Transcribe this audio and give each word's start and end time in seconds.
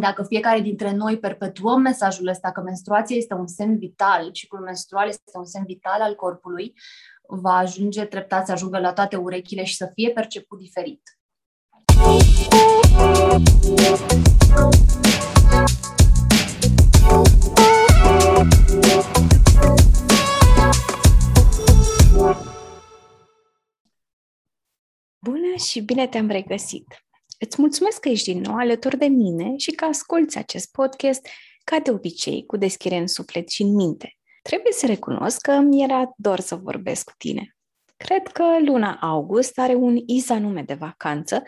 dacă 0.00 0.22
fiecare 0.22 0.60
dintre 0.60 0.92
noi 0.92 1.18
perpetuăm 1.18 1.80
mesajul 1.80 2.28
ăsta 2.28 2.52
că 2.52 2.60
menstruația 2.60 3.16
este 3.16 3.34
un 3.34 3.46
semn 3.46 3.78
vital, 3.78 4.30
ciclul 4.30 4.62
menstrual 4.62 5.08
este 5.08 5.22
un 5.34 5.44
semn 5.44 5.64
vital 5.64 6.00
al 6.00 6.14
corpului, 6.14 6.72
va 7.28 7.56
ajunge 7.56 8.04
treptat 8.04 8.46
să 8.46 8.52
ajungă 8.52 8.78
la 8.78 8.92
toate 8.92 9.16
urechile 9.16 9.64
și 9.64 9.76
să 9.76 9.90
fie 9.94 10.10
perceput 10.10 10.58
diferit. 10.58 11.02
Bună 25.18 25.56
și 25.68 25.80
bine 25.80 26.06
te-am 26.06 26.28
regăsit! 26.28 27.07
Îți 27.38 27.60
mulțumesc 27.60 28.00
că 28.00 28.08
ești 28.08 28.32
din 28.32 28.40
nou 28.40 28.56
alături 28.56 28.96
de 28.96 29.06
mine 29.06 29.56
și 29.56 29.70
că 29.70 29.84
asculți 29.84 30.38
acest 30.38 30.70
podcast 30.72 31.26
ca 31.64 31.78
de 31.78 31.90
obicei, 31.90 32.46
cu 32.46 32.56
deschire 32.56 32.96
în 32.96 33.06
suflet 33.06 33.50
și 33.50 33.62
în 33.62 33.74
minte. 33.74 34.16
Trebuie 34.42 34.72
să 34.72 34.86
recunosc 34.86 35.40
că 35.40 35.52
mi 35.52 35.82
era 35.82 36.12
dor 36.16 36.40
să 36.40 36.54
vorbesc 36.54 37.04
cu 37.04 37.12
tine. 37.18 37.56
Cred 37.96 38.26
că 38.26 38.44
luna 38.64 38.98
august 39.00 39.58
are 39.58 39.74
un 39.74 39.96
iz 40.06 40.30
anume 40.30 40.62
de 40.62 40.74
vacanță, 40.74 41.42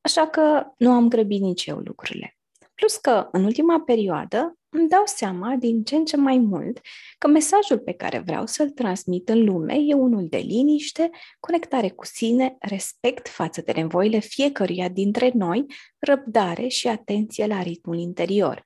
așa 0.00 0.26
că 0.26 0.66
nu 0.76 0.90
am 0.90 1.08
grăbit 1.08 1.40
nici 1.40 1.66
eu 1.66 1.78
lucrurile. 1.78 2.36
Plus 2.74 2.96
că, 2.96 3.28
în 3.32 3.44
ultima 3.44 3.80
perioadă, 3.80 4.58
îmi 4.76 4.88
dau 4.88 5.02
seama 5.04 5.54
din 5.54 5.84
ce 5.84 5.96
în 5.96 6.04
ce 6.04 6.16
mai 6.16 6.38
mult 6.38 6.80
că 7.18 7.28
mesajul 7.28 7.78
pe 7.78 7.92
care 7.92 8.18
vreau 8.18 8.46
să-l 8.46 8.70
transmit 8.70 9.28
în 9.28 9.44
lume 9.44 9.74
e 9.74 9.94
unul 9.94 10.26
de 10.28 10.36
liniște, 10.36 11.10
conectare 11.40 11.88
cu 11.88 12.04
sine, 12.04 12.56
respect 12.60 13.28
față 13.28 13.60
de 13.60 13.72
nevoile 13.72 14.18
fiecăruia 14.18 14.88
dintre 14.88 15.30
noi, 15.34 15.66
răbdare 15.98 16.68
și 16.68 16.88
atenție 16.88 17.46
la 17.46 17.62
ritmul 17.62 17.98
interior. 17.98 18.64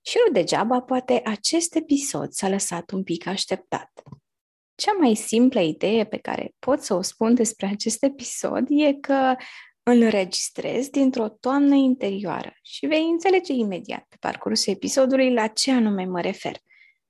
Și 0.00 0.16
nu 0.26 0.32
degeaba, 0.32 0.80
poate 0.80 1.22
acest 1.24 1.74
episod 1.74 2.32
s-a 2.32 2.48
lăsat 2.48 2.90
un 2.90 3.02
pic 3.02 3.26
așteptat. 3.26 4.02
Cea 4.74 4.92
mai 4.92 5.14
simplă 5.14 5.60
idee 5.60 6.04
pe 6.04 6.16
care 6.16 6.54
pot 6.58 6.80
să 6.80 6.94
o 6.94 7.02
spun 7.02 7.34
despre 7.34 7.66
acest 7.66 8.02
episod 8.02 8.66
e 8.68 8.92
că 8.92 9.34
îl 9.90 10.00
înregistrez 10.00 10.88
dintr-o 10.88 11.28
toamnă 11.28 11.74
interioară 11.74 12.52
și 12.62 12.86
vei 12.86 13.08
înțelege 13.10 13.52
imediat 13.52 14.06
pe 14.08 14.16
parcursul 14.20 14.72
episodului 14.72 15.32
la 15.32 15.46
ce 15.46 15.70
anume 15.70 16.04
mă 16.04 16.20
refer. 16.20 16.56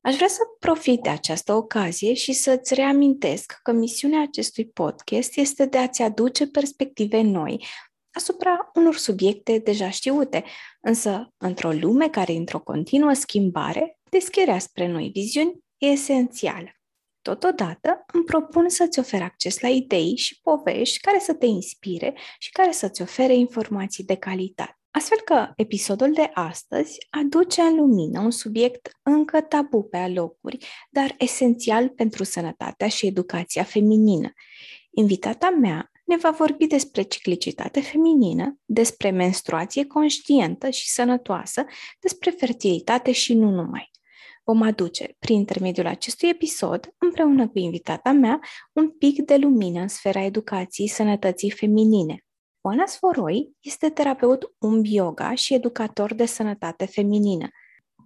Aș 0.00 0.14
vrea 0.14 0.28
să 0.28 0.40
profit 0.58 1.00
de 1.00 1.08
această 1.08 1.52
ocazie 1.52 2.14
și 2.14 2.32
să-ți 2.32 2.74
reamintesc 2.74 3.58
că 3.62 3.72
misiunea 3.72 4.22
acestui 4.22 4.66
podcast 4.66 5.36
este 5.36 5.66
de 5.66 5.78
a-ți 5.78 6.02
aduce 6.02 6.46
perspective 6.46 7.20
noi 7.20 7.64
asupra 8.12 8.70
unor 8.74 8.96
subiecte 8.96 9.58
deja 9.58 9.90
știute, 9.90 10.44
însă 10.80 11.34
într-o 11.36 11.70
lume 11.70 12.08
care 12.08 12.32
într-o 12.32 12.60
continuă 12.60 13.12
schimbare, 13.12 13.98
deschiderea 14.10 14.58
spre 14.58 14.86
noi 14.86 15.10
viziuni 15.12 15.58
e 15.78 15.86
esențială. 15.86 16.79
Totodată, 17.22 18.04
îmi 18.12 18.24
propun 18.24 18.68
să-ți 18.68 18.98
ofer 18.98 19.22
acces 19.22 19.60
la 19.60 19.68
idei 19.68 20.16
și 20.16 20.40
povești 20.42 21.00
care 21.00 21.18
să 21.18 21.34
te 21.34 21.46
inspire 21.46 22.14
și 22.38 22.50
care 22.50 22.72
să-ți 22.72 23.02
ofere 23.02 23.34
informații 23.34 24.04
de 24.04 24.14
calitate. 24.16 24.74
Astfel 24.90 25.18
că 25.24 25.52
episodul 25.56 26.12
de 26.12 26.30
astăzi 26.34 27.06
aduce 27.10 27.60
în 27.60 27.76
lumină 27.76 28.20
un 28.20 28.30
subiect 28.30 28.90
încă 29.02 29.40
tabu 29.40 29.82
pe 29.82 29.96
alocuri, 29.96 30.66
dar 30.90 31.14
esențial 31.18 31.88
pentru 31.88 32.24
sănătatea 32.24 32.88
și 32.88 33.06
educația 33.06 33.62
feminină. 33.62 34.32
Invitata 34.90 35.50
mea 35.50 35.90
ne 36.04 36.16
va 36.16 36.30
vorbi 36.30 36.66
despre 36.66 37.02
ciclicitate 37.02 37.80
feminină, 37.80 38.58
despre 38.64 39.10
menstruație 39.10 39.86
conștientă 39.86 40.70
și 40.70 40.88
sănătoasă, 40.88 41.64
despre 42.00 42.30
fertilitate 42.30 43.12
și 43.12 43.34
nu 43.34 43.50
numai 43.50 43.89
vom 44.50 44.62
aduce, 44.62 45.16
prin 45.18 45.36
intermediul 45.36 45.86
acestui 45.86 46.28
episod, 46.28 46.94
împreună 46.98 47.48
cu 47.48 47.58
invitata 47.58 48.12
mea, 48.12 48.40
un 48.72 48.90
pic 48.90 49.22
de 49.22 49.36
lumină 49.36 49.80
în 49.80 49.88
sfera 49.88 50.22
educației 50.22 50.88
sănătății 50.88 51.50
feminine. 51.50 52.24
Oana 52.60 52.86
Sforoi 52.86 53.50
este 53.60 53.88
terapeut 53.88 54.54
umb 54.58 54.84
yoga 54.86 55.34
și 55.34 55.54
educator 55.54 56.14
de 56.14 56.26
sănătate 56.26 56.86
feminină. 56.86 57.48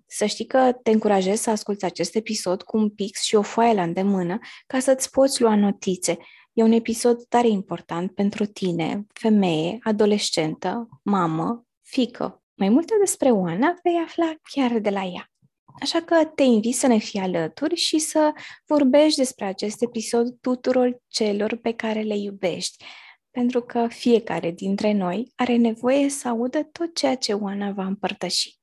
Să 0.07 0.27
știi 0.27 0.47
că 0.47 0.73
te 0.83 0.91
încurajez 0.91 1.41
să 1.41 1.51
asculți 1.51 1.85
acest 1.85 2.15
episod 2.15 2.63
cu 2.63 2.77
un 2.77 2.91
pix 2.91 3.23
și 3.23 3.35
o 3.35 3.43
foaie 3.43 3.75
la 3.75 3.83
îndemână 3.83 4.39
ca 4.67 4.79
să-ți 4.79 5.11
poți 5.11 5.41
lua 5.41 5.57
notițe. 5.57 6.17
E 6.53 6.63
un 6.63 6.73
episod 6.73 7.25
tare 7.29 7.49
important 7.49 8.15
pentru 8.15 8.45
tine, 8.45 9.07
femeie, 9.13 9.79
adolescentă, 9.83 10.89
mamă, 11.03 11.65
fică. 11.83 12.43
Mai 12.55 12.69
multe 12.69 12.95
despre 13.01 13.31
Oana 13.31 13.75
vei 13.83 14.03
afla 14.05 14.35
chiar 14.43 14.79
de 14.79 14.91
la 14.91 15.03
ea. 15.03 15.34
Așa 15.81 16.01
că 16.01 16.25
te 16.35 16.43
invit 16.43 16.75
să 16.75 16.87
ne 16.87 16.99
fii 16.99 17.21
alături 17.21 17.75
și 17.75 17.99
să 17.99 18.33
vorbești 18.67 19.19
despre 19.19 19.45
acest 19.45 19.83
episod 19.83 20.37
tuturor 20.41 21.03
celor 21.09 21.57
pe 21.57 21.73
care 21.73 22.01
le 22.01 22.17
iubești, 22.17 22.85
pentru 23.31 23.61
că 23.61 23.87
fiecare 23.89 24.51
dintre 24.51 24.93
noi 24.93 25.33
are 25.35 25.57
nevoie 25.57 26.09
să 26.09 26.29
audă 26.29 26.63
tot 26.63 26.95
ceea 26.95 27.15
ce 27.15 27.33
Oana 27.33 27.71
va 27.71 27.85
împărtăși. 27.85 28.59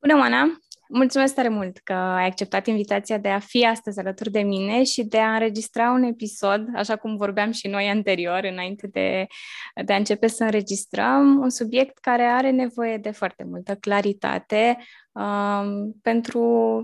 Bună, 0.00 0.14
Oana! 0.14 0.58
Mulțumesc 0.88 1.34
tare 1.34 1.48
mult 1.48 1.78
că 1.78 1.92
ai 1.92 2.26
acceptat 2.26 2.66
invitația 2.66 3.18
de 3.18 3.28
a 3.28 3.38
fi 3.38 3.66
astăzi 3.66 3.98
alături 3.98 4.30
de 4.30 4.40
mine 4.40 4.82
și 4.84 5.04
de 5.04 5.18
a 5.18 5.32
înregistra 5.32 5.90
un 5.90 6.02
episod, 6.02 6.68
așa 6.74 6.96
cum 6.96 7.16
vorbeam 7.16 7.50
și 7.50 7.68
noi 7.68 7.88
anterior, 7.88 8.44
înainte 8.44 8.86
de, 8.86 9.26
de 9.84 9.92
a 9.92 9.96
începe 9.96 10.26
să 10.26 10.44
înregistrăm, 10.44 11.38
un 11.38 11.50
subiect 11.50 11.98
care 11.98 12.22
are 12.22 12.50
nevoie 12.50 12.96
de 12.96 13.10
foarte 13.10 13.44
multă 13.44 13.74
claritate 13.74 14.78
um, 15.14 15.92
pentru, 16.02 16.42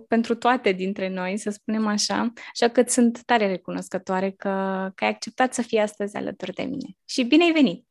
pentru 0.09 0.35
toate 0.35 0.73
dintre 0.73 1.09
noi, 1.09 1.39
să 1.39 1.51
spunem 1.51 1.87
așa. 1.87 2.33
Așa 2.53 2.69
că 2.73 2.83
sunt 2.87 3.23
tare 3.25 3.47
recunoscătoare 3.47 4.31
că, 4.31 4.49
că 4.95 5.05
ai 5.05 5.11
acceptat 5.11 5.55
să 5.55 5.63
fii 5.63 5.79
astăzi 5.79 6.17
alături 6.17 6.53
de 6.53 6.63
mine. 6.63 6.97
Și 7.05 7.23
bine 7.25 7.45
ai 7.45 7.53
venit! 7.53 7.89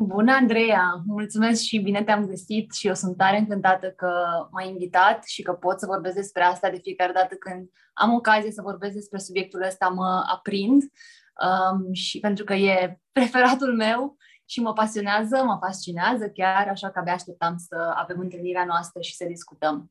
Bună, 0.00 0.32
Andreea! 0.32 1.02
Mulțumesc 1.06 1.62
și 1.62 1.78
bine 1.78 2.02
te-am 2.02 2.26
găsit 2.26 2.72
și 2.74 2.86
eu 2.86 2.94
sunt 2.94 3.16
tare 3.16 3.38
încântată 3.38 3.90
că 3.96 4.12
m-ai 4.50 4.68
invitat 4.68 5.24
și 5.26 5.42
că 5.42 5.52
pot 5.52 5.78
să 5.78 5.86
vorbesc 5.86 6.14
despre 6.14 6.42
asta 6.42 6.70
de 6.70 6.80
fiecare 6.82 7.12
dată 7.12 7.34
când 7.34 7.68
am 7.94 8.14
ocazie 8.14 8.50
să 8.50 8.62
vorbesc 8.62 8.94
despre 8.94 9.18
subiectul 9.18 9.62
ăsta, 9.62 9.88
mă 9.88 10.24
aprind 10.32 10.82
um, 10.82 11.92
și 11.92 12.20
pentru 12.20 12.44
că 12.44 12.54
e 12.54 13.00
preferatul 13.12 13.76
meu 13.76 14.16
și 14.48 14.60
mă 14.60 14.72
pasionează, 14.72 15.42
mă 15.44 15.58
fascinează 15.60 16.28
chiar, 16.28 16.68
așa 16.68 16.90
că 16.90 16.98
abia 16.98 17.12
așteptam 17.12 17.56
să 17.56 17.92
avem 17.94 18.20
întâlnirea 18.20 18.64
noastră 18.64 19.00
și 19.00 19.14
să 19.14 19.24
discutăm. 19.24 19.90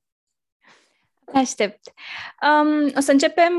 Aștept. 1.33 1.93
Um, 2.41 2.91
o 2.95 2.99
să 2.99 3.11
începem, 3.11 3.53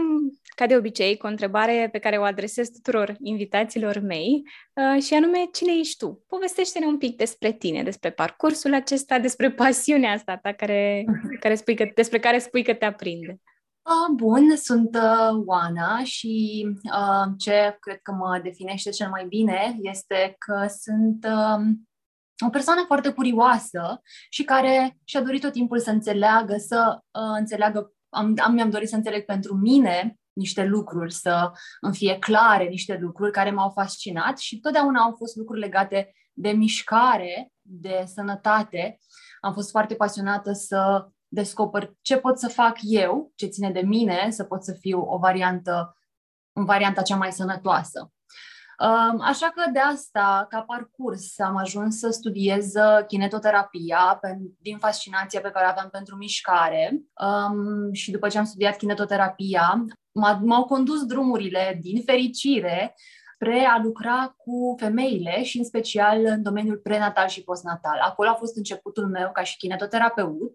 ca 0.54 0.66
de 0.66 0.76
obicei, 0.76 1.16
cu 1.16 1.26
o 1.26 1.28
întrebare 1.28 1.88
pe 1.92 1.98
care 1.98 2.16
o 2.16 2.22
adresez 2.22 2.68
tuturor 2.68 3.16
invitațiilor 3.20 3.98
mei 3.98 4.42
uh, 4.72 5.02
și 5.02 5.14
anume, 5.14 5.48
cine 5.52 5.72
ești 5.78 5.96
tu? 5.96 6.24
Povestește-ne 6.28 6.86
un 6.86 6.98
pic 6.98 7.16
despre 7.16 7.52
tine, 7.52 7.82
despre 7.82 8.10
parcursul 8.10 8.74
acesta, 8.74 9.18
despre 9.18 9.50
pasiunea 9.64 10.12
asta 10.12 10.36
ta 10.36 10.52
care, 10.52 11.04
care 11.40 11.54
spui 11.54 11.74
că, 11.74 11.90
despre 11.94 12.18
care 12.18 12.38
spui 12.38 12.62
că 12.62 12.74
te 12.74 12.84
aprinde. 12.84 13.40
Uh, 13.88 14.14
bun, 14.14 14.56
sunt 14.56 14.94
uh, 14.94 15.42
Oana 15.46 16.04
și 16.04 16.66
uh, 16.92 17.32
ce 17.38 17.76
cred 17.80 17.98
că 18.02 18.12
mă 18.12 18.40
definește 18.42 18.90
cel 18.90 19.08
mai 19.08 19.26
bine 19.26 19.76
este 19.80 20.34
că 20.38 20.66
sunt 20.80 21.24
uh, 21.24 21.66
o 22.46 22.48
persoană 22.50 22.82
foarte 22.86 23.12
curioasă 23.12 24.00
și 24.30 24.44
care 24.44 24.98
și-a 25.04 25.22
dorit 25.22 25.40
tot 25.40 25.52
timpul 25.52 25.78
să 25.78 25.90
înțeleagă, 25.90 26.56
să 26.56 26.98
uh, 27.00 27.36
înțeleagă, 27.38 27.92
am, 28.08 28.34
am, 28.44 28.52
mi-am 28.52 28.70
dorit 28.70 28.88
să 28.88 28.96
înțeleg 28.96 29.24
pentru 29.24 29.54
mine 29.54 30.18
niște 30.32 30.64
lucruri, 30.64 31.12
să 31.12 31.50
îmi 31.80 31.94
fie 31.94 32.18
clare 32.18 32.64
niște 32.64 32.98
lucruri 33.00 33.32
care 33.32 33.50
m-au 33.50 33.70
fascinat 33.70 34.38
și 34.38 34.60
totdeauna 34.60 35.02
au 35.02 35.14
fost 35.16 35.36
lucruri 35.36 35.60
legate 35.60 36.12
de 36.32 36.50
mișcare, 36.50 37.52
de 37.62 38.04
sănătate. 38.14 38.98
Am 39.40 39.52
fost 39.52 39.70
foarte 39.70 39.94
pasionată 39.94 40.52
să 40.52 41.08
descoper 41.28 41.92
ce 42.00 42.16
pot 42.16 42.38
să 42.38 42.48
fac 42.48 42.76
eu, 42.80 43.32
ce 43.34 43.46
ține 43.46 43.70
de 43.70 43.80
mine, 43.80 44.30
să 44.30 44.44
pot 44.44 44.64
să 44.64 44.72
fiu 44.72 45.00
o 45.00 45.18
variantă, 45.18 45.96
în 46.52 46.64
varianta 46.64 47.02
cea 47.02 47.16
mai 47.16 47.32
sănătoasă. 47.32 48.12
Așa 49.20 49.52
că 49.54 49.70
de 49.70 49.78
asta, 49.78 50.46
ca 50.48 50.62
parcurs, 50.62 51.38
am 51.38 51.56
ajuns 51.56 51.98
să 51.98 52.10
studiez 52.10 52.72
kinetoterapia 53.06 54.20
din 54.58 54.78
fascinația 54.78 55.40
pe 55.40 55.50
care 55.50 55.66
o 55.66 55.68
aveam 55.68 55.88
pentru 55.88 56.16
mișcare 56.16 57.00
și 57.92 58.10
după 58.10 58.28
ce 58.28 58.38
am 58.38 58.44
studiat 58.44 58.76
kinetoterapia, 58.76 59.84
m-au 60.40 60.64
condus 60.64 61.04
drumurile, 61.04 61.78
din 61.80 62.02
fericire, 62.02 62.94
spre 63.34 63.64
a 63.64 63.80
lucra 63.82 64.34
cu 64.36 64.74
femeile 64.78 65.42
și 65.42 65.58
în 65.58 65.64
special 65.64 66.24
în 66.24 66.42
domeniul 66.42 66.78
prenatal 66.78 67.28
și 67.28 67.44
postnatal. 67.44 67.98
Acolo 68.00 68.28
a 68.28 68.34
fost 68.34 68.56
începutul 68.56 69.06
meu 69.06 69.30
ca 69.32 69.42
și 69.42 69.56
kinetoterapeut 69.56 70.52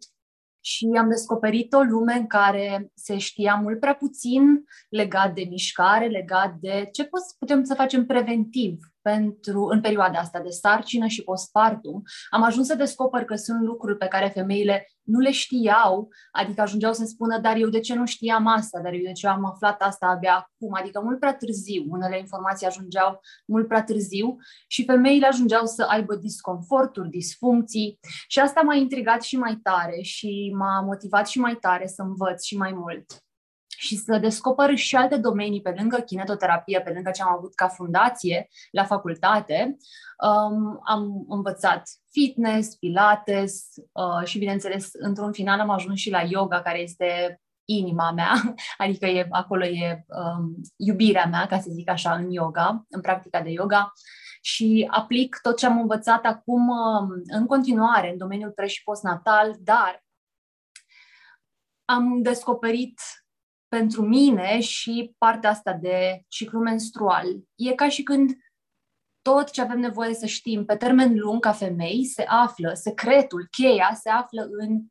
și 0.65 0.89
am 0.97 1.09
descoperit 1.09 1.73
o 1.73 1.81
lume 1.81 2.13
în 2.13 2.27
care 2.27 2.91
se 2.93 3.17
știa 3.17 3.55
mult 3.55 3.79
prea 3.79 3.95
puțin 3.95 4.63
legat 4.89 5.33
de 5.33 5.45
mișcare, 5.49 6.07
legat 6.07 6.53
de 6.59 6.89
ce 6.91 7.09
putem 7.39 7.63
să 7.63 7.73
facem 7.73 8.05
preventiv 8.05 8.77
pentru, 9.01 9.63
în 9.65 9.81
perioada 9.81 10.19
asta 10.19 10.39
de 10.39 10.49
sarcină 10.49 11.07
și 11.07 11.23
postpartum, 11.23 12.01
am 12.29 12.43
ajuns 12.43 12.67
să 12.67 12.75
descoper 12.75 13.25
că 13.25 13.35
sunt 13.35 13.61
lucruri 13.61 13.97
pe 13.97 14.07
care 14.07 14.27
femeile 14.27 14.87
nu 15.03 15.19
le 15.19 15.31
știau, 15.31 16.09
adică 16.31 16.61
ajungeau 16.61 16.93
să 16.93 17.05
spună, 17.05 17.39
dar 17.39 17.55
eu 17.55 17.69
de 17.69 17.79
ce 17.79 17.95
nu 17.95 18.05
știam 18.05 18.47
asta, 18.47 18.79
dar 18.81 18.93
eu 18.93 19.01
de 19.03 19.11
ce 19.11 19.27
am 19.27 19.45
aflat 19.45 19.81
asta 19.81 20.07
abia 20.07 20.35
acum, 20.35 20.73
adică 20.73 21.01
mult 21.03 21.19
prea 21.19 21.35
târziu, 21.35 21.85
unele 21.87 22.17
informații 22.17 22.67
ajungeau 22.67 23.19
mult 23.45 23.67
prea 23.67 23.83
târziu 23.83 24.35
și 24.67 24.85
femeile 24.85 25.25
ajungeau 25.25 25.65
să 25.65 25.85
aibă 25.89 26.15
disconforturi, 26.15 27.09
disfuncții 27.09 27.99
și 28.27 28.39
asta 28.39 28.61
m-a 28.61 28.75
intrigat 28.75 29.21
și 29.21 29.37
mai 29.37 29.59
tare 29.63 30.01
și 30.01 30.53
m-a 30.57 30.81
motivat 30.81 31.27
și 31.27 31.39
mai 31.39 31.55
tare 31.55 31.87
să 31.87 32.01
învăț 32.01 32.43
și 32.43 32.57
mai 32.57 32.71
mult 32.71 33.05
și 33.83 33.95
să 33.95 34.17
descoper 34.17 34.75
și 34.75 34.95
alte 34.95 35.17
domenii 35.17 35.61
pe 35.61 35.75
lângă 35.77 35.99
kinetoterapie, 35.99 36.81
pe 36.81 36.91
lângă 36.93 37.11
ce 37.11 37.21
am 37.21 37.33
avut 37.37 37.55
ca 37.55 37.67
fundație 37.67 38.47
la 38.71 38.83
facultate. 38.83 39.77
Um, 40.23 40.79
am 40.83 41.25
învățat 41.29 41.89
fitness, 42.11 42.75
pilates 42.75 43.65
uh, 43.91 44.25
și, 44.25 44.37
bineînțeles, 44.37 44.89
într-un 44.93 45.31
final 45.31 45.59
am 45.59 45.69
ajuns 45.69 45.99
și 45.99 46.09
la 46.09 46.21
yoga, 46.21 46.61
care 46.61 46.79
este 46.79 47.41
inima 47.65 48.11
mea, 48.11 48.55
adică 48.83 49.05
e, 49.05 49.27
acolo 49.29 49.65
e 49.65 50.05
um, 50.07 50.55
iubirea 50.75 51.25
mea, 51.25 51.45
ca 51.45 51.59
să 51.59 51.69
zic 51.71 51.89
așa, 51.89 52.13
în 52.13 52.31
yoga, 52.31 52.85
în 52.89 53.01
practica 53.01 53.41
de 53.41 53.49
yoga 53.49 53.91
și 54.41 54.87
aplic 54.91 55.39
tot 55.41 55.57
ce 55.57 55.65
am 55.65 55.79
învățat 55.79 56.25
acum 56.25 56.67
um, 56.67 57.07
în 57.25 57.45
continuare 57.45 58.11
în 58.11 58.17
domeniul 58.17 58.51
pre- 58.51 58.67
și 58.67 58.83
postnatal, 58.83 59.55
dar 59.59 60.03
am 61.85 62.21
descoperit 62.21 62.99
pentru 63.73 64.01
mine 64.01 64.59
și 64.59 65.15
partea 65.17 65.49
asta 65.49 65.73
de 65.73 66.23
ciclu 66.27 66.59
menstrual. 66.59 67.25
E 67.55 67.73
ca 67.73 67.89
și 67.89 68.03
când 68.03 68.31
tot 69.21 69.49
ce 69.49 69.61
avem 69.61 69.79
nevoie 69.79 70.13
să 70.13 70.25
știm 70.25 70.65
pe 70.65 70.75
termen 70.75 71.17
lung 71.17 71.39
ca 71.39 71.51
femei 71.51 72.05
se 72.05 72.23
află, 72.27 72.73
secretul, 72.73 73.47
cheia 73.51 73.97
se 74.01 74.09
află 74.09 74.47
în 74.59 74.81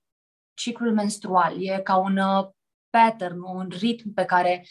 ciclul 0.55 0.93
menstrual. 0.93 1.67
E 1.67 1.81
ca 1.81 1.97
un 1.97 2.17
uh, 2.17 2.49
pattern, 2.91 3.41
un 3.41 3.69
ritm 3.69 4.13
pe 4.15 4.25
care 4.25 4.67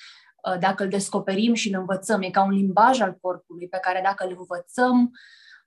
uh, 0.48 0.60
dacă 0.60 0.84
îl 0.84 0.90
descoperim 0.90 1.54
și 1.54 1.74
îl 1.74 1.80
învățăm, 1.80 2.22
e 2.22 2.30
ca 2.30 2.44
un 2.44 2.52
limbaj 2.52 3.00
al 3.00 3.18
corpului 3.22 3.68
pe 3.68 3.78
care 3.78 4.02
dacă 4.04 4.26
îl 4.26 4.36
învățăm, 4.38 5.12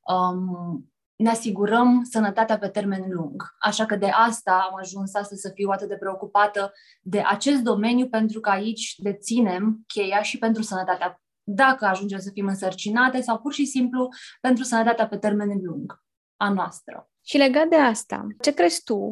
um, 0.00 0.93
ne 1.16 1.30
asigurăm 1.30 2.02
sănătatea 2.10 2.58
pe 2.58 2.68
termen 2.68 3.04
lung. 3.08 3.42
Așa 3.58 3.86
că 3.86 3.96
de 3.96 4.08
asta 4.08 4.66
am 4.70 4.78
ajuns 4.78 5.14
astăzi 5.14 5.40
să 5.40 5.50
fiu 5.54 5.68
atât 5.68 5.88
de 5.88 5.96
preocupată 5.96 6.72
de 7.02 7.22
acest 7.26 7.60
domeniu, 7.62 8.08
pentru 8.08 8.40
că 8.40 8.50
aici 8.50 8.94
deținem 8.96 9.84
cheia 9.86 10.22
și 10.22 10.38
pentru 10.38 10.62
sănătatea, 10.62 11.22
dacă 11.42 11.84
ajungem 11.84 12.18
să 12.18 12.30
fim 12.32 12.46
însărcinate 12.46 13.20
sau 13.20 13.38
pur 13.38 13.52
și 13.52 13.64
simplu 13.64 14.08
pentru 14.40 14.64
sănătatea 14.64 15.08
pe 15.08 15.16
termen 15.16 15.58
lung 15.62 16.02
a 16.36 16.52
noastră. 16.52 17.08
Și 17.24 17.36
legat 17.36 17.68
de 17.68 17.76
asta, 17.76 18.26
ce 18.40 18.54
crezi 18.54 18.82
tu 18.82 19.10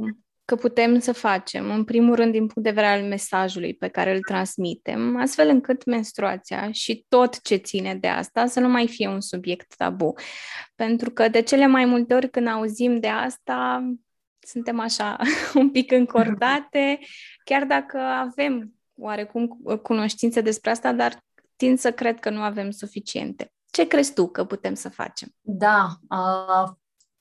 că 0.53 0.59
putem 0.61 0.99
să 0.99 1.13
facem, 1.13 1.71
în 1.71 1.85
primul 1.85 2.15
rând 2.15 2.33
din 2.33 2.47
punct 2.47 2.69
de 2.69 2.71
vedere 2.71 2.87
al 2.87 3.03
mesajului 3.03 3.75
pe 3.75 3.89
care 3.89 4.15
îl 4.15 4.21
transmitem, 4.21 5.17
astfel 5.17 5.49
încât 5.49 5.85
menstruația 5.85 6.73
și 6.73 7.05
tot 7.09 7.43
ce 7.43 7.57
ține 7.57 7.95
de 7.95 8.09
asta 8.09 8.47
să 8.47 8.61
nu 8.61 8.69
mai 8.69 8.89
fie 8.89 9.09
un 9.09 9.21
subiect 9.21 9.77
tabu. 9.77 10.13
Pentru 10.75 11.11
că 11.11 11.29
de 11.29 11.43
cele 11.43 11.67
mai 11.67 11.85
multe 11.85 12.15
ori 12.15 12.31
când 12.31 12.47
auzim 12.47 13.01
de 13.01 13.09
asta, 13.09 13.89
suntem 14.41 14.81
așa 14.81 15.17
un 15.55 15.71
pic 15.71 15.93
încordate, 15.93 16.99
chiar 17.45 17.65
dacă 17.65 17.99
avem 17.99 18.73
oarecum 18.97 19.61
cunoștințe 19.83 20.41
despre 20.41 20.71
asta, 20.71 20.93
dar 20.93 21.25
tind 21.57 21.79
să 21.79 21.93
cred 21.93 22.21
că 22.21 22.31
nu 22.31 22.41
avem 22.41 22.71
suficiente. 22.71 23.53
Ce 23.71 23.87
crezi 23.87 24.15
tu 24.15 24.29
că 24.29 24.45
putem 24.45 24.75
să 24.75 24.89
facem? 24.89 25.29
Da, 25.41 25.89
uh, 26.11 26.73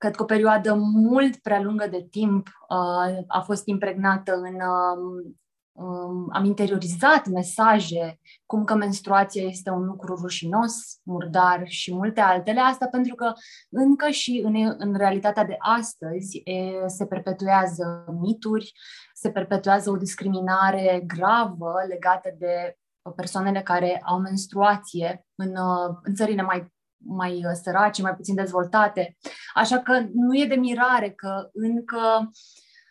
cred 0.01 0.15
că 0.15 0.23
o 0.23 0.25
perioadă 0.25 0.73
mult 0.93 1.35
prea 1.35 1.61
lungă 1.61 1.87
de 1.87 2.07
timp 2.09 2.47
uh, 2.47 3.23
a 3.27 3.41
fost 3.45 3.67
impregnată 3.67 4.33
în. 4.35 4.53
Uh, 4.53 5.25
um, 5.71 6.27
am 6.31 6.45
interiorizat 6.45 7.27
mesaje 7.27 8.19
cum 8.45 8.63
că 8.63 8.75
menstruația 8.75 9.43
este 9.43 9.69
un 9.69 9.85
lucru 9.85 10.15
rușinos, 10.15 10.73
murdar 11.03 11.63
și 11.65 11.93
multe 11.93 12.19
altele. 12.19 12.59
Asta 12.59 12.87
pentru 12.87 13.15
că 13.15 13.33
încă 13.69 14.09
și 14.09 14.41
în, 14.45 14.75
în 14.77 14.97
realitatea 14.97 15.45
de 15.45 15.55
astăzi 15.59 16.41
e, 16.43 16.87
se 16.87 17.05
perpetuează 17.05 18.05
mituri, 18.21 18.71
se 19.13 19.31
perpetuează 19.31 19.89
o 19.89 19.97
discriminare 19.97 21.03
gravă 21.07 21.73
legată 21.87 22.35
de 22.37 22.75
persoanele 23.15 23.61
care 23.61 24.01
au 24.05 24.19
menstruație 24.19 25.25
în, 25.35 25.49
uh, 25.49 25.97
în 26.03 26.15
țările 26.15 26.41
mai 26.41 26.71
mai 27.03 27.45
uh, 27.45 27.51
sărace, 27.63 28.01
mai 28.01 28.15
puțin 28.15 28.35
dezvoltate. 28.35 29.17
Așa 29.53 29.79
că 29.79 30.05
nu 30.13 30.37
e 30.37 30.45
de 30.45 30.55
mirare 30.55 31.11
că 31.11 31.49
încă 31.53 32.31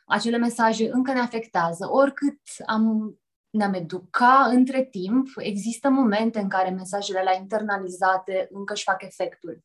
acele 0.07 0.37
mesaje 0.37 0.91
încă 0.93 1.13
ne 1.13 1.21
afectează. 1.21 1.89
Oricât 1.91 2.39
am, 2.67 3.15
ne-am 3.51 3.75
educa 3.75 4.47
între 4.49 4.85
timp, 4.85 5.29
există 5.37 5.89
momente 5.89 6.39
în 6.41 6.49
care 6.49 6.71
mesajele 6.71 7.23
la 7.23 7.33
internalizate 7.33 8.49
încă 8.51 8.73
își 8.73 8.85
fac 8.85 9.03
efectul. 9.03 9.65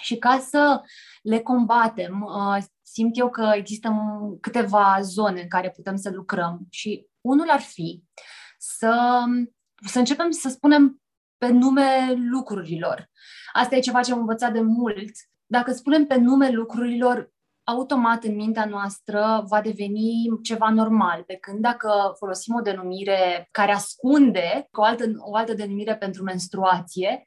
Și 0.00 0.16
ca 0.16 0.38
să 0.38 0.82
le 1.22 1.40
combatem, 1.40 2.22
uh, 2.22 2.64
simt 2.82 3.18
eu 3.18 3.30
că 3.30 3.50
există 3.54 3.90
câteva 4.40 4.98
zone 5.00 5.40
în 5.40 5.48
care 5.48 5.70
putem 5.70 5.96
să 5.96 6.10
lucrăm 6.10 6.66
și 6.70 7.06
unul 7.20 7.50
ar 7.50 7.60
fi 7.60 8.02
să, 8.58 9.24
să 9.86 9.98
începem 9.98 10.30
să 10.30 10.48
spunem 10.48 11.02
pe 11.38 11.48
nume 11.48 12.14
lucrurilor. 12.16 13.10
Asta 13.56 13.76
e 13.76 13.80
ceva 13.80 14.00
ce 14.00 14.12
am 14.12 14.18
învățat 14.18 14.52
de 14.52 14.60
mult. 14.60 15.10
Dacă 15.46 15.72
spunem 15.72 16.06
pe 16.06 16.16
nume 16.16 16.50
lucrurilor, 16.50 17.32
automat 17.62 18.24
în 18.24 18.34
mintea 18.34 18.64
noastră 18.64 19.44
va 19.48 19.60
deveni 19.60 20.38
ceva 20.42 20.70
normal, 20.70 21.22
pe 21.22 21.34
când 21.34 21.58
dacă 21.60 22.14
folosim 22.18 22.54
o 22.54 22.60
denumire 22.60 23.48
care 23.50 23.72
ascunde 23.72 24.68
o 24.70 24.82
altă, 24.82 25.04
o 25.18 25.36
altă 25.36 25.54
denumire 25.54 25.96
pentru 25.96 26.22
menstruație, 26.22 27.22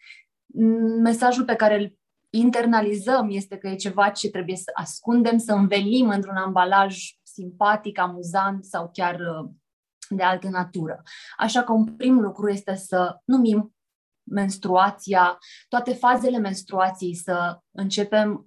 mesajul 1.02 1.46
pe 1.46 1.56
care 1.56 1.80
îl 1.80 1.98
internalizăm 2.30 3.28
este 3.30 3.58
că 3.58 3.68
e 3.68 3.76
ceva 3.76 4.10
ce 4.10 4.30
trebuie 4.30 4.56
să 4.56 4.72
ascundem, 4.74 5.38
să 5.38 5.54
învelim 5.54 6.10
într-un 6.10 6.36
ambalaj 6.36 6.98
simpatic, 7.24 8.00
amuzant 8.00 8.66
sau 8.66 8.90
chiar 8.94 9.16
uh, 9.20 9.50
de 10.10 10.24
altă 10.24 10.50
natură. 10.50 11.04
Așa 11.38 11.64
că 11.64 11.72
un 11.72 11.96
prim 11.96 12.20
lucru 12.20 12.50
este 12.50 12.76
să 12.76 13.22
numim 13.26 13.77
menstruația, 14.30 15.38
toate 15.68 15.94
fazele 15.94 16.38
menstruației, 16.38 17.16
să 17.16 17.60
începem 17.72 18.46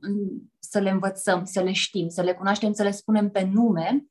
să 0.58 0.78
le 0.78 0.90
învățăm, 0.90 1.44
să 1.44 1.60
le 1.62 1.72
știm, 1.72 2.08
să 2.08 2.22
le 2.22 2.34
cunoaștem, 2.34 2.72
să 2.72 2.82
le 2.82 2.90
spunem 2.90 3.30
pe 3.30 3.42
nume. 3.42 4.04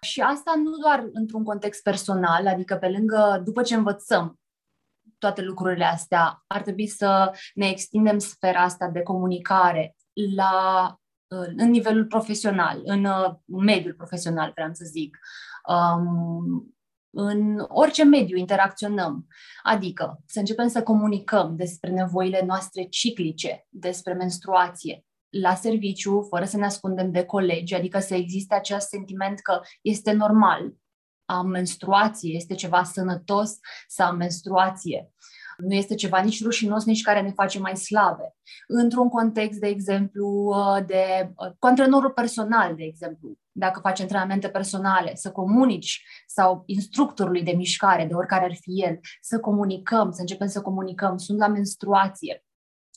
Și 0.00 0.20
asta 0.20 0.52
nu 0.56 0.76
doar 0.76 1.08
într-un 1.12 1.44
context 1.44 1.82
personal, 1.82 2.46
adică 2.46 2.76
pe 2.76 2.88
lângă, 2.88 3.42
după 3.44 3.62
ce 3.62 3.74
învățăm 3.74 4.40
toate 5.18 5.42
lucrurile 5.42 5.84
astea, 5.84 6.44
ar 6.46 6.62
trebui 6.62 6.86
să 6.86 7.32
ne 7.54 7.68
extindem 7.68 8.18
sfera 8.18 8.62
asta 8.62 8.88
de 8.88 9.02
comunicare 9.02 9.96
la, 10.36 10.96
în 11.56 11.70
nivelul 11.70 12.06
profesional, 12.06 12.80
în 12.84 13.06
mediul 13.44 13.94
profesional, 13.94 14.50
vreau 14.54 14.70
să 14.72 14.84
zic. 14.84 15.18
Um, 15.68 16.74
în 17.14 17.64
orice 17.68 18.04
mediu 18.04 18.36
interacționăm. 18.36 19.26
Adică 19.62 20.20
să 20.26 20.38
începem 20.38 20.68
să 20.68 20.82
comunicăm 20.82 21.56
despre 21.56 21.90
nevoile 21.90 22.42
noastre 22.46 22.82
ciclice, 22.82 23.66
despre 23.68 24.12
menstruație, 24.12 25.04
la 25.28 25.54
serviciu, 25.54 26.26
fără 26.28 26.44
să 26.44 26.56
ne 26.56 26.64
ascundem 26.64 27.10
de 27.10 27.24
colegi, 27.24 27.74
adică 27.74 27.98
să 27.98 28.14
existe 28.14 28.54
acest 28.54 28.88
sentiment 28.88 29.40
că 29.40 29.60
este 29.82 30.12
normal, 30.12 30.72
am 31.24 31.46
menstruație, 31.46 32.34
este 32.34 32.54
ceva 32.54 32.82
sănătos 32.84 33.58
să 33.86 34.02
am 34.02 34.16
menstruație. 34.16 35.12
Nu 35.62 35.74
este 35.74 35.94
ceva 35.94 36.20
nici 36.20 36.42
rușinos, 36.42 36.84
nici 36.84 37.02
care 37.02 37.20
ne 37.20 37.30
face 37.30 37.58
mai 37.58 37.76
slabe. 37.76 38.34
Într-un 38.66 39.08
context, 39.08 39.60
de 39.60 39.66
exemplu, 39.66 40.54
de 40.86 41.32
cu 41.58 41.66
antrenorul 41.66 42.10
personal, 42.10 42.74
de 42.74 42.84
exemplu, 42.84 43.38
dacă 43.52 43.80
faci 43.80 44.00
antrenamente 44.00 44.48
personale, 44.48 45.14
să 45.14 45.30
comunici 45.30 46.04
sau 46.26 46.62
instructorului 46.66 47.42
de 47.42 47.52
mișcare, 47.52 48.06
de 48.06 48.14
oricare 48.14 48.44
ar 48.44 48.54
fi 48.60 48.82
el, 48.82 49.00
să 49.20 49.40
comunicăm, 49.40 50.10
să 50.10 50.20
începem 50.20 50.46
să 50.46 50.60
comunicăm, 50.60 51.16
sunt 51.16 51.38
la 51.38 51.48
menstruație, 51.48 52.44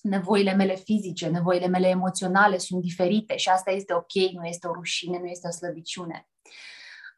nevoile 0.02 0.54
mele 0.54 0.76
fizice, 0.76 1.28
nevoile 1.28 1.68
mele 1.68 1.88
emoționale 1.88 2.58
sunt 2.58 2.82
diferite 2.82 3.36
și 3.38 3.50
asta 3.50 3.72
este 3.72 3.94
ok, 3.94 4.32
nu 4.34 4.46
este 4.46 4.68
o 4.68 4.74
rușine, 4.74 5.20
nu 5.20 5.26
este 5.26 5.48
o 5.48 5.52
slăbiciune. 5.52 6.28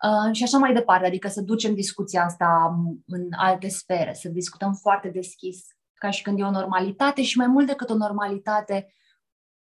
Uh, 0.04 0.36
și 0.36 0.44
așa 0.44 0.58
mai 0.58 0.74
departe, 0.74 1.06
adică 1.06 1.28
să 1.28 1.42
ducem 1.42 1.74
discuția 1.74 2.24
asta 2.24 2.76
în 3.06 3.28
alte 3.32 3.68
sfere, 3.68 4.14
să 4.14 4.30
discutăm 4.30 4.74
foarte 4.74 5.10
deschis, 5.10 5.66
ca 5.94 6.10
și 6.10 6.22
când 6.22 6.40
e 6.40 6.44
o 6.44 6.52
normalitate 6.52 7.24
și 7.24 7.38
mai 7.38 7.48
mult 7.48 7.68
decât 7.68 7.90
o 7.90 7.96
normalitate, 7.96 8.94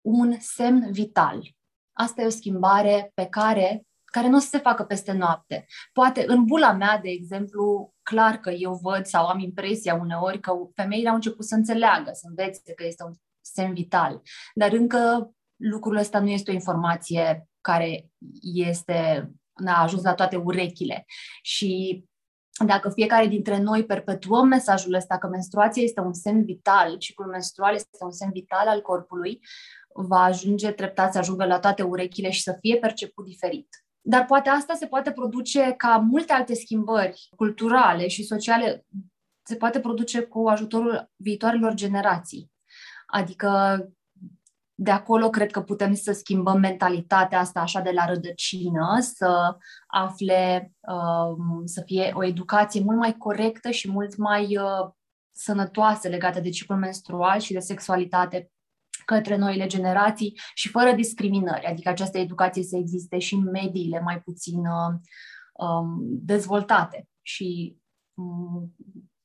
un 0.02 0.36
semn 0.40 0.92
vital. 0.92 1.56
Asta 1.94 2.22
e 2.22 2.26
o 2.26 2.30
schimbare 2.30 3.12
pe 3.14 3.26
care, 3.26 3.88
care 4.06 4.28
nu 4.28 4.36
o 4.36 4.40
să 4.40 4.48
se 4.48 4.58
facă 4.58 4.84
peste 4.84 5.12
noapte. 5.12 5.66
Poate 5.94 6.24
în 6.28 6.46
bula 6.46 6.72
mea, 6.72 7.00
de 7.02 7.10
exemplu, 7.10 7.94
clar 8.02 8.38
că 8.38 8.50
eu 8.50 8.74
văd 8.74 9.06
sau 9.06 9.28
am 9.28 9.40
impresia 9.40 9.96
uneori 9.96 10.40
că 10.40 10.52
femeile 10.74 11.10
au 11.10 11.16
început 11.16 11.46
să 11.46 11.56
înțeleagă, 11.56 12.10
să 12.14 12.26
învețe 12.28 12.74
că 12.74 12.86
este 12.86 13.04
un 13.04 13.14
semn 13.42 13.74
vital. 13.74 14.22
Dar 14.54 14.72
încă 14.72 15.32
lucrul 15.56 15.98
ăsta 15.98 16.20
nu 16.20 16.30
este 16.30 16.52
o 16.52 16.54
informație 16.54 17.50
care 17.62 18.10
este, 18.42 19.32
a 19.66 19.82
ajuns 19.82 20.04
la 20.04 20.14
toate 20.14 20.36
urechile. 20.36 21.06
Și 21.42 22.04
dacă 22.66 22.90
fiecare 22.90 23.28
dintre 23.28 23.58
noi 23.58 23.86
perpetuăm 23.86 24.48
mesajul 24.48 24.94
ăsta 24.94 25.18
că 25.18 25.28
menstruația 25.28 25.84
este 25.84 26.00
un 26.00 26.14
semn 26.14 26.44
vital, 26.44 26.98
ciclul 26.98 27.30
menstrual 27.30 27.74
este 27.74 28.04
un 28.04 28.12
semn 28.12 28.32
vital 28.34 28.68
al 28.68 28.82
corpului, 28.82 29.40
va 29.94 30.20
ajunge 30.20 30.72
treptat 30.72 31.12
să 31.12 31.18
ajungă 31.18 31.46
la 31.46 31.60
toate 31.60 31.84
urechile 31.84 32.30
și 32.30 32.42
să 32.42 32.58
fie 32.60 32.78
perceput 32.78 33.26
diferit. 33.26 33.68
Dar 34.02 34.26
poate 34.26 34.50
asta 34.50 34.74
se 34.74 34.86
poate 34.86 35.12
produce 35.12 35.74
ca 35.78 35.98
multe 35.98 36.34
alte 36.34 36.54
schimbări 36.54 37.30
culturale 37.36 38.08
și 38.08 38.24
sociale 38.24 38.86
se 39.44 39.56
poate 39.56 39.80
produce 39.80 40.22
cu 40.22 40.48
ajutorul 40.48 41.12
viitoarelor 41.16 41.74
generații. 41.74 42.52
Adică 43.06 43.80
de 44.82 44.92
acolo 44.92 45.30
cred 45.30 45.52
că 45.52 45.62
putem 45.62 45.94
să 45.94 46.12
schimbăm 46.12 46.60
mentalitatea 46.60 47.40
asta 47.40 47.60
așa 47.60 47.82
de 47.82 47.92
la 47.92 48.06
rădăcină, 48.06 48.98
să 49.00 49.58
afle, 49.88 50.74
um, 50.80 51.66
să 51.66 51.82
fie 51.86 52.12
o 52.14 52.26
educație 52.26 52.82
mult 52.84 52.98
mai 52.98 53.18
corectă 53.18 53.70
și 53.70 53.92
mult 53.92 54.18
mai 54.18 54.58
uh, 54.58 54.92
sănătoasă 55.32 56.08
legată 56.08 56.40
de 56.40 56.50
ciclul 56.50 56.78
menstrual 56.78 57.40
și 57.40 57.54
de 57.54 57.60
sexualitate 57.60 58.52
către 59.06 59.36
noile 59.36 59.68
generații 59.68 60.40
și 60.54 60.70
fără 60.70 60.92
discriminări, 60.92 61.66
adică 61.66 61.90
această 61.90 62.18
educație 62.18 62.64
să 62.64 62.78
existe 62.78 63.20
și 63.20 63.34
în 63.34 63.44
mediile 63.44 64.00
mai 64.00 64.22
puțin 64.22 64.60
uh, 64.60 65.00
um, 65.54 65.98
dezvoltate 66.02 67.08
și 67.22 67.78
um, 68.14 68.76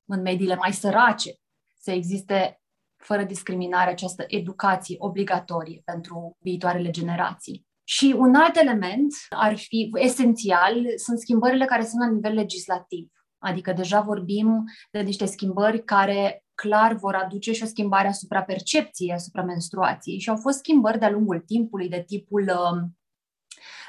în 0.05 0.21
mediile 0.21 0.55
mai 0.55 0.73
sărace, 0.73 1.35
să 1.81 1.91
existe 1.91 2.59
fără 3.05 3.23
discriminare 3.23 3.91
această 3.91 4.25
educație 4.27 4.97
obligatorie 4.99 5.83
pentru 5.85 6.37
viitoarele 6.41 6.91
generații. 6.91 7.67
Și 7.85 8.15
un 8.19 8.35
alt 8.35 8.57
element 8.57 9.13
ar 9.29 9.57
fi 9.57 9.91
esențial, 9.95 10.85
sunt 10.97 11.19
schimbările 11.19 11.65
care 11.65 11.85
sunt 11.85 12.01
la 12.01 12.09
nivel 12.09 12.33
legislativ. 12.33 13.09
Adică 13.39 13.73
deja 13.73 14.01
vorbim 14.01 14.65
de 14.91 15.01
niște 15.01 15.25
schimbări 15.25 15.85
care 15.85 16.45
clar 16.55 16.95
vor 16.95 17.15
aduce 17.15 17.53
și 17.53 17.63
o 17.63 17.67
schimbare 17.67 18.09
asupra 18.09 18.43
percepției 18.43 19.13
asupra 19.13 19.43
menstruației 19.43 20.19
și 20.19 20.31
au 20.31 20.37
fost 20.37 20.59
schimbări 20.59 20.99
de-a 20.99 21.11
lungul 21.11 21.41
timpului 21.41 21.89
de 21.89 22.03
tipul 22.07 22.43
uh, 22.43 22.83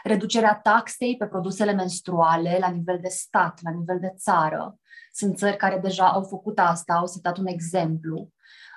reducerea 0.04 0.60
taxei 0.64 1.18
pe 1.18 1.26
produsele 1.26 1.74
menstruale 1.74 2.58
la 2.60 2.70
nivel 2.70 3.00
de 3.02 3.08
stat, 3.08 3.60
la 3.64 3.72
nivel 3.72 4.00
de 4.00 4.14
țară. 4.18 4.80
Sunt 5.12 5.38
țări 5.38 5.58
care 5.58 5.80
deja 5.80 6.12
au 6.12 6.24
făcut 6.24 6.60
asta, 6.60 6.94
au 6.94 7.06
setat 7.06 7.38
un 7.38 7.48
exemplu 7.48 8.30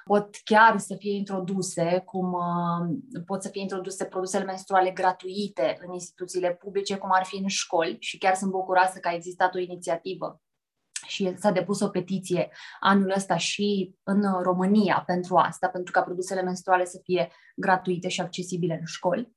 pot 0.08 0.36
chiar 0.44 0.78
să 0.78 0.94
fie 0.98 1.16
introduse, 1.16 2.02
cum 2.04 2.32
uh, 2.32 3.22
pot 3.26 3.42
să 3.42 3.48
fie 3.48 3.60
introduse 3.60 4.04
produsele 4.04 4.44
menstruale 4.44 4.90
gratuite 4.90 5.78
în 5.86 5.92
instituțiile 5.92 6.54
publice, 6.54 6.96
cum 6.96 7.10
ar 7.12 7.24
fi 7.24 7.36
în 7.36 7.48
școli 7.48 7.96
și 8.00 8.18
chiar 8.18 8.34
sunt 8.34 8.50
bucuroasă 8.50 8.98
că 8.98 9.08
a 9.08 9.14
existat 9.14 9.54
o 9.54 9.58
inițiativă. 9.58 10.40
Și 11.06 11.34
s-a 11.36 11.50
depus 11.50 11.80
o 11.80 11.88
petiție 11.88 12.50
anul 12.80 13.12
ăsta 13.16 13.36
și 13.36 13.94
în 14.02 14.22
România 14.42 15.02
pentru 15.06 15.36
asta, 15.36 15.68
pentru 15.68 15.92
ca 15.92 16.02
produsele 16.02 16.42
menstruale 16.42 16.84
să 16.84 17.00
fie 17.02 17.30
gratuite 17.56 18.08
și 18.08 18.20
accesibile 18.20 18.76
în 18.80 18.86
școli. 18.86 19.20
um, 19.20 19.36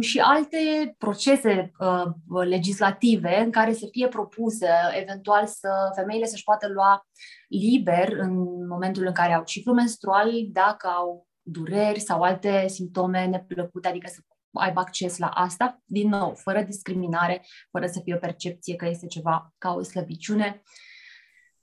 și 0.00 0.20
alte 0.20 0.94
procese 0.98 1.72
uh, 1.78 2.46
legislative 2.46 3.40
în 3.44 3.50
care 3.50 3.72
să 3.72 3.86
fie 3.90 4.08
propuse 4.08 4.68
eventual 5.00 5.46
să 5.46 5.68
femeile 5.94 6.26
să-și 6.26 6.44
poată 6.44 6.68
lua 6.68 7.06
liber 7.48 8.12
în 8.12 8.66
momentul 8.66 9.06
în 9.06 9.12
care 9.12 9.32
au 9.32 9.44
ciclu 9.44 9.72
menstrual, 9.72 10.30
dacă 10.52 10.86
au 10.86 11.26
dureri 11.42 12.00
sau 12.00 12.22
alte 12.22 12.68
simptome 12.68 13.26
neplăcute, 13.26 13.88
adică 13.88 14.06
să 14.10 14.20
aibă 14.52 14.80
acces 14.80 15.18
la 15.18 15.26
asta, 15.26 15.82
din 15.84 16.08
nou, 16.08 16.34
fără 16.34 16.62
discriminare, 16.62 17.44
fără 17.70 17.86
să 17.86 18.00
fie 18.04 18.14
o 18.14 18.18
percepție 18.18 18.76
că 18.76 18.86
este 18.86 19.06
ceva 19.06 19.54
ca 19.58 19.74
o 19.74 19.82
slăbiciune. 19.82 20.62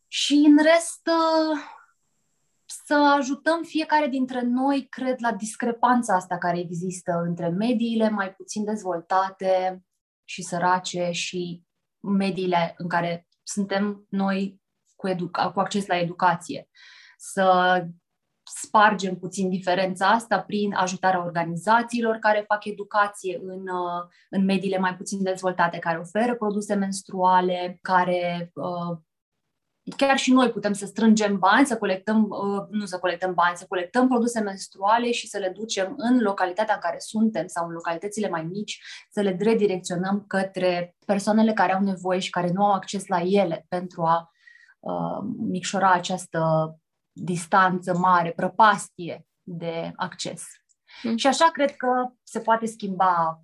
Și 0.08 0.34
în 0.34 0.58
rest, 0.64 1.08
uh, 1.08 1.60
să 2.88 2.94
ajutăm 2.94 3.64
fiecare 3.64 4.08
dintre 4.08 4.42
noi, 4.42 4.88
cred, 4.90 5.16
la 5.20 5.32
discrepanța 5.32 6.16
asta 6.16 6.38
care 6.38 6.60
există 6.60 7.12
între 7.26 7.48
mediile 7.48 8.10
mai 8.10 8.34
puțin 8.34 8.64
dezvoltate 8.64 9.84
și 10.24 10.42
sărace 10.42 11.10
și 11.12 11.64
mediile 12.00 12.74
în 12.78 12.88
care 12.88 13.28
suntem 13.44 14.06
noi 14.10 14.62
cu, 14.96 15.10
educa- 15.10 15.52
cu 15.54 15.60
acces 15.60 15.86
la 15.86 15.98
educație. 15.98 16.70
Să 17.18 17.86
spargem 18.44 19.16
puțin 19.16 19.50
diferența 19.50 20.08
asta 20.10 20.42
prin 20.42 20.74
ajutarea 20.74 21.24
organizațiilor 21.24 22.16
care 22.16 22.44
fac 22.48 22.66
educație 22.66 23.40
în, 23.44 23.64
în 24.30 24.46
mediile 24.46 24.78
mai 24.78 24.96
puțin 24.96 25.24
dezvoltate, 25.24 25.80
care 25.80 25.98
oferă 25.98 26.36
produse 26.36 26.74
menstruale, 26.74 27.78
care 27.82 28.52
uh, 28.54 28.98
chiar 29.98 30.18
și 30.18 30.32
noi 30.32 30.52
putem 30.52 30.74
să 30.74 30.86
strângem 30.86 31.40
bani, 31.40 31.66
să 31.66 31.78
colectăm, 31.78 32.24
uh, 32.30 32.68
nu 32.70 32.86
să 32.86 33.00
colectăm 33.00 33.34
bani, 33.34 33.58
să 33.58 33.66
colectăm 33.68 34.08
produse 34.08 34.40
menstruale 34.40 35.12
și 35.12 35.28
să 35.28 35.38
le 35.38 35.50
ducem 35.50 35.94
în 35.98 36.20
localitatea 36.20 36.74
în 36.74 36.80
care 36.80 37.00
suntem 37.00 37.48
sau 37.48 37.68
în 37.68 37.74
localitățile 37.74 38.30
mai 38.30 38.44
mici, 38.44 38.82
să 39.10 39.22
le 39.22 39.38
redirecționăm 39.40 40.24
către 40.28 40.96
persoanele 41.06 41.54
care 41.54 41.74
au 41.74 41.82
nevoie 41.82 42.20
și 42.20 42.30
care 42.30 42.52
nu 42.52 42.66
au 42.66 42.72
acces 42.72 43.08
la 43.08 43.22
ele 43.22 43.66
pentru 43.70 44.04
a 44.04 44.32
uh, 44.80 45.28
micșora 45.38 45.92
această 45.92 46.76
distanță 47.12 47.98
mare, 47.98 48.32
prăpastie 48.32 49.26
de 49.42 49.92
acces. 49.96 50.44
Mm. 51.04 51.18
Și 51.18 51.28
așa 51.28 51.50
cred 51.52 51.76
că 51.76 52.08
se 52.24 52.40
poate 52.40 52.66
schimba, 52.66 53.44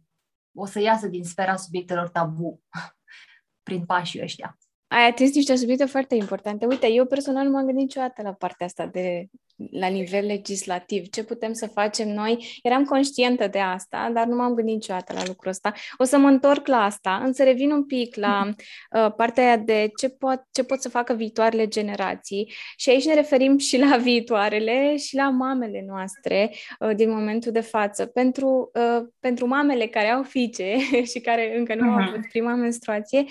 o 0.55 0.65
să 0.65 0.79
iasă 0.79 1.07
din 1.07 1.23
sfera 1.23 1.55
subiectelor 1.55 2.09
tabu 2.09 2.61
prin 3.67 3.85
pașii 3.85 4.21
ăștia 4.21 4.57
ai 4.91 5.07
atins 5.07 5.35
niște 5.35 5.55
subiecte 5.55 5.85
foarte 5.85 6.15
importante. 6.15 6.65
Uite, 6.65 6.91
eu 6.91 7.05
personal 7.05 7.45
nu 7.45 7.51
m-am 7.51 7.65
gândit 7.65 7.83
niciodată 7.83 8.21
la 8.21 8.33
partea 8.33 8.65
asta 8.65 8.85
de 8.85 9.25
la 9.71 9.87
nivel 9.87 10.25
legislativ, 10.25 11.09
ce 11.09 11.23
putem 11.23 11.53
să 11.53 11.67
facem 11.67 12.09
noi. 12.09 12.59
Eram 12.63 12.83
conștientă 12.83 13.47
de 13.47 13.59
asta, 13.59 14.11
dar 14.13 14.25
nu 14.25 14.35
m-am 14.35 14.53
gândit 14.53 14.73
niciodată 14.73 15.13
la 15.13 15.23
lucrul 15.25 15.49
ăsta. 15.49 15.73
O 15.97 16.03
să 16.03 16.17
mă 16.17 16.27
întorc 16.27 16.67
la 16.67 16.83
asta, 16.83 17.21
însă 17.25 17.43
revin 17.43 17.71
un 17.71 17.85
pic 17.85 18.15
la 18.15 18.47
uh, 18.47 19.13
partea 19.15 19.43
aia 19.43 19.57
de 19.57 19.91
ce 19.99 20.09
pot, 20.09 20.43
ce 20.51 20.63
pot 20.63 20.81
să 20.81 20.89
facă 20.89 21.13
viitoarele 21.13 21.67
generații 21.67 22.53
și 22.77 22.89
aici 22.89 23.05
ne 23.05 23.13
referim 23.13 23.57
și 23.57 23.77
la 23.77 23.97
viitoarele 23.97 24.97
și 24.97 25.15
la 25.15 25.29
mamele 25.29 25.83
noastre 25.87 26.51
uh, 26.79 26.95
din 26.95 27.09
momentul 27.09 27.51
de 27.51 27.61
față. 27.61 28.05
Pentru, 28.05 28.71
uh, 28.73 29.07
pentru 29.19 29.47
mamele 29.47 29.87
care 29.87 30.07
au 30.07 30.23
fiice 30.23 30.75
și 31.11 31.19
care 31.19 31.57
încă 31.57 31.75
nu 31.75 31.81
uh-huh. 31.81 31.91
au 31.91 31.99
mhm. 31.99 32.07
avut 32.07 32.27
prima 32.29 32.55
menstruație, 32.55 33.25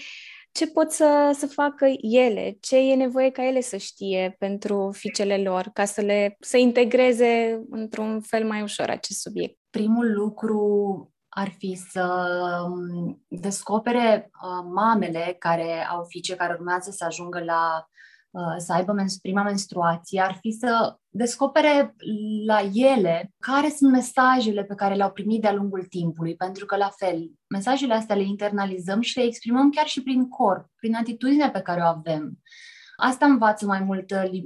ce 0.60 0.66
pot 0.66 0.90
să, 0.90 1.36
să 1.38 1.46
facă 1.46 1.86
ele, 2.00 2.56
ce 2.60 2.76
e 2.76 2.94
nevoie 2.94 3.30
ca 3.30 3.46
ele 3.46 3.60
să 3.60 3.76
știe 3.76 4.36
pentru 4.38 4.90
fiicele 4.92 5.38
lor, 5.38 5.70
ca 5.72 5.84
să 5.84 6.00
le 6.00 6.36
să 6.40 6.56
integreze 6.56 7.62
într-un 7.70 8.20
fel 8.20 8.46
mai 8.46 8.62
ușor 8.62 8.88
acest 8.88 9.20
subiect. 9.20 9.58
Primul 9.70 10.12
lucru 10.12 11.12
ar 11.28 11.48
fi 11.58 11.74
să 11.90 12.26
um, 12.64 13.24
descopere 13.28 14.30
uh, 14.42 14.70
mamele 14.74 15.36
care 15.38 15.86
au 15.90 16.04
fiice 16.04 16.36
care 16.36 16.56
urmează 16.58 16.90
să 16.90 17.04
ajungă 17.04 17.42
la 17.44 17.84
Uh, 17.84 17.99
să 18.56 18.72
aibă 18.72 18.94
prima 19.22 19.42
menstruație 19.42 20.20
ar 20.20 20.36
fi 20.40 20.50
să 20.50 20.96
descopere 21.08 21.94
la 22.46 22.60
ele 22.72 23.32
care 23.38 23.68
sunt 23.68 23.92
mesajele 23.92 24.64
pe 24.64 24.74
care 24.74 24.94
le-au 24.94 25.10
primit 25.10 25.40
de-a 25.40 25.52
lungul 25.52 25.84
timpului, 25.84 26.36
pentru 26.36 26.66
că, 26.66 26.76
la 26.76 26.90
fel, 26.96 27.30
mesajele 27.48 27.94
astea 27.94 28.16
le 28.16 28.22
internalizăm 28.22 29.00
și 29.00 29.18
le 29.18 29.24
exprimăm 29.24 29.70
chiar 29.70 29.86
și 29.86 30.02
prin 30.02 30.28
corp, 30.28 30.66
prin 30.76 30.94
atitudinea 30.94 31.50
pe 31.50 31.60
care 31.60 31.80
o 31.80 31.86
avem. 31.86 32.38
Asta 32.96 33.26
învață 33.26 33.66
mai 33.66 33.80
mult, 33.80 34.10
uh, 34.10 34.42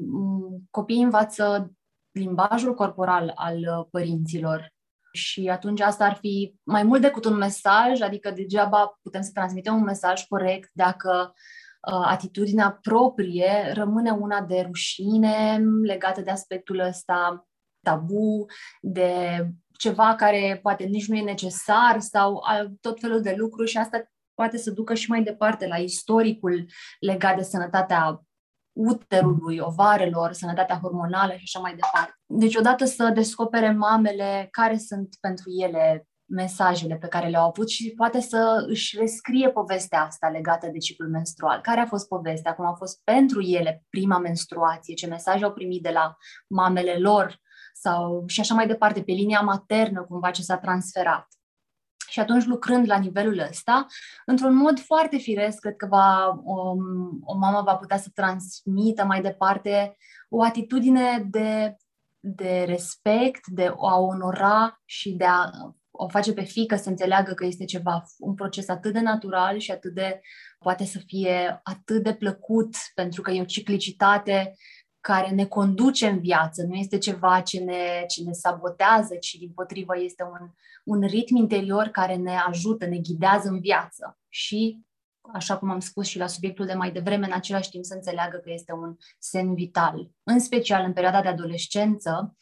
copiii 0.71 1.03
învață 1.03 1.73
limbajul 2.11 2.75
corporal 2.75 3.33
al 3.35 3.57
uh, 3.57 3.87
părinților 3.91 4.73
și 5.13 5.49
atunci 5.49 5.81
asta 5.81 6.05
ar 6.05 6.15
fi 6.15 6.55
mai 6.63 6.83
mult 6.83 7.01
decât 7.01 7.25
un 7.25 7.37
mesaj, 7.37 8.01
adică 8.01 8.31
degeaba 8.31 8.99
putem 9.03 9.23
să 9.23 9.31
transmitem 9.35 9.75
un 9.75 9.83
mesaj 9.83 10.27
corect 10.27 10.71
dacă 10.73 11.09
Uh, 11.19 11.64
atitudinea 11.85 12.79
proprie 12.83 13.71
rămâne 13.73 14.11
una 14.11 14.41
de 14.41 14.61
rușine 14.67 15.59
legată 15.83 16.21
de 16.21 16.31
aspectul 16.31 16.79
ăsta 16.79 17.47
tabu, 17.85 18.47
de 18.81 19.47
ceva 19.79 20.15
care 20.15 20.59
poate 20.63 20.85
nici 20.85 21.09
nu 21.09 21.17
e 21.17 21.23
necesar 21.23 22.01
sau 22.01 22.43
tot 22.81 23.01
felul 23.01 23.21
de 23.21 23.35
lucruri 23.37 23.71
și 23.71 23.79
asta 23.79 24.11
poate 24.35 24.57
să 24.57 24.71
ducă 24.71 24.95
și 24.95 25.11
mai 25.11 25.23
departe 25.23 25.67
la 25.67 25.77
istoricul 25.77 26.67
legat 27.01 27.37
de 27.37 27.43
sănătatea 27.43 28.23
uterului, 28.73 29.59
ovarelor, 29.59 30.33
sănătatea 30.33 30.79
hormonală 30.83 31.33
și 31.33 31.43
așa 31.43 31.59
mai 31.59 31.75
departe. 31.75 32.15
Deci 32.27 32.57
odată 32.57 32.85
să 32.85 33.11
descopere 33.15 33.73
mamele 33.73 34.49
care 34.51 34.79
sunt 34.79 35.17
pentru 35.21 35.51
ele 35.51 36.09
mesajele 36.35 36.97
pe 36.97 37.07
care 37.07 37.29
le-au 37.29 37.49
avut 37.49 37.69
și 37.69 37.93
poate 37.97 38.21
să 38.21 38.65
își 38.69 38.99
rescrie 38.99 39.51
povestea 39.51 40.05
asta 40.05 40.29
legată 40.29 40.69
de 40.73 40.79
ciclul 40.79 41.11
menstrual. 41.11 41.61
Care 41.61 41.81
a 41.81 41.87
fost 41.87 42.09
povestea? 42.09 42.55
Cum 42.55 42.67
a 42.67 42.75
fost 42.75 43.01
pentru 43.05 43.41
ele 43.41 43.85
prima 43.91 44.19
menstruație? 44.19 44.95
Ce 44.95 45.07
mesaj 45.07 45.43
au 45.43 45.53
primit 45.53 45.83
de 45.83 45.91
la 45.91 46.17
mamele 46.47 46.99
lor? 46.99 47.43
sau 47.85 48.25
și 48.27 48.41
așa 48.41 48.55
mai 48.55 48.67
departe, 48.67 49.03
pe 49.03 49.13
linia 49.13 49.41
maternă, 49.41 50.03
cumva 50.03 50.31
ce 50.31 50.43
s-a 50.43 50.59
transferat. 50.59 51.29
Și 52.09 52.21
atunci, 52.21 52.45
lucrând 52.45 52.87
la 52.87 52.99
nivelul 52.99 53.39
ăsta, 53.49 53.87
într-un 54.27 54.55
mod 54.55 54.81
foarte 54.81 55.17
firesc, 55.17 55.59
cred 55.59 55.77
că 55.77 55.87
va, 55.87 56.41
o, 56.45 56.71
um, 56.71 57.21
o 57.25 57.37
mamă 57.37 57.63
va 57.63 57.77
putea 57.77 57.97
să 57.97 58.09
transmită 58.15 59.05
mai 59.05 59.21
departe 59.21 59.97
o 60.29 60.43
atitudine 60.43 61.27
de, 61.31 61.77
de 62.21 62.65
respect, 62.67 63.47
de 63.47 63.75
a 63.77 63.99
onora 63.99 64.83
și 64.85 65.13
de 65.13 65.25
a 65.25 65.51
o 65.97 66.09
face 66.09 66.33
pe 66.33 66.43
fică 66.43 66.77
să 66.77 66.89
înțeleagă 66.89 67.33
că 67.33 67.45
este 67.45 67.65
ceva, 67.65 68.05
un 68.19 68.35
proces 68.35 68.69
atât 68.69 68.93
de 68.93 69.01
natural 69.01 69.59
și 69.59 69.71
atât 69.71 69.95
de, 69.95 70.21
poate 70.59 70.85
să 70.85 70.99
fie 71.07 71.61
atât 71.63 72.03
de 72.03 72.15
plăcut, 72.15 72.77
pentru 72.95 73.23
că 73.23 73.31
e 73.31 73.41
o 73.41 73.45
ciclicitate 73.45 74.55
care 75.01 75.31
ne 75.31 75.47
conduce 75.47 76.07
în 76.07 76.21
viață, 76.21 76.63
nu 76.63 76.75
este 76.75 76.99
ceva 76.99 77.41
ce 77.41 77.61
ne, 77.61 78.05
ce 78.09 78.23
ne 78.23 78.33
sabotează, 78.33 79.15
ci 79.15 79.35
din 79.35 79.53
potrivă 79.55 79.99
este 79.99 80.23
un, 80.23 80.49
un 80.85 81.09
ritm 81.09 81.37
interior 81.37 81.87
care 81.87 82.17
ne 82.17 82.37
ajută, 82.37 82.87
ne 82.87 82.99
ghidează 82.99 83.49
în 83.49 83.61
viață. 83.61 84.19
Și, 84.29 84.81
așa 85.33 85.59
cum 85.59 85.71
am 85.71 85.81
spus 85.81 86.07
și 86.07 86.19
la 86.19 86.27
subiectul 86.27 86.67
de 86.67 86.75
mai 86.75 86.93
devreme, 86.93 87.27
în 87.27 87.33
același 87.33 87.71
timp 87.71 87.85
să 87.85 87.95
înțeleagă 87.95 88.37
că 88.37 88.51
este 88.51 88.73
un 88.73 88.97
semn 89.19 89.55
vital. 89.55 90.11
În 90.23 90.39
special 90.39 90.85
în 90.85 90.93
perioada 90.93 91.23
de 91.23 91.29
adolescență, 91.29 92.37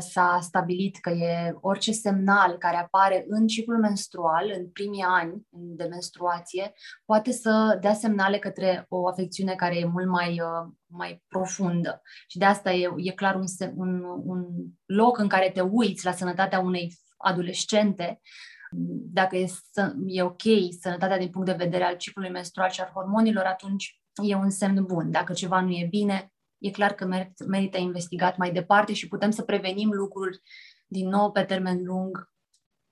s-a 0.00 0.38
stabilit 0.42 0.98
că 1.00 1.10
e 1.10 1.54
orice 1.60 1.92
semnal 1.92 2.56
care 2.58 2.76
apare 2.76 3.24
în 3.28 3.46
ciclul 3.46 3.78
menstrual, 3.78 4.52
în 4.56 4.70
primii 4.70 5.02
ani 5.02 5.46
de 5.50 5.84
menstruație, 5.84 6.72
poate 7.04 7.32
să 7.32 7.78
dea 7.80 7.94
semnale 7.94 8.38
către 8.38 8.86
o 8.88 9.08
afecțiune 9.08 9.54
care 9.54 9.78
e 9.78 9.84
mult 9.84 10.08
mai, 10.08 10.30
uh, 10.30 10.72
mai 10.86 11.22
profundă. 11.28 12.02
Și 12.26 12.38
de 12.38 12.44
asta 12.44 12.72
e, 12.72 12.88
e 12.96 13.10
clar 13.10 13.34
un, 13.34 13.44
un, 13.74 14.02
un 14.24 14.46
loc 14.86 15.18
în 15.18 15.28
care 15.28 15.50
te 15.50 15.60
uiți 15.60 16.04
la 16.04 16.12
sănătatea 16.12 16.60
unei 16.60 16.92
adolescente, 17.16 18.20
dacă 19.12 19.36
e, 19.36 19.46
e 20.06 20.22
ok 20.22 20.42
sănătatea 20.80 21.18
din 21.18 21.28
punct 21.28 21.46
de 21.46 21.64
vedere 21.64 21.84
al 21.84 21.96
ciclului 21.96 22.30
menstrual 22.30 22.70
și 22.70 22.80
al 22.80 22.90
hormonilor, 22.94 23.44
atunci 23.44 24.02
e 24.22 24.34
un 24.34 24.50
semn 24.50 24.84
bun. 24.84 25.10
Dacă 25.10 25.32
ceva 25.32 25.60
nu 25.60 25.70
e 25.70 25.86
bine, 25.90 26.31
e 26.62 26.70
clar 26.70 26.92
că 26.92 27.08
merită 27.46 27.78
investigat 27.78 28.36
mai 28.36 28.52
departe 28.52 28.92
și 28.92 29.08
putem 29.08 29.30
să 29.30 29.42
prevenim 29.42 29.92
lucruri 29.92 30.40
din 30.86 31.08
nou 31.08 31.30
pe 31.30 31.42
termen 31.42 31.84
lung 31.84 32.30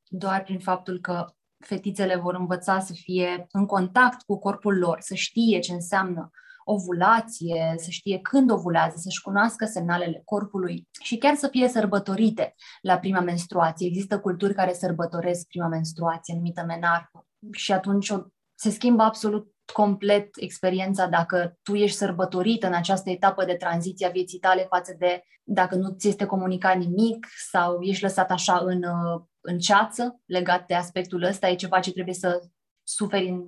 doar 0.06 0.42
prin 0.42 0.58
faptul 0.58 1.00
că 1.00 1.26
fetițele 1.58 2.16
vor 2.16 2.34
învăța 2.34 2.80
să 2.80 2.92
fie 2.92 3.46
în 3.50 3.66
contact 3.66 4.22
cu 4.22 4.38
corpul 4.38 4.78
lor, 4.78 5.00
să 5.00 5.14
știe 5.14 5.58
ce 5.58 5.72
înseamnă 5.72 6.30
ovulație, 6.64 7.74
să 7.76 7.90
știe 7.90 8.18
când 8.18 8.50
ovulează, 8.50 8.94
să-și 8.96 9.20
cunoască 9.20 9.64
semnalele 9.64 10.22
corpului 10.24 10.88
și 11.02 11.16
chiar 11.16 11.34
să 11.34 11.48
fie 11.48 11.68
sărbătorite 11.68 12.54
la 12.80 12.98
prima 12.98 13.20
menstruație. 13.20 13.86
Există 13.86 14.20
culturi 14.20 14.54
care 14.54 14.72
sărbătoresc 14.72 15.46
prima 15.46 15.66
menstruație, 15.66 16.34
numită 16.34 16.64
menarhă. 16.66 17.26
Și 17.52 17.72
atunci 17.72 18.12
se 18.54 18.70
schimbă 18.70 19.02
absolut 19.02 19.54
complet 19.72 20.28
experiența 20.36 21.06
dacă 21.06 21.58
tu 21.62 21.74
ești 21.74 21.96
sărbătorită 21.96 22.66
în 22.66 22.74
această 22.74 23.10
etapă 23.10 23.44
de 23.44 23.54
tranziție 23.54 24.06
a 24.06 24.10
vieții 24.10 24.38
tale 24.38 24.66
față 24.68 24.94
de 24.98 25.24
dacă 25.42 25.74
nu 25.74 25.94
ți 25.98 26.08
este 26.08 26.26
comunicat 26.26 26.76
nimic 26.76 27.26
sau 27.50 27.80
ești 27.80 28.02
lăsat 28.02 28.30
așa 28.30 28.58
în, 28.64 28.82
uh, 28.82 29.22
în 29.40 29.58
ceață 29.58 30.20
legat 30.26 30.66
de 30.66 30.74
aspectul 30.74 31.22
ăsta, 31.22 31.48
e 31.48 31.54
ceva 31.54 31.80
ce 31.80 31.92
trebuie 31.92 32.14
să 32.14 32.40
suferi 32.82 33.28
în, 33.28 33.44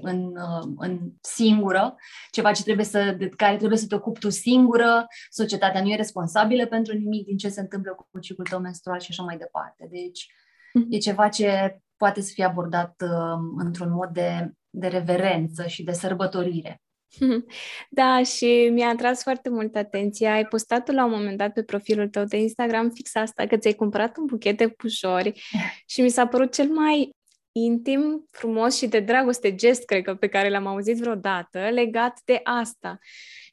în, 0.00 0.24
uh, 0.26 0.72
în 0.76 1.12
singură, 1.20 1.96
ceva 2.30 2.52
ce 2.52 2.62
trebuie 2.62 2.84
să, 2.84 3.14
de 3.18 3.28
care 3.28 3.56
trebuie 3.56 3.78
să 3.78 3.86
te 3.86 3.94
ocupi 3.94 4.20
tu 4.20 4.30
singură, 4.30 5.06
societatea 5.30 5.82
nu 5.82 5.88
e 5.88 5.96
responsabilă 5.96 6.66
pentru 6.66 6.96
nimic 6.96 7.26
din 7.26 7.36
ce 7.36 7.48
se 7.48 7.60
întâmplă 7.60 8.06
cu 8.10 8.18
ciclul 8.18 8.46
tău 8.46 8.60
menstrual 8.60 9.00
și 9.00 9.10
așa 9.10 9.22
mai 9.22 9.36
departe. 9.36 9.88
Deci 9.90 10.26
mm-hmm. 10.26 10.86
e 10.88 10.98
ceva 10.98 11.28
ce 11.28 11.80
poate 11.96 12.20
să 12.20 12.30
fie 12.34 12.44
abordat 12.44 13.02
uh, 13.04 13.38
într-un 13.56 13.90
mod 13.92 14.08
de 14.08 14.52
de 14.74 14.86
reverență 14.86 15.66
și 15.66 15.82
de 15.82 15.92
sărbătorire. 15.92 16.80
Da, 17.90 18.22
și 18.22 18.68
mi-a 18.72 18.88
atras 18.88 19.22
foarte 19.22 19.48
mult 19.48 19.76
atenția. 19.76 20.32
Ai 20.32 20.46
postat 20.46 20.92
la 20.92 21.04
un 21.04 21.10
moment 21.10 21.38
dat 21.38 21.52
pe 21.52 21.62
profilul 21.62 22.08
tău 22.08 22.24
de 22.24 22.36
Instagram 22.36 22.90
fix 22.90 23.14
asta, 23.14 23.46
că 23.46 23.56
ți-ai 23.56 23.72
cumpărat 23.72 24.16
un 24.16 24.24
buchet 24.24 24.56
de 24.56 24.68
pușori 24.68 25.42
și 25.92 26.00
mi 26.00 26.08
s-a 26.08 26.26
părut 26.26 26.54
cel 26.54 26.68
mai 26.68 27.10
intim, 27.52 28.26
frumos 28.30 28.76
și 28.76 28.86
de 28.86 29.00
dragoste 29.00 29.54
gest, 29.54 29.84
cred 29.84 30.02
că, 30.02 30.14
pe 30.14 30.26
care 30.26 30.48
l-am 30.48 30.66
auzit 30.66 30.96
vreodată, 30.96 31.58
legat 31.58 32.20
de 32.24 32.40
asta. 32.42 32.98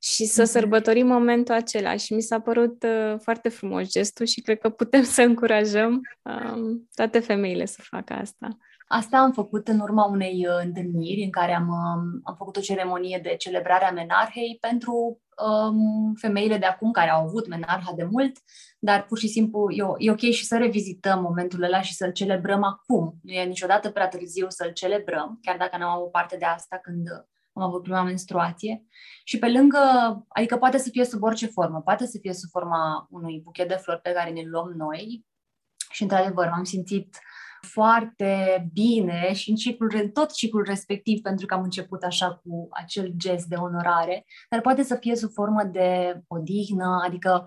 Și 0.01 0.25
să 0.25 0.41
mhm. 0.41 0.51
sărbătorim 0.51 1.08
momentul 1.08 1.55
acela. 1.55 1.95
Și 1.95 2.13
mi 2.13 2.21
s-a 2.21 2.39
părut 2.39 2.84
uh, 2.84 3.15
foarte 3.21 3.49
frumos 3.49 3.89
gestul 3.89 4.25
și 4.25 4.41
cred 4.41 4.60
că 4.60 4.69
putem 4.69 5.03
să 5.03 5.21
încurajăm 5.21 6.01
um, 6.21 6.88
toate 6.93 7.19
femeile 7.19 7.65
să 7.65 7.82
facă 7.82 8.13
asta. 8.13 8.58
Asta 8.91 9.17
am 9.17 9.32
făcut 9.32 9.67
în 9.67 9.80
urma 9.80 10.06
unei 10.06 10.47
uh, 10.47 10.60
întâlniri 10.63 11.23
în 11.23 11.30
care 11.30 11.54
am, 11.56 11.67
um, 11.67 12.21
am 12.23 12.36
făcut 12.38 12.58
o 12.58 12.62
ceremonie 12.62 13.19
de 13.23 13.36
celebrare 13.36 13.86
a 13.86 13.91
menarhei 13.91 14.58
pentru 14.62 15.21
um, 15.47 16.13
femeile 16.13 16.58
de 16.58 16.65
acum 16.65 16.91
care 16.91 17.10
au 17.10 17.25
avut 17.25 17.47
menarha 17.47 17.93
de 17.95 18.04
mult, 18.04 18.38
dar 18.80 19.06
pur 19.06 19.17
și 19.17 19.28
simplu 19.28 19.71
e, 19.71 19.84
e 19.97 20.12
ok 20.12 20.19
și 20.19 20.45
să 20.45 20.58
revizităm 20.58 21.21
momentul 21.21 21.63
ăla 21.63 21.82
și 21.82 21.93
să-l 21.93 22.12
celebrăm 22.12 22.63
acum. 22.63 23.19
Nu 23.21 23.32
e 23.32 23.43
niciodată 23.43 23.89
prea 23.89 24.08
târziu 24.08 24.49
să-l 24.49 24.71
celebrăm, 24.71 25.39
chiar 25.41 25.58
dacă 25.58 25.78
n-am 25.78 25.97
avut 25.97 26.12
parte 26.12 26.38
de 26.38 26.45
asta 26.45 26.80
când 26.82 27.08
am 27.54 27.63
avut 27.63 27.84
prima 27.84 28.04
menstruație. 28.04 28.86
Și 29.23 29.39
pe 29.39 29.52
lângă, 29.52 29.80
adică 30.28 30.58
poate 30.58 30.78
să 30.78 30.89
fie 30.89 31.06
sub 31.06 31.23
orice 31.23 31.47
formă, 31.47 31.82
poate 31.82 32.06
să 32.06 32.17
fie 32.21 32.34
sub 32.34 32.49
forma 32.49 33.08
unui 33.10 33.41
buchet 33.43 33.67
de 33.67 33.75
flori 33.75 34.02
pe 34.02 34.12
care 34.12 34.30
ne 34.30 34.41
luăm 34.45 34.73
noi. 34.78 35.25
Și 35.91 36.04
într-adevăr 36.04 36.47
m-am 36.47 36.63
simțit 36.63 37.19
foarte 37.62 38.65
bine 38.74 39.34
și 39.34 39.50
în, 39.50 39.56
ciclul, 39.56 39.91
în 40.02 40.10
tot 40.10 40.32
ciclul 40.32 40.63
respectiv, 40.63 41.22
pentru 41.22 41.45
că 41.45 41.54
am 41.54 41.63
început 41.63 42.04
așa 42.04 42.41
cu 42.43 42.67
acel 42.72 43.13
gest 43.17 43.45
de 43.45 43.56
onorare, 43.56 44.26
dar 44.50 44.62
poate 44.62 44.84
să 44.84 44.95
fie 44.95 45.15
sub 45.15 45.32
formă 45.32 45.63
de 45.63 46.22
odihnă, 46.28 47.02
adică 47.06 47.45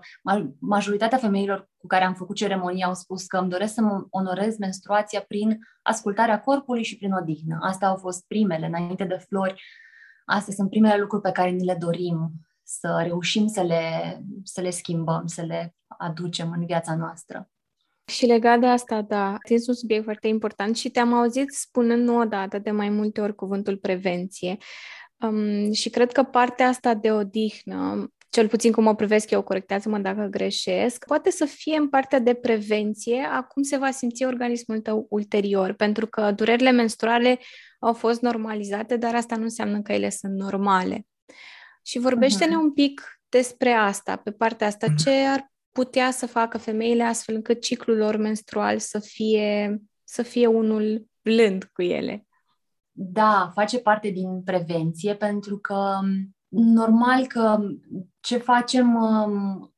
majoritatea 0.59 1.17
femeilor 1.17 1.69
cu 1.77 1.87
care 1.87 2.03
am 2.03 2.13
făcut 2.13 2.35
ceremonia 2.35 2.85
au 2.85 2.93
spus 2.93 3.25
că 3.25 3.37
îmi 3.37 3.49
doresc 3.49 3.73
să 3.73 3.81
mă 3.81 4.05
onorez 4.09 4.57
menstruația 4.57 5.21
prin 5.27 5.59
ascultarea 5.81 6.41
corpului 6.41 6.83
și 6.83 6.97
prin 6.97 7.11
odihnă. 7.11 7.57
Astea 7.61 7.87
au 7.87 7.95
fost 7.95 8.27
primele, 8.27 8.65
înainte 8.65 9.03
de 9.03 9.25
flori. 9.27 9.63
Astea 10.25 10.53
sunt 10.53 10.69
primele 10.69 10.97
lucruri 10.97 11.21
pe 11.21 11.31
care 11.31 11.49
ni 11.49 11.65
le 11.65 11.75
dorim 11.79 12.31
să 12.63 13.01
reușim 13.03 13.47
să 13.47 13.61
le, 13.61 14.17
să 14.43 14.61
le 14.61 14.69
schimbăm, 14.69 15.25
să 15.25 15.41
le 15.41 15.75
aducem 15.87 16.51
în 16.51 16.65
viața 16.65 16.95
noastră. 16.95 17.52
Și 18.05 18.25
legat 18.25 18.59
de 18.59 18.65
asta, 18.65 19.01
da, 19.01 19.37
este 19.43 19.69
un 19.69 19.75
subiect 19.75 20.03
foarte 20.03 20.27
important 20.27 20.77
și 20.77 20.89
te-am 20.89 21.13
auzit 21.13 21.51
spunând 21.51 22.07
nu 22.07 22.17
odată, 22.17 22.57
de 22.57 22.71
mai 22.71 22.89
multe 22.89 23.21
ori 23.21 23.35
cuvântul 23.35 23.77
prevenție. 23.77 24.57
Um, 25.17 25.71
și 25.71 25.89
cred 25.89 26.11
că 26.11 26.23
partea 26.23 26.67
asta 26.67 26.93
de 26.93 27.11
odihnă, 27.11 28.07
cel 28.29 28.47
puțin 28.47 28.71
cum 28.71 28.85
o 28.85 28.93
privesc 28.93 29.29
eu, 29.29 29.41
corectează-mă 29.41 29.97
dacă 29.97 30.27
greșesc, 30.31 31.05
poate 31.05 31.31
să 31.31 31.45
fie 31.45 31.77
în 31.77 31.89
partea 31.89 32.19
de 32.19 32.33
prevenție 32.33 33.27
a 33.31 33.43
cum 33.43 33.63
se 33.63 33.77
va 33.77 33.91
simți 33.91 34.25
organismul 34.25 34.79
tău 34.79 35.05
ulterior, 35.09 35.73
pentru 35.73 36.07
că 36.07 36.31
durerile 36.31 36.71
menstruale 36.71 37.39
au 37.79 37.93
fost 37.93 38.21
normalizate, 38.21 38.97
dar 38.97 39.15
asta 39.15 39.35
nu 39.35 39.43
înseamnă 39.43 39.81
că 39.81 39.91
ele 39.91 40.09
sunt 40.09 40.33
normale. 40.33 41.05
Și 41.85 41.99
vorbește-ne 41.99 42.53
uh-huh. 42.53 42.63
un 42.63 42.73
pic 42.73 43.19
despre 43.29 43.71
asta, 43.71 44.15
pe 44.15 44.31
partea 44.31 44.67
asta, 44.67 44.87
ce 45.03 45.09
ar 45.09 45.52
putea 45.73 46.11
să 46.11 46.27
facă 46.27 46.57
femeile 46.57 47.03
astfel 47.03 47.35
încât 47.35 47.61
ciclul 47.61 47.97
lor 47.97 48.15
menstrual 48.15 48.79
să 48.79 48.99
fie, 48.99 49.77
să 50.03 50.21
fie 50.21 50.47
unul 50.47 51.07
blând 51.21 51.63
cu 51.63 51.81
ele? 51.81 52.27
Da, 52.91 53.51
face 53.53 53.79
parte 53.79 54.09
din 54.09 54.43
prevenție 54.43 55.15
pentru 55.15 55.57
că 55.57 55.99
normal 56.49 57.27
că 57.27 57.59
ce 58.19 58.37
facem 58.37 58.95
um, 58.95 59.73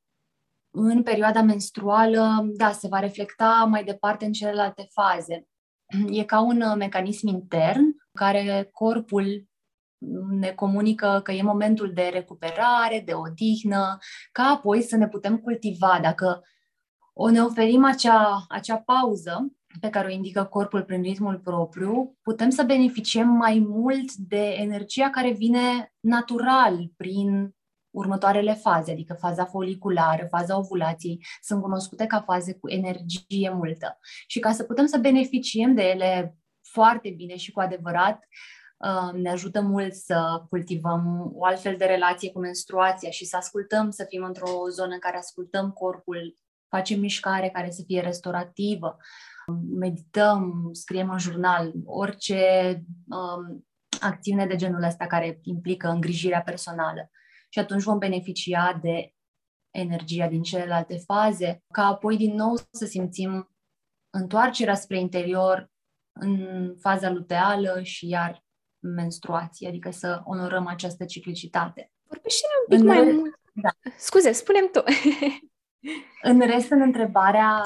în 0.70 1.02
perioada 1.02 1.42
menstruală, 1.42 2.46
da, 2.56 2.72
se 2.72 2.88
va 2.88 2.98
reflecta 2.98 3.66
mai 3.68 3.84
departe 3.84 4.24
în 4.24 4.32
celelalte 4.32 4.88
faze. 4.90 5.46
E 6.10 6.24
ca 6.24 6.40
un 6.40 6.62
mecanism 6.76 7.26
intern 7.26 7.96
care 8.12 8.68
corpul 8.72 9.46
ne 10.30 10.50
comunică 10.50 11.20
că 11.24 11.32
e 11.32 11.42
momentul 11.42 11.92
de 11.92 12.10
recuperare, 12.12 13.02
de 13.04 13.12
odihnă, 13.12 13.98
ca 14.32 14.42
apoi 14.42 14.82
să 14.82 14.96
ne 14.96 15.08
putem 15.08 15.38
cultiva. 15.38 15.98
Dacă 16.02 16.42
o 17.12 17.30
ne 17.30 17.42
oferim 17.42 17.84
acea, 17.84 18.44
acea 18.48 18.76
pauză 18.76 19.52
pe 19.80 19.90
care 19.90 20.06
o 20.06 20.10
indică 20.10 20.44
corpul 20.44 20.82
prin 20.82 21.02
ritmul 21.02 21.38
propriu, 21.38 22.16
putem 22.22 22.50
să 22.50 22.62
beneficiem 22.62 23.28
mai 23.28 23.58
mult 23.68 24.12
de 24.12 24.48
energia 24.48 25.10
care 25.10 25.30
vine 25.30 25.94
natural 26.00 26.90
prin 26.96 27.54
următoarele 27.90 28.54
faze, 28.54 28.90
adică 28.90 29.14
faza 29.14 29.44
foliculară, 29.44 30.26
faza 30.30 30.58
ovulației, 30.58 31.26
sunt 31.40 31.62
cunoscute 31.62 32.06
ca 32.06 32.20
faze 32.20 32.54
cu 32.54 32.68
energie 32.68 33.50
multă. 33.50 33.98
Și 34.26 34.38
ca 34.38 34.52
să 34.52 34.62
putem 34.62 34.86
să 34.86 34.98
beneficiem 34.98 35.74
de 35.74 35.82
ele 35.82 36.38
foarte 36.62 37.10
bine 37.10 37.36
și 37.36 37.52
cu 37.52 37.60
adevărat, 37.60 38.18
Uh, 38.18 38.65
ne 39.12 39.30
ajută 39.30 39.60
mult 39.60 39.94
să 39.94 40.42
cultivăm 40.48 41.30
o 41.34 41.44
altfel 41.44 41.76
de 41.76 41.84
relație 41.84 42.32
cu 42.32 42.38
menstruația 42.38 43.10
și 43.10 43.24
să 43.24 43.36
ascultăm, 43.36 43.90
să 43.90 44.04
fim 44.08 44.24
într-o 44.24 44.68
zonă 44.70 44.92
în 44.92 44.98
care 44.98 45.16
ascultăm 45.16 45.70
corpul 45.70 46.34
facem 46.68 47.00
mișcare 47.00 47.50
care 47.50 47.70
să 47.70 47.82
fie 47.86 48.00
restaurativă, 48.00 48.96
medităm, 49.78 50.68
scriem 50.72 51.10
în 51.10 51.18
jurnal, 51.18 51.72
orice 51.84 52.82
um, 53.08 53.66
acțiune 54.00 54.46
de 54.46 54.56
genul 54.56 54.82
ăsta 54.82 55.06
care 55.06 55.38
implică 55.42 55.88
îngrijirea 55.88 56.42
personală. 56.42 57.10
Și 57.48 57.58
atunci 57.58 57.82
vom 57.82 57.98
beneficia 57.98 58.78
de 58.82 59.10
energia 59.70 60.28
din 60.28 60.42
celelalte 60.42 60.96
faze, 60.96 61.62
ca 61.72 61.86
apoi 61.86 62.16
din 62.16 62.34
nou 62.34 62.56
să 62.70 62.84
simțim 62.84 63.56
întoarcerea 64.10 64.74
spre 64.74 64.98
interior 64.98 65.70
în 66.20 66.74
faza 66.80 67.10
luteală 67.10 67.82
și 67.82 68.08
iar 68.08 68.44
menstruație, 68.94 69.68
adică 69.68 69.90
să 69.90 70.20
onorăm 70.24 70.66
această 70.66 71.04
ciclicitate. 71.04 71.90
Vorbește 72.06 72.46
un 72.60 72.76
pic 72.76 72.84
în 72.84 72.94
mai 72.94 73.04
re... 73.04 73.12
mult. 73.12 73.40
Da. 73.52 73.70
Scuze, 73.96 74.32
spunem 74.32 74.68
tu. 74.72 74.82
în 76.30 76.40
rest, 76.40 76.70
în 76.70 76.80
întrebarea, 76.80 77.62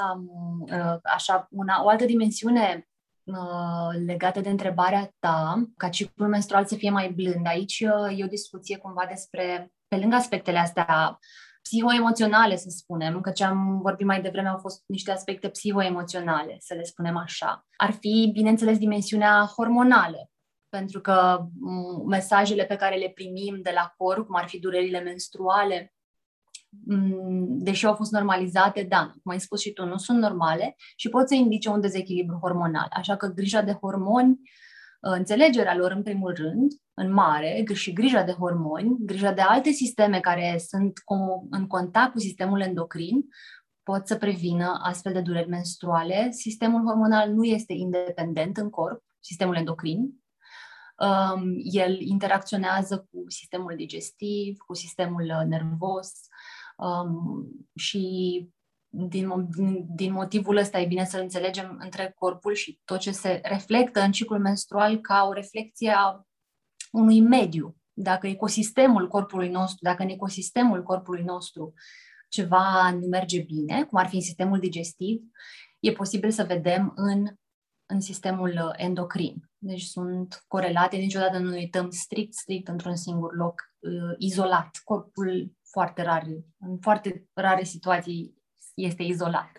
uh, 0.59 0.97
așa, 1.03 1.47
una, 1.51 1.83
o 1.83 1.87
altă 1.87 2.05
dimensiune 2.05 2.87
uh, 3.23 4.05
legată 4.05 4.39
de 4.39 4.49
întrebarea 4.49 5.11
ta, 5.19 5.63
ca 5.77 5.89
ciclul 5.89 6.27
menstrual 6.27 6.65
să 6.65 6.75
fie 6.75 6.89
mai 6.89 7.09
blând. 7.09 7.47
Aici 7.47 7.79
uh, 7.79 8.19
e 8.19 8.23
o 8.23 8.27
discuție 8.27 8.77
cumva 8.77 9.05
despre, 9.09 9.71
pe 9.87 9.97
lângă 9.97 10.15
aspectele 10.15 10.57
astea 10.57 11.19
psihoemoționale, 11.61 12.55
să 12.55 12.69
spunem, 12.69 13.21
că 13.21 13.31
ce 13.31 13.43
am 13.43 13.79
vorbit 13.81 14.05
mai 14.05 14.21
devreme 14.21 14.47
au 14.47 14.57
fost 14.57 14.83
niște 14.85 15.11
aspecte 15.11 15.49
psihoemoționale, 15.49 16.55
să 16.59 16.73
le 16.73 16.83
spunem 16.83 17.17
așa. 17.17 17.67
Ar 17.75 17.91
fi, 17.91 18.29
bineînțeles, 18.33 18.77
dimensiunea 18.77 19.51
hormonală, 19.55 20.29
pentru 20.71 21.01
că 21.01 21.45
mesajele 22.07 22.65
pe 22.65 22.75
care 22.75 22.97
le 22.97 23.11
primim 23.15 23.59
de 23.61 23.71
la 23.73 23.93
corp, 23.97 24.25
cum 24.25 24.35
ar 24.35 24.47
fi 24.47 24.59
durerile 24.59 24.99
menstruale, 24.99 25.93
deși 27.47 27.85
au 27.85 27.95
fost 27.95 28.11
normalizate, 28.11 28.83
da, 28.83 29.11
cum 29.23 29.31
ai 29.31 29.39
spus 29.39 29.61
și 29.61 29.73
tu, 29.73 29.85
nu 29.85 29.97
sunt 29.97 30.19
normale 30.19 30.75
și 30.95 31.09
pot 31.09 31.27
să 31.27 31.33
indice 31.33 31.69
un 31.69 31.81
dezechilibru 31.81 32.37
hormonal. 32.41 32.87
Așa 32.89 33.15
că 33.15 33.27
grija 33.27 33.61
de 33.61 33.71
hormoni, 33.71 34.39
înțelegerea 34.99 35.75
lor 35.75 35.91
în 35.91 36.03
primul 36.03 36.33
rând, 36.35 36.71
în 36.93 37.13
mare, 37.13 37.63
și 37.73 37.93
grija 37.93 38.23
de 38.23 38.31
hormoni, 38.31 38.95
grija 38.99 39.33
de 39.33 39.41
alte 39.41 39.69
sisteme 39.69 40.19
care 40.19 40.61
sunt 40.67 40.93
în 41.49 41.67
contact 41.67 42.11
cu 42.11 42.19
sistemul 42.19 42.61
endocrin, 42.61 43.25
pot 43.83 44.07
să 44.07 44.15
prevină 44.15 44.79
astfel 44.83 45.13
de 45.13 45.21
dureri 45.21 45.49
menstruale. 45.49 46.27
Sistemul 46.31 46.85
hormonal 46.85 47.31
nu 47.31 47.43
este 47.43 47.73
independent 47.73 48.57
în 48.57 48.69
corp, 48.69 49.03
sistemul 49.19 49.55
endocrin, 49.55 50.20
Um, 51.01 51.53
el 51.63 51.99
interacționează 51.99 53.07
cu 53.11 53.23
sistemul 53.27 53.73
digestiv, 53.75 54.57
cu 54.57 54.73
sistemul 54.73 55.23
uh, 55.23 55.47
nervos 55.47 56.11
um, 56.77 57.47
și 57.75 58.47
din, 58.87 59.49
din, 59.49 59.85
din 59.95 60.11
motivul 60.11 60.57
ăsta 60.57 60.79
e 60.79 60.85
bine 60.85 61.05
să 61.05 61.19
înțelegem 61.19 61.77
între 61.79 62.13
corpul 62.15 62.53
și 62.53 62.79
tot 62.85 62.99
ce 62.99 63.11
se 63.11 63.39
reflectă 63.43 64.01
în 64.01 64.11
ciclul 64.11 64.39
menstrual 64.39 64.99
ca 64.99 65.25
o 65.29 65.33
reflecție 65.33 65.93
a 65.95 66.25
unui 66.91 67.21
mediu. 67.21 67.75
Dacă 67.93 68.27
ecosistemul 68.27 69.07
corpului 69.07 69.49
nostru, 69.49 69.77
dacă 69.81 70.03
în 70.03 70.09
ecosistemul 70.09 70.83
corpului 70.83 71.23
nostru 71.23 71.73
ceva 72.29 72.91
nu 72.91 73.07
merge 73.07 73.39
bine, 73.39 73.83
cum 73.83 73.99
ar 73.99 74.07
fi 74.07 74.15
în 74.15 74.21
sistemul 74.21 74.59
digestiv, 74.59 75.21
e 75.79 75.91
posibil 75.91 76.31
să 76.31 76.43
vedem 76.43 76.91
în, 76.95 77.25
în 77.91 77.99
sistemul 77.99 78.49
uh, 78.49 78.73
endocrin. 78.75 79.49
Deci 79.57 79.81
sunt 79.81 80.43
corelate, 80.47 80.95
niciodată 80.95 81.37
nu 81.37 81.51
uităm 81.51 81.89
strict, 81.89 82.33
strict 82.33 82.67
într-un 82.67 82.95
singur 82.95 83.35
loc, 83.35 83.61
uh, 83.79 84.15
izolat. 84.17 84.69
Corpul 84.83 85.51
foarte 85.71 86.01
rar, 86.01 86.23
în 86.59 86.77
foarte 86.81 87.29
rare 87.33 87.63
situații 87.63 88.35
este 88.73 89.03
izolat. 89.03 89.51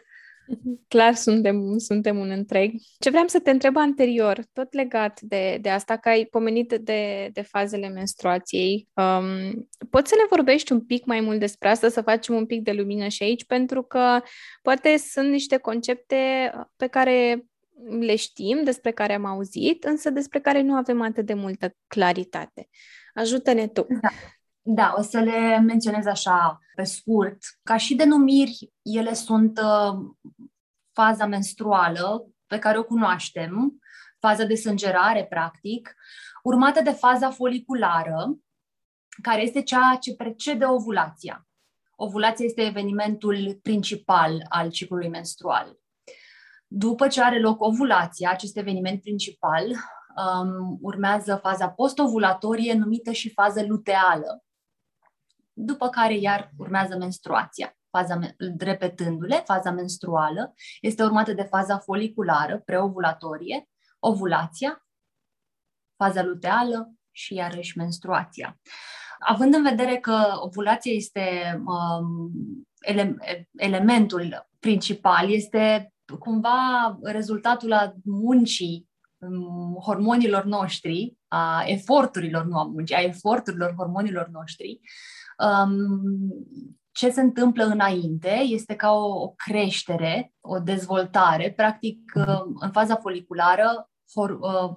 Clar, 0.89 1.15
suntem, 1.15 1.79
suntem 1.79 2.19
un 2.19 2.31
întreg. 2.31 2.73
Ce 2.99 3.11
vreau 3.11 3.27
să 3.27 3.41
te 3.41 3.51
întreb 3.51 3.77
anterior, 3.77 4.45
tot 4.53 4.73
legat 4.73 5.21
de, 5.21 5.59
de 5.61 5.69
asta, 5.69 5.97
că 5.97 6.09
ai 6.09 6.25
pomenit 6.25 6.73
de, 6.81 7.31
de 7.33 7.43
fazele 7.43 7.89
menstruației, 7.89 8.89
um, 8.93 9.69
poți 9.91 10.09
să 10.09 10.15
ne 10.19 10.27
vorbești 10.31 10.73
un 10.73 10.81
pic 10.81 11.05
mai 11.05 11.21
mult 11.21 11.39
despre 11.39 11.69
asta, 11.69 11.89
să 11.89 12.03
facem 12.03 12.35
un 12.35 12.47
pic 12.47 12.63
de 12.63 12.73
lumină 12.73 13.09
și 13.09 13.23
aici, 13.23 13.45
pentru 13.45 13.83
că 13.83 14.21
poate 14.63 14.97
sunt 14.97 15.29
niște 15.31 15.57
concepte 15.57 16.53
pe 16.77 16.87
care 16.87 17.47
le 18.01 18.17
știm, 18.17 18.65
despre 18.65 18.91
care 18.91 19.15
am 19.15 19.25
auzit, 19.25 19.85
însă 19.85 20.11
despre 20.11 20.41
care 20.41 20.63
nu 20.63 20.75
avem 20.75 21.03
atât 21.03 21.27
de 21.27 21.35
multă 21.35 21.77
claritate. 21.87 22.69
Ajută-ne 23.15 23.67
tu! 23.67 23.87
Da. 24.01 24.09
Da, 24.65 24.95
o 24.99 25.03
să 25.03 25.21
le 25.21 25.59
menționez 25.59 26.07
așa 26.07 26.59
pe 26.75 26.85
scurt. 26.85 27.39
Ca 27.63 27.77
și 27.77 27.95
denumiri, 27.95 28.73
ele 28.83 29.15
sunt 29.15 29.59
uh, 29.59 29.99
faza 30.93 31.27
menstruală 31.27 32.27
pe 32.47 32.59
care 32.59 32.79
o 32.79 32.85
cunoaștem, 32.85 33.81
faza 34.19 34.45
de 34.45 34.55
sângerare, 34.55 35.25
practic, 35.25 35.95
urmată 36.43 36.83
de 36.83 36.91
faza 36.91 37.31
foliculară, 37.31 38.39
care 39.23 39.43
este 39.43 39.63
cea 39.63 39.97
ce 40.01 40.15
precede 40.15 40.65
ovulația. 40.65 41.47
Ovulația 41.97 42.45
este 42.45 42.63
evenimentul 42.63 43.59
principal 43.63 44.47
al 44.49 44.71
ciclului 44.71 45.09
menstrual. 45.09 45.77
După 46.75 47.09
ce 47.09 47.23
are 47.23 47.41
loc 47.41 47.63
ovulația, 47.63 48.31
acest 48.31 48.57
eveniment 48.57 49.01
principal, 49.01 49.65
um, 49.65 50.79
urmează 50.81 51.37
faza 51.37 51.71
postovulatorie, 51.71 52.75
numită 52.75 53.11
și 53.13 53.33
fază 53.33 53.65
luteală, 53.67 54.45
după 55.53 55.89
care 55.89 56.17
iar 56.17 56.51
urmează 56.59 56.97
menstruația. 56.97 57.77
Faza, 57.91 58.19
repetându-le, 58.59 59.43
faza 59.45 59.71
menstruală 59.71 60.55
este 60.81 61.03
urmată 61.03 61.33
de 61.33 61.43
faza 61.43 61.79
foliculară, 61.79 62.59
preovulatorie, 62.59 63.69
ovulația, 63.99 64.87
faza 65.97 66.23
luteală 66.23 66.93
și 67.11 67.35
iarăși 67.35 67.79
menstruația. 67.79 68.61
Având 69.19 69.55
în 69.55 69.63
vedere 69.63 69.97
că 69.97 70.25
ovulația 70.41 70.93
este 70.93 71.57
um, 71.67 72.33
ele, 72.81 73.17
elementul 73.57 74.49
principal, 74.59 75.31
este 75.31 75.92
cumva 76.19 76.99
rezultatul 77.03 77.73
a 77.73 77.95
muncii 78.05 78.89
um, 79.19 79.79
hormonilor 79.85 80.45
noștri, 80.45 81.17
a 81.29 81.63
eforturilor, 81.67 82.45
nu 82.45 82.59
a 82.59 82.65
muncii, 82.65 82.97
a 82.97 83.03
eforturilor 83.03 83.75
hormonilor 83.77 84.29
noștri, 84.29 84.81
um, 85.39 85.91
ce 86.93 87.11
se 87.11 87.21
întâmplă 87.21 87.65
înainte 87.65 88.31
este 88.31 88.75
ca 88.75 88.93
o, 88.93 89.23
o 89.23 89.29
creștere, 89.29 90.33
o 90.41 90.59
dezvoltare. 90.59 91.53
Practic, 91.57 92.13
uh, 92.15 92.43
în 92.61 92.71
faza 92.71 92.95
foliculară 92.95 93.91
for, 94.13 94.31
uh, 94.31 94.77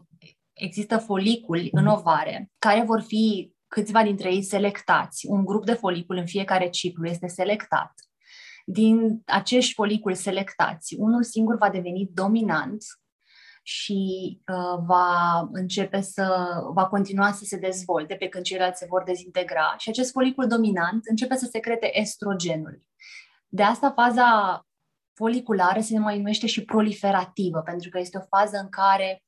există 0.54 0.98
foliculi 0.98 1.70
în 1.72 1.86
ovare 1.86 2.52
care 2.60 2.84
vor 2.84 3.02
fi 3.02 3.54
câțiva 3.68 4.04
dintre 4.04 4.34
ei 4.34 4.42
selectați. 4.42 5.28
Un 5.28 5.46
grup 5.46 5.66
de 5.66 5.74
foliculi 5.74 6.20
în 6.20 6.26
fiecare 6.26 6.70
ciclu 6.70 7.08
este 7.08 7.28
selectat 7.28 7.94
din 8.68 9.22
acești 9.26 9.74
foliculi 9.74 10.16
selectați, 10.16 10.96
unul 10.98 11.24
singur 11.24 11.58
va 11.58 11.70
deveni 11.70 12.10
dominant 12.14 12.84
și 13.64 14.42
uh, 14.48 14.84
va 14.86 15.40
începe 15.52 16.02
să, 16.02 16.46
va 16.74 16.88
continua 16.88 17.32
să 17.32 17.44
se 17.46 17.58
dezvolte 17.58 18.16
pe 18.16 18.28
când 18.28 18.44
ceilalți 18.44 18.80
se 18.80 18.86
vor 18.90 19.04
dezintegra 19.04 19.76
și 19.78 19.90
acest 19.90 20.12
folicul 20.12 20.48
dominant 20.48 21.06
începe 21.06 21.36
să 21.36 21.48
secrete 21.52 22.00
estrogenul. 22.00 22.82
De 23.48 23.64
asta 23.64 23.92
faza 23.92 24.62
foliculară 25.14 25.80
se 25.80 26.00
mai 26.00 26.18
numește 26.18 26.48
și 26.48 26.66
proliferativă, 26.66 27.60
pentru 27.60 27.90
că 27.90 28.00
este 28.00 28.18
o 28.18 28.38
fază 28.38 28.58
în 28.58 28.70
care 28.70 29.24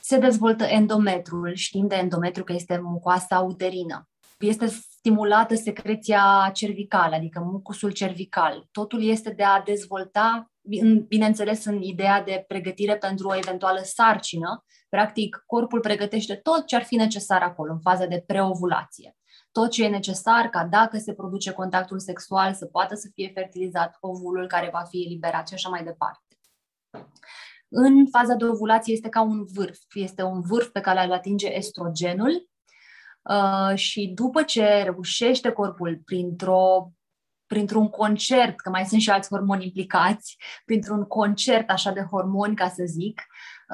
se 0.00 0.18
dezvoltă 0.18 0.64
endometrul. 0.64 1.54
Știm 1.54 1.86
de 1.86 1.94
endometru 1.94 2.44
că 2.44 2.52
este 2.52 2.78
mucoasa 2.82 3.40
uterină. 3.40 4.08
Este 4.38 4.66
stimulată 4.66 5.54
secreția 5.54 6.50
cervicală, 6.52 7.14
adică 7.14 7.40
mucusul 7.40 7.90
cervical. 7.90 8.68
Totul 8.70 9.02
este 9.02 9.30
de 9.30 9.42
a 9.42 9.62
dezvolta, 9.62 10.50
bineînțeles, 11.08 11.64
în 11.64 11.82
ideea 11.82 12.22
de 12.22 12.44
pregătire 12.48 12.96
pentru 12.96 13.28
o 13.28 13.36
eventuală 13.36 13.80
sarcină. 13.82 14.64
Practic, 14.88 15.42
corpul 15.46 15.80
pregătește 15.80 16.34
tot 16.34 16.66
ce 16.66 16.76
ar 16.76 16.82
fi 16.82 16.96
necesar 16.96 17.42
acolo, 17.42 17.72
în 17.72 17.80
faza 17.80 18.06
de 18.06 18.24
preovulație. 18.26 19.16
Tot 19.52 19.70
ce 19.70 19.84
e 19.84 19.88
necesar 19.88 20.48
ca 20.48 20.64
dacă 20.64 20.98
se 20.98 21.14
produce 21.14 21.52
contactul 21.52 21.98
sexual 21.98 22.54
să 22.54 22.66
poată 22.66 22.94
să 22.94 23.08
fie 23.14 23.30
fertilizat 23.34 23.96
ovulul 24.00 24.46
care 24.46 24.70
va 24.72 24.82
fi 24.88 25.04
eliberat 25.04 25.48
și 25.48 25.54
așa 25.54 25.68
mai 25.68 25.84
departe. 25.84 26.22
În 27.68 28.06
faza 28.06 28.34
de 28.34 28.44
ovulație 28.44 28.92
este 28.92 29.08
ca 29.08 29.22
un 29.22 29.44
vârf, 29.44 29.78
este 29.94 30.22
un 30.22 30.40
vârf 30.40 30.68
pe 30.68 30.80
care 30.80 31.04
îl 31.04 31.12
atinge 31.12 31.54
estrogenul, 31.54 32.32
Uh, 32.32 32.47
și 33.74 34.12
după 34.14 34.42
ce 34.42 34.82
reușește 34.82 35.50
corpul 35.50 36.00
printr-o 36.04 36.92
printr-un 37.48 37.88
concert, 37.88 38.60
că 38.60 38.70
mai 38.70 38.84
sunt 38.84 39.00
și 39.00 39.10
alți 39.10 39.28
hormoni 39.28 39.64
implicați, 39.64 40.36
printr-un 40.64 41.04
concert 41.04 41.70
așa 41.70 41.90
de 41.90 42.06
hormoni, 42.10 42.54
ca 42.54 42.68
să 42.68 42.82
zic, 42.86 43.22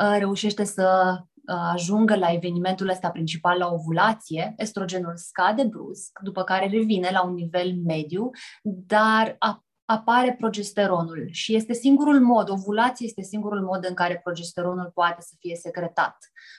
uh, 0.01 0.17
reușește 0.19 0.65
să 0.65 1.17
uh, 1.19 1.71
ajungă 1.73 2.17
la 2.17 2.33
evenimentul 2.33 2.89
ăsta 2.89 3.11
principal, 3.11 3.59
la 3.59 3.69
ovulație, 3.73 4.55
estrogenul 4.57 5.13
scade 5.17 5.63
brusc, 5.63 6.19
după 6.23 6.43
care 6.43 6.69
revine 6.69 7.09
la 7.13 7.25
un 7.25 7.35
nivel 7.35 7.75
mediu, 7.85 8.31
dar 8.63 9.37
apare 9.85 10.35
progesteronul 10.39 11.29
și 11.31 11.55
este 11.55 11.73
singurul 11.73 12.21
mod, 12.21 12.51
ovulație 12.51 13.07
este 13.07 13.23
singurul 13.23 13.61
mod 13.61 13.85
în 13.89 13.95
care 13.95 14.21
progesteronul 14.23 14.91
poate 14.95 15.21
să 15.21 15.35
fie 15.39 15.55
secretat. 15.57 16.17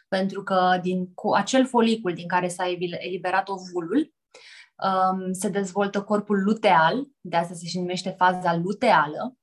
Pentru 0.08 0.44
că 0.44 0.80
din 0.82 1.14
cu 1.14 1.34
acel 1.34 1.68
folicul 1.68 2.14
din 2.14 2.28
care 2.28 2.48
s-a 2.48 2.70
eliberat 3.00 3.50
ovulul, 3.50 4.14
um, 4.84 5.32
se 5.32 5.50
dezvoltă 5.50 6.02
corpul 6.02 6.44
luteal, 6.44 7.08
de 7.22 7.36
asta 7.36 7.54
se 7.54 7.66
și 7.66 7.80
numește 7.80 8.10
faza 8.10 8.56
luteală. 8.56 9.38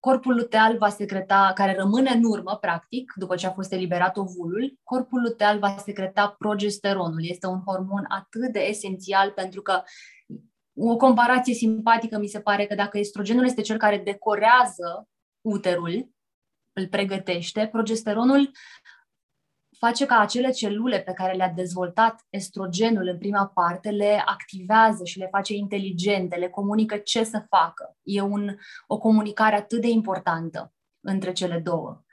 Corpul 0.00 0.34
luteal 0.34 0.76
va 0.76 0.88
secreta, 0.88 1.52
care 1.54 1.74
rămâne 1.78 2.10
în 2.10 2.24
urmă, 2.24 2.56
practic, 2.60 3.12
după 3.16 3.34
ce 3.34 3.46
a 3.46 3.50
fost 3.52 3.72
eliberat 3.72 4.16
ovulul, 4.16 4.78
corpul 4.82 5.20
luteal 5.20 5.58
va 5.58 5.76
secreta 5.84 6.34
progesteronul. 6.38 7.20
Este 7.22 7.46
un 7.46 7.60
hormon 7.66 8.04
atât 8.08 8.52
de 8.52 8.60
esențial 8.60 9.30
pentru 9.30 9.62
că 9.62 9.82
o 10.80 10.96
comparație 10.96 11.54
simpatică 11.54 12.18
mi 12.18 12.26
se 12.26 12.40
pare 12.40 12.66
că 12.66 12.74
dacă 12.74 12.98
estrogenul 12.98 13.44
este 13.44 13.60
cel 13.60 13.76
care 13.76 13.98
decorează 13.98 15.08
uterul, 15.40 16.10
îl 16.72 16.88
pregătește, 16.88 17.68
progesteronul 17.72 18.50
face 19.78 20.06
ca 20.06 20.18
acele 20.18 20.50
celule 20.50 21.00
pe 21.00 21.12
care 21.12 21.36
le-a 21.36 21.48
dezvoltat 21.48 22.26
estrogenul 22.28 23.08
în 23.08 23.18
prima 23.18 23.46
parte, 23.46 23.90
le 23.90 24.22
activează 24.26 25.04
și 25.04 25.18
le 25.18 25.28
face 25.30 25.54
inteligente, 25.54 26.36
le 26.36 26.48
comunică 26.48 26.96
ce 26.96 27.24
să 27.24 27.44
facă. 27.48 27.96
E 28.02 28.20
un, 28.20 28.56
o 28.86 28.98
comunicare 28.98 29.56
atât 29.56 29.80
de 29.80 29.88
importantă 29.88 30.72
între 31.00 31.32
cele 31.32 31.58
două. 31.58 32.04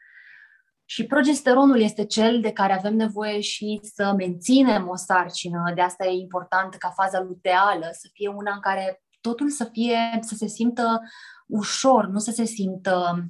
Și 0.90 1.06
progesteronul 1.06 1.80
este 1.80 2.06
cel 2.06 2.42
de 2.42 2.52
care 2.52 2.74
avem 2.74 2.96
nevoie 2.96 3.40
și 3.40 3.80
să 3.84 4.14
menținem 4.18 4.88
o 4.90 4.96
sarcină, 4.96 5.72
de 5.76 5.82
asta 5.82 6.06
e 6.06 6.12
important 6.12 6.76
ca 6.76 6.90
faza 6.90 7.22
luteală 7.22 7.90
să 7.92 8.10
fie 8.14 8.28
una 8.28 8.54
în 8.54 8.60
care 8.60 9.02
totul 9.22 9.50
să 9.50 9.64
fie, 9.64 10.20
să 10.22 10.36
se 10.36 10.48
simtă 10.48 11.02
ușor, 11.48 12.08
nu 12.08 12.20
să 12.20 12.32
se 12.32 12.44
simtă, 12.44 13.26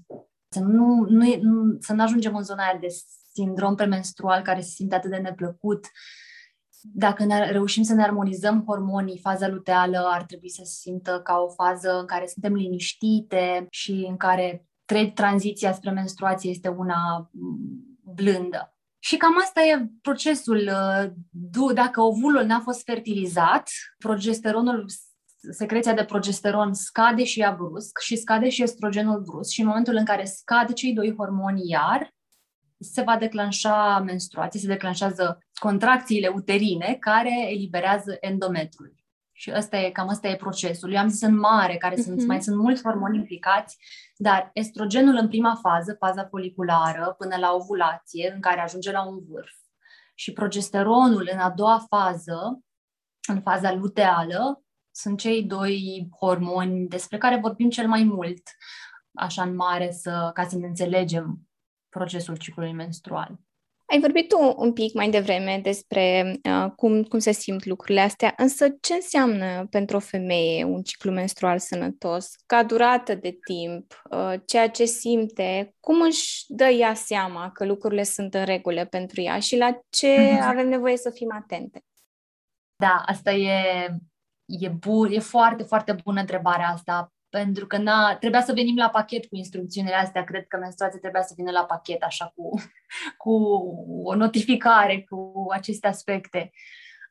să 0.50 0.60
nu, 0.60 1.06
nu, 1.10 1.78
să 1.80 1.94
nu 1.94 2.04
ajungem 2.04 2.36
în 2.36 2.44
zona 2.44 2.64
aia 2.64 2.78
de 2.80 2.88
sindrom 3.34 3.76
premenstrual 3.76 4.42
care 4.42 4.62
se 4.62 4.70
simte 4.70 4.96
atât 4.96 5.10
de 5.10 5.18
neplăcut. 5.18 5.86
Dacă 6.82 7.26
ne 7.26 7.52
reușim 7.52 7.84
să 7.84 7.94
ne 7.94 8.04
armonizăm 8.04 8.64
hormonii, 8.68 9.20
faza 9.20 9.48
luteală 9.48 10.10
ar 10.12 10.24
trebui 10.24 10.50
să 10.50 10.62
se 10.64 10.74
simtă 10.80 11.22
ca 11.24 11.38
o 11.38 11.50
fază 11.50 12.00
în 12.00 12.06
care 12.06 12.28
suntem 12.28 12.54
liniștite 12.54 13.68
și 13.70 14.06
în 14.10 14.18
care 14.18 14.67
tranziția 15.14 15.74
spre 15.74 15.92
menstruație 15.92 16.50
este 16.50 16.68
una 16.68 17.30
mm, 17.32 17.98
blândă. 18.16 18.72
Și 19.00 19.18
cam 19.18 19.38
asta 19.38 19.62
e 19.62 19.90
procesul. 20.02 20.70
Uh, 20.72 21.74
dacă 21.74 22.02
ovulul 22.02 22.44
n-a 22.44 22.60
fost 22.60 22.84
fertilizat, 22.84 23.70
progesteronul, 23.98 24.86
secreția 25.52 25.94
de 25.94 26.04
progesteron 26.04 26.74
scade 26.74 27.24
și 27.24 27.40
ea 27.40 27.52
brusc 27.52 28.00
și 28.00 28.16
scade 28.16 28.50
și 28.50 28.64
estrogenul 28.64 29.22
brusc 29.22 29.52
și 29.52 29.62
în 29.62 29.68
momentul 29.68 29.96
în 29.96 30.06
care 30.06 30.26
scad 30.26 30.74
cei 30.74 30.94
doi 30.94 31.16
hormoni 31.18 31.70
iar, 31.70 32.16
se 32.80 33.02
va 33.02 33.18
declanșa 33.18 34.00
menstruație, 34.06 34.60
se 34.60 34.68
declanșează 34.68 35.38
contracțiile 35.60 36.28
uterine 36.28 36.98
care 37.00 37.52
eliberează 37.52 38.18
endometrul. 38.20 38.96
Și 39.32 39.52
asta 39.52 39.78
e, 39.78 39.90
cam 39.90 40.08
asta 40.08 40.28
e 40.28 40.36
procesul. 40.36 40.94
Eu 40.94 41.00
am 41.00 41.08
zis 41.08 41.22
în 41.22 41.38
mare, 41.38 41.78
care 41.78 41.96
uh-huh. 41.96 42.04
sunt, 42.04 42.18
mhm. 42.18 42.28
mai 42.28 42.42
sunt 42.42 42.56
mulți 42.56 42.84
hormoni 42.84 43.18
implicați, 43.18 43.78
dar 44.18 44.50
estrogenul 44.54 45.16
în 45.16 45.28
prima 45.28 45.56
fază, 45.62 45.96
faza 46.00 46.26
foliculară, 46.26 47.16
până 47.18 47.38
la 47.38 47.54
ovulație, 47.54 48.32
în 48.34 48.42
care 48.42 48.60
ajunge 48.60 48.92
la 48.92 49.08
un 49.08 49.20
vârf, 49.30 49.56
și 50.16 50.34
progesteronul 50.34 51.30
în 51.32 51.40
a 51.40 51.50
doua 51.50 51.86
fază, 51.90 52.62
în 53.30 53.42
faza 53.42 53.74
luteală, 53.74 54.64
sunt 54.92 55.20
cei 55.20 55.44
doi 55.44 56.08
hormoni 56.20 56.88
despre 56.88 57.18
care 57.18 57.40
vorbim 57.40 57.70
cel 57.70 57.88
mai 57.88 58.04
mult, 58.04 58.42
așa 59.14 59.44
în 59.44 59.56
mare, 59.56 59.92
să, 59.92 60.32
ca 60.34 60.48
să 60.48 60.58
ne 60.58 60.68
înțelegem 60.68 61.50
procesul 61.90 62.38
ciclului 62.38 62.74
menstrual. 62.74 63.40
Ai 63.90 64.00
vorbit 64.00 64.28
tu 64.28 64.54
un 64.58 64.74
pic 64.74 64.94
mai 64.94 65.10
devreme 65.10 65.60
despre 65.64 66.36
uh, 66.44 66.72
cum, 66.76 67.04
cum 67.04 67.20
se 67.20 67.32
simt 67.32 67.66
lucrurile 67.66 68.02
astea, 68.02 68.34
însă 68.38 68.70
ce 68.82 68.94
înseamnă 68.94 69.66
pentru 69.70 69.96
o 69.96 70.00
femeie 70.00 70.64
un 70.64 70.82
ciclu 70.82 71.12
menstrual 71.12 71.60
sănătos, 71.60 72.36
ca 72.46 72.64
durată 72.64 73.16
de 73.16 73.38
timp, 73.46 74.02
uh, 74.12 74.34
ceea 74.46 74.70
ce 74.70 74.86
simte, 74.86 75.76
cum 75.80 76.02
își 76.02 76.44
dă 76.48 76.66
ea 76.66 76.94
seama 76.94 77.52
că 77.52 77.66
lucrurile 77.66 78.04
sunt 78.04 78.34
în 78.34 78.46
regulă 78.46 78.86
pentru 78.86 79.22
ea 79.22 79.40
și 79.40 79.58
la 79.58 79.80
ce 79.90 80.18
mm-hmm. 80.18 80.42
avem 80.42 80.68
nevoie 80.68 80.98
să 80.98 81.10
fim 81.10 81.34
atente? 81.34 81.82
Da, 82.76 83.04
asta 83.06 83.32
e, 83.32 83.88
e, 84.46 84.70
bu- 84.70 85.12
e 85.12 85.20
foarte, 85.20 85.64
foarte 85.64 85.96
bună 86.04 86.20
întrebarea 86.20 86.68
asta, 86.68 87.12
pentru 87.30 87.68
că 87.68 87.78
n-a, 87.78 88.16
trebuia 88.16 88.42
să 88.42 88.54
venim 88.54 88.76
la 88.76 88.90
pachet 88.90 89.26
cu 89.26 89.36
instrucțiunile 89.36 89.96
astea. 89.96 90.24
Cred 90.24 90.48
că 90.48 90.58
menstruația 90.58 91.00
trebuia 91.00 91.22
să 91.22 91.34
vină 91.38 91.52
la 91.52 91.66
pachet, 91.66 92.02
așa, 92.02 92.32
cu, 92.36 92.50
cu 93.24 93.34
o 94.04 94.16
notificare, 94.16 95.06
cu 95.10 95.46
aceste 95.52 95.88
aspecte. 95.88 96.52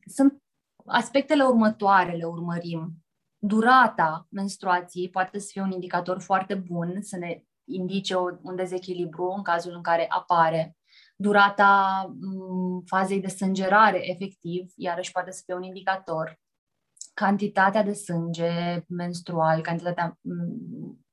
Sunt 0.06 0.42
aspectele 0.86 1.42
următoare, 1.42 2.12
le 2.12 2.24
urmărim. 2.24 3.04
Durata 3.38 4.26
menstruației 4.30 5.10
poate 5.10 5.38
să 5.38 5.48
fie 5.50 5.62
un 5.62 5.70
indicator 5.70 6.20
foarte 6.20 6.54
bun, 6.54 6.96
să 7.00 7.16
ne 7.16 7.42
indice 7.64 8.14
o, 8.14 8.24
un 8.42 8.56
dezechilibru 8.56 9.32
în 9.36 9.42
cazul 9.42 9.72
în 9.72 9.82
care 9.82 10.06
apare. 10.08 10.76
Durata 11.16 12.02
m, 12.20 12.82
fazei 12.86 13.20
de 13.20 13.28
sângerare, 13.28 14.10
efectiv, 14.10 14.72
iarăși 14.76 15.12
poate 15.12 15.30
să 15.30 15.42
fie 15.44 15.54
un 15.54 15.62
indicator 15.62 16.38
cantitatea 17.16 17.82
de 17.82 17.92
sânge 17.92 18.84
menstrual, 18.88 19.60
cantitatea 19.60 20.18
mm, 20.20 21.06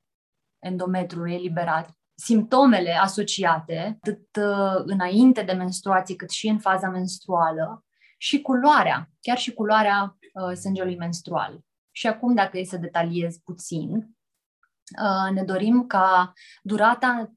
endometrului 0.59 1.33
eliberat, 1.33 1.97
simptomele 2.15 2.91
asociate, 2.91 3.99
atât 4.01 4.35
uh, 4.35 4.81
înainte 4.85 5.41
de 5.41 5.51
menstruație 5.51 6.15
cât 6.15 6.29
și 6.29 6.47
în 6.47 6.59
faza 6.59 6.89
menstruală 6.89 7.85
și 8.17 8.41
culoarea, 8.41 9.09
chiar 9.19 9.37
și 9.37 9.53
culoarea 9.53 10.17
uh, 10.33 10.55
sângelui 10.55 10.97
menstrual. 10.97 11.59
Și 11.91 12.07
acum, 12.07 12.33
dacă 12.33 12.57
e 12.57 12.63
să 12.63 12.77
detaliez 12.77 13.37
puțin, 13.37 13.89
uh, 13.95 15.31
ne 15.33 15.43
dorim 15.43 15.87
ca 15.87 16.33
durata 16.61 17.33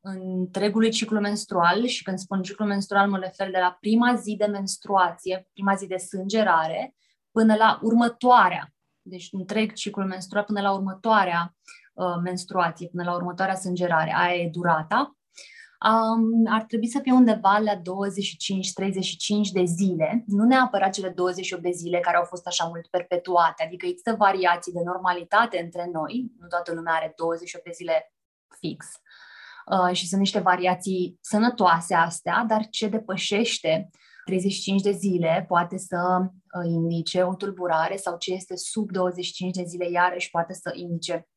întregului 0.00 0.90
ciclu 0.90 1.20
menstrual 1.20 1.86
și 1.86 2.02
când 2.02 2.18
spun 2.18 2.42
ciclu 2.42 2.64
menstrual 2.64 3.08
mă 3.08 3.18
refer 3.18 3.50
de 3.50 3.58
la 3.58 3.76
prima 3.80 4.14
zi 4.14 4.36
de 4.36 4.46
menstruație, 4.46 5.48
prima 5.52 5.74
zi 5.74 5.86
de 5.86 5.96
sângerare, 5.96 6.94
până 7.30 7.54
la 7.54 7.78
următoarea, 7.82 8.72
deci 9.02 9.28
întreg 9.32 9.72
ciclul 9.72 10.06
menstrual 10.06 10.44
până 10.44 10.60
la 10.60 10.72
următoarea 10.72 11.56
uh, 11.94 12.16
menstruație, 12.22 12.88
până 12.88 13.04
la 13.04 13.14
următoarea 13.14 13.54
sângerare, 13.54 14.14
aia 14.16 14.34
e 14.34 14.48
durata, 14.52 15.18
um, 15.86 16.52
ar 16.52 16.62
trebui 16.62 16.88
să 16.88 16.98
fie 17.02 17.12
undeva 17.12 17.58
la 17.58 17.74
25-35 17.74 17.80
de 19.52 19.64
zile, 19.64 20.24
nu 20.26 20.44
neapărat 20.44 20.92
cele 20.92 21.08
28 21.08 21.62
de 21.62 21.70
zile 21.70 22.00
care 22.00 22.16
au 22.16 22.24
fost 22.24 22.46
așa 22.46 22.64
mult 22.64 22.86
perpetuate, 22.86 23.64
adică 23.64 23.86
există 23.86 24.14
variații 24.18 24.72
de 24.72 24.82
normalitate 24.84 25.60
între 25.62 25.90
noi, 25.92 26.32
nu 26.38 26.46
toată 26.46 26.72
lumea 26.72 26.94
are 26.94 27.12
28 27.16 27.64
de 27.64 27.70
zile 27.74 28.12
fix, 28.60 28.86
uh, 29.66 29.96
și 29.96 30.08
sunt 30.08 30.20
niște 30.20 30.38
variații 30.38 31.18
sănătoase 31.20 31.94
astea, 31.94 32.44
dar 32.48 32.66
ce 32.70 32.88
depășește 32.88 33.90
35 34.28 34.82
de 34.82 34.90
zile 34.90 35.44
poate 35.48 35.78
să 35.78 36.20
uh, 36.20 36.70
indice 36.70 37.22
o 37.22 37.34
tulburare 37.34 37.96
sau 37.96 38.16
ce 38.16 38.32
este 38.32 38.56
sub 38.56 38.90
25 38.90 39.56
de 39.56 39.64
zile 39.64 39.90
iarăși 39.90 40.30
poate 40.30 40.52
să 40.52 40.72
indice 40.74 41.28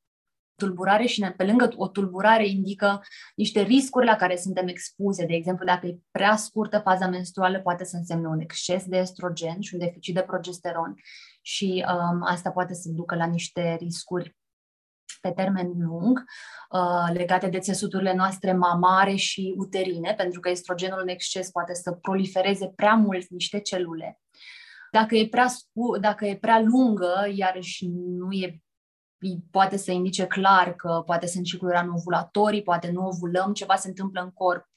tulburare 0.56 1.06
și 1.06 1.34
pe 1.38 1.44
lângă 1.44 1.70
o 1.76 1.88
tulburare 1.88 2.48
indică 2.48 3.02
niște 3.36 3.62
riscuri 3.62 4.06
la 4.06 4.16
care 4.16 4.36
suntem 4.36 4.68
expuse. 4.68 5.26
De 5.26 5.34
exemplu, 5.34 5.66
dacă 5.66 5.88
e 5.88 6.00
prea 6.12 6.36
scurtă 6.36 6.80
faza 6.80 7.08
menstruală, 7.08 7.60
poate 7.60 7.84
să 7.84 7.96
însemne 7.96 8.28
un 8.28 8.40
exces 8.40 8.86
de 8.86 8.98
estrogen 8.98 9.62
și 9.62 9.74
un 9.74 9.80
deficit 9.80 10.16
de 10.16 10.22
progesteron 10.22 10.94
și 11.42 11.86
um, 11.88 12.22
asta 12.24 12.52
poate 12.52 12.74
să 12.74 12.90
ducă 12.90 13.16
la 13.16 13.26
niște 13.26 13.76
riscuri 13.80 14.36
pe 15.21 15.32
termen 15.32 15.71
lung 15.78 16.24
uh, 16.69 17.13
legate 17.13 17.47
de 17.47 17.60
țesuturile 17.60 18.13
noastre 18.13 18.54
mamare 18.54 19.15
și 19.15 19.54
uterine, 19.58 20.13
pentru 20.17 20.39
că 20.39 20.50
estrogenul 20.50 21.00
în 21.02 21.08
exces 21.08 21.50
poate 21.50 21.74
să 21.74 21.91
prolifereze 21.91 22.74
prea 22.76 22.93
mult 22.93 23.30
niște 23.30 23.60
celule. 23.60 24.19
Dacă 24.91 25.15
e 25.15 25.28
prea, 25.28 25.47
scu- 25.47 25.97
dacă 26.00 26.26
e 26.26 26.38
prea 26.38 26.60
lungă, 26.60 27.28
iarăși 27.34 27.88
nu 27.88 28.32
e 28.32 28.62
poate 29.52 29.78
să 29.78 29.91
indice 29.91 30.28
clar 30.28 30.76
că 30.76 31.04
poate 31.06 31.28
sunt 31.28 31.45
cicluri 31.45 31.76
anovulatorii, 31.76 32.63
poate 32.63 32.91
nu 32.91 33.06
ovulăm, 33.06 33.54
ceva 33.54 33.76
se 33.76 33.88
întâmplă 33.88 34.21
în 34.21 34.32
corp 34.32 34.69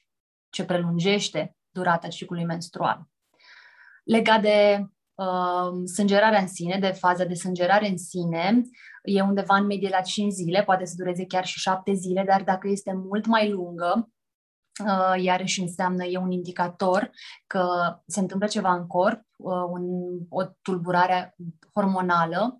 ce 0.49 0.65
prelungește 0.65 1.57
durata 1.69 2.07
ciclului 2.07 2.45
menstrual. 2.45 3.07
Legat 4.03 4.41
de 4.41 4.77
uh, 4.79 4.87
sângerarea 5.85 6.39
în 6.39 6.47
sine, 6.47 6.77
de 6.79 6.87
faza 6.87 7.23
de 7.23 7.33
sângerare 7.33 7.87
în 7.87 7.97
sine, 7.97 8.61
e 9.03 9.21
undeva 9.21 9.55
în 9.55 9.65
medie 9.65 9.89
la 9.89 10.01
5 10.01 10.31
zile, 10.31 10.63
poate 10.63 10.85
să 10.85 10.93
dureze 10.97 11.25
chiar 11.25 11.45
și 11.45 11.59
7 11.59 11.93
zile, 11.93 12.23
dar 12.27 12.43
dacă 12.43 12.67
este 12.67 12.93
mult 12.93 13.25
mai 13.25 13.49
lungă, 13.49 14.09
uh, 14.85 15.23
iarăși 15.23 15.61
înseamnă, 15.61 16.03
e 16.03 16.17
un 16.17 16.31
indicator 16.31 17.11
că 17.47 17.67
se 18.07 18.19
întâmplă 18.19 18.47
ceva 18.47 18.73
în 18.73 18.87
corp, 18.87 19.21
uh, 19.37 19.63
un, 19.69 19.83
o 20.29 20.43
tulburare 20.61 21.35
hormonală. 21.73 22.59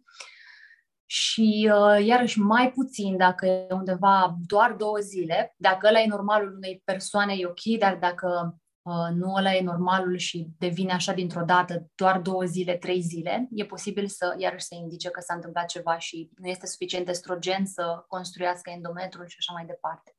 Și 1.08 1.72
uh, 1.74 2.06
iarăși 2.06 2.40
mai 2.40 2.72
puțin 2.72 3.18
dacă 3.18 3.46
e 3.46 3.68
undeva 3.70 4.38
doar 4.46 4.74
două 4.74 4.98
zile, 4.98 5.54
dacă 5.58 5.88
ăla 5.88 6.00
e 6.00 6.08
normalul 6.08 6.54
unei 6.56 6.82
persoane 6.86 7.34
e 7.34 7.46
ok, 7.46 7.80
dar 7.80 7.96
dacă 7.96 8.56
uh, 8.56 8.65
nu 9.14 9.34
ăla 9.34 9.54
e 9.54 9.62
normalul 9.62 10.18
și 10.18 10.48
devine 10.58 10.94
așa 10.94 11.14
dintr-o 11.14 11.46
dată 11.46 11.92
doar 11.96 12.20
două 12.20 12.44
zile, 12.44 12.78
trei 12.78 13.02
zile, 13.02 13.48
e 13.52 13.66
posibil 13.66 14.08
să 14.08 14.36
iarăși 14.38 14.66
să 14.66 14.76
indice 14.76 15.10
că 15.10 15.20
s-a 15.20 15.34
întâmplat 15.34 15.66
ceva 15.66 15.98
și 15.98 16.30
nu 16.36 16.48
este 16.48 16.68
suficient 16.68 17.10
estrogen 17.10 17.66
să 17.66 18.06
construiască 18.08 18.70
endometrul 18.70 19.28
și 19.28 19.36
așa 19.40 19.54
mai 19.54 19.66
departe. 19.66 20.16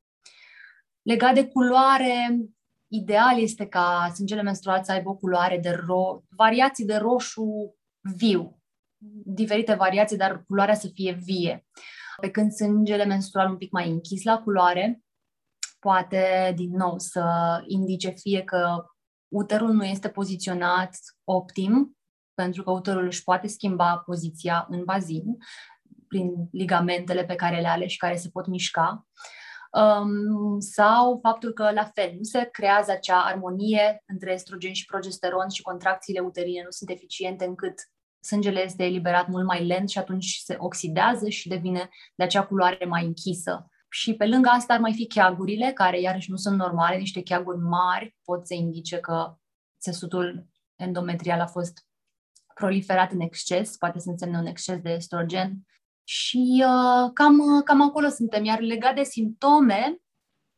Legat 1.03 1.35
de 1.35 1.47
culoare, 1.47 2.39
ideal 2.89 3.41
este 3.41 3.67
ca 3.67 4.11
sângele 4.15 4.43
menstrual 4.43 4.83
să 4.83 4.93
aibă 4.93 5.09
o 5.09 5.17
culoare 5.17 5.59
de 5.59 5.71
ro- 5.71 6.23
variații 6.29 6.85
de 6.85 6.97
roșu 6.97 7.77
viu, 8.01 8.63
diferite 9.25 9.75
variații, 9.75 10.17
dar 10.17 10.45
culoarea 10.47 10.75
să 10.75 10.89
fie 10.89 11.13
vie. 11.13 11.67
Pe 12.21 12.31
când 12.31 12.53
sângele 12.53 13.05
menstrual 13.05 13.51
un 13.51 13.57
pic 13.57 13.71
mai 13.71 13.91
închis 13.91 14.23
la 14.23 14.39
culoare, 14.39 15.01
poate 15.87 16.53
din 16.57 16.77
nou 16.77 16.99
să 16.99 17.25
indice 17.67 18.11
fie 18.11 18.43
că 18.43 18.85
uterul 19.29 19.73
nu 19.73 19.85
este 19.85 20.09
poziționat 20.09 20.97
optim, 21.25 21.97
pentru 22.35 22.63
că 22.63 22.71
uterul 22.71 23.07
își 23.07 23.23
poate 23.23 23.47
schimba 23.47 24.03
poziția 24.07 24.67
în 24.71 24.85
bazin 24.85 25.25
prin 26.09 26.49
ligamentele 26.53 27.25
pe 27.25 27.35
care 27.35 27.61
le 27.61 27.69
are 27.69 27.87
și 27.87 27.97
care 27.97 28.17
se 28.17 28.29
pot 28.33 28.47
mișca, 28.47 29.07
um, 29.73 30.61
sau 30.61 31.19
faptul 31.23 31.53
că, 31.53 31.71
la 31.71 31.85
fel, 31.95 32.13
nu 32.17 32.23
se 32.23 32.49
creează 32.53 32.91
acea 32.91 33.21
armonie 33.23 34.03
între 34.07 34.33
estrogen 34.33 34.73
și 34.73 34.85
progesteron 34.85 35.49
și 35.49 35.63
contracțiile 35.63 36.21
uterine 36.21 36.63
nu 36.65 36.71
sunt 36.71 36.91
eficiente 36.91 37.45
încât 37.45 37.75
sângele 38.21 38.65
este 38.65 38.85
eliberat 38.85 39.29
mult 39.29 39.47
mai 39.47 39.67
lent 39.67 39.89
și 39.89 39.99
atunci 39.99 40.41
se 40.45 40.57
oxidează 40.59 41.29
și 41.29 41.49
devine 41.49 41.89
de 42.15 42.25
acea 42.25 42.47
culoare 42.47 42.85
mai 42.85 43.05
închisă. 43.05 43.71
Și 43.99 44.15
pe 44.15 44.27
lângă 44.27 44.49
asta 44.49 44.75
ar 44.75 44.81
mai 44.81 44.93
fi 44.93 45.07
cheagurile, 45.07 45.73
care 45.73 46.01
iarăși 46.01 46.31
nu 46.31 46.37
sunt 46.37 46.57
normale, 46.57 46.97
niște 46.97 47.23
cheaguri 47.23 47.59
mari 47.59 48.17
pot 48.25 48.47
să 48.47 48.55
indice 48.55 48.97
că 48.97 49.37
țesutul 49.81 50.47
endometrial 50.75 51.41
a 51.41 51.47
fost 51.47 51.87
proliferat 52.55 53.13
în 53.13 53.21
exces, 53.21 53.77
poate 53.77 53.99
să 53.99 54.11
însemne 54.11 54.39
un 54.39 54.47
exces 54.47 54.81
de 54.81 54.91
estrogen. 54.91 55.67
Și 56.05 56.65
uh, 56.67 57.11
cam, 57.13 57.63
cam 57.65 57.83
acolo 57.83 58.09
suntem. 58.09 58.45
Iar 58.45 58.61
legat 58.61 58.95
de 58.95 59.03
simptome, 59.03 60.01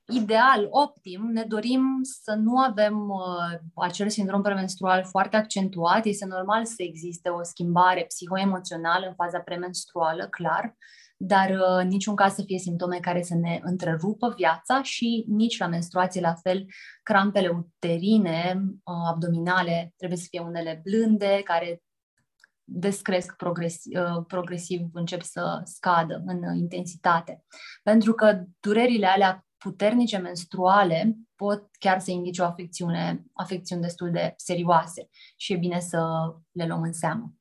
ideal, 0.07 0.67
optim, 0.71 1.31
ne 1.33 1.43
dorim 1.43 2.01
să 2.03 2.35
nu 2.35 2.59
avem 2.59 3.09
uh, 3.09 3.59
acel 3.75 4.09
sindrom 4.09 4.43
premenstrual 4.43 5.05
foarte 5.05 5.37
accentuat. 5.37 6.05
Este 6.05 6.27
normal 6.27 6.65
să 6.65 6.83
existe 6.83 7.29
o 7.29 7.43
schimbare 7.43 8.05
psihoemoțională 8.05 9.07
în 9.07 9.15
faza 9.15 9.39
premenstruală, 9.39 10.27
clar, 10.29 10.77
dar 11.21 11.51
uh, 11.51 11.77
în 11.81 11.89
niciun 11.89 12.15
caz 12.15 12.35
să 12.35 12.43
fie 12.47 12.59
simptome 12.59 12.99
care 12.99 13.23
să 13.23 13.35
ne 13.35 13.61
întrerupă 13.63 14.35
viața 14.37 14.83
și 14.83 15.25
nici 15.29 15.59
la 15.59 15.67
menstruație 15.67 16.21
la 16.21 16.35
fel, 16.35 16.67
crampele 17.03 17.49
uterine, 17.49 18.61
uh, 18.63 19.09
abdominale, 19.09 19.95
trebuie 19.97 20.19
să 20.19 20.27
fie 20.31 20.41
unele 20.41 20.81
blânde, 20.85 21.41
care 21.45 21.83
descresc 22.65 23.37
progresiv, 23.37 24.01
uh, 24.01 24.25
progresiv, 24.27 24.81
încep 24.93 25.23
să 25.23 25.61
scadă 25.65 26.23
în 26.27 26.57
intensitate. 26.57 27.45
Pentru 27.83 28.13
că 28.13 28.45
durerile 28.61 29.07
alea 29.07 29.47
puternice 29.57 30.19
menstruale 30.19 31.17
pot 31.35 31.69
chiar 31.79 32.01
să 32.01 32.11
indice 32.11 32.43
o 32.43 32.45
afecțiune, 32.45 33.25
afecțiuni 33.33 33.83
destul 33.83 34.11
de 34.11 34.33
serioase 34.37 35.09
și 35.37 35.53
e 35.53 35.57
bine 35.57 35.81
să 35.81 35.99
le 36.53 36.67
luăm 36.67 36.83
în 36.83 36.93
seamă. 36.93 37.38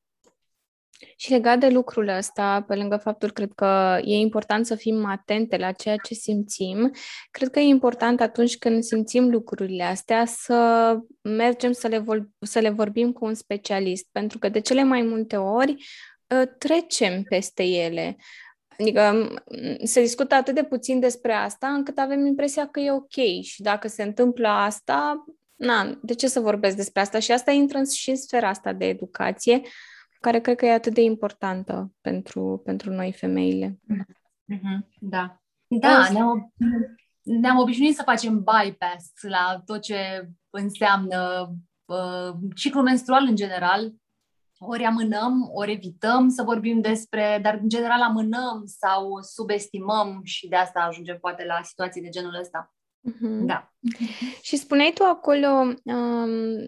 Și 1.16 1.30
legat 1.30 1.58
de 1.58 1.68
lucrul 1.68 2.08
ăsta, 2.08 2.64
pe 2.68 2.74
lângă 2.74 2.96
faptul 2.96 3.30
cred 3.30 3.52
că 3.54 3.98
e 4.04 4.14
important 4.16 4.66
să 4.66 4.74
fim 4.74 5.04
atente 5.04 5.56
la 5.56 5.72
ceea 5.72 5.96
ce 5.96 6.14
simțim, 6.14 6.90
cred 7.30 7.50
că 7.50 7.58
e 7.58 7.62
important 7.62 8.20
atunci 8.20 8.58
când 8.58 8.82
simțim 8.82 9.30
lucrurile 9.30 9.82
astea 9.82 10.24
să 10.26 10.96
mergem 11.22 11.72
să 11.72 11.86
le, 11.86 11.98
vol- 11.98 12.28
să 12.40 12.58
le 12.58 12.70
vorbim 12.70 13.12
cu 13.12 13.24
un 13.24 13.34
specialist, 13.34 14.08
pentru 14.12 14.38
că 14.38 14.48
de 14.48 14.60
cele 14.60 14.82
mai 14.82 15.02
multe 15.02 15.36
ori 15.36 15.84
ă, 16.30 16.44
trecem 16.44 17.22
peste 17.22 17.62
ele. 17.62 18.16
Adică 18.78 19.28
se 19.84 20.00
discută 20.00 20.34
atât 20.34 20.54
de 20.54 20.64
puțin 20.64 21.00
despre 21.00 21.32
asta 21.32 21.66
încât 21.66 21.98
avem 21.98 22.26
impresia 22.26 22.66
că 22.66 22.80
e 22.80 22.92
ok 22.92 23.42
și 23.42 23.62
dacă 23.62 23.88
se 23.88 24.02
întâmplă 24.02 24.48
asta, 24.48 25.24
na, 25.54 25.98
de 26.02 26.14
ce 26.14 26.28
să 26.28 26.40
vorbesc 26.40 26.76
despre 26.76 27.00
asta? 27.00 27.18
Și 27.18 27.32
asta 27.32 27.50
intră 27.50 27.82
și 27.94 28.10
în 28.10 28.16
sfera 28.16 28.48
asta 28.48 28.72
de 28.72 28.84
educație, 28.84 29.60
care 30.20 30.40
cred 30.40 30.56
că 30.56 30.66
e 30.66 30.72
atât 30.72 30.94
de 30.94 31.02
importantă 31.02 31.92
pentru, 32.00 32.62
pentru 32.64 32.92
noi 32.92 33.12
femeile. 33.12 33.78
Mm-hmm. 33.92 34.88
Da. 35.00 35.42
Da, 35.66 36.08
ne-am, 36.12 36.54
ne-am 37.22 37.58
obișnuit 37.58 37.96
să 37.96 38.02
facem 38.02 38.44
bypass 38.44 39.12
la 39.28 39.62
tot 39.64 39.80
ce 39.80 40.28
înseamnă 40.50 41.50
uh, 41.84 42.34
ciclul 42.54 42.82
menstrual 42.82 43.26
în 43.28 43.36
general, 43.36 43.92
ori 44.58 44.84
amânăm, 44.84 45.50
ori 45.52 45.72
evităm 45.72 46.28
să 46.28 46.42
vorbim 46.42 46.80
despre, 46.80 47.38
dar 47.42 47.58
în 47.62 47.68
general 47.68 48.02
amânăm 48.02 48.62
sau 48.66 49.22
subestimăm 49.22 50.20
și 50.24 50.48
de 50.48 50.56
asta 50.56 50.80
ajungem 50.80 51.18
poate 51.20 51.44
la 51.44 51.60
situații 51.62 52.02
de 52.02 52.08
genul 52.08 52.38
ăsta. 52.40 52.74
Mm-hmm. 53.10 53.46
Da. 53.46 53.72
Și 54.42 54.56
spuneai 54.56 54.92
tu 54.94 55.02
acolo, 55.02 55.48
um, 55.82 56.66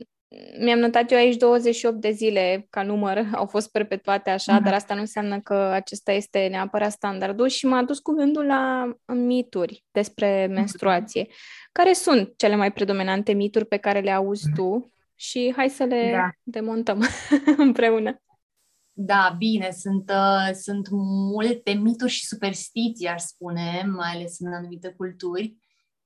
mi-am 0.59 0.79
notat 0.79 1.11
eu 1.11 1.19
aici 1.19 1.37
28 1.37 2.01
de 2.01 2.11
zile 2.11 2.67
ca 2.71 2.83
număr, 2.83 3.29
au 3.35 3.47
fost 3.47 3.71
perpetuate 3.71 4.31
așa, 4.31 4.59
mm-hmm. 4.59 4.65
dar 4.65 4.75
asta 4.75 4.95
nu 4.95 5.01
înseamnă 5.01 5.41
că 5.41 5.55
acesta 5.55 6.13
este 6.13 6.47
neapărat 6.51 6.91
standardul 6.91 7.49
și 7.49 7.67
m-a 7.67 7.83
dus 7.83 7.99
cu 7.99 8.13
gândul 8.13 8.45
la 8.45 8.93
mituri 9.15 9.85
despre 9.91 10.45
mhm. 10.47 10.55
menstruație. 10.55 11.25
Mm-hmm. 11.25 11.69
Care 11.73 11.93
sunt 11.93 12.33
cele 12.37 12.57
mai 12.57 12.73
predominante 12.73 13.33
mituri 13.33 13.67
pe 13.67 13.77
care 13.77 14.01
le 14.01 14.11
auzi 14.11 14.47
tu 14.55 14.93
și 15.15 15.53
hai 15.57 15.69
să 15.69 15.85
le 15.85 16.11
da. 16.13 16.31
demontăm 16.43 17.05
împreună. 17.57 18.23
Da, 18.93 19.35
bine, 19.39 19.71
sunt, 19.71 20.11
uh, 20.11 20.55
sunt 20.55 20.89
multe 21.33 21.73
mituri 21.73 22.11
și 22.11 22.27
superstiții, 22.27 23.07
aș 23.07 23.23
spune, 23.23 23.91
mai 23.97 24.11
ales 24.15 24.37
în 24.39 24.53
anumite 24.53 24.95
culturi, 24.97 25.57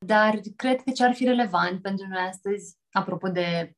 dar 0.07 0.41
cred 0.57 0.81
că 0.83 0.91
ce 0.91 1.05
ar 1.05 1.15
fi 1.15 1.25
relevant 1.25 1.83
pentru 1.83 2.07
noi 2.09 2.27
astăzi, 2.29 2.77
apropo 2.91 3.29
de 3.29 3.77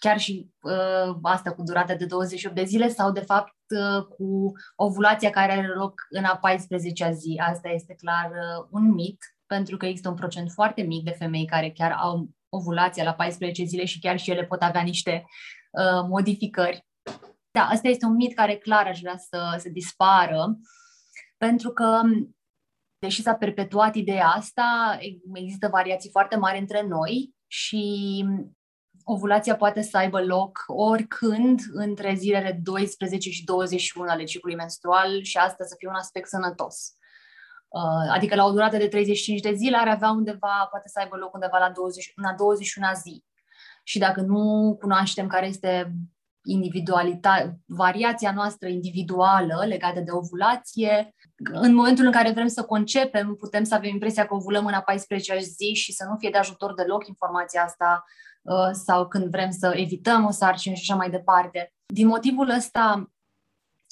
chiar 0.00 0.18
și 0.18 0.50
uh, 0.60 1.16
asta 1.22 1.52
cu 1.52 1.62
durata 1.62 1.94
de 1.94 2.04
28 2.04 2.54
de 2.54 2.64
zile 2.64 2.88
sau 2.88 3.12
de 3.12 3.20
fapt 3.20 3.54
uh, 3.68 4.04
cu 4.04 4.52
ovulația 4.76 5.30
care 5.30 5.52
are 5.52 5.66
loc 5.66 6.06
în 6.10 6.24
a 6.24 6.40
14-a 6.48 7.10
zi, 7.10 7.40
asta 7.50 7.68
este 7.68 7.94
clar 7.94 8.30
uh, 8.30 8.66
un 8.70 8.92
mit, 8.92 9.18
pentru 9.46 9.76
că 9.76 9.86
există 9.86 10.08
un 10.08 10.14
procent 10.14 10.50
foarte 10.50 10.82
mic 10.82 11.04
de 11.04 11.10
femei 11.10 11.44
care 11.44 11.70
chiar 11.70 11.92
au 11.92 12.28
ovulația 12.48 13.04
la 13.04 13.14
14 13.14 13.64
zile 13.64 13.84
și 13.84 14.00
chiar 14.00 14.18
și 14.18 14.30
ele 14.30 14.44
pot 14.44 14.62
avea 14.62 14.82
niște 14.82 15.24
uh, 15.70 16.06
modificări. 16.08 16.86
Da, 17.50 17.62
asta 17.62 17.88
este 17.88 18.06
un 18.06 18.14
mit 18.14 18.34
care 18.34 18.56
clar 18.56 18.86
aș 18.86 19.00
vrea 19.00 19.16
să, 19.16 19.56
să 19.58 19.68
dispară, 19.68 20.58
pentru 21.36 21.70
că, 21.70 22.00
deși 23.00 23.22
s-a 23.22 23.34
perpetuat 23.34 23.94
ideea 23.94 24.26
asta, 24.26 24.98
există 25.32 25.68
variații 25.68 26.10
foarte 26.10 26.36
mari 26.36 26.58
între 26.58 26.86
noi 26.86 27.34
și 27.46 28.24
ovulația 29.04 29.56
poate 29.56 29.82
să 29.82 29.96
aibă 29.96 30.22
loc 30.22 30.64
oricând 30.66 31.60
între 31.72 32.14
zilele 32.14 32.60
12 32.62 33.30
și 33.30 33.44
21 33.44 34.08
ale 34.08 34.24
ciclului 34.24 34.56
menstrual 34.56 35.22
și 35.22 35.36
asta 35.36 35.64
să 35.64 35.74
fie 35.78 35.88
un 35.88 35.94
aspect 35.94 36.28
sănătos. 36.28 36.94
Uh, 37.68 38.12
adică 38.12 38.34
la 38.34 38.44
o 38.44 38.50
durată 38.50 38.76
de 38.76 38.88
35 38.88 39.40
de 39.40 39.52
zile 39.52 39.76
ar 39.76 39.88
avea 39.88 40.10
undeva, 40.10 40.66
poate 40.70 40.88
să 40.88 40.98
aibă 40.98 41.16
loc 41.16 41.34
undeva 41.34 41.58
la 41.58 41.70
20, 41.70 42.12
la 42.14 42.34
21 42.34 42.86
zi. 42.94 43.24
Și 43.84 43.98
dacă 43.98 44.20
nu 44.20 44.76
cunoaștem 44.80 45.26
care 45.26 45.46
este 45.46 45.92
individualitatea, 46.44 47.56
variația 47.66 48.32
noastră 48.32 48.68
individuală 48.68 49.64
legată 49.66 50.00
de 50.00 50.10
ovulație, 50.10 51.14
în 51.52 51.74
momentul 51.74 52.04
în 52.04 52.12
care 52.12 52.30
vrem 52.30 52.46
să 52.46 52.64
concepem, 52.64 53.34
putem 53.34 53.64
să 53.64 53.74
avem 53.74 53.90
impresia 53.90 54.26
că 54.26 54.34
ovulăm 54.34 54.66
în 54.66 54.72
a 54.72 54.80
14 54.80 55.38
zi 55.38 55.74
și 55.74 55.92
să 55.92 56.04
nu 56.08 56.16
fie 56.18 56.30
de 56.30 56.38
ajutor 56.38 56.74
deloc 56.74 57.06
informația 57.06 57.62
asta 57.62 58.04
uh, 58.42 58.70
sau 58.72 59.08
când 59.08 59.30
vrem 59.30 59.50
să 59.50 59.72
evităm 59.76 60.24
o 60.24 60.30
sarcină 60.30 60.74
și 60.74 60.90
așa 60.90 60.98
mai 60.98 61.10
departe. 61.10 61.72
Din 61.86 62.06
motivul 62.06 62.48
ăsta, 62.48 63.10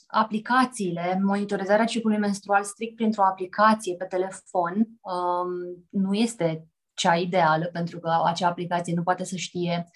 aplicațiile, 0.06 1.20
monitorizarea 1.22 1.84
ciclului 1.84 2.18
menstrual 2.18 2.62
strict 2.62 2.96
printr-o 2.96 3.24
aplicație 3.24 3.94
pe 3.94 4.04
telefon 4.04 4.74
um, 5.00 5.86
nu 5.90 6.14
este 6.14 6.68
cea 6.94 7.14
ideală, 7.14 7.64
pentru 7.64 7.98
că 7.98 8.22
acea 8.24 8.48
aplicație 8.48 8.94
nu 8.94 9.02
poate 9.02 9.24
să 9.24 9.36
știe 9.36 9.74
um, 9.76 9.90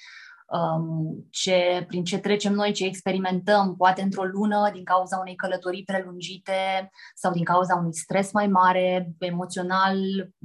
ce, 1.31 1.85
prin 1.87 2.05
ce 2.05 2.19
trecem 2.19 2.53
noi, 2.53 2.73
ce 2.73 2.85
experimentăm, 2.85 3.77
poate 3.77 4.03
într-o 4.03 4.25
lună 4.25 4.71
din 4.73 4.85
cauza 4.85 5.19
unei 5.19 5.35
călătorii 5.35 5.85
prelungite 5.85 6.91
sau 7.15 7.33
din 7.33 7.45
cauza 7.45 7.75
unui 7.75 7.95
stres 7.95 8.33
mai 8.33 8.47
mare, 8.47 9.13
emoțional, 9.19 9.99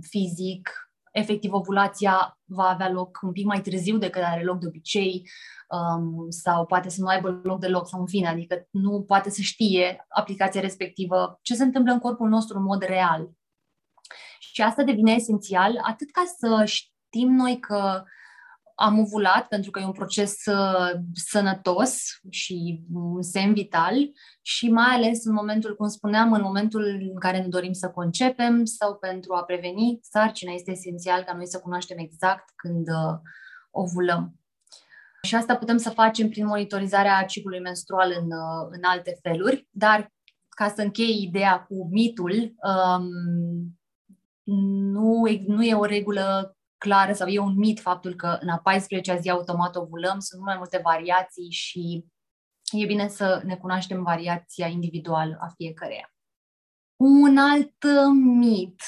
fizic, 0.10 0.70
efectiv 1.12 1.54
ovulația 1.54 2.40
va 2.44 2.64
avea 2.64 2.92
loc 2.92 3.20
un 3.22 3.32
pic 3.32 3.46
mai 3.46 3.62
târziu 3.62 3.98
decât 3.98 4.22
are 4.22 4.44
loc 4.44 4.60
de 4.60 4.68
obicei 4.68 5.30
um, 5.70 6.30
sau 6.30 6.66
poate 6.66 6.90
să 6.90 7.02
nu 7.02 7.08
aibă 7.08 7.40
loc 7.44 7.60
deloc 7.60 7.88
sau 7.88 8.00
în 8.00 8.08
fine, 8.08 8.28
adică 8.28 8.68
nu 8.70 9.02
poate 9.02 9.30
să 9.30 9.42
știe 9.42 10.06
aplicația 10.08 10.62
respectivă 10.62 11.40
ce 11.42 11.56
se 11.56 11.64
întâmplă 11.64 11.92
în 11.94 12.00
corpul 12.00 12.30
nostru 12.30 12.58
în 12.58 12.64
mod 12.64 12.84
real. 12.84 13.30
Și 14.40 14.62
asta 14.62 14.84
devine 14.84 15.12
esențial 15.12 15.80
atât 15.84 16.12
ca 16.12 16.24
să 16.38 16.64
știm 16.66 17.34
noi 17.34 17.60
că 17.60 18.04
am 18.80 19.00
ovulat 19.00 19.48
pentru 19.48 19.72
că 19.72 19.80
e 19.80 19.86
un 19.86 19.92
proces 19.92 20.46
uh, 20.46 20.92
sănătos 21.14 22.04
și 22.30 22.84
un 22.94 23.22
semn 23.22 23.54
vital 23.54 23.96
și 24.42 24.70
mai 24.70 24.96
ales 24.96 25.26
în 25.26 25.34
momentul, 25.34 25.76
cum 25.76 25.88
spuneam, 25.88 26.34
în 26.34 26.42
momentul 26.42 26.84
în 27.14 27.20
care 27.20 27.40
ne 27.40 27.48
dorim 27.48 27.74
să 27.74 27.90
concepem 27.90 28.66
sau 28.66 28.96
pentru 28.96 29.34
a 29.34 29.44
preveni 29.44 30.00
sarcina, 30.02 30.54
este 30.54 30.72
esențial 30.72 31.24
ca 31.24 31.34
noi 31.34 31.48
să 31.48 31.60
cunoaștem 31.60 31.98
exact 31.98 32.50
când 32.56 32.88
uh, 32.88 33.20
ovulăm. 33.72 34.36
Și 35.22 35.36
asta 35.36 35.56
putem 35.56 35.78
să 35.78 35.90
facem 35.90 36.30
prin 36.30 36.46
monitorizarea 36.46 37.26
ciclului 37.26 37.60
menstrual 37.60 38.16
în, 38.20 38.26
uh, 38.26 38.68
în 38.70 38.80
alte 38.82 39.20
feluri, 39.22 39.68
dar 39.72 40.12
ca 40.50 40.74
să 40.76 40.82
închei 40.82 41.22
ideea 41.22 41.60
cu 41.60 41.88
mitul, 41.92 42.56
um, 42.64 43.10
nu, 44.92 45.24
nu 45.48 45.64
e 45.64 45.74
o 45.74 45.86
regulă 45.86 46.57
clară 46.78 47.14
sau 47.14 47.28
e 47.28 47.40
un 47.40 47.56
mit 47.56 47.80
faptul 47.80 48.16
că 48.16 48.38
în 48.42 48.50
a 48.50 48.62
14-a 48.62 49.16
zi 49.16 49.30
automat 49.30 49.76
ovulăm, 49.76 50.20
sunt 50.20 50.42
mai 50.42 50.56
multe 50.58 50.80
variații 50.84 51.52
și 51.52 52.06
e 52.72 52.86
bine 52.86 53.08
să 53.08 53.42
ne 53.46 53.56
cunoaștem 53.56 54.04
variația 54.04 54.68
individuală 54.68 55.38
a 55.40 55.48
fiecăreia. 55.56 56.12
Un 56.96 57.38
alt 57.38 57.84
mit 58.14 58.82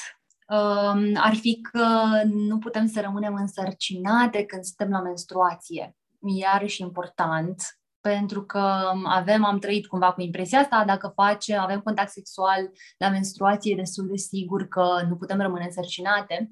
um, 0.48 1.16
ar 1.16 1.34
fi 1.34 1.60
că 1.60 2.10
nu 2.24 2.58
putem 2.58 2.86
să 2.86 3.00
rămânem 3.00 3.34
însărcinate 3.34 4.44
când 4.44 4.64
suntem 4.64 4.90
la 4.90 5.00
menstruație. 5.00 5.96
Iarăși 6.36 6.82
important, 6.82 7.80
pentru 8.00 8.44
că 8.44 8.92
avem, 9.04 9.44
am 9.44 9.58
trăit 9.58 9.86
cumva 9.86 10.12
cu 10.12 10.20
impresia 10.20 10.58
asta, 10.58 10.84
dacă 10.86 11.12
face, 11.14 11.56
avem 11.56 11.80
contact 11.80 12.10
sexual 12.10 12.70
la 12.98 13.08
menstruație, 13.08 13.72
e 13.72 13.76
destul 13.76 14.06
de 14.06 14.16
sigur 14.16 14.68
că 14.68 15.04
nu 15.08 15.16
putem 15.16 15.40
rămâne 15.40 15.64
însărcinate. 15.64 16.50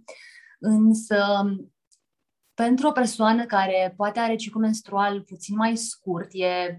Însă, 0.58 1.44
pentru 2.54 2.88
o 2.88 2.92
persoană 2.92 3.46
care 3.46 3.94
poate 3.96 4.18
are 4.18 4.36
ciclu 4.36 4.60
menstrual 4.60 5.22
puțin 5.22 5.56
mai 5.56 5.76
scurt, 5.76 6.28
e 6.32 6.78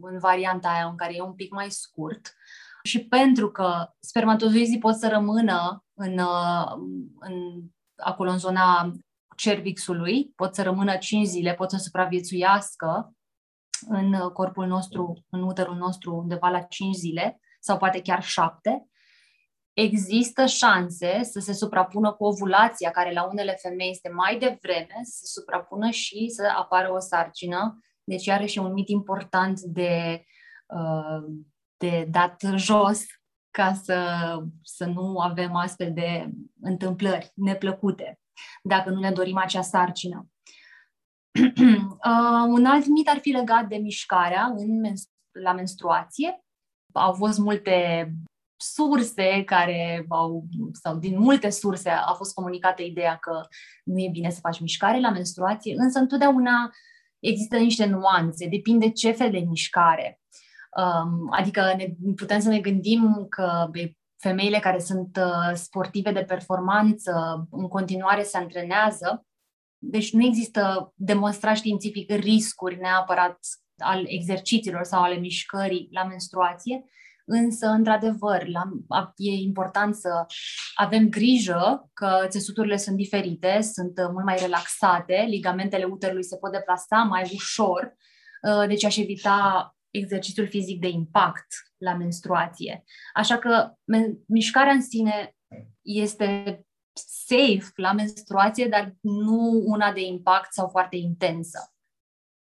în 0.00 0.18
varianta 0.18 0.68
aia 0.68 0.86
în 0.86 0.96
care 0.96 1.14
e 1.14 1.22
un 1.22 1.34
pic 1.34 1.52
mai 1.52 1.70
scurt, 1.70 2.34
și 2.82 3.06
pentru 3.06 3.50
că 3.50 3.88
spermatozoizii 3.98 4.78
pot 4.78 4.94
să 4.94 5.08
rămână 5.08 5.84
în, 5.94 6.20
în, 7.18 7.62
acolo 7.96 8.30
în 8.30 8.38
zona 8.38 8.92
cervixului, 9.36 10.32
pot 10.36 10.54
să 10.54 10.62
rămână 10.62 10.96
5 10.96 11.26
zile, 11.26 11.54
pot 11.54 11.70
să 11.70 11.76
supraviețuiască 11.76 13.14
în 13.88 14.28
corpul 14.32 14.66
nostru, 14.66 15.24
în 15.28 15.42
uterul 15.42 15.76
nostru 15.76 16.14
undeva 16.14 16.48
la 16.48 16.60
5 16.60 16.94
zile 16.94 17.40
sau 17.60 17.76
poate 17.76 18.00
chiar 18.00 18.22
7, 18.22 18.88
există 19.74 20.46
șanse 20.46 21.22
să 21.22 21.40
se 21.40 21.52
suprapună 21.52 22.12
cu 22.12 22.24
ovulația, 22.24 22.90
care 22.90 23.12
la 23.12 23.24
unele 23.24 23.52
femei 23.52 23.90
este 23.90 24.08
mai 24.08 24.38
devreme, 24.38 25.00
să 25.02 25.12
se 25.12 25.26
suprapună 25.26 25.90
și 25.90 26.28
să 26.28 26.52
apară 26.56 26.92
o 26.92 26.98
sarcină. 26.98 27.78
Deci, 28.04 28.24
iarăși, 28.24 28.58
e 28.58 28.60
un 28.60 28.72
mit 28.72 28.88
important 28.88 29.60
de, 29.60 30.24
uh, 30.66 31.34
de 31.76 32.06
dat 32.10 32.42
jos 32.56 33.04
ca 33.50 33.72
să, 33.72 34.08
să 34.62 34.84
nu 34.84 35.18
avem 35.18 35.54
astfel 35.54 35.92
de 35.92 36.30
întâmplări 36.60 37.32
neplăcute, 37.34 38.20
dacă 38.62 38.90
nu 38.90 39.00
ne 39.00 39.10
dorim 39.10 39.36
acea 39.36 39.62
sarcină. 39.62 40.28
uh, 41.40 42.44
un 42.46 42.64
alt 42.64 42.86
mit 42.86 43.08
ar 43.08 43.18
fi 43.18 43.30
legat 43.30 43.66
de 43.66 43.76
mișcarea 43.76 44.44
în 44.56 44.82
la 45.42 45.52
menstruație. 45.52 46.44
Au 46.92 47.12
fost 47.12 47.38
multe 47.38 48.08
surse 48.72 49.42
care 49.44 50.04
au, 50.08 50.44
sau 50.72 50.96
din 50.96 51.18
multe 51.18 51.50
surse 51.50 51.88
a 51.88 52.12
fost 52.12 52.34
comunicată 52.34 52.82
ideea 52.82 53.16
că 53.16 53.40
nu 53.84 53.98
e 53.98 54.08
bine 54.12 54.30
să 54.30 54.40
faci 54.40 54.60
mișcare 54.60 55.00
la 55.00 55.10
menstruație, 55.10 55.74
însă 55.76 55.98
întotdeauna 55.98 56.70
există 57.18 57.56
niște 57.56 57.84
nuanțe, 57.84 58.48
depinde 58.48 58.90
ce 58.90 59.10
fel 59.10 59.30
de 59.30 59.38
mișcare. 59.38 60.20
Um, 60.76 61.28
adică 61.30 61.74
ne, 61.76 61.94
putem 62.16 62.40
să 62.40 62.48
ne 62.48 62.60
gândim 62.60 63.26
că 63.28 63.70
femeile 64.16 64.58
care 64.58 64.78
sunt 64.78 65.16
uh, 65.16 65.54
sportive 65.54 66.12
de 66.12 66.24
performanță 66.24 67.46
în 67.50 67.68
continuare 67.68 68.22
se 68.22 68.36
antrenează, 68.36 69.26
deci 69.78 70.12
nu 70.12 70.24
există 70.24 70.92
demonstrat 70.94 71.56
științific 71.56 72.10
riscuri 72.10 72.80
neapărat 72.80 73.38
al 73.78 74.04
exercițiilor 74.06 74.84
sau 74.84 75.02
ale 75.02 75.14
mișcării 75.14 75.88
la 75.90 76.04
menstruație, 76.04 76.84
Însă, 77.26 77.66
într-adevăr, 77.66 78.46
la, 78.46 78.62
e 79.16 79.30
important 79.30 79.94
să 79.94 80.26
avem 80.74 81.08
grijă 81.08 81.90
că 81.92 82.26
țesuturile 82.28 82.76
sunt 82.76 82.96
diferite, 82.96 83.60
sunt 83.60 83.98
uh, 83.98 84.08
mult 84.12 84.24
mai 84.24 84.36
relaxate, 84.40 85.24
ligamentele 85.28 85.84
uterului 85.84 86.24
se 86.24 86.36
pot 86.36 86.52
deplasa 86.52 86.96
mai 86.96 87.30
ușor, 87.34 87.96
uh, 88.42 88.66
deci 88.68 88.84
aș 88.84 88.96
evita 88.96 89.68
exercițiul 89.90 90.48
fizic 90.48 90.80
de 90.80 90.88
impact 90.88 91.46
la 91.76 91.94
menstruație. 91.94 92.84
Așa 93.14 93.38
că 93.38 93.72
mișcarea 94.26 94.72
în 94.72 94.82
sine 94.82 95.36
este 95.82 96.60
safe 97.26 97.72
la 97.74 97.92
menstruație, 97.92 98.66
dar 98.66 98.94
nu 99.00 99.62
una 99.64 99.92
de 99.92 100.00
impact 100.00 100.52
sau 100.52 100.68
foarte 100.68 100.96
intensă. 100.96 101.73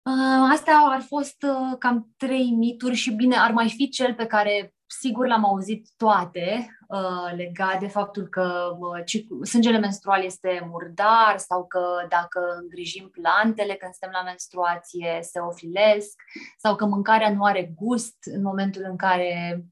Uh, 0.04 0.50
astea 0.52 0.78
ar 0.78 1.02
fost 1.02 1.44
uh, 1.44 1.78
cam 1.80 2.14
trei 2.18 2.52
mituri 2.52 2.96
și 2.96 3.12
bine, 3.12 3.36
ar 3.36 3.52
mai 3.52 3.70
fi 3.70 3.90
cel 3.90 4.14
pe 4.14 4.26
care 4.26 4.74
sigur 4.86 5.28
l-am 5.28 5.46
auzit 5.46 5.88
toate 5.98 6.78
uh, 6.88 7.36
legat 7.36 7.80
de 7.80 7.88
faptul 7.88 8.28
că 8.28 8.78
sângele 9.44 9.78
menstrual 9.78 10.24
este 10.24 10.68
murdar 10.72 11.38
sau 11.38 11.66
că 11.66 12.06
dacă 12.10 12.40
îngrijim 12.62 13.10
plantele 13.10 13.74
când 13.74 13.94
suntem 13.94 14.20
la 14.22 14.24
menstruație 14.24 15.20
se 15.22 15.40
ofilesc 15.40 16.22
sau 16.58 16.76
că 16.76 16.86
mâncarea 16.86 17.34
nu 17.34 17.44
are 17.44 17.74
gust 17.76 18.18
în 18.22 18.42
momentul 18.42 18.86
în 18.90 18.96
care 18.96 19.64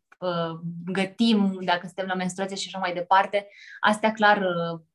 gătim 0.86 1.60
dacă 1.62 1.82
suntem 1.86 2.06
la 2.06 2.14
menstruație 2.14 2.56
și 2.56 2.68
așa 2.68 2.80
mai 2.80 2.94
departe. 2.94 3.48
Astea 3.80 4.12
clar 4.12 4.48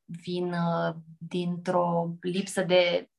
vin 0.05 0.55
dintr-o 1.19 2.17
lipsă 2.21 2.63
de 2.63 3.07
Uh, 3.07 3.12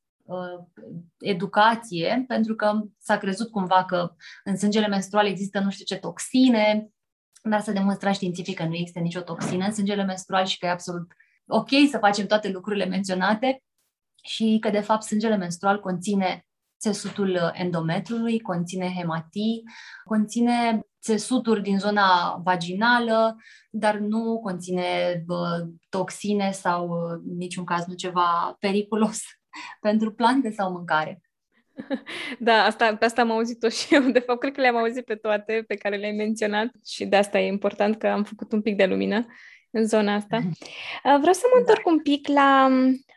educație, 1.17 2.23
pentru 2.27 2.55
că 2.55 2.81
s-a 2.99 3.17
crezut 3.17 3.51
cumva 3.51 3.85
că 3.85 4.15
în 4.43 4.57
sângele 4.57 4.87
menstrual 4.87 5.27
există 5.27 5.59
nu 5.59 5.69
știu 5.69 5.85
ce 5.85 5.95
toxine, 5.95 6.89
dar 7.43 7.61
s-a 7.61 7.71
demonstrat 7.71 8.13
științific 8.13 8.57
că 8.57 8.63
nu 8.63 8.75
există 8.75 8.99
nicio 8.99 9.21
toxină 9.21 9.65
în 9.65 9.73
sângele 9.73 10.03
menstrual 10.03 10.45
și 10.45 10.57
că 10.57 10.65
e 10.65 10.69
absolut 10.69 11.11
ok 11.47 11.69
să 11.89 11.97
facem 11.97 12.25
toate 12.25 12.49
lucrurile 12.49 12.85
menționate 12.85 13.63
și 14.23 14.57
că, 14.61 14.69
de 14.69 14.79
fapt, 14.79 15.03
sângele 15.03 15.35
menstrual 15.35 15.79
conține 15.79 16.45
țesutul 16.79 17.51
endometrului, 17.53 18.39
conține 18.39 18.93
hematii, 18.97 19.63
conține 20.03 20.87
țesuturi 21.01 21.61
din 21.61 21.79
zona 21.79 22.35
vaginală, 22.43 23.35
dar 23.69 23.97
nu 23.97 24.39
conține 24.43 25.23
bă, 25.25 25.67
toxine 25.89 26.51
sau 26.51 26.89
în 27.25 27.35
niciun 27.37 27.63
caz 27.63 27.85
nu 27.85 27.93
ceva 27.93 28.55
periculos 28.59 29.19
pentru 29.81 30.11
plante 30.11 30.51
sau 30.51 30.71
mâncare. 30.71 31.21
Da, 32.39 32.63
asta, 32.63 32.95
pe 32.95 33.05
asta 33.05 33.21
am 33.21 33.31
auzit-o 33.31 33.69
și 33.69 33.93
eu. 33.93 34.01
De 34.01 34.19
fapt, 34.19 34.39
cred 34.39 34.53
că 34.53 34.61
le-am 34.61 34.75
auzit 34.75 35.05
pe 35.05 35.15
toate 35.15 35.63
pe 35.67 35.75
care 35.75 35.95
le-ai 35.95 36.11
menționat 36.11 36.71
și 36.85 37.05
de 37.05 37.15
asta 37.15 37.39
e 37.39 37.47
important 37.47 37.97
că 37.97 38.07
am 38.07 38.23
făcut 38.23 38.51
un 38.51 38.61
pic 38.61 38.75
de 38.75 38.85
lumină 38.85 39.25
în 39.71 39.87
zona 39.87 40.13
asta. 40.13 40.41
Vreau 41.03 41.33
să 41.33 41.45
mă 41.53 41.59
întorc 41.59 41.83
da. 41.83 41.91
un 41.91 42.01
pic 42.01 42.27
la 42.27 42.69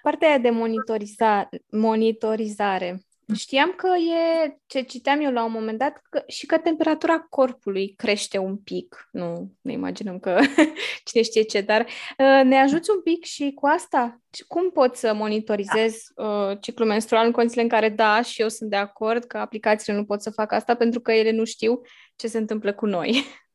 partea 0.03 0.39
de 0.39 0.51
monitoriza- 0.51 1.49
monitorizare. 1.71 3.01
Știam 3.35 3.73
că 3.77 3.89
e, 3.97 4.57
ce 4.67 4.81
citeam 4.81 5.21
eu 5.21 5.33
la 5.33 5.45
un 5.45 5.53
moment 5.53 5.79
dat, 5.79 6.03
că, 6.11 6.23
și 6.27 6.47
că 6.47 6.59
temperatura 6.59 7.19
corpului 7.19 7.95
crește 7.97 8.39
un 8.39 8.57
pic. 8.57 9.09
Nu 9.13 9.53
ne 9.61 9.73
imaginăm 9.73 10.19
că 10.19 10.39
cine 11.05 11.23
știe 11.23 11.43
ce, 11.43 11.61
dar 11.61 11.81
uh, 11.81 12.45
ne 12.45 12.57
ajuți 12.57 12.91
un 12.91 13.03
pic 13.03 13.25
și 13.25 13.53
cu 13.55 13.67
asta? 13.67 14.21
Cum 14.47 14.71
pot 14.71 14.97
să 14.97 15.15
monitorizez 15.15 15.97
uh, 16.15 16.59
ciclul 16.61 16.89
menstrual 16.89 17.27
în 17.27 17.33
condițiile 17.33 17.63
în 17.63 17.69
care, 17.69 17.89
da, 17.89 18.23
și 18.23 18.41
eu 18.41 18.49
sunt 18.49 18.71
de 18.71 18.77
acord 18.77 19.25
că 19.25 19.39
aplicațiile 19.39 19.99
nu 19.99 20.05
pot 20.05 20.23
să 20.23 20.31
facă 20.31 20.55
asta 20.55 20.75
pentru 20.75 21.01
că 21.01 21.13
ele 21.13 21.31
nu 21.31 21.45
știu 21.45 21.81
ce 22.17 22.27
se 22.27 22.39
întâmplă 22.39 22.73
cu 22.73 22.87
noi. 22.87 23.25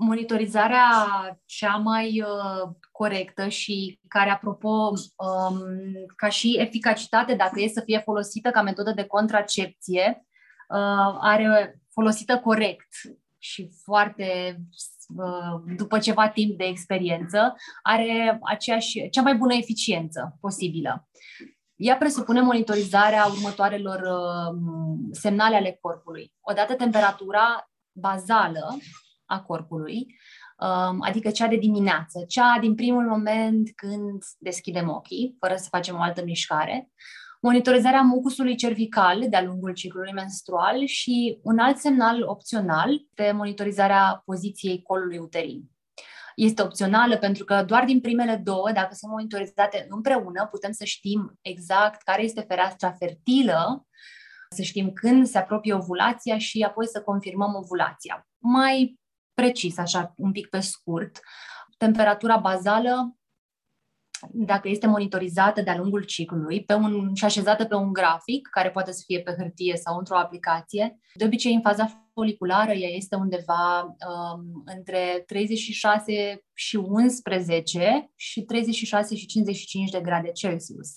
monitorizarea 0.00 0.86
cea 1.44 1.76
mai 1.76 2.22
uh, 2.22 2.70
corectă 2.92 3.48
și 3.48 4.00
care, 4.08 4.30
apropo, 4.30 4.68
um, 4.68 5.60
ca 6.16 6.28
și 6.28 6.56
eficacitate, 6.58 7.34
dacă 7.34 7.60
e 7.60 7.68
să 7.68 7.82
fie 7.84 7.98
folosită 7.98 8.50
ca 8.50 8.62
metodă 8.62 8.92
de 8.92 9.04
contracepție, 9.04 10.26
uh, 10.68 11.16
are 11.20 11.80
folosită 11.92 12.38
corect 12.38 12.88
și 13.38 13.70
foarte 13.84 14.60
uh, 15.16 15.74
după 15.76 15.98
ceva 15.98 16.28
timp 16.28 16.58
de 16.58 16.64
experiență, 16.64 17.54
are 17.82 18.38
aceeași, 18.42 19.08
cea 19.10 19.22
mai 19.22 19.34
bună 19.34 19.54
eficiență 19.54 20.36
posibilă. 20.40 21.08
Ea 21.76 21.96
presupune 21.96 22.40
monitorizarea 22.40 23.24
următoarelor 23.24 24.00
uh, 24.00 24.58
semnale 25.10 25.56
ale 25.56 25.78
corpului. 25.80 26.32
Odată 26.40 26.74
temperatura 26.74 27.70
bazală 27.92 28.76
a 29.30 29.42
corpului, 29.42 30.06
um, 30.58 31.00
adică 31.00 31.30
cea 31.30 31.46
de 31.46 31.56
dimineață, 31.56 32.24
cea 32.28 32.58
din 32.60 32.74
primul 32.74 33.06
moment 33.06 33.70
când 33.74 34.22
deschidem 34.38 34.88
ochii, 34.88 35.36
fără 35.38 35.56
să 35.56 35.68
facem 35.70 35.96
o 35.96 36.00
altă 36.00 36.22
mișcare, 36.24 36.90
monitorizarea 37.40 38.00
mucusului 38.00 38.54
cervical 38.54 39.28
de-a 39.28 39.42
lungul 39.42 39.72
ciclului 39.72 40.12
menstrual 40.12 40.86
și 40.86 41.38
un 41.42 41.58
alt 41.58 41.78
semnal 41.78 42.22
opțional 42.22 43.00
de 43.14 43.32
monitorizarea 43.34 44.22
poziției 44.24 44.82
colului 44.82 45.18
uterin. 45.18 45.70
Este 46.34 46.62
opțională 46.62 47.16
pentru 47.16 47.44
că 47.44 47.62
doar 47.66 47.84
din 47.84 48.00
primele 48.00 48.36
două, 48.36 48.70
dacă 48.72 48.94
sunt 48.94 49.10
monitorizate 49.10 49.86
împreună, 49.88 50.46
putem 50.50 50.72
să 50.72 50.84
știm 50.84 51.38
exact 51.40 52.02
care 52.02 52.22
este 52.22 52.44
fereastra 52.48 52.92
fertilă, 52.92 53.86
să 54.54 54.62
știm 54.62 54.92
când 54.92 55.26
se 55.26 55.38
apropie 55.38 55.74
ovulația 55.74 56.38
și 56.38 56.62
apoi 56.62 56.86
să 56.86 57.02
confirmăm 57.02 57.54
ovulația. 57.54 58.28
Mai 58.38 58.99
precis, 59.40 59.78
așa, 59.78 60.14
un 60.16 60.32
pic 60.32 60.48
pe 60.48 60.60
scurt, 60.60 61.20
temperatura 61.78 62.36
bazală 62.36 63.14
dacă 64.32 64.68
este 64.68 64.86
monitorizată 64.86 65.62
de-a 65.62 65.76
lungul 65.76 66.02
ciclului 66.02 66.64
pe 66.64 66.74
un, 66.74 67.14
și 67.14 67.24
așezată 67.24 67.64
pe 67.64 67.74
un 67.74 67.92
grafic, 67.92 68.48
care 68.50 68.70
poate 68.70 68.92
să 68.92 69.02
fie 69.06 69.20
pe 69.20 69.34
hârtie 69.38 69.76
sau 69.76 69.98
într-o 69.98 70.16
aplicație, 70.16 70.98
de 71.14 71.24
obicei 71.24 71.54
în 71.54 71.60
faza 71.60 72.08
foliculară 72.12 72.72
ea 72.72 72.88
este 72.88 73.16
undeva 73.16 73.80
um, 73.82 74.62
între 74.76 75.22
36 75.26 76.44
și 76.54 76.76
11 76.76 78.12
și 78.16 78.42
36 78.42 79.14
și 79.16 79.26
55 79.26 79.90
de 79.90 80.00
grade 80.00 80.32
Celsius. 80.32 80.88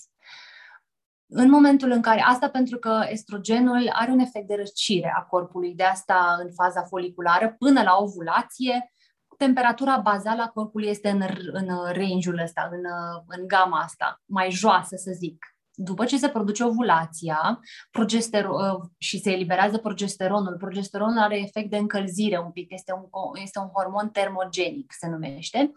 În 1.36 1.50
momentul 1.50 1.90
în 1.90 2.00
care, 2.00 2.20
asta 2.20 2.48
pentru 2.48 2.78
că 2.78 3.04
estrogenul 3.08 3.90
are 3.92 4.10
un 4.10 4.18
efect 4.18 4.46
de 4.46 4.54
răcire 4.54 5.12
a 5.16 5.20
corpului, 5.20 5.74
de 5.74 5.82
asta 5.82 6.36
în 6.42 6.52
faza 6.52 6.82
foliculară, 6.82 7.54
până 7.58 7.82
la 7.82 7.96
ovulație, 8.00 8.92
temperatura 9.38 9.96
bazală 9.96 10.42
a 10.42 10.48
corpului 10.48 10.88
este 10.88 11.08
în, 11.08 11.22
în 11.52 11.66
range-ul 11.92 12.40
ăsta, 12.42 12.68
în, 12.72 12.80
în 13.26 13.46
gama 13.46 13.78
asta, 13.78 14.22
mai 14.24 14.50
joasă, 14.50 14.96
să 14.96 15.10
zic. 15.14 15.44
După 15.76 16.04
ce 16.04 16.18
se 16.18 16.28
produce 16.28 16.64
ovulația 16.64 17.60
progesteron, 17.90 18.92
și 18.98 19.18
se 19.18 19.30
eliberează 19.30 19.78
progesteronul, 19.78 20.56
progesteronul 20.56 21.18
are 21.18 21.38
efect 21.38 21.70
de 21.70 21.76
încălzire 21.76 22.38
un 22.38 22.50
pic, 22.50 22.72
este 22.72 22.92
un, 22.92 23.08
este 23.42 23.58
un 23.58 23.68
hormon 23.68 24.08
termogenic, 24.08 24.92
se 24.98 25.08
numește, 25.08 25.72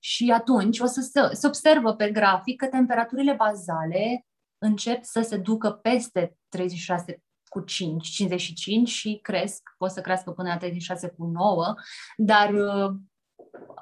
și 0.00 0.30
atunci 0.34 0.78
o 0.78 0.86
să 0.86 1.00
se, 1.00 1.34
se 1.34 1.46
observă 1.46 1.94
pe 1.94 2.10
grafic 2.10 2.56
că 2.56 2.66
temperaturile 2.66 3.32
bazale 3.32 4.24
încep 4.62 5.04
să 5.04 5.20
se 5.20 5.36
ducă 5.36 5.70
peste 5.70 6.36
36 6.48 7.22
cu 7.48 7.60
5, 7.60 8.08
55 8.08 8.88
și 8.88 9.18
cresc, 9.22 9.62
pot 9.78 9.90
să 9.90 10.00
crească 10.00 10.30
până 10.30 10.48
la 10.48 10.56
36 10.56 11.08
cu 11.08 11.24
9, 11.24 11.74
dar 12.16 12.52
uh, 12.52 12.94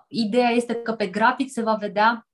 ideea 0.09 0.49
este 0.49 0.75
că 0.75 0.93
pe 0.93 1.07
grafic 1.07 1.51
se 1.51 1.63
va 1.63 1.75
vedea 1.75 2.29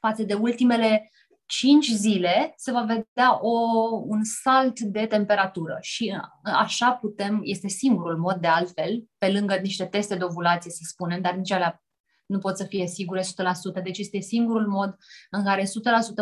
față 0.00 0.22
de 0.22 0.34
ultimele 0.34 1.10
5 1.46 1.90
zile 1.90 2.52
se 2.56 2.72
va 2.72 2.82
vedea 2.82 3.38
o, 3.40 3.58
un 4.06 4.24
salt 4.24 4.80
de 4.80 5.06
temperatură 5.06 5.78
și 5.80 6.14
uh, 6.16 6.52
așa 6.54 6.92
putem, 6.92 7.40
este 7.42 7.68
singurul 7.68 8.18
mod 8.18 8.36
de 8.36 8.46
altfel, 8.46 9.04
pe 9.18 9.30
lângă 9.32 9.54
niște 9.54 9.84
teste 9.84 10.16
de 10.16 10.24
ovulație, 10.24 10.70
să 10.70 10.82
spunem, 10.86 11.20
dar 11.20 11.34
nici 11.34 11.50
alea 11.50 11.83
nu 12.26 12.38
pot 12.38 12.56
să 12.56 12.64
fie 12.64 12.86
sigure 12.86 13.20
100%, 13.20 13.82
deci 13.82 13.98
este 13.98 14.20
singurul 14.20 14.68
mod 14.68 14.96
în 15.30 15.44
care 15.44 15.62
100% 15.62 15.66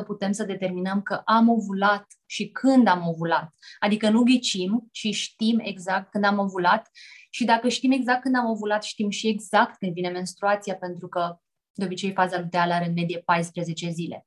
putem 0.06 0.32
să 0.32 0.44
determinăm 0.44 1.02
că 1.02 1.22
am 1.24 1.48
ovulat 1.48 2.06
și 2.26 2.48
când 2.48 2.86
am 2.86 3.08
ovulat. 3.08 3.54
Adică 3.78 4.10
nu 4.10 4.22
ghicim, 4.22 4.88
ci 4.90 5.06
știm 5.14 5.58
exact 5.58 6.10
când 6.10 6.24
am 6.24 6.38
ovulat 6.38 6.90
și 7.30 7.44
dacă 7.44 7.68
știm 7.68 7.90
exact 7.90 8.22
când 8.22 8.36
am 8.36 8.50
ovulat, 8.50 8.82
știm 8.82 9.10
și 9.10 9.28
exact 9.28 9.78
când 9.78 9.92
vine 9.92 10.08
menstruația, 10.08 10.74
pentru 10.76 11.08
că 11.08 11.36
de 11.72 11.84
obicei 11.84 12.12
faza 12.12 12.40
luteală 12.40 12.72
are 12.72 12.86
în 12.86 12.92
medie 12.92 13.18
14 13.18 13.90
zile. 13.90 14.26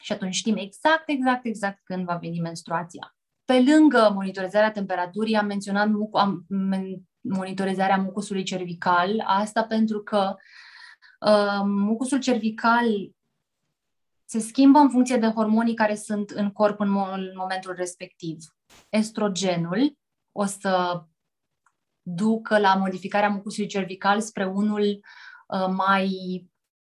Și 0.00 0.12
atunci 0.12 0.34
știm 0.34 0.56
exact, 0.56 1.08
exact, 1.08 1.44
exact 1.44 1.80
când 1.84 2.04
va 2.04 2.14
veni 2.14 2.40
menstruația. 2.40 3.16
Pe 3.44 3.62
lângă 3.72 4.10
monitorizarea 4.14 4.70
temperaturii, 4.70 5.36
am 5.36 5.46
menționat 5.46 5.88
am 6.12 6.46
monitorizarea 7.20 7.96
mucusului 7.96 8.42
cervical, 8.42 9.24
asta 9.26 9.64
pentru 9.64 10.02
că 10.02 10.34
uh, 10.34 10.40
mucusul 11.64 12.18
cervical 12.18 12.86
se 14.24 14.38
schimbă 14.38 14.78
în 14.78 14.90
funcție 14.90 15.16
de 15.16 15.26
hormonii 15.26 15.74
care 15.74 15.94
sunt 15.94 16.30
în 16.30 16.50
corp 16.50 16.80
în, 16.80 16.96
în 17.12 17.32
momentul 17.34 17.74
respectiv. 17.76 18.36
Estrogenul 18.88 19.96
o 20.32 20.44
să 20.44 21.02
ducă 22.02 22.58
la 22.58 22.74
modificarea 22.74 23.28
mucusului 23.28 23.68
cervical 23.68 24.20
spre 24.20 24.46
unul 24.46 25.00
uh, 25.46 25.66
mai 25.76 26.10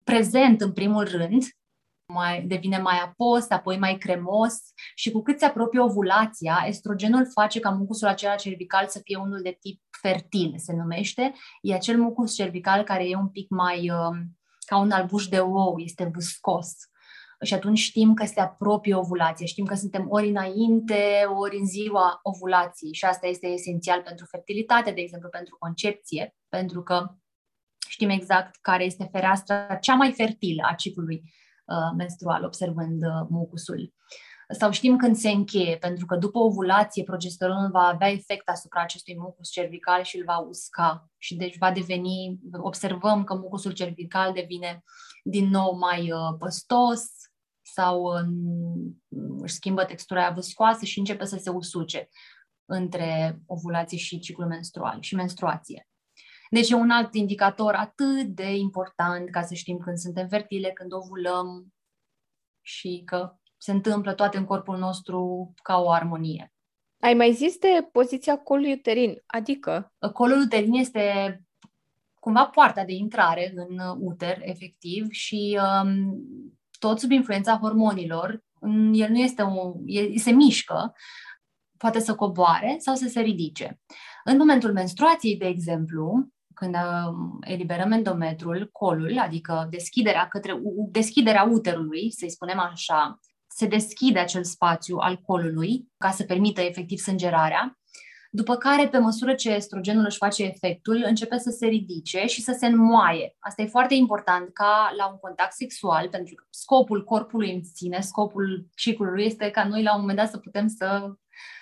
prezent 0.03 0.61
în 0.61 0.71
primul 0.71 1.03
rând, 1.03 1.43
mai, 2.13 2.41
devine 2.41 2.77
mai 2.77 2.99
apos, 3.05 3.49
apoi 3.49 3.77
mai 3.77 3.97
cremos 3.97 4.53
și 4.95 5.11
cu 5.11 5.21
cât 5.21 5.39
se 5.39 5.45
apropie 5.45 5.79
ovulația, 5.79 6.63
estrogenul 6.65 7.27
face 7.33 7.59
ca 7.59 7.69
mucusul 7.69 8.07
acela 8.07 8.35
cervical 8.35 8.87
să 8.87 8.99
fie 9.03 9.17
unul 9.17 9.39
de 9.41 9.57
tip 9.59 9.81
fertil, 10.01 10.53
se 10.57 10.73
numește. 10.73 11.33
E 11.61 11.73
acel 11.73 11.97
mucus 11.97 12.35
cervical 12.35 12.83
care 12.83 13.09
e 13.09 13.15
un 13.15 13.29
pic 13.29 13.49
mai 13.49 13.89
uh, 13.89 14.17
ca 14.65 14.77
un 14.77 14.91
albuș 14.91 15.27
de 15.27 15.39
ou, 15.39 15.77
este 15.77 16.11
viscos. 16.13 16.67
Și 17.43 17.53
atunci 17.53 17.79
știm 17.79 18.13
că 18.13 18.25
se 18.25 18.39
apropie 18.39 18.95
ovulația, 18.95 19.45
știm 19.45 19.65
că 19.65 19.75
suntem 19.75 20.05
ori 20.09 20.29
înainte, 20.29 21.23
ori 21.35 21.57
în 21.57 21.65
ziua 21.65 22.19
ovulației 22.23 22.93
și 22.93 23.05
asta 23.05 23.27
este 23.27 23.47
esențial 23.47 24.01
pentru 24.01 24.25
fertilitate, 24.25 24.91
de 24.91 25.01
exemplu 25.01 25.29
pentru 25.29 25.55
concepție, 25.59 26.35
pentru 26.49 26.83
că 26.83 27.15
știm 27.89 28.09
exact 28.09 28.55
care 28.61 28.83
este 28.83 29.09
fereastra 29.11 29.75
cea 29.75 29.93
mai 29.93 30.11
fertilă 30.11 30.67
a 30.71 30.73
ciclului 30.73 31.21
uh, 31.23 31.40
menstrual, 31.97 32.43
observând 32.43 33.03
uh, 33.03 33.27
mucusul. 33.29 33.93
Sau 34.49 34.71
știm 34.71 34.97
când 34.97 35.15
se 35.15 35.29
încheie, 35.29 35.77
pentru 35.77 36.05
că 36.05 36.15
după 36.15 36.39
ovulație 36.39 37.03
progesteronul 37.03 37.69
va 37.71 37.87
avea 37.87 38.09
efect 38.09 38.49
asupra 38.49 38.81
acestui 38.81 39.17
mucus 39.17 39.49
cervical 39.49 40.03
și 40.03 40.17
îl 40.17 40.23
va 40.23 40.37
usca. 40.37 41.09
Și 41.17 41.35
deci 41.35 41.57
va 41.57 41.71
deveni, 41.71 42.39
observăm 42.51 43.23
că 43.23 43.33
mucusul 43.35 43.71
cervical 43.71 44.33
devine 44.33 44.83
din 45.23 45.49
nou 45.49 45.77
mai 45.77 46.11
uh, 46.11 46.35
păstos 46.39 47.01
sau 47.61 48.11
își 49.41 49.53
schimbă 49.53 49.83
textura 49.85 50.29
viscoasă 50.29 50.85
și 50.85 50.99
începe 50.99 51.25
să 51.25 51.37
se 51.37 51.49
usuce 51.49 52.09
între 52.65 53.41
ovulație 53.45 53.97
și 53.97 54.19
ciclu 54.19 54.45
menstrual 54.45 54.97
și 55.01 55.15
menstruație. 55.15 55.90
Deci 56.53 56.69
e 56.69 56.75
un 56.75 56.89
alt 56.89 57.13
indicator 57.13 57.73
atât 57.73 58.25
de 58.25 58.55
important 58.55 59.29
ca 59.29 59.41
să 59.41 59.53
știm 59.53 59.77
când 59.77 59.97
suntem 59.97 60.27
fertile, 60.27 60.71
când 60.71 60.93
ovulăm 60.93 61.73
și 62.61 63.01
că 63.05 63.35
se 63.57 63.71
întâmplă 63.71 64.13
toate 64.13 64.37
în 64.37 64.45
corpul 64.45 64.77
nostru 64.77 65.51
ca 65.63 65.77
o 65.77 65.91
armonie. 65.91 66.53
Ai 66.99 67.13
mai 67.13 67.33
zis 67.33 67.57
de 67.57 67.89
poziția 67.91 68.37
colului 68.37 68.73
uterin, 68.73 69.23
adică? 69.25 69.93
Colul 70.13 70.41
uterin 70.41 70.73
este 70.73 71.37
cumva 72.19 72.45
poarta 72.45 72.83
de 72.83 72.93
intrare 72.93 73.53
în 73.55 73.79
uter, 73.99 74.37
efectiv, 74.41 75.11
și 75.11 75.59
um, 75.83 76.21
tot 76.79 76.99
sub 76.99 77.11
influența 77.11 77.57
hormonilor, 77.57 78.43
el 78.91 79.09
nu 79.09 79.17
este 79.17 79.41
un, 79.41 79.73
el 79.85 80.17
se 80.17 80.31
mișcă, 80.31 80.93
poate 81.77 81.99
să 81.99 82.15
coboare 82.15 82.75
sau 82.79 82.95
să 82.95 83.07
se 83.07 83.19
ridice. 83.19 83.79
În 84.23 84.37
momentul 84.37 84.73
menstruației, 84.73 85.37
de 85.37 85.45
exemplu, 85.45 86.29
când 86.61 86.75
um, 86.75 87.37
eliberăm 87.41 87.91
endometrul, 87.91 88.69
colul, 88.71 89.19
adică 89.19 89.67
deschiderea, 89.69 90.27
către, 90.27 90.61
deschiderea 90.91 91.43
uterului, 91.43 92.11
să-i 92.11 92.29
spunem 92.29 92.59
așa, 92.59 93.19
se 93.47 93.67
deschide 93.67 94.19
acel 94.19 94.43
spațiu 94.43 94.97
al 94.97 95.17
colului 95.17 95.87
ca 95.97 96.11
să 96.11 96.23
permită 96.23 96.61
efectiv 96.61 96.97
sângerarea, 96.97 97.79
după 98.33 98.55
care, 98.55 98.87
pe 98.87 98.97
măsură 98.97 99.33
ce 99.33 99.49
estrogenul 99.49 100.05
își 100.05 100.17
face 100.17 100.43
efectul, 100.43 101.03
începe 101.05 101.37
să 101.37 101.49
se 101.49 101.65
ridice 101.65 102.25
și 102.25 102.41
să 102.41 102.55
se 102.59 102.65
înmoaie. 102.65 103.35
Asta 103.39 103.61
e 103.61 103.65
foarte 103.65 103.93
important 103.93 104.53
ca 104.53 104.93
la 104.97 105.07
un 105.07 105.17
contact 105.17 105.53
sexual, 105.53 106.09
pentru 106.09 106.35
că 106.35 106.43
scopul 106.49 107.03
corpului 107.03 107.53
în 107.53 107.63
sine, 107.73 107.99
scopul 107.99 108.67
ciclului 108.75 109.25
este 109.25 109.49
ca 109.49 109.63
noi 109.63 109.83
la 109.83 109.93
un 109.93 109.99
moment 109.99 110.17
dat 110.17 110.29
să 110.29 110.37
putem 110.37 110.67
să, 110.67 111.11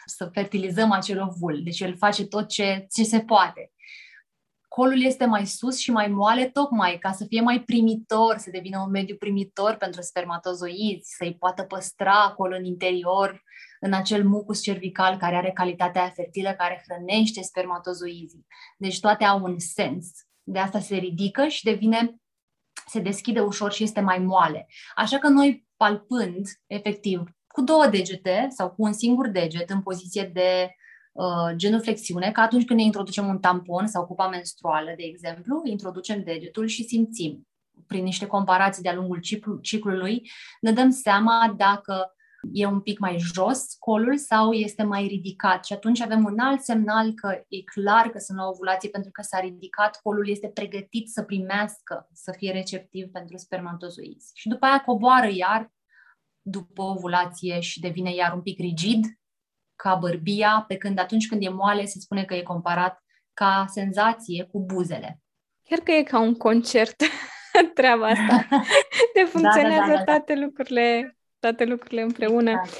să 0.05 0.29
fertilizăm 0.33 0.91
acel 0.91 1.21
ovul. 1.21 1.61
Deci 1.63 1.79
el 1.79 1.97
face 1.97 2.25
tot 2.25 2.47
ce, 2.47 2.87
ce 2.95 3.03
se 3.03 3.19
poate 3.19 3.71
colul 4.79 5.01
este 5.01 5.25
mai 5.25 5.45
sus 5.45 5.77
și 5.77 5.91
mai 5.91 6.07
moale 6.07 6.49
tocmai 6.49 6.97
ca 6.97 7.11
să 7.11 7.25
fie 7.25 7.41
mai 7.41 7.61
primitor, 7.61 8.37
să 8.37 8.49
devină 8.49 8.79
un 8.79 8.89
mediu 8.89 9.15
primitor 9.15 9.75
pentru 9.75 10.01
spermatozoizi, 10.01 11.15
să-i 11.17 11.35
poată 11.35 11.63
păstra 11.63 12.23
acolo 12.23 12.55
în 12.55 12.63
interior, 12.63 13.43
în 13.79 13.93
acel 13.93 14.27
mucus 14.27 14.61
cervical 14.61 15.17
care 15.17 15.35
are 15.35 15.51
calitatea 15.51 16.09
fertilă, 16.09 16.51
care 16.57 16.83
hrănește 16.87 17.41
spermatozoizii. 17.41 18.45
Deci 18.77 18.99
toate 18.99 19.23
au 19.23 19.43
un 19.43 19.59
sens. 19.59 20.07
de 20.43 20.59
asta 20.59 20.79
se 20.79 20.95
ridică 20.95 21.47
și 21.47 21.63
devine, 21.63 22.15
se 22.87 22.99
deschide 22.99 23.39
ușor 23.39 23.71
și 23.71 23.83
este 23.83 23.99
mai 23.99 24.17
moale. 24.17 24.67
Așa 24.95 25.17
că 25.17 25.27
noi 25.27 25.67
palpând, 25.77 26.47
efectiv, 26.67 27.23
cu 27.47 27.61
două 27.61 27.87
degete 27.87 28.47
sau 28.49 28.69
cu 28.69 28.83
un 28.83 28.93
singur 28.93 29.27
deget 29.27 29.69
în 29.69 29.81
poziție 29.81 30.23
de 30.33 30.73
uh, 31.19 31.55
genuflexiune, 31.55 32.31
ca 32.31 32.41
atunci 32.41 32.65
când 32.65 32.79
ne 32.79 32.85
introducem 32.85 33.27
un 33.27 33.39
tampon 33.39 33.87
sau 33.87 34.05
cupa 34.05 34.27
menstruală, 34.27 34.93
de 34.97 35.03
exemplu, 35.03 35.61
introducem 35.63 36.23
degetul 36.23 36.67
și 36.67 36.83
simțim 36.83 37.47
prin 37.87 38.03
niște 38.03 38.25
comparații 38.25 38.83
de-a 38.83 38.93
lungul 38.93 39.21
ciclului, 39.61 40.29
ne 40.61 40.71
dăm 40.71 40.89
seama 40.89 41.53
dacă 41.57 42.13
e 42.53 42.65
un 42.65 42.79
pic 42.79 42.99
mai 42.99 43.17
jos 43.19 43.75
colul 43.79 44.17
sau 44.17 44.51
este 44.51 44.83
mai 44.83 45.07
ridicat 45.07 45.65
și 45.65 45.73
atunci 45.73 46.01
avem 46.01 46.25
un 46.25 46.39
alt 46.39 46.61
semnal 46.61 47.13
că 47.13 47.43
e 47.47 47.61
clar 47.63 48.09
că 48.09 48.17
sunt 48.19 48.37
la 48.37 48.47
ovulație 48.47 48.89
pentru 48.89 49.11
că 49.11 49.21
s-a 49.21 49.39
ridicat, 49.39 49.99
colul 50.03 50.29
este 50.29 50.47
pregătit 50.47 51.09
să 51.09 51.23
primească, 51.23 52.07
să 52.13 52.33
fie 52.37 52.51
receptiv 52.51 53.07
pentru 53.11 53.37
spermatozoizi. 53.37 54.31
Și 54.33 54.47
după 54.47 54.65
aia 54.65 54.81
coboară 54.85 55.29
iar 55.31 55.71
după 56.41 56.81
ovulație 56.81 57.59
și 57.59 57.79
devine 57.79 58.13
iar 58.13 58.33
un 58.33 58.41
pic 58.41 58.59
rigid, 58.59 59.05
ca 59.83 59.95
bărbia, 59.95 60.65
pe 60.67 60.77
când 60.77 60.99
atunci 60.99 61.27
când 61.27 61.43
e 61.43 61.49
moale 61.49 61.85
se 61.85 61.99
spune 61.99 62.23
că 62.23 62.33
e 62.33 62.41
comparat 62.41 63.03
ca 63.33 63.65
senzație 63.67 64.47
cu 64.51 64.63
buzele. 64.65 65.19
Chiar 65.63 65.79
că 65.79 65.91
e 65.91 66.03
ca 66.03 66.19
un 66.19 66.35
concert 66.35 67.03
treaba 67.73 68.07
asta. 68.07 68.47
De 69.13 69.23
funcționează 69.33 69.79
da, 69.79 69.87
da, 69.87 69.93
da, 69.93 69.97
da. 69.97 70.03
toate 70.03 70.35
lucrurile 70.35 71.13
toate 71.39 71.65
lucrurile 71.65 72.01
împreună. 72.01 72.49
Exact. 72.49 72.77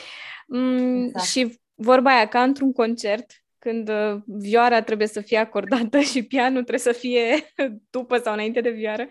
Mm, 0.48 1.04
exact. 1.04 1.26
Și 1.26 1.60
vorba 1.76 2.16
aia, 2.16 2.28
ca 2.28 2.44
într-un 2.44 2.74
concert, 2.74 3.32
când 3.60 3.90
uh, 3.90 4.22
vioara 4.26 4.82
trebuie 4.82 5.08
să 5.08 5.22
fie 5.22 5.38
acordată 5.38 6.00
și 6.12 6.24
pianul 6.24 6.64
trebuie 6.64 6.94
să 6.94 7.00
fie 7.00 7.54
după 7.90 8.18
sau 8.18 8.34
înainte 8.34 8.62
de 8.62 8.70
vioară. 8.70 9.08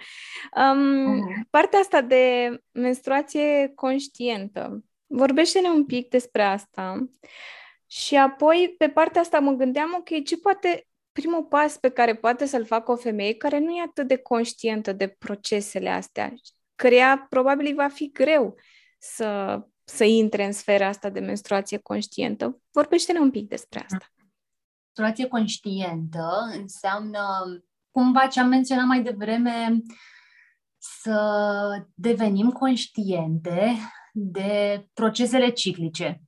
Um, 0.56 1.14
uh-huh. 1.14 1.48
Partea 1.50 1.78
asta 1.78 2.00
de 2.00 2.50
menstruație 2.72 3.72
conștientă, 3.74 4.84
vorbește-ne 5.06 5.68
un 5.68 5.84
pic 5.84 6.08
despre 6.08 6.42
asta. 6.42 7.08
Și 7.90 8.16
apoi, 8.16 8.74
pe 8.78 8.88
partea 8.88 9.20
asta 9.20 9.38
mă 9.38 9.52
gândeam, 9.52 9.94
ok, 9.98 10.24
ce 10.24 10.38
poate, 10.38 10.86
primul 11.12 11.44
pas 11.44 11.76
pe 11.76 11.88
care 11.88 12.14
poate 12.14 12.46
să-l 12.46 12.64
facă 12.64 12.92
o 12.92 12.96
femeie 12.96 13.34
care 13.34 13.58
nu 13.58 13.70
e 13.70 13.82
atât 13.86 14.06
de 14.08 14.16
conștientă 14.16 14.92
de 14.92 15.08
procesele 15.08 15.88
astea, 15.88 16.32
căreia 16.74 17.26
probabil 17.28 17.66
îi 17.66 17.74
va 17.74 17.88
fi 17.88 18.10
greu 18.12 18.54
să, 18.98 19.60
să 19.84 20.04
intre 20.04 20.44
în 20.44 20.52
sfera 20.52 20.86
asta 20.86 21.10
de 21.10 21.20
menstruație 21.20 21.78
conștientă. 21.78 22.60
Vorbește-ne 22.70 23.18
un 23.18 23.30
pic 23.30 23.48
despre 23.48 23.78
asta. 23.78 24.06
Menstruație 24.84 25.26
conștientă 25.26 26.50
înseamnă, 26.60 27.20
cumva 27.90 28.26
ce 28.26 28.40
am 28.40 28.48
menționat 28.48 28.86
mai 28.86 29.02
devreme, 29.02 29.82
să 30.78 31.84
devenim 31.94 32.50
conștiente 32.50 33.76
de 34.12 34.84
procesele 34.92 35.50
ciclice, 35.50 36.22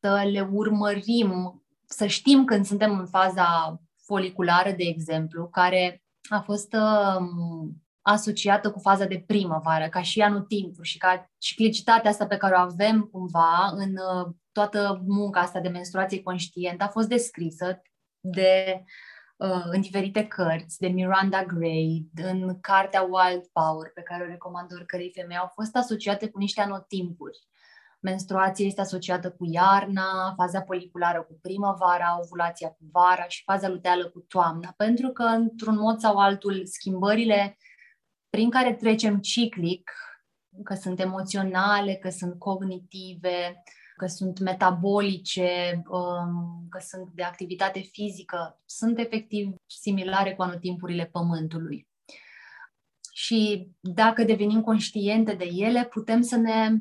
să 0.00 0.28
le 0.32 0.48
urmărim, 0.52 1.62
să 1.86 2.06
știm 2.06 2.44
când 2.44 2.64
suntem 2.64 2.98
în 2.98 3.06
faza 3.06 3.80
foliculară, 3.96 4.70
de 4.70 4.84
exemplu, 4.84 5.48
care 5.48 6.02
a 6.28 6.40
fost 6.40 6.72
um, 6.72 7.82
asociată 8.02 8.70
cu 8.70 8.78
faza 8.78 9.04
de 9.04 9.24
primăvară, 9.26 9.88
ca 9.88 10.02
și 10.02 10.20
anotimpul 10.20 10.84
și 10.84 10.98
ca 10.98 11.30
ciclicitatea 11.38 12.10
asta 12.10 12.26
pe 12.26 12.36
care 12.36 12.54
o 12.54 12.58
avem 12.58 13.00
cumva 13.00 13.72
în 13.74 13.90
uh, 13.90 14.34
toată 14.52 15.02
munca 15.06 15.40
asta 15.40 15.60
de 15.60 15.68
menstruație 15.68 16.22
conștientă 16.22 16.84
a 16.84 16.88
fost 16.88 17.08
descrisă 17.08 17.82
de 18.20 18.82
uh, 19.36 19.62
în 19.64 19.80
diferite 19.80 20.26
cărți, 20.26 20.78
de 20.78 20.88
Miranda 20.88 21.44
Gray, 21.44 22.08
în 22.14 22.60
cartea 22.60 23.02
Wild 23.02 23.46
Power, 23.52 23.90
pe 23.94 24.02
care 24.02 24.22
o 24.22 24.26
recomand 24.26 24.72
oricărei 24.72 25.12
femei, 25.14 25.36
au 25.36 25.50
fost 25.54 25.76
asociate 25.76 26.28
cu 26.28 26.38
niște 26.38 26.60
anotimpuri. 26.60 27.38
Menstruația 28.00 28.66
este 28.66 28.80
asociată 28.80 29.30
cu 29.30 29.46
iarna, 29.50 30.32
faza 30.36 30.60
foliculară 30.60 31.22
cu 31.22 31.38
primăvara, 31.42 32.20
ovulația 32.20 32.68
cu 32.68 32.84
vara 32.92 33.28
și 33.28 33.42
faza 33.42 33.68
luteală 33.68 34.08
cu 34.08 34.20
toamna, 34.20 34.74
pentru 34.76 35.08
că, 35.08 35.22
într-un 35.22 35.76
mod 35.76 35.98
sau 35.98 36.16
altul, 36.16 36.66
schimbările 36.66 37.56
prin 38.30 38.50
care 38.50 38.74
trecem 38.74 39.18
ciclic, 39.18 39.90
că 40.64 40.74
sunt 40.74 41.00
emoționale, 41.00 41.94
că 41.94 42.10
sunt 42.10 42.38
cognitive, 42.38 43.62
că 43.96 44.06
sunt 44.06 44.38
metabolice, 44.38 45.82
um, 45.88 46.66
că 46.68 46.78
sunt 46.78 47.08
de 47.14 47.22
activitate 47.22 47.80
fizică, 47.80 48.60
sunt 48.64 48.98
efectiv 48.98 49.54
similare 49.66 50.34
cu 50.34 50.42
anotimpurile 50.42 51.04
Pământului. 51.04 51.88
Și 53.12 53.70
dacă 53.80 54.24
devenim 54.24 54.62
conștiente 54.62 55.34
de 55.34 55.44
ele, 55.44 55.84
putem 55.84 56.20
să 56.20 56.36
ne 56.36 56.68
uh, 56.70 56.78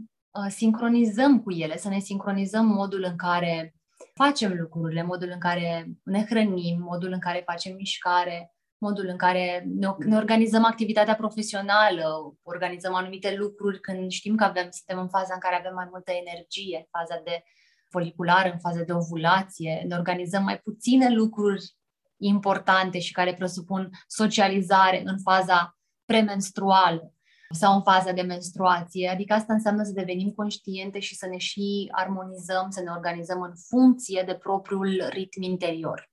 sincronizăm 0.47 1.41
cu 1.41 1.51
ele, 1.51 1.77
să 1.77 1.89
ne 1.89 1.99
sincronizăm 1.99 2.65
modul 2.65 3.03
în 3.03 3.15
care 3.15 3.73
facem 4.13 4.53
lucrurile, 4.59 5.03
modul 5.03 5.29
în 5.33 5.39
care 5.39 5.87
ne 6.03 6.25
hrănim, 6.25 6.81
modul 6.81 7.11
în 7.11 7.19
care 7.19 7.43
facem 7.45 7.75
mișcare, 7.75 8.53
modul 8.77 9.07
în 9.07 9.17
care 9.17 9.63
ne, 9.75 9.87
ne 9.97 10.15
organizăm 10.15 10.63
activitatea 10.65 11.15
profesională, 11.15 12.37
organizăm 12.43 12.93
anumite 12.93 13.35
lucruri 13.35 13.79
când 13.79 14.11
știm 14.11 14.35
că 14.35 14.43
avem, 14.43 14.67
suntem 14.71 14.99
în 14.99 15.09
faza 15.09 15.33
în 15.33 15.39
care 15.39 15.55
avem 15.55 15.73
mai 15.73 15.87
multă 15.91 16.11
energie, 16.11 16.87
faza 16.91 17.21
de 17.23 17.43
foliculară, 17.89 18.51
în 18.51 18.59
faza 18.59 18.83
de 18.83 18.93
ovulație, 18.93 19.83
ne 19.87 19.95
organizăm 19.95 20.43
mai 20.43 20.59
puține 20.59 21.09
lucruri 21.09 21.77
importante 22.17 22.99
și 22.99 23.11
care 23.11 23.33
presupun 23.33 23.89
socializare 24.07 25.01
în 25.05 25.19
faza 25.19 25.77
premenstruală 26.05 27.13
sau 27.53 27.75
în 27.75 27.81
faza 27.81 28.11
de 28.11 28.21
menstruație. 28.21 29.09
Adică 29.09 29.33
asta 29.33 29.53
înseamnă 29.53 29.83
să 29.83 29.91
devenim 29.91 30.29
conștiente 30.29 30.99
și 30.99 31.15
să 31.15 31.27
ne 31.27 31.37
și 31.37 31.87
armonizăm, 31.91 32.69
să 32.69 32.81
ne 32.81 32.89
organizăm 32.89 33.41
în 33.41 33.53
funcție 33.67 34.23
de 34.25 34.35
propriul 34.35 35.07
ritm 35.09 35.41
interior 35.41 36.09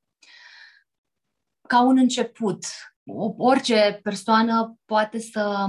ca 1.66 1.82
un 1.82 1.98
început. 1.98 2.64
Orice 3.36 4.00
persoană 4.02 4.78
poate 4.84 5.18
să, 5.18 5.66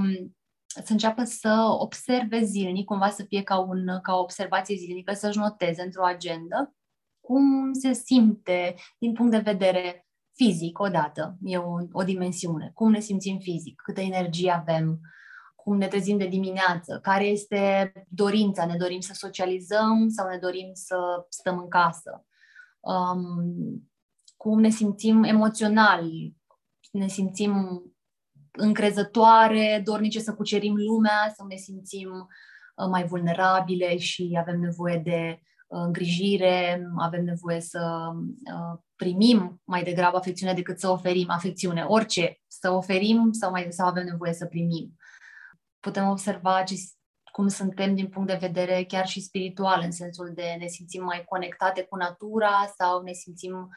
să 0.83 0.91
înceapă 0.91 1.23
să 1.23 1.65
observe 1.79 2.43
zilnic, 2.43 2.85
cumva 2.85 3.09
să 3.09 3.23
fie 3.23 3.43
ca, 3.43 3.59
un, 3.59 3.99
ca 4.01 4.15
o 4.15 4.19
observație 4.19 4.75
zilnică, 4.75 5.13
să-și 5.13 5.37
noteze 5.37 5.81
într-o 5.81 6.05
agendă 6.05 6.75
cum 7.19 7.73
se 7.73 7.93
simte 7.93 8.75
din 8.97 9.13
punct 9.13 9.31
de 9.31 9.51
vedere 9.51 10.07
fizic, 10.35 10.79
odată, 10.79 11.37
e 11.41 11.57
o, 11.57 11.75
o 11.91 12.03
dimensiune, 12.03 12.71
cum 12.73 12.91
ne 12.91 12.99
simțim 12.99 13.39
fizic, 13.39 13.81
câtă 13.81 14.01
energie 14.01 14.51
avem, 14.51 14.99
cum 15.67 15.77
ne 15.77 15.87
trezim 15.87 16.17
de 16.17 16.27
dimineață, 16.27 16.99
care 17.01 17.25
este 17.25 17.91
dorința, 18.09 18.65
ne 18.65 18.75
dorim 18.77 18.99
să 18.99 19.13
socializăm 19.13 20.09
sau 20.09 20.29
ne 20.29 20.37
dorim 20.37 20.69
să 20.73 20.97
stăm 21.29 21.57
în 21.57 21.67
casă. 21.67 22.25
Um, 22.79 23.89
cum 24.37 24.59
ne 24.59 24.69
simțim 24.69 25.23
emoțional, 25.23 26.03
ne 26.91 27.07
simțim 27.07 27.83
încrezătoare, 28.51 29.81
dornice 29.85 30.19
să 30.19 30.33
cucerim 30.33 30.73
lumea, 30.75 31.33
să 31.35 31.43
ne 31.47 31.55
simțim 31.55 32.09
uh, 32.09 32.87
mai 32.89 33.05
vulnerabile 33.05 33.97
și 33.97 34.37
avem 34.39 34.59
nevoie 34.59 34.97
de 34.97 35.39
uh, 35.67 35.81
îngrijire, 35.85 36.87
avem 36.97 37.23
nevoie 37.23 37.61
să 37.61 38.11
uh, 38.13 38.79
primim 38.95 39.61
mai 39.63 39.83
degrabă 39.83 40.17
afecțiune 40.17 40.53
decât 40.53 40.79
să 40.79 40.89
oferim 40.89 41.29
afecțiune, 41.29 41.83
orice, 41.83 42.41
să 42.47 42.71
oferim 42.71 43.31
sau, 43.31 43.51
mai, 43.51 43.67
sau 43.69 43.87
avem 43.87 44.03
nevoie 44.03 44.33
să 44.33 44.45
primim. 44.45 44.95
Putem 45.87 46.09
observa 46.09 46.63
ce, 46.63 46.75
cum 47.31 47.47
suntem 47.47 47.95
din 47.95 48.07
punct 48.07 48.27
de 48.27 48.37
vedere 48.47 48.83
chiar 48.83 49.07
și 49.07 49.21
spiritual, 49.21 49.81
în 49.83 49.91
sensul 49.91 50.31
de 50.35 50.55
ne 50.59 50.67
simțim 50.67 51.03
mai 51.03 51.23
conectate 51.25 51.83
cu 51.83 51.95
natura 51.95 52.73
sau 52.77 53.01
ne 53.01 53.11
simțim 53.11 53.69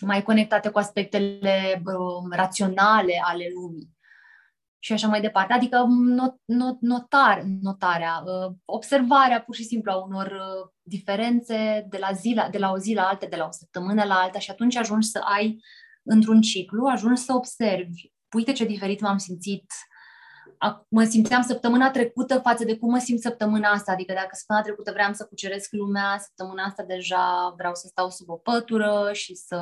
mai 0.00 0.22
conectate 0.22 0.68
cu 0.68 0.78
aspectele 0.78 1.82
uh, 1.84 2.30
raționale 2.30 3.20
ale 3.24 3.44
lumii 3.54 3.96
și 4.78 4.92
așa 4.92 5.08
mai 5.08 5.20
departe. 5.20 5.52
Adică 5.52 5.84
not, 5.88 6.34
not, 6.44 6.80
notar, 6.80 7.42
notarea, 7.42 8.22
uh, 8.24 8.54
observarea 8.64 9.42
pur 9.42 9.54
și 9.54 9.64
simplu 9.64 9.92
a 9.92 9.96
unor 9.96 10.26
uh, 10.26 10.70
diferențe 10.82 11.86
de 11.88 11.98
la, 11.98 12.12
zi 12.12 12.32
la, 12.34 12.48
de 12.48 12.58
la 12.58 12.70
o 12.70 12.78
zi 12.78 12.94
la 12.94 13.08
alta, 13.08 13.26
de 13.26 13.36
la 13.36 13.46
o 13.46 13.50
săptămână 13.50 14.04
la 14.04 14.14
alta 14.14 14.38
și 14.38 14.50
atunci 14.50 14.76
ajungi 14.76 15.08
să 15.08 15.18
ai 15.36 15.62
într-un 16.02 16.40
ciclu, 16.40 16.86
ajungi 16.86 17.20
să 17.20 17.32
observi. 17.32 18.12
Uite 18.36 18.52
ce 18.52 18.64
diferit 18.64 19.00
m-am 19.00 19.18
simțit 19.18 19.64
mă 20.88 21.04
simțeam 21.04 21.42
săptămâna 21.42 21.90
trecută 21.90 22.38
față 22.38 22.64
de 22.64 22.76
cum 22.76 22.90
mă 22.90 22.98
simt 22.98 23.20
săptămâna 23.20 23.68
asta. 23.68 23.92
Adică 23.92 24.12
dacă 24.12 24.28
săptămâna 24.32 24.64
trecută 24.64 24.90
vreau 24.90 25.12
să 25.12 25.24
cuceresc 25.24 25.72
lumea, 25.72 26.18
săptămâna 26.18 26.62
asta 26.62 26.82
deja 26.82 27.54
vreau 27.56 27.74
să 27.74 27.86
stau 27.86 28.10
sub 28.10 28.28
o 28.28 28.36
pătură 28.36 29.10
și 29.12 29.34
să 29.34 29.60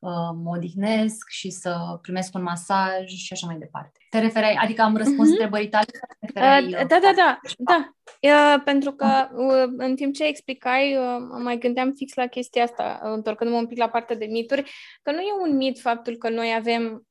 uh, 0.00 0.30
mă 0.42 0.50
odihnesc 0.54 1.28
și 1.28 1.50
să 1.50 1.98
primesc 2.02 2.34
un 2.34 2.42
masaj 2.42 3.06
și 3.06 3.32
așa 3.32 3.46
mai 3.46 3.56
departe. 3.58 3.98
Te 4.10 4.18
referai, 4.18 4.54
adică 4.54 4.82
am 4.82 4.96
răspuns 4.96 5.28
mm-hmm. 5.28 5.32
întrebării 5.32 5.68
tale? 5.68 5.86
Uh, 6.20 6.86
da, 6.86 6.98
da, 7.00 7.12
da, 7.16 7.40
da. 7.58 7.94
Uh, 8.20 8.62
pentru 8.64 8.92
că 8.92 9.28
uh, 9.32 9.72
în 9.76 9.96
timp 9.96 10.14
ce 10.14 10.24
explicai, 10.24 10.96
uh, 10.96 11.16
mai 11.42 11.58
gândeam 11.58 11.92
fix 11.92 12.14
la 12.14 12.26
chestia 12.26 12.62
asta, 12.62 13.00
întorcându-mă 13.02 13.58
un 13.58 13.66
pic 13.66 13.78
la 13.78 13.88
partea 13.88 14.16
de 14.16 14.24
mituri, 14.24 14.70
că 15.02 15.10
nu 15.10 15.20
e 15.20 15.50
un 15.50 15.56
mit 15.56 15.78
faptul 15.80 16.16
că 16.16 16.28
noi 16.28 16.54
avem 16.58 17.04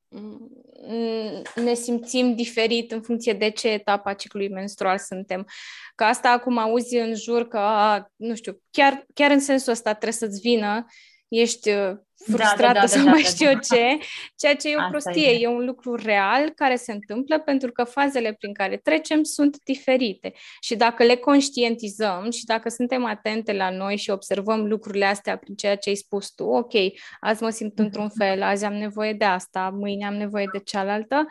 ne 1.54 1.74
simțim 1.74 2.34
diferit 2.34 2.92
în 2.92 3.00
funcție 3.02 3.32
de 3.32 3.50
ce 3.50 3.68
etapa 3.68 4.12
ciclului 4.12 4.48
menstrual 4.48 4.98
suntem. 4.98 5.46
Că 5.94 6.04
asta 6.04 6.30
acum 6.30 6.58
auzi 6.58 6.96
în 6.96 7.14
jur 7.14 7.48
că, 7.48 7.58
a, 7.58 8.10
nu 8.16 8.34
știu, 8.34 8.60
chiar, 8.70 9.06
chiar 9.14 9.30
în 9.30 9.40
sensul 9.40 9.72
ăsta 9.72 9.90
trebuie 9.90 10.12
să-ți 10.12 10.40
vină, 10.40 10.86
ești 11.30 11.70
uh, 11.70 11.96
frustrată 12.24 12.62
da, 12.62 12.72
da, 12.72 12.80
da, 12.80 12.86
sau 12.86 13.04
da, 13.04 13.10
mai 13.10 13.22
da, 13.22 13.28
știu 13.28 13.52
da. 13.52 13.58
ce, 13.58 13.98
ceea 14.36 14.56
ce 14.56 14.70
e 14.70 14.76
o 14.76 14.78
Asta 14.78 14.90
prostie, 14.90 15.30
e. 15.30 15.40
e 15.40 15.46
un 15.46 15.64
lucru 15.64 15.94
real 15.94 16.50
care 16.50 16.76
se 16.76 16.92
întâmplă 16.92 17.38
pentru 17.38 17.72
că 17.72 17.84
fazele 17.84 18.32
prin 18.32 18.52
care 18.52 18.76
trecem 18.76 19.22
sunt 19.22 19.62
diferite 19.64 20.32
și 20.60 20.76
dacă 20.76 21.04
le 21.04 21.16
conștientizăm 21.16 22.30
și 22.30 22.44
dacă 22.44 22.68
suntem 22.68 23.04
atente 23.04 23.52
la 23.52 23.70
noi 23.70 23.96
și 23.96 24.10
observăm 24.10 24.66
lucrurile 24.66 25.04
astea 25.04 25.36
prin 25.36 25.54
ceea 25.54 25.76
ce 25.76 25.88
ai 25.88 25.94
spus 25.94 26.30
tu, 26.30 26.44
ok, 26.44 26.72
azi 27.20 27.42
mă 27.42 27.50
simt 27.50 27.78
într-un 27.78 28.04
mhm. 28.04 28.16
fel, 28.16 28.42
azi 28.42 28.64
am 28.64 28.74
nevoie 28.74 29.12
de 29.12 29.24
asta, 29.24 29.70
mâine 29.74 30.06
am 30.06 30.14
nevoie 30.14 30.48
de 30.52 30.58
cealaltă, 30.58 31.26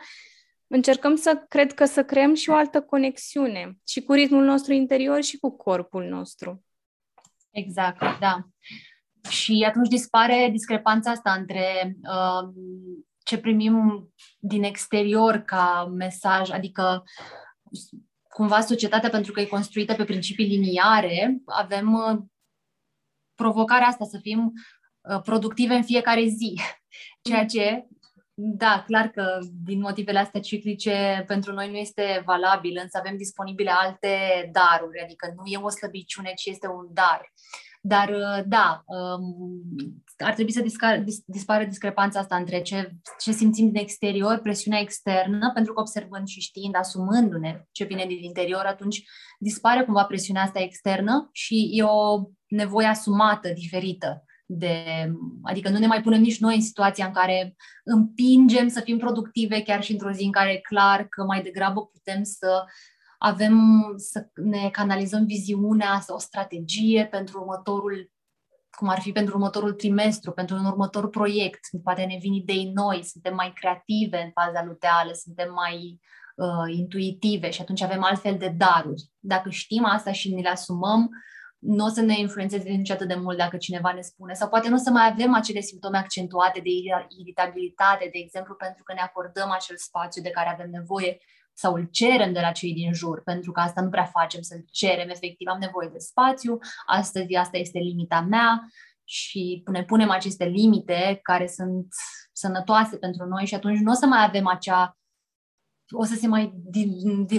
încercăm 0.66 1.16
să, 1.16 1.44
cred 1.48 1.72
că 1.72 1.84
să 1.84 2.04
creăm 2.04 2.34
și 2.34 2.50
o 2.50 2.54
altă 2.54 2.80
conexiune 2.80 3.78
și 3.86 4.02
cu 4.02 4.12
ritmul 4.12 4.44
nostru 4.44 4.72
interior 4.72 5.22
și 5.22 5.38
cu 5.38 5.56
corpul 5.56 6.04
nostru. 6.04 6.64
Exact, 7.50 8.18
da. 8.20 8.48
Și 9.28 9.64
atunci 9.68 9.88
dispare 9.88 10.48
discrepanța 10.52 11.10
asta 11.10 11.32
între 11.32 11.96
uh, 12.02 12.52
ce 13.24 13.38
primim 13.38 14.08
din 14.38 14.62
exterior 14.62 15.36
ca 15.36 15.92
mesaj, 15.96 16.50
adică 16.50 17.04
cumva 18.28 18.60
societatea, 18.60 19.08
pentru 19.08 19.32
că 19.32 19.40
e 19.40 19.44
construită 19.44 19.94
pe 19.94 20.04
principii 20.04 20.46
liniare, 20.46 21.42
avem 21.46 21.92
uh, 21.92 22.18
provocarea 23.34 23.86
asta 23.86 24.04
să 24.04 24.18
fim 24.18 24.52
uh, 25.00 25.20
productive 25.22 25.74
în 25.74 25.82
fiecare 25.82 26.24
zi. 26.24 26.60
Ceea 27.28 27.46
ce, 27.46 27.86
da, 28.34 28.82
clar 28.86 29.08
că 29.08 29.38
din 29.64 29.80
motivele 29.80 30.18
astea 30.18 30.40
ciclice 30.40 31.24
pentru 31.26 31.52
noi 31.52 31.70
nu 31.70 31.76
este 31.76 32.22
valabil, 32.24 32.78
însă 32.82 32.98
avem 32.98 33.16
disponibile 33.16 33.70
alte 33.70 34.16
daruri, 34.52 35.02
adică 35.02 35.32
nu 35.36 35.42
e 35.44 35.56
o 35.56 35.68
slăbiciune, 35.68 36.32
ci 36.34 36.46
este 36.46 36.66
un 36.66 36.86
dar. 36.92 37.32
Uh, 37.82 37.90
dar, 37.90 38.08
uh, 38.08 38.44
da, 38.46 38.84
um, 38.86 39.74
ar 40.18 40.34
trebui 40.34 40.52
să 40.52 40.62
discar, 40.62 40.98
dis, 40.98 41.22
dispară 41.26 41.64
discrepanța 41.64 42.18
asta 42.18 42.36
între 42.36 42.62
ce, 42.62 42.90
ce 43.18 43.32
simțim 43.32 43.66
din 43.70 43.80
exterior, 43.80 44.38
presiunea 44.38 44.80
externă, 44.80 45.50
pentru 45.54 45.72
că 45.72 45.80
observând 45.80 46.26
și 46.26 46.40
știind, 46.40 46.76
asumându-ne 46.76 47.64
ce 47.70 47.84
vine 47.84 48.04
din 48.06 48.22
interior, 48.22 48.64
atunci 48.64 49.04
dispare 49.38 49.84
cumva 49.84 50.04
presiunea 50.04 50.42
asta 50.42 50.60
externă 50.60 51.28
și 51.32 51.70
e 51.72 51.82
o 51.82 52.22
nevoie 52.48 52.86
asumată, 52.86 53.48
diferită. 53.54 54.24
De, 54.46 54.84
adică 55.42 55.68
nu 55.68 55.78
ne 55.78 55.86
mai 55.86 56.02
punem 56.02 56.20
nici 56.20 56.40
noi 56.40 56.54
în 56.54 56.62
situația 56.62 57.06
în 57.06 57.12
care 57.12 57.56
împingem 57.84 58.68
să 58.68 58.80
fim 58.80 58.98
productive 58.98 59.62
chiar 59.62 59.82
și 59.82 59.92
într-o 59.92 60.10
zi 60.10 60.24
în 60.24 60.32
care 60.32 60.52
e 60.52 60.60
clar 60.60 61.06
că 61.08 61.24
mai 61.24 61.42
degrabă 61.42 61.86
putem 61.86 62.22
să 62.22 62.64
avem 63.22 63.84
să 63.96 64.28
ne 64.34 64.68
canalizăm 64.70 65.24
viziunea, 65.24 66.04
o 66.06 66.18
strategie 66.18 67.06
pentru 67.06 67.38
următorul 67.38 68.10
cum 68.76 68.88
ar 68.88 69.00
fi 69.00 69.12
pentru 69.12 69.34
următorul 69.34 69.72
trimestru, 69.72 70.30
pentru 70.32 70.56
un 70.56 70.64
următor 70.64 71.08
proiect. 71.08 71.60
Poate 71.82 72.04
ne 72.04 72.16
vin 72.20 72.32
idei 72.32 72.70
noi, 72.74 73.02
suntem 73.04 73.34
mai 73.34 73.52
creative 73.54 74.22
în 74.22 74.30
faza 74.30 74.64
luteală, 74.64 75.12
suntem 75.12 75.52
mai 75.52 76.00
uh, 76.36 76.76
intuitive 76.76 77.50
și 77.50 77.60
atunci 77.60 77.82
avem 77.82 78.02
altfel 78.02 78.36
de 78.36 78.54
daruri. 78.56 79.02
Dacă 79.18 79.50
știm 79.50 79.84
asta 79.84 80.12
și 80.12 80.34
ne 80.34 80.40
le 80.40 80.48
asumăm, 80.48 81.10
nu 81.58 81.84
o 81.84 81.88
să 81.88 82.00
ne 82.00 82.18
influențeze 82.18 82.68
nici 82.68 82.90
atât 82.90 83.08
de 83.08 83.14
mult 83.14 83.36
dacă 83.36 83.56
cineva 83.56 83.92
ne 83.92 84.00
spune, 84.00 84.32
sau 84.34 84.48
poate 84.48 84.68
nu 84.68 84.74
o 84.74 84.78
să 84.78 84.90
mai 84.90 85.06
avem 85.06 85.34
acele 85.34 85.60
simptome 85.60 85.98
accentuate 85.98 86.60
de 86.60 86.70
iritabilitate, 87.18 88.08
de 88.12 88.18
exemplu, 88.18 88.54
pentru 88.54 88.82
că 88.82 88.92
ne 88.92 89.00
acordăm 89.00 89.50
acel 89.50 89.76
spațiu 89.76 90.22
de 90.22 90.30
care 90.30 90.48
avem 90.48 90.70
nevoie 90.70 91.18
sau 91.60 91.74
îl 91.74 91.88
cerem 91.90 92.32
de 92.32 92.40
la 92.40 92.50
cei 92.50 92.72
din 92.72 92.92
jur, 92.92 93.22
pentru 93.22 93.52
că 93.52 93.60
asta 93.60 93.80
nu 93.80 93.88
prea 93.88 94.04
facem, 94.04 94.40
să-l 94.42 94.64
cerem 94.70 95.08
efectiv, 95.08 95.48
am 95.48 95.58
nevoie 95.58 95.88
de 95.92 95.98
spațiu, 95.98 96.58
astăzi 96.86 97.34
asta 97.34 97.56
este 97.56 97.78
limita 97.78 98.20
mea 98.20 98.60
și 99.04 99.62
ne 99.72 99.84
punem 99.84 100.10
aceste 100.10 100.44
limite 100.44 101.18
care 101.22 101.46
sunt 101.46 101.86
sănătoase 102.32 102.96
pentru 102.96 103.26
noi 103.26 103.46
și 103.46 103.54
atunci 103.54 103.78
nu 103.78 103.90
o 103.90 103.94
să 103.94 104.06
mai 104.06 104.24
avem 104.24 104.46
acea 104.46 104.98
o 105.92 106.04
să 106.04 106.14
se 106.14 106.26
mai, 106.26 106.54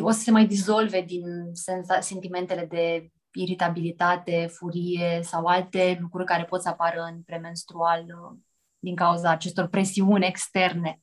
o 0.01 0.11
să 0.11 0.19
se 0.19 0.31
mai 0.31 0.45
dizolve 0.45 1.01
din 1.01 1.23
senza, 1.53 1.99
sentimentele 1.99 2.65
de 2.65 3.11
iritabilitate, 3.33 4.47
furie 4.51 5.19
sau 5.23 5.45
alte 5.45 5.97
lucruri 6.01 6.25
care 6.25 6.45
pot 6.45 6.61
să 6.61 6.69
apară 6.69 7.01
în 7.11 7.21
premenstrual 7.21 8.05
din 8.83 8.95
cauza 8.95 9.29
acestor 9.29 9.67
presiuni 9.67 10.25
externe. 10.25 10.99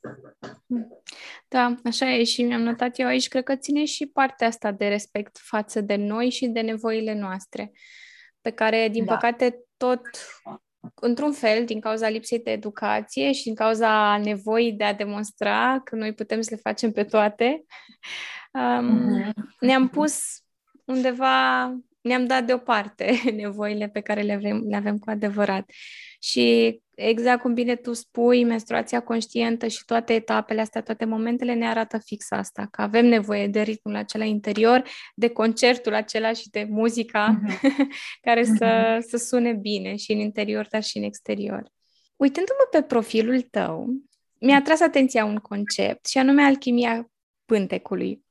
Da, 1.49 1.74
așa 1.85 2.11
e 2.11 2.24
și 2.24 2.43
mi-am 2.43 2.61
notat 2.61 2.99
eu 2.99 3.07
aici, 3.07 3.29
cred 3.29 3.43
că 3.43 3.57
ține 3.57 3.85
și 3.85 4.07
partea 4.07 4.47
asta 4.47 4.72
de 4.72 4.89
respect 4.89 5.39
față 5.41 5.81
de 5.81 5.97
noi 5.97 6.31
și 6.31 6.47
de 6.47 6.61
nevoile 6.61 7.14
noastre, 7.14 7.72
pe 8.41 8.51
care, 8.51 8.89
din 8.89 9.05
da. 9.05 9.14
păcate, 9.14 9.59
tot 9.76 10.01
într-un 10.95 11.33
fel, 11.33 11.64
din 11.64 11.81
cauza 11.81 12.09
lipsei 12.09 12.39
de 12.43 12.51
educație 12.51 13.33
și 13.33 13.43
din 13.43 13.55
cauza 13.55 14.16
nevoii 14.16 14.72
de 14.72 14.85
a 14.85 14.95
demonstra 14.95 15.81
că 15.85 15.97
noi 15.97 16.14
putem 16.14 16.41
să 16.41 16.49
le 16.55 16.61
facem 16.62 16.93
pe 16.93 17.05
toate, 17.05 17.64
um, 18.53 19.22
uh-huh. 19.22 19.33
ne-am 19.61 19.89
pus 19.89 20.20
undeva, 20.85 21.64
ne-am 22.01 22.26
dat 22.26 22.45
deoparte 22.45 23.20
nevoile 23.43 23.89
pe 23.89 24.01
care 24.01 24.20
le 24.20 24.33
avem, 24.33 24.64
le 24.68 24.76
avem 24.76 24.99
cu 24.99 25.11
adevărat. 25.11 25.70
Și 26.20 26.81
exact 26.99 27.40
cum 27.40 27.55
bine 27.55 27.74
tu 27.76 27.92
spui, 27.92 28.44
menstruația 28.44 29.01
conștientă 29.01 29.66
și 29.66 29.84
toate 29.84 30.14
etapele 30.14 30.61
astea, 30.61 30.82
toate 30.82 31.05
momentele 31.05 31.55
ne 31.55 31.68
arată 31.68 31.99
fix 31.99 32.30
asta, 32.30 32.68
că 32.70 32.82
avem 32.82 33.07
nevoie 33.07 33.46
de 33.46 33.61
ritmul 33.61 33.96
acela 33.96 34.24
interior, 34.24 34.82
de 35.14 35.28
concertul 35.28 35.94
acela 35.94 36.32
și 36.32 36.51
de 36.51 36.66
muzica 36.70 37.40
uh-huh. 37.40 37.61
care 38.26 38.42
uh-huh. 38.42 38.57
să, 38.57 38.94
mhm. 38.99 39.09
să 39.09 39.16
sune 39.16 39.53
bine 39.53 39.96
și 39.96 40.12
în 40.12 40.18
interior, 40.18 40.66
dar 40.70 40.82
și 40.82 40.96
în 40.96 41.03
exterior. 41.03 41.70
Uitându-mă 42.16 42.78
pe 42.78 42.86
profilul 42.86 43.40
tău, 43.40 43.88
mi-a 44.40 44.62
tras 44.62 44.80
atenția 44.80 45.24
un 45.24 45.36
concept 45.36 46.07
și 46.07 46.18
anume 46.18 46.42
alchimia 46.42 47.11
pântecului 47.44 48.26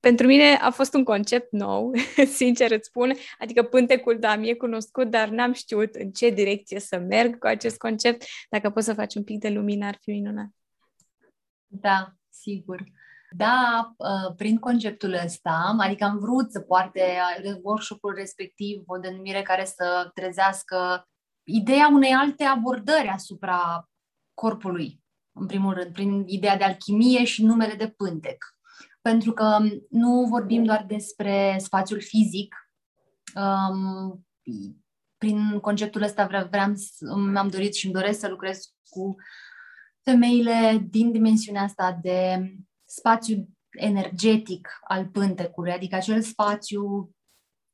pentru 0.00 0.26
mine 0.26 0.54
a 0.54 0.70
fost 0.70 0.94
un 0.94 1.04
concept 1.04 1.52
nou, 1.52 1.92
sincer 2.40 2.70
îți 2.70 2.86
spun, 2.86 3.12
adică 3.38 3.62
pântecul, 3.62 4.18
da, 4.18 4.36
mi-e 4.36 4.54
cunoscut, 4.54 5.10
dar 5.10 5.28
n-am 5.28 5.52
știut 5.52 5.94
în 5.94 6.10
ce 6.10 6.30
direcție 6.30 6.80
să 6.80 6.98
merg 6.98 7.38
cu 7.38 7.46
acest 7.46 7.78
concept. 7.78 8.24
Dacă 8.50 8.70
poți 8.70 8.86
să 8.86 8.94
faci 8.94 9.14
un 9.14 9.24
pic 9.24 9.38
de 9.38 9.48
lumină, 9.48 9.86
ar 9.86 9.98
fi 10.00 10.10
minunat. 10.10 10.48
Da, 11.66 12.12
sigur. 12.28 12.84
Da, 13.30 13.90
uh, 13.96 14.34
prin 14.36 14.58
conceptul 14.58 15.12
ăsta, 15.24 15.76
adică 15.78 16.04
am 16.04 16.18
vrut 16.18 16.50
să 16.50 16.60
poarte 16.60 17.02
uh, 17.44 17.54
workshop-ul 17.62 18.14
respectiv 18.14 18.82
o 18.86 18.98
denumire 18.98 19.42
care 19.42 19.64
să 19.64 20.10
trezească 20.14 21.08
ideea 21.42 21.88
unei 21.92 22.12
alte 22.12 22.44
abordări 22.44 23.08
asupra 23.08 23.88
corpului, 24.34 25.02
în 25.32 25.46
primul 25.46 25.74
rând, 25.74 25.92
prin 25.92 26.24
ideea 26.26 26.56
de 26.56 26.64
alchimie 26.64 27.24
și 27.24 27.44
numele 27.44 27.74
de 27.74 27.88
pântec 27.88 28.57
pentru 29.08 29.32
că 29.32 29.58
nu 29.90 30.26
vorbim 30.28 30.64
doar 30.64 30.84
despre 30.88 31.56
spațiul 31.58 32.00
fizic. 32.00 32.54
Um, 33.34 34.26
prin 35.16 35.60
conceptul 35.60 36.02
ăsta 36.02 36.26
vreau, 36.26 36.46
vreau, 36.46 36.72
mi-am 37.16 37.48
dorit 37.48 37.74
și 37.74 37.84
îmi 37.84 37.94
doresc 37.94 38.18
să 38.18 38.28
lucrez 38.28 38.74
cu 38.88 39.14
femeile 40.02 40.86
din 40.90 41.12
dimensiunea 41.12 41.62
asta 41.62 41.98
de 42.02 42.50
spațiu 42.84 43.48
energetic 43.70 44.68
al 44.88 45.06
pântecului, 45.06 45.72
adică 45.72 45.94
acel 45.94 46.22
spațiu 46.22 47.10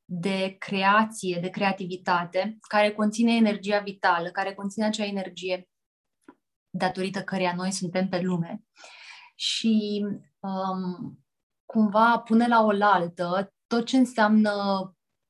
de 0.05 0.57
creație, 0.59 1.39
de 1.41 1.49
creativitate, 1.49 2.59
care 2.68 2.93
conține 2.93 3.35
energia 3.35 3.78
vitală, 3.78 4.30
care 4.30 4.55
conține 4.55 4.85
acea 4.85 5.05
energie 5.05 5.68
datorită 6.70 7.22
căreia 7.22 7.55
noi 7.55 7.72
suntem 7.72 8.09
pe 8.09 8.20
lume. 8.20 8.62
Și 9.35 10.05
um, 10.41 11.24
cumva 11.67 12.19
pune 12.19 12.49
la 12.49 12.65
oaltă 12.65 13.55
tot 13.67 13.85
ce 13.85 13.97
înseamnă 13.97 14.53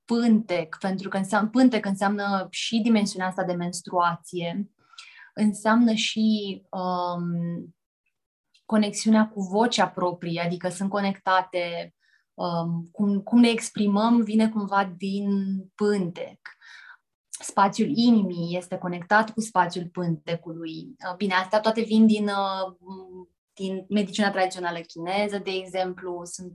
pântec, 0.04 0.76
pentru 0.80 1.08
că 1.08 1.16
înseamnă, 1.16 1.50
pântec 1.50 1.86
înseamnă 1.86 2.46
și 2.50 2.80
dimensiunea 2.80 3.28
asta 3.28 3.44
de 3.44 3.52
menstruație, 3.52 4.70
înseamnă 5.34 5.92
și 5.92 6.62
um, 6.70 7.74
conexiunea 8.64 9.28
cu 9.28 9.40
vocea 9.40 9.88
proprie, 9.88 10.40
adică 10.40 10.68
sunt 10.68 10.90
conectate, 10.90 11.94
um, 12.34 12.88
cum, 12.92 13.20
cum 13.20 13.40
ne 13.40 13.48
exprimăm 13.48 14.22
vine 14.22 14.48
cumva 14.48 14.94
din 14.96 15.28
pântec. 15.74 16.38
Spațiul 17.40 17.88
inimii 17.94 18.56
este 18.56 18.78
conectat 18.78 19.30
cu 19.30 19.40
spațiul 19.40 19.88
pântecului. 19.88 20.96
Bine, 21.16 21.34
astea 21.34 21.60
toate 21.60 21.82
vin 21.82 22.06
din 22.06 22.28
uh, 22.28 22.74
din 23.54 23.84
medicina 23.88 24.30
tradițională 24.30 24.78
chineză, 24.78 25.38
de 25.38 25.50
exemplu, 25.50 26.20
sunt 26.24 26.54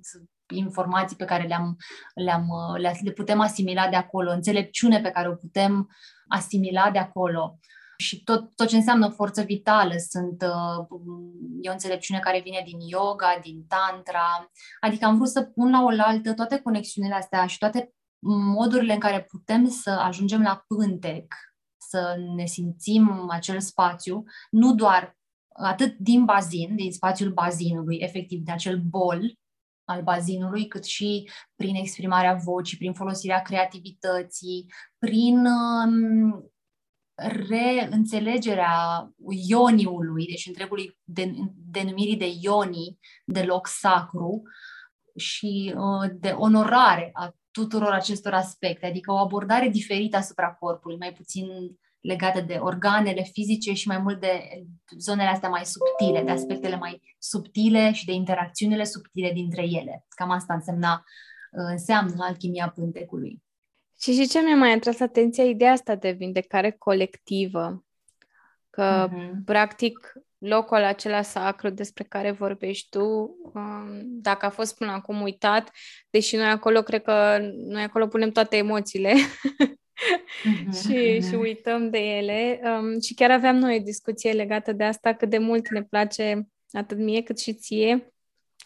informații 0.55 1.15
pe 1.15 1.25
care 1.25 1.47
le-am, 1.47 1.75
le-am, 2.13 2.47
le, 2.77 2.99
le 3.03 3.11
putem 3.11 3.39
asimila 3.39 3.87
de 3.87 3.95
acolo, 3.95 4.31
înțelepciune 4.31 5.01
pe 5.01 5.09
care 5.09 5.29
o 5.29 5.35
putem 5.35 5.89
asimila 6.27 6.91
de 6.91 6.99
acolo. 6.99 7.59
și 7.97 8.23
tot, 8.23 8.55
tot 8.55 8.67
ce 8.67 8.75
înseamnă 8.75 9.09
forță 9.09 9.41
vitală. 9.41 9.93
Sunt, 10.09 10.41
uh, 10.41 10.87
e 11.61 11.69
o 11.69 11.71
înțelepciune 11.71 12.19
care 12.19 12.41
vine 12.41 12.61
din 12.65 12.79
yoga, 12.79 13.39
din 13.41 13.65
tantra. 13.67 14.51
Adică 14.79 15.05
am 15.05 15.15
vrut 15.15 15.27
să 15.27 15.41
pun 15.41 15.71
la 15.71 15.83
oaltă 15.83 16.33
toate 16.33 16.59
conexiunile 16.59 17.15
astea 17.15 17.45
și 17.45 17.57
toate 17.57 17.93
modurile 18.55 18.93
în 18.93 18.99
care 18.99 19.23
putem 19.23 19.69
să 19.69 19.89
ajungem 19.89 20.41
la 20.41 20.63
pântec, 20.67 21.33
să 21.89 22.15
ne 22.35 22.45
simțim 22.45 23.29
acel 23.29 23.59
spațiu, 23.59 24.23
nu 24.49 24.73
doar 24.73 25.18
atât 25.61 25.97
din 25.97 26.25
bazin, 26.25 26.75
din 26.75 26.91
spațiul 26.91 27.31
bazinului, 27.31 27.97
efectiv, 27.97 28.39
de 28.39 28.51
acel 28.51 28.77
bol 28.77 29.37
al 29.83 30.01
bazinului, 30.01 30.67
cât 30.67 30.85
și 30.85 31.29
prin 31.55 31.75
exprimarea 31.75 32.33
vocii, 32.33 32.77
prin 32.77 32.93
folosirea 32.93 33.41
creativității, 33.41 34.65
prin 34.97 35.45
um, 35.45 36.51
reînțelegerea 37.47 39.09
ioniului, 39.47 40.25
deci 40.25 40.45
întregului 40.45 40.97
denumirii 41.71 42.17
de 42.17 42.31
ioni, 42.41 42.99
de 43.25 43.43
loc 43.43 43.67
sacru 43.67 44.41
și 45.15 45.73
uh, 45.77 46.09
de 46.19 46.29
onorare 46.29 47.09
a 47.13 47.33
tuturor 47.51 47.91
acestor 47.91 48.33
aspecte, 48.33 48.85
adică 48.85 49.11
o 49.11 49.17
abordare 49.17 49.69
diferită 49.69 50.17
asupra 50.17 50.53
corpului, 50.53 50.97
mai 50.97 51.13
puțin 51.13 51.47
legată 52.01 52.41
de 52.41 52.53
organele 52.53 53.21
fizice 53.21 53.73
și 53.73 53.87
mai 53.87 53.97
mult 53.97 54.19
de 54.19 54.63
zonele 54.97 55.29
astea 55.29 55.49
mai 55.49 55.65
subtile, 55.65 56.23
de 56.23 56.31
aspectele 56.31 56.75
mai 56.75 57.15
subtile 57.17 57.91
și 57.91 58.05
de 58.05 58.11
interacțiunile 58.11 58.83
subtile 58.83 59.31
dintre 59.31 59.61
ele. 59.61 60.05
Cam 60.07 60.29
asta 60.29 60.53
însemna, 60.53 61.03
uh, 61.51 61.67
înseamnă 61.69 62.23
alchimia 62.23 62.71
pântecului. 62.75 63.43
Și 64.01 64.13
și 64.13 64.27
ce 64.27 64.39
mi-a 64.39 64.55
mai 64.55 64.71
atras 64.71 64.99
atenția 64.99 65.43
ideea 65.43 65.71
asta 65.71 65.95
de 65.95 66.11
vindecare 66.11 66.71
colectivă, 66.71 67.85
că 68.69 69.09
uh-huh. 69.09 69.43
practic 69.45 70.13
locul 70.37 70.83
acela 70.83 71.21
sacru 71.21 71.69
despre 71.69 72.03
care 72.03 72.31
vorbești 72.31 72.89
tu, 72.89 73.03
um, 73.53 74.01
dacă 74.03 74.45
a 74.45 74.49
fost 74.49 74.75
până 74.75 74.91
acum 74.91 75.21
uitat, 75.21 75.71
deși 76.09 76.35
noi 76.35 76.45
acolo, 76.45 76.81
cred 76.81 77.01
că 77.01 77.37
noi 77.55 77.83
acolo 77.83 78.07
punem 78.07 78.29
toate 78.29 78.57
emoțiile 78.57 79.13
uh-huh, 79.99 80.81
și, 80.81 81.17
uh-huh. 81.17 81.29
și 81.29 81.35
uităm 81.35 81.89
de 81.89 81.99
ele. 81.99 82.61
Um, 82.63 83.01
și 83.01 83.13
chiar 83.13 83.31
aveam 83.31 83.55
noi 83.55 83.77
o 83.79 83.83
discuție 83.83 84.31
legată 84.31 84.73
de 84.73 84.83
asta, 84.83 85.13
cât 85.13 85.29
de 85.29 85.37
mult 85.37 85.69
ne 85.69 85.83
place 85.83 86.47
atât 86.71 86.97
mie 86.97 87.21
cât 87.21 87.39
și 87.39 87.53
ție 87.53 88.13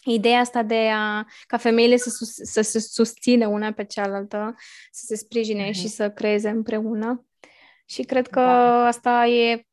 Ideea 0.05 0.39
asta 0.39 0.63
de 0.63 0.89
a, 0.93 1.25
ca 1.47 1.57
femeile 1.57 1.97
să, 1.97 2.09
sus, 2.09 2.34
să 2.34 2.61
se 2.61 2.79
susțină 2.79 3.47
una 3.47 3.71
pe 3.71 3.84
cealaltă, 3.84 4.55
să 4.91 5.05
se 5.05 5.15
sprijine 5.15 5.69
mm-hmm. 5.69 5.73
și 5.73 5.88
să 5.88 6.11
creeze 6.11 6.49
împreună. 6.49 7.25
Și 7.86 8.01
cred 8.01 8.27
că 8.27 8.39
da. 8.39 8.86
asta 8.86 9.25
e 9.25 9.67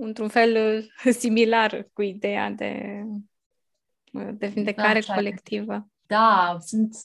într-un 0.00 0.28
fel 0.28 0.82
similar 1.18 1.88
cu 1.92 2.02
ideea 2.02 2.50
de, 2.50 3.02
de 4.32 4.46
vindecare 4.46 5.00
da, 5.06 5.14
colectivă. 5.14 5.88
Da, 6.06 6.56
sunt, 6.60 6.96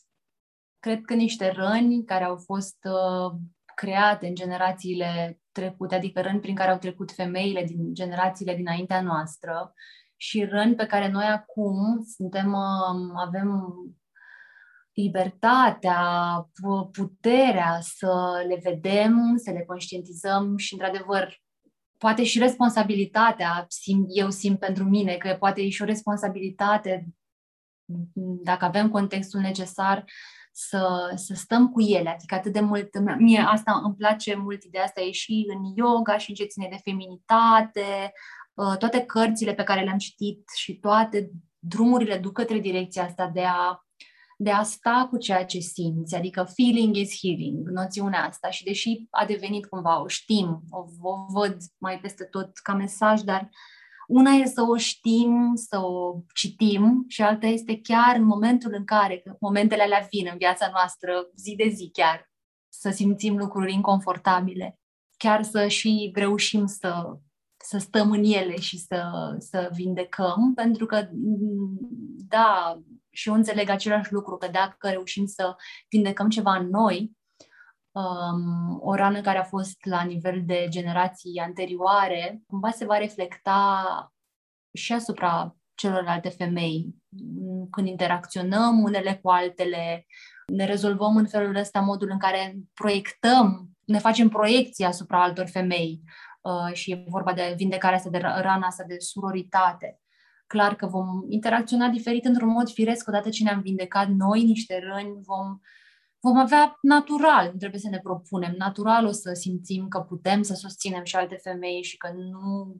cred 0.80 1.02
că 1.02 1.14
niște 1.14 1.52
răni 1.52 2.06
care 2.06 2.24
au 2.24 2.38
fost 2.38 2.78
uh, 2.84 3.39
create 3.82 4.28
în 4.28 4.36
generațiile 4.36 5.40
trecute, 5.52 5.96
adică 5.96 6.22
răni 6.22 6.40
prin 6.40 6.56
care 6.56 6.72
au 6.72 6.78
trecut 6.78 7.12
femeile 7.12 7.64
din 7.64 7.94
generațiile 7.94 8.56
dinaintea 8.56 9.02
noastră 9.02 9.74
și 10.16 10.44
răni 10.44 10.76
pe 10.76 10.86
care 10.86 11.10
noi 11.10 11.26
acum 11.26 12.04
suntem, 12.16 12.54
um, 12.54 13.18
avem 13.18 13.74
libertatea, 14.94 16.02
puterea 16.92 17.80
să 17.82 18.44
le 18.48 18.60
vedem, 18.64 19.34
să 19.38 19.52
le 19.52 19.64
conștientizăm 19.68 20.58
și, 20.58 20.74
într-adevăr, 20.74 21.42
poate 21.98 22.24
și 22.24 22.40
responsabilitatea, 22.40 23.66
simt, 23.68 24.08
eu 24.10 24.30
simt 24.30 24.60
pentru 24.60 24.84
mine 24.84 25.16
că 25.16 25.36
poate 25.40 25.62
e 25.62 25.70
și 25.70 25.82
o 25.82 25.86
responsabilitate, 25.86 27.08
dacă 28.44 28.66
avem 28.66 28.90
contextul 28.90 29.40
necesar, 29.40 30.06
să, 30.52 31.12
să 31.16 31.34
stăm 31.34 31.70
cu 31.70 31.82
ele, 31.82 32.10
adică 32.10 32.36
atât 32.36 32.54
de 32.54 32.60
mult, 32.60 32.89
mie 33.18 33.39
asta 33.39 33.82
îmi 33.84 33.95
place 33.95 34.36
mult 34.36 34.64
ideea 34.64 34.84
asta, 34.84 35.02
e 35.02 35.12
și 35.12 35.45
în 35.47 35.64
yoga 35.76 36.18
și 36.18 36.30
în 36.30 36.36
ce 36.36 36.43
ține 36.43 36.68
de 36.72 36.80
feminitate, 36.84 38.12
Uh, 38.54 38.78
toate 38.78 39.02
cărțile 39.02 39.54
pe 39.54 39.64
care 39.64 39.84
le-am 39.84 39.97
citit 39.97 40.49
și 40.56 40.80
toate 40.80 41.32
drumurile 41.60 42.18
duc 42.18 42.34
către 42.34 42.60
direcția 42.60 43.04
asta 43.04 43.28
de 43.34 43.43
a, 43.43 43.86
de 44.38 44.52
a 44.52 44.64
sta 44.64 45.08
cu 45.10 45.18
ceea 45.18 45.45
ce 45.45 45.60
simți, 45.60 46.16
adică 46.16 46.43
feeling 46.43 46.95
is 46.95 47.20
healing, 47.20 47.70
noțiunea 47.70 48.26
asta. 48.26 48.49
Și 48.49 48.64
deși 48.64 49.08
a 49.10 49.26
devenit 49.26 49.66
cumva, 49.66 50.02
o 50.02 50.08
știm, 50.08 50.62
o, 50.70 50.86
o 51.02 51.26
văd 51.30 51.58
mai 51.78 51.99
peste 51.99 52.24
tot 52.24 52.58
ca 52.58 52.74
mesaj, 52.74 53.22
dar 53.22 53.49
una 54.12 54.32
e 54.32 54.45
să 54.45 54.62
o 54.62 54.78
știm, 54.78 55.51
să 55.55 55.80
o 55.80 56.16
citim 56.34 57.05
și 57.07 57.22
alta 57.22 57.47
este 57.47 57.80
chiar 57.82 58.16
în 58.16 58.24
momentul 58.24 58.74
în 58.74 58.86
care, 58.86 59.18
că 59.18 59.36
momentele 59.39 59.82
alea 59.82 60.07
vin 60.12 60.28
în 60.32 60.38
viața 60.38 60.70
noastră 60.72 61.30
zi 61.36 61.55
de 61.55 61.70
zi 61.70 61.89
chiar, 61.93 62.32
să 62.74 62.89
simțim 62.89 63.38
lucruri 63.38 63.74
inconfortabile, 63.74 64.80
chiar 65.18 65.43
să 65.43 65.68
și 65.68 66.12
reușim 66.16 66.66
să 66.66 67.20
să 67.64 67.78
stăm 67.78 68.12
în 68.12 68.24
ele 68.24 68.55
și 68.59 68.78
să, 68.78 69.01
să 69.38 69.70
vindecăm, 69.74 70.53
pentru 70.55 70.86
că, 70.86 71.09
da, 72.28 72.82
și 73.09 73.30
eu 73.30 73.36
înțeleg 73.36 73.70
același 73.70 74.14
lucru, 74.14 74.38
că 74.38 74.47
dacă 74.47 74.89
reușim 74.89 75.26
să 75.26 75.55
vindecăm 75.89 76.30
ceva 76.30 76.55
în 76.55 76.70
noi, 76.70 77.12
um, 77.92 78.80
o 78.80 78.96
rană 78.96 79.22
care 79.22 79.38
a 79.38 79.44
fost 79.44 79.86
la 79.86 80.02
nivel 80.02 80.42
de 80.46 80.66
generații 80.70 81.39
anterioare, 81.39 82.42
cumva 82.48 82.70
se 82.70 82.86
va 82.86 82.98
reflecta 82.98 83.86
și 84.74 84.94
asupra 84.94 85.56
celorlalte 85.76 86.30
femei. 86.30 86.96
Când 87.72 87.88
interacționăm 87.88 88.84
unele 88.84 89.20
cu 89.22 89.30
altele, 89.30 90.06
ne 90.46 90.66
rezolvăm 90.66 91.16
în 91.16 91.28
felul 91.28 91.56
ăsta 91.56 91.80
modul 91.80 92.10
în 92.12 92.18
care 92.18 92.56
proiectăm, 92.74 93.70
ne 93.86 94.00
facem 94.00 94.30
proiecții 94.30 94.86
asupra 94.86 95.24
altor 95.24 95.48
femei. 95.48 96.02
Uh, 96.42 96.74
și 96.74 96.92
e 96.92 97.04
vorba 97.08 97.34
de 97.34 97.54
vindecarea 97.58 97.98
asta, 97.98 98.10
de 98.10 98.18
rana 98.18 98.68
asta, 98.68 98.84
de 98.88 98.96
suroritate. 99.00 100.00
Clar 100.48 100.76
că 100.76 100.88
vom 100.88 101.08
interacționa 101.30 101.88
diferit 101.88 102.26
într-un 102.26 102.50
mod 102.50 102.70
firesc 102.70 103.08
odată 103.08 103.30
ce 103.30 103.44
ne-am 103.44 103.62
vindecat 103.62 104.08
noi 104.08 104.44
niște 104.44 104.80
răni, 104.84 105.20
vom, 105.22 105.60
vom 106.22 106.38
avea 106.38 106.78
natural, 106.82 107.49
nu 107.51 107.57
trebuie 107.57 107.80
să 107.80 107.89
ne 107.89 107.99
propunem, 107.99 108.55
natural 108.57 109.05
o 109.05 109.11
să 109.11 109.34
simțim 109.34 109.88
că 109.88 109.99
putem 109.99 110.41
să 110.41 110.53
susținem 110.53 111.03
și 111.03 111.15
alte 111.15 111.36
femei 111.36 111.84
și 111.84 111.97
că 111.97 112.11
nu 112.15 112.76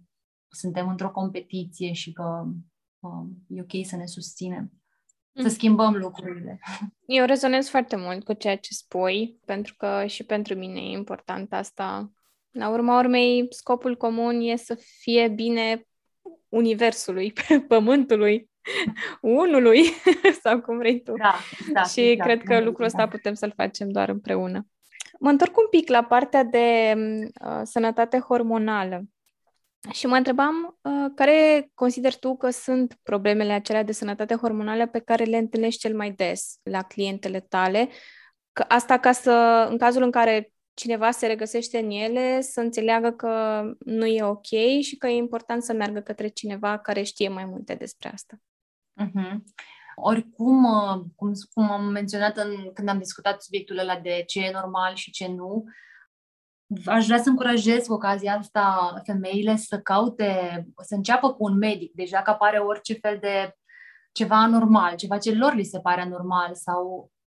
suntem 0.48 0.88
într-o 0.88 1.12
competiție 1.12 1.94
și 1.94 2.12
că 2.12 2.46
uh, 3.00 3.28
e 3.48 3.62
ok 3.62 3.86
să 3.86 3.96
ne 3.96 4.06
susținem 4.06 4.82
să 5.34 5.44
mm. 5.44 5.50
schimbăm 5.50 5.96
lucrurile. 5.96 6.60
Eu 7.06 7.26
rezonez 7.26 7.70
foarte 7.70 7.96
mult 7.96 8.24
cu 8.24 8.34
ceea 8.34 8.58
ce 8.58 8.74
spui, 8.74 9.40
pentru 9.46 9.76
că 9.78 10.06
și 10.06 10.24
pentru 10.24 10.56
mine 10.56 10.80
e 10.80 10.92
important 10.92 11.54
asta. 11.54 12.12
La 12.50 12.70
urma 12.70 13.00
urmei, 13.00 13.48
scopul 13.50 13.98
comun 13.98 14.42
e 14.42 14.56
să 14.56 14.76
fie 15.00 15.28
bine 15.28 15.88
universului, 16.50 17.34
pământului, 17.68 18.51
unului, 19.22 19.84
sau 20.44 20.62
cum 20.62 20.78
vrei 20.78 21.02
tu. 21.02 21.14
Da, 21.14 21.36
da, 21.74 21.84
și 21.84 22.00
exact, 22.00 22.30
cred 22.30 22.44
că 22.44 22.64
lucrul 22.64 22.86
ăsta 22.86 23.08
putem 23.08 23.34
să-l 23.34 23.54
facem 23.56 23.90
doar 23.90 24.10
împreună. 24.10 24.68
Mă 25.20 25.30
întorc 25.30 25.58
un 25.58 25.68
pic 25.70 25.90
la 25.90 26.04
partea 26.04 26.44
de 26.44 26.94
uh, 27.46 27.62
sănătate 27.64 28.20
hormonală. 28.20 29.02
Și 29.92 30.08
mă 30.08 30.16
întrebam 30.16 30.80
uh, 30.82 31.12
care 31.16 31.70
consider 31.74 32.16
tu 32.16 32.38
că 32.38 32.50
sunt 32.50 32.98
problemele 33.04 33.54
acelea 33.54 33.84
de 33.84 33.92
sănătate 33.92 34.36
hormonală 34.36 34.88
pe 34.88 35.00
care 35.00 35.24
le 35.24 35.38
întâlnești 35.38 35.80
cel 35.80 35.96
mai 35.96 36.12
des 36.12 36.60
la 36.64 36.82
clientele 36.82 37.40
tale. 37.40 37.90
Că 38.54 38.66
asta 38.68 39.00
ca 39.00 39.12
să, 39.12 39.68
în 39.70 39.78
cazul 39.78 40.04
în 40.04 40.12
care 40.12 40.52
cineva 40.74 41.12
se 41.12 41.28
regăsește 41.28 41.80
în 41.80 41.90
ele, 41.90 42.42
să 42.42 42.60
înțeleagă 42.60 43.12
că 43.12 43.64
nu 43.80 44.06
e 44.06 44.24
ok 44.24 44.80
și 44.82 44.98
că 44.98 45.08
e 45.08 45.16
important 45.16 45.64
să 45.64 45.74
meargă 45.74 46.00
către 46.00 46.28
cineva 46.28 46.78
care 46.78 47.04
știe 47.04 47.30
mai 47.30 47.46
multe 47.46 47.74
despre 47.74 48.10
asta. 48.14 48.36
Uh-huh. 49.04 49.36
Oricum, 49.96 50.64
uh, 50.64 51.02
cum, 51.16 51.32
cum 51.54 51.72
am 51.72 51.86
menționat 51.86 52.38
în, 52.38 52.72
când 52.74 52.90
am 52.90 52.98
discutat 52.98 53.42
subiectul 53.42 53.78
ăla 53.78 54.00
de 54.00 54.24
ce 54.28 54.40
e 54.40 54.52
normal 54.52 54.96
și 54.96 55.12
ce 55.12 55.28
nu, 55.28 55.64
aș 56.86 57.06
vrea 57.06 57.22
să 57.22 57.30
încurajez 57.30 57.86
cu 57.86 57.94
ocazia 57.94 58.38
asta 58.38 58.94
femeile 59.04 59.56
să 59.56 59.80
caute, 59.80 60.66
să 60.82 60.96
înceapă 60.96 61.34
cu 61.34 61.44
un 61.44 61.58
medic. 61.58 61.94
Deci 61.94 62.10
dacă 62.10 62.30
apare 62.30 62.58
orice 62.58 62.94
fel 62.94 63.18
de 63.22 63.56
ceva 64.12 64.36
anormal, 64.36 64.96
ceva 64.96 65.18
ce 65.18 65.36
lor 65.36 65.54
li 65.54 65.64
se 65.64 65.80
pare 65.80 66.02
anormal 66.02 66.56
sau 66.56 67.12
Mm, 67.12 67.21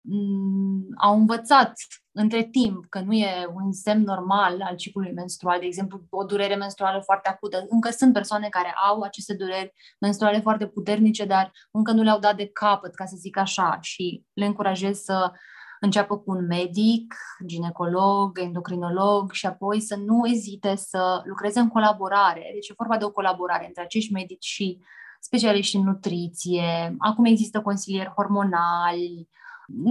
au 0.97 1.17
învățat 1.17 1.73
între 2.13 2.43
timp 2.43 2.85
că 2.89 3.01
nu 3.01 3.13
e 3.13 3.49
un 3.55 3.73
semn 3.73 4.03
normal 4.03 4.63
al 4.63 4.77
ciclului 4.77 5.13
menstrual, 5.13 5.59
de 5.59 5.67
exemplu, 5.67 6.01
o 6.11 6.25
durere 6.25 6.55
menstruală 6.55 7.01
foarte 7.01 7.29
acută. 7.29 7.65
Încă 7.69 7.91
sunt 7.91 8.13
persoane 8.13 8.49
care 8.49 8.75
au 8.89 9.01
aceste 9.01 9.35
dureri 9.35 9.73
menstruale 10.01 10.41
foarte 10.41 10.67
puternice, 10.67 11.25
dar 11.25 11.53
încă 11.71 11.93
nu 11.93 12.03
le-au 12.03 12.19
dat 12.19 12.37
de 12.37 12.47
capăt, 12.47 12.95
ca 12.95 13.05
să 13.05 13.17
zic 13.19 13.37
așa, 13.37 13.79
și 13.81 14.25
le 14.33 14.45
încurajez 14.45 14.99
să 14.99 15.33
înceapă 15.81 16.19
cu 16.19 16.31
un 16.31 16.47
medic, 16.47 17.15
ginecolog, 17.47 18.39
endocrinolog 18.39 19.33
și 19.33 19.47
apoi 19.47 19.81
să 19.81 19.97
nu 19.97 20.27
ezite 20.27 20.75
să 20.75 21.23
lucreze 21.25 21.61
în 21.61 21.69
colaborare. 21.69 22.51
Deci 22.53 22.69
e 22.69 22.75
vorba 22.77 22.97
de 22.97 23.05
o 23.05 23.11
colaborare 23.11 23.67
între 23.67 23.83
acești 23.83 24.13
medici 24.13 24.45
și 24.45 24.81
specialiști 25.21 25.77
în 25.77 25.85
nutriție. 25.85 26.95
Acum 26.99 27.25
există 27.25 27.61
consilieri 27.61 28.13
hormonali, 28.17 29.29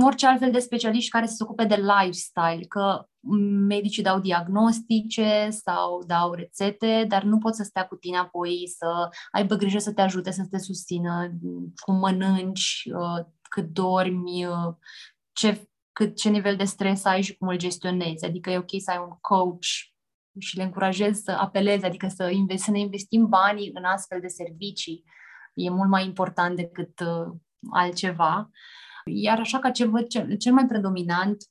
orice 0.01 0.28
altfel 0.28 0.51
de 0.51 0.59
specialiști 0.59 1.09
care 1.09 1.26
se 1.26 1.43
ocupe 1.43 1.65
de 1.65 1.76
lifestyle, 1.76 2.65
că 2.67 3.07
medicii 3.67 4.03
dau 4.03 4.19
diagnostice 4.19 5.49
sau 5.49 6.03
dau 6.05 6.34
rețete, 6.34 7.05
dar 7.07 7.24
nu 7.24 7.38
pot 7.38 7.55
să 7.55 7.63
stea 7.63 7.86
cu 7.88 7.95
tine 7.95 8.17
apoi 8.17 8.63
să 8.78 9.09
aibă 9.32 9.55
grijă 9.55 9.78
să 9.78 9.93
te 9.93 10.01
ajute, 10.01 10.32
să 10.32 10.47
te 10.49 10.57
susțină, 10.57 11.32
cum 11.76 11.95
mănânci, 11.95 12.84
uh, 12.93 13.26
cât 13.41 13.65
dormi, 13.65 14.45
uh, 14.45 14.74
ce, 15.32 15.69
cât, 15.91 16.15
ce 16.15 16.30
nivel 16.30 16.55
de 16.55 16.63
stres 16.63 17.05
ai 17.05 17.21
și 17.21 17.38
cum 17.38 17.47
îl 17.47 17.57
gestionezi. 17.57 18.26
Adică 18.26 18.49
e 18.49 18.57
ok 18.57 18.69
să 18.78 18.91
ai 18.91 18.97
un 18.97 19.17
coach 19.21 19.65
și 20.39 20.57
le 20.57 20.63
încurajez 20.63 21.21
să 21.21 21.32
apeleze, 21.32 21.86
adică 21.86 22.07
să, 22.07 22.30
invest, 22.30 22.63
să 22.63 22.71
ne 22.71 22.80
investim 22.80 23.28
banii 23.30 23.71
în 23.74 23.84
astfel 23.84 24.19
de 24.19 24.28
servicii. 24.28 25.03
E 25.53 25.69
mult 25.69 25.89
mai 25.89 26.05
important 26.05 26.55
decât 26.55 26.99
uh, 26.99 27.34
altceva. 27.71 28.49
Iar 29.06 29.39
așa 29.39 29.60
ca 29.60 29.72
ce 29.72 29.86
văd 29.86 30.08
cel, 30.08 30.36
cel 30.36 30.54
mai 30.54 30.66
predominant 30.66 31.43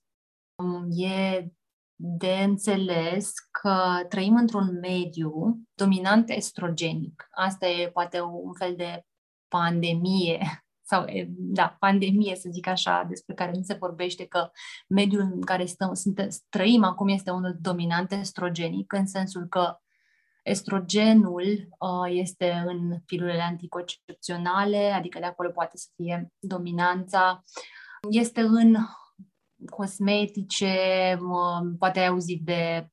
um, 0.55 0.87
e 0.91 1.47
de 1.95 2.43
înțeles 2.43 3.33
că 3.51 4.05
trăim 4.09 4.37
într-un 4.37 4.79
mediu 4.81 5.59
dominant 5.75 6.31
estrogenic. 6.31 7.29
Asta 7.31 7.67
e 7.67 7.91
poate 7.91 8.21
un 8.21 8.53
fel 8.53 8.75
de 8.77 9.05
pandemie 9.49 10.41
sau, 10.91 11.05
da, 11.29 11.77
pandemie, 11.79 12.37
să 12.37 12.49
zic 12.53 12.67
așa, 12.67 13.05
despre 13.09 13.35
care 13.35 13.51
nu 13.55 13.63
se 13.63 13.75
vorbește 13.75 14.27
că 14.27 14.51
mediul 14.89 15.21
în 15.21 15.41
care 15.41 15.65
stăm, 15.65 15.95
sunt, 15.95 16.29
trăim 16.49 16.85
acum 16.85 17.09
este 17.09 17.31
unul 17.31 17.57
dominant 17.61 18.13
estrogenic, 18.13 18.93
în 18.93 19.07
sensul 19.07 19.47
că 19.49 19.77
estrogenul 20.43 21.69
uh, 21.79 22.09
este 22.09 22.63
în 22.67 22.99
pilulele 23.07 23.43
anticoncepționale, 23.43 24.91
adică 24.91 25.19
de 25.19 25.25
acolo 25.25 25.51
poate 25.51 25.77
să 25.77 25.89
fie 25.97 26.33
dominanța, 26.39 27.43
este 28.11 28.41
în 28.41 28.77
cosmetice, 29.71 30.75
uh, 31.21 31.75
poate 31.79 31.99
ai 31.99 32.07
auzit 32.07 32.45
de 32.45 32.87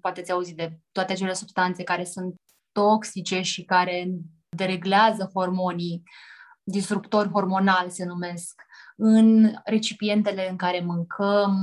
poate 0.00 0.22
ți 0.22 0.32
auzit 0.32 0.56
de 0.56 0.78
toate 0.92 1.12
acele 1.12 1.32
substanțe 1.32 1.82
care 1.82 2.04
sunt 2.04 2.34
toxice 2.72 3.40
și 3.40 3.64
care 3.64 4.08
dereglează 4.56 5.30
hormonii 5.34 6.02
disruptori 6.64 7.30
hormonali 7.30 7.90
se 7.90 8.04
numesc, 8.04 8.62
în 8.96 9.54
recipientele 9.64 10.50
în 10.50 10.56
care 10.56 10.80
mâncăm, 10.80 11.56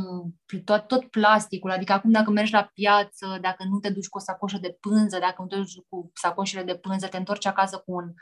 tot, 0.66 0.88
tot 0.88 1.06
plasticul, 1.06 1.72
adică 1.72 1.94
acum 1.94 2.12
dacă 2.12 2.32
mergi 2.32 2.54
la 2.54 2.70
piață, 2.74 3.38
dacă 3.42 3.64
nu 3.64 3.80
te 3.80 3.90
duci 3.90 4.08
cu 4.08 4.18
o 4.18 4.22
sacoșă 4.22 4.58
de 4.58 4.78
pânză, 4.80 5.20
dacă 5.20 5.36
nu 5.42 5.48
te 5.48 5.56
duci 5.56 5.80
cu 5.90 6.12
sacoșele 6.14 6.64
de 6.64 6.78
pânză, 6.78 7.08
te 7.08 7.18
întorci 7.18 7.46
acasă 7.46 7.78
cu 7.78 7.92
un 7.94 8.14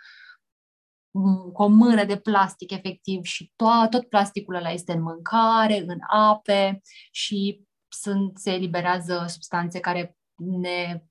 cu 1.54 1.64
o 1.64 1.68
mână 1.68 2.06
de 2.06 2.18
plastic, 2.18 2.72
efectiv, 2.72 3.24
și 3.24 3.52
to- 3.52 3.90
tot 3.90 4.10
plasticul 4.10 4.56
ăla 4.56 4.70
este 4.70 4.92
în 4.92 5.02
mâncare, 5.02 5.84
în 5.88 5.98
ape 6.08 6.82
și 7.12 7.64
sunt, 7.88 8.38
se 8.38 8.52
eliberează 8.52 9.26
substanțe 9.28 9.80
care 9.80 10.18
ne 10.36 11.04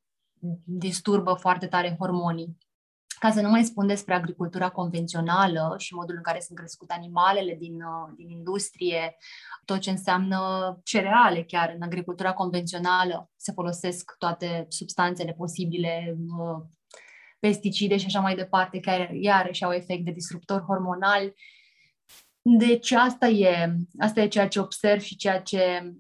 disturbă 0.64 1.34
foarte 1.34 1.66
tare 1.66 1.96
hormonii. 1.99 2.59
Ca 3.19 3.31
să 3.31 3.41
nu 3.41 3.49
mai 3.49 3.64
spun 3.64 3.87
despre 3.87 4.14
agricultura 4.14 4.71
convențională 4.71 5.75
și 5.79 5.95
modul 5.95 6.14
în 6.16 6.23
care 6.23 6.41
sunt 6.41 6.59
crescute 6.59 6.95
animalele 6.95 7.55
din, 7.55 7.75
uh, 7.75 8.12
din 8.16 8.31
industrie, 8.31 9.16
tot 9.64 9.79
ce 9.79 9.91
înseamnă 9.91 10.39
cereale 10.85 11.43
chiar 11.43 11.73
în 11.77 11.83
agricultura 11.83 12.33
convențională 12.33 13.31
se 13.37 13.53
folosesc 13.53 14.14
toate 14.19 14.66
substanțele 14.69 15.33
posibile, 15.33 16.16
uh, 16.39 16.64
pesticide 17.39 17.97
și 17.97 18.07
așa 18.07 18.21
mai 18.21 18.35
departe, 18.35 18.81
care 18.81 19.11
iarăși 19.21 19.64
au 19.64 19.73
efect 19.73 20.05
de 20.05 20.11
disruptor 20.11 20.64
hormonal. 20.66 21.33
Deci 22.43 22.91
asta 22.91 23.27
e, 23.27 23.75
asta 23.99 24.21
e 24.21 24.29
ceea 24.29 24.49
ce 24.49 24.61
observ 24.61 25.01
și 25.01 25.16
ceea 25.16 25.41
ce 25.41 25.83
Uh, 25.83 25.99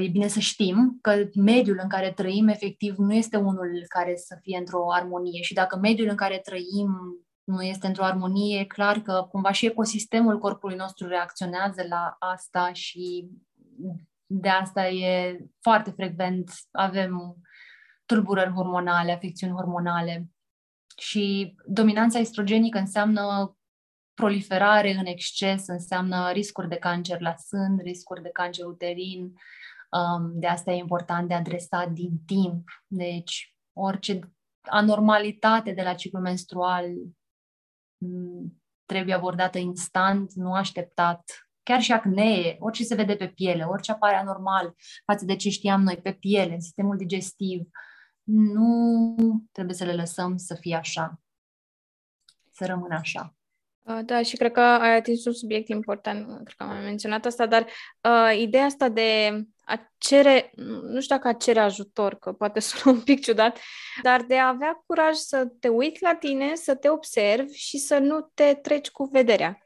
e 0.00 0.08
bine 0.08 0.26
să 0.28 0.40
știm 0.40 0.98
că 1.00 1.28
mediul 1.34 1.78
în 1.82 1.88
care 1.88 2.12
trăim 2.12 2.48
efectiv 2.48 2.96
nu 2.96 3.14
este 3.14 3.36
unul 3.36 3.84
care 3.88 4.16
să 4.16 4.38
fie 4.40 4.58
într-o 4.58 4.92
armonie 4.92 5.42
și 5.42 5.54
dacă 5.54 5.78
mediul 5.78 6.08
în 6.08 6.16
care 6.16 6.38
trăim 6.38 6.90
nu 7.44 7.62
este 7.62 7.86
într-o 7.86 8.04
armonie, 8.04 8.58
e 8.58 8.64
clar 8.64 8.98
că 8.98 9.26
cumva 9.30 9.52
și 9.52 9.66
ecosistemul 9.66 10.38
corpului 10.38 10.76
nostru 10.76 11.08
reacționează 11.08 11.82
la 11.88 12.16
asta 12.18 12.72
și 12.72 13.28
de 14.26 14.48
asta 14.48 14.88
e 14.88 15.38
foarte 15.60 15.90
frecvent 15.90 16.50
avem 16.70 17.36
tulburări 18.06 18.52
hormonale, 18.52 19.12
afecțiuni 19.12 19.52
hormonale. 19.52 20.30
Și 20.96 21.54
dominanța 21.66 22.18
estrogenică 22.18 22.78
înseamnă 22.78 23.56
proliferare 24.24 24.92
în 24.92 25.06
exces, 25.06 25.66
înseamnă 25.66 26.30
riscuri 26.32 26.68
de 26.68 26.76
cancer 26.76 27.20
la 27.20 27.34
sân, 27.36 27.78
riscuri 27.82 28.22
de 28.22 28.28
cancer 28.28 28.64
uterin, 28.64 29.32
Um, 29.92 30.38
de 30.40 30.46
asta 30.46 30.70
e 30.70 30.76
important 30.76 31.28
de 31.28 31.34
adresat 31.34 31.90
din 31.90 32.18
timp. 32.26 32.68
Deci, 32.86 33.56
orice 33.72 34.32
anormalitate 34.60 35.72
de 35.72 35.82
la 35.82 35.94
ciclu 35.94 36.20
menstrual 36.20 36.86
mm, 37.98 38.62
trebuie 38.84 39.14
abordată 39.14 39.58
instant, 39.58 40.32
nu 40.32 40.54
așteptat. 40.54 41.48
Chiar 41.62 41.80
și 41.80 41.92
acnee, 41.92 42.56
orice 42.60 42.84
se 42.84 42.94
vede 42.94 43.16
pe 43.16 43.28
piele, 43.28 43.64
orice 43.64 43.92
apare 43.92 44.16
anormal 44.16 44.74
față 45.04 45.24
de 45.24 45.36
ce 45.36 45.50
știam 45.50 45.82
noi 45.82 45.96
pe 45.96 46.12
piele, 46.12 46.54
în 46.54 46.60
sistemul 46.60 46.96
digestiv, 46.96 47.68
nu 48.22 49.16
trebuie 49.52 49.74
să 49.74 49.84
le 49.84 49.94
lăsăm 49.94 50.36
să 50.36 50.54
fie 50.54 50.74
așa, 50.74 51.20
să 52.50 52.66
rămână 52.66 52.94
așa. 52.94 53.36
Uh, 53.82 53.98
da, 54.04 54.22
și 54.22 54.36
cred 54.36 54.52
că 54.52 54.60
ai 54.60 54.96
atins 54.96 55.24
un 55.24 55.32
subiect 55.32 55.68
important, 55.68 56.26
cred 56.26 56.56
că 56.56 56.62
am 56.62 56.68
mai 56.68 56.84
menționat 56.84 57.24
asta, 57.24 57.46
dar 57.46 57.66
uh, 58.02 58.38
ideea 58.38 58.64
asta 58.64 58.88
de 58.88 59.40
a 59.64 59.92
cere, 59.98 60.50
nu 60.82 61.00
știu 61.00 61.16
dacă 61.16 61.28
a 61.28 61.32
cere 61.32 61.60
ajutor, 61.60 62.14
că 62.14 62.32
poate 62.32 62.60
sună 62.66 62.96
un 62.96 63.02
pic 63.02 63.20
ciudat, 63.20 63.58
dar 64.02 64.22
de 64.22 64.38
a 64.38 64.48
avea 64.48 64.82
curaj 64.86 65.14
să 65.14 65.48
te 65.60 65.68
uiți 65.68 66.02
la 66.02 66.14
tine, 66.14 66.54
să 66.54 66.74
te 66.74 66.88
observi 66.88 67.54
și 67.54 67.78
să 67.78 67.98
nu 67.98 68.30
te 68.34 68.54
treci 68.54 68.90
cu 68.90 69.04
vederea. 69.04 69.58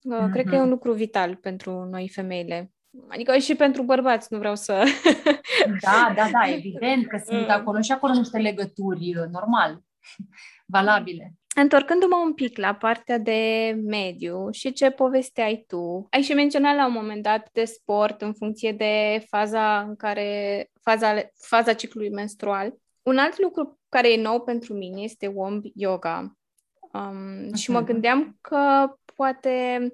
Uh, 0.00 0.16
mm-hmm. 0.16 0.32
Cred 0.32 0.46
că 0.46 0.54
e 0.54 0.60
un 0.60 0.68
lucru 0.68 0.92
vital 0.92 1.36
pentru 1.36 1.84
noi 1.90 2.08
femeile. 2.08 2.70
Adică 3.08 3.36
și 3.38 3.54
pentru 3.54 3.82
bărbați, 3.82 4.28
nu 4.30 4.38
vreau 4.38 4.56
să... 4.56 4.82
da, 5.80 6.12
da, 6.16 6.28
da, 6.32 6.52
evident 6.52 7.06
că 7.06 7.22
sunt 7.24 7.48
acolo 7.48 7.80
și 7.80 7.92
acolo 7.92 8.12
niște 8.12 8.38
legături 8.38 9.16
uh, 9.16 9.26
normal, 9.30 9.82
valabile. 10.66 11.34
Întorcându-mă 11.54 12.16
un 12.16 12.34
pic 12.34 12.58
la 12.58 12.74
partea 12.74 13.18
de 13.18 13.72
mediu 13.84 14.50
și 14.50 14.72
ce 14.72 14.90
povesteai 14.90 15.64
tu, 15.66 16.06
ai 16.10 16.22
și 16.22 16.32
menționat 16.32 16.76
la 16.76 16.86
un 16.86 16.92
moment 16.92 17.22
dat 17.22 17.48
de 17.52 17.64
sport 17.64 18.22
în 18.22 18.32
funcție 18.32 18.72
de 18.72 19.24
faza 19.28 19.80
în 19.80 19.96
care, 19.96 20.70
faza, 20.82 21.14
faza 21.34 21.72
ciclului 21.72 22.10
menstrual. 22.10 22.74
Un 23.02 23.18
alt 23.18 23.40
lucru 23.40 23.80
care 23.88 24.12
e 24.12 24.22
nou 24.22 24.40
pentru 24.40 24.74
mine 24.74 25.00
este 25.00 25.26
womb 25.26 25.64
yoga. 25.74 26.36
Um, 26.94 27.46
uh-huh. 27.46 27.54
Și 27.54 27.70
mă 27.70 27.80
gândeam 27.80 28.38
că 28.40 28.88
poate 29.14 29.92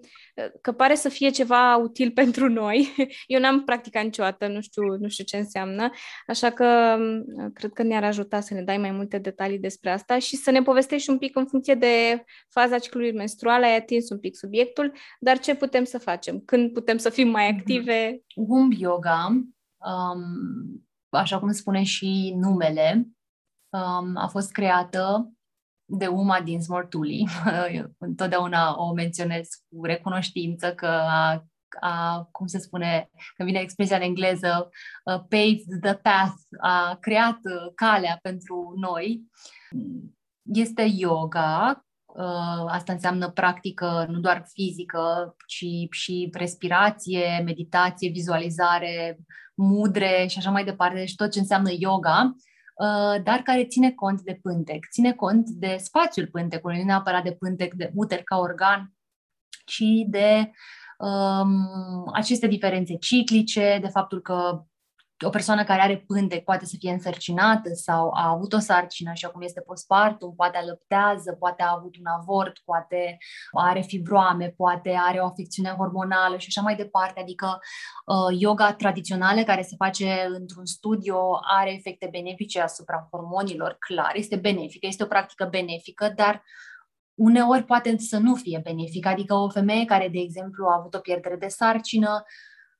că 0.61 0.73
pare 0.73 0.95
să 0.95 1.09
fie 1.09 1.31
ceva 1.31 1.77
util 1.77 2.11
pentru 2.21 2.49
noi. 2.49 2.95
Eu 3.27 3.41
n-am 3.41 3.65
practicat 3.65 4.05
niciodată, 4.05 4.47
nu 4.47 4.61
știu, 4.61 4.83
nu 4.83 5.09
știu 5.09 5.25
ce 5.25 5.37
înseamnă, 5.37 5.91
așa 6.27 6.51
că 6.51 6.99
cred 7.55 7.73
că 7.73 7.83
ne-ar 7.83 8.05
ajuta 8.05 8.41
să 8.41 8.55
ne 8.55 8.63
dai 8.63 8.79
mai 8.79 8.91
multe 8.91 9.19
detalii 9.19 9.59
despre 9.59 9.91
asta 9.91 10.19
și 10.19 10.37
să 10.37 10.51
ne 10.51 10.63
povestești 10.63 11.11
un 11.11 11.19
pic 11.19 11.37
în 11.37 11.47
funcție 11.47 11.75
de 11.75 12.25
faza 12.49 12.79
ciclului 12.79 13.13
menstrual, 13.13 13.63
ai 13.63 13.77
atins 13.77 14.11
un 14.11 14.19
pic 14.19 14.37
subiectul, 14.37 14.93
dar 15.21 15.39
ce 15.39 15.55
putem 15.55 15.85
să 15.85 15.99
facem? 15.99 16.41
Când 16.41 16.73
putem 16.73 16.97
să 16.97 17.11
fim 17.11 17.29
mai 17.29 17.49
mhm. 17.49 17.59
active? 17.59 18.23
Womb 18.35 18.73
yoga, 18.73 19.27
um, 19.77 20.87
așa 21.09 21.39
cum 21.39 21.53
spune 21.53 21.83
și 21.83 22.35
numele, 22.37 23.09
um, 23.69 24.17
a 24.17 24.29
fost 24.31 24.53
creată 24.53 25.33
de 25.91 26.07
Uma 26.07 26.41
din 26.41 26.61
Smortuli. 26.61 27.29
Întotdeauna 27.99 28.75
o 28.79 28.93
menționez 28.93 29.49
cu 29.69 29.85
recunoștință 29.85 30.75
că 30.75 30.87
a, 30.87 31.45
a, 31.81 32.29
cum 32.33 32.47
se 32.47 32.59
spune, 32.59 33.11
când 33.37 33.49
vine 33.49 33.61
expresia 33.61 33.97
în 33.97 34.03
engleză, 34.03 34.69
uh, 35.05 35.21
paved 35.29 35.81
the 35.83 35.95
path, 35.95 36.35
a 36.61 36.97
creat 37.01 37.39
uh, 37.43 37.73
calea 37.75 38.19
pentru 38.23 38.75
noi. 38.81 39.23
Este 40.43 40.83
yoga, 40.83 41.85
uh, 42.05 42.65
asta 42.67 42.93
înseamnă 42.93 43.31
practică 43.31 44.07
nu 44.09 44.19
doar 44.19 44.45
fizică, 44.53 45.35
ci 45.47 45.65
și 45.91 46.29
respirație, 46.33 47.43
meditație, 47.45 48.11
vizualizare, 48.11 49.19
mudre 49.55 50.27
și 50.29 50.39
așa 50.39 50.51
mai 50.51 50.65
departe, 50.65 50.99
deci 50.99 51.15
tot 51.15 51.31
ce 51.31 51.39
înseamnă 51.39 51.71
yoga 51.79 52.35
Uh, 52.35 52.50
dar 53.23 53.41
care 53.45 53.67
ține 53.67 53.91
cont 53.91 54.21
de 54.21 54.39
pântec, 54.43 54.87
ține 54.91 55.13
cont 55.13 55.49
de 55.49 55.77
spațiul 55.79 56.27
pântecului, 56.27 56.79
nu 56.79 56.85
neapărat 56.85 57.23
de 57.23 57.33
pântec, 57.33 57.75
de 57.75 57.91
uter 57.95 58.23
ca 58.23 58.39
organ, 58.39 58.95
ci 59.65 59.83
de 60.07 60.51
um, 60.99 62.11
aceste 62.13 62.47
diferențe 62.47 62.97
ciclice, 62.97 63.79
de 63.81 63.89
faptul 63.89 64.21
că 64.21 64.65
o 65.25 65.31
persoană 65.31 65.65
care 65.65 65.81
are 65.81 66.05
pântec 66.07 66.45
poate 66.45 66.65
să 66.65 66.77
fie 66.79 66.91
însărcinată 66.91 67.71
sau 67.75 68.11
a 68.15 68.29
avut 68.29 68.53
o 68.53 68.59
sarcină, 68.59 69.11
așa 69.11 69.29
cum 69.29 69.43
este 69.43 69.61
postpartum, 69.61 70.35
poate 70.35 70.57
alăptează, 70.57 71.33
poate 71.33 71.63
a 71.63 71.75
avut 71.77 71.97
un 71.97 72.07
avort, 72.07 72.59
poate 72.65 73.19
are 73.53 73.81
fibroame, 73.81 74.55
poate 74.57 74.97
are 74.99 75.19
o 75.19 75.25
afecțiune 75.25 75.75
hormonală 75.77 76.37
și 76.37 76.47
așa 76.49 76.61
mai 76.61 76.77
departe. 76.77 77.21
Adică 77.21 77.59
uh, 78.05 78.41
yoga 78.41 78.73
tradițională 78.73 79.43
care 79.43 79.63
se 79.63 79.75
face 79.77 80.27
într-un 80.39 80.67
studio 80.67 81.39
are 81.43 81.73
efecte 81.73 82.09
benefice 82.11 82.61
asupra 82.61 83.09
hormonilor, 83.11 83.77
clar, 83.79 84.13
este 84.15 84.37
benefică, 84.37 84.87
este 84.87 85.03
o 85.03 85.07
practică 85.07 85.49
benefică, 85.51 86.13
dar 86.17 86.43
uneori 87.15 87.65
poate 87.65 87.99
să 87.99 88.19
nu 88.19 88.35
fie 88.35 88.61
benefică. 88.65 89.09
Adică 89.09 89.35
o 89.35 89.49
femeie 89.49 89.85
care, 89.85 90.09
de 90.09 90.19
exemplu, 90.19 90.67
a 90.67 90.77
avut 90.79 90.95
o 90.95 90.99
pierdere 90.99 91.37
de 91.37 91.49
sarcină, 91.49 92.25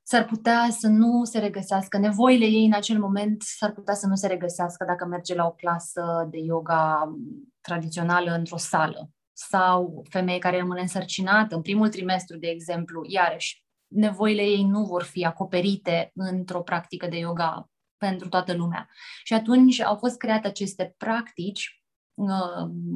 s-ar 0.03 0.25
putea 0.25 0.69
să 0.71 0.89
nu 0.89 1.25
se 1.25 1.39
regăsească, 1.39 1.99
nevoile 1.99 2.45
ei 2.45 2.65
în 2.65 2.73
acel 2.73 2.99
moment 2.99 3.43
s-ar 3.43 3.73
putea 3.73 3.95
să 3.95 4.07
nu 4.07 4.15
se 4.15 4.27
regăsească 4.27 4.85
dacă 4.85 5.05
merge 5.07 5.35
la 5.35 5.47
o 5.47 5.53
clasă 5.53 6.29
de 6.31 6.39
yoga 6.39 7.15
tradițională 7.61 8.31
într-o 8.31 8.57
sală. 8.57 9.11
Sau 9.33 10.05
femeie 10.09 10.39
care 10.39 10.59
rămâne 10.59 10.81
însărcinată 10.81 11.55
în 11.55 11.63
primul 11.63 11.89
trimestru, 11.89 12.39
de 12.39 12.47
exemplu, 12.47 13.03
iarăși, 13.09 13.65
nevoile 13.87 14.43
ei 14.43 14.65
nu 14.65 14.85
vor 14.85 15.03
fi 15.03 15.25
acoperite 15.25 16.11
într-o 16.15 16.63
practică 16.63 17.07
de 17.07 17.19
yoga 17.19 17.71
pentru 17.97 18.29
toată 18.29 18.55
lumea. 18.55 18.89
Și 19.25 19.35
atunci 19.35 19.81
au 19.81 19.97
fost 19.97 20.17
create 20.17 20.47
aceste 20.47 20.95
practici 20.97 21.80
Uh, 21.80 21.80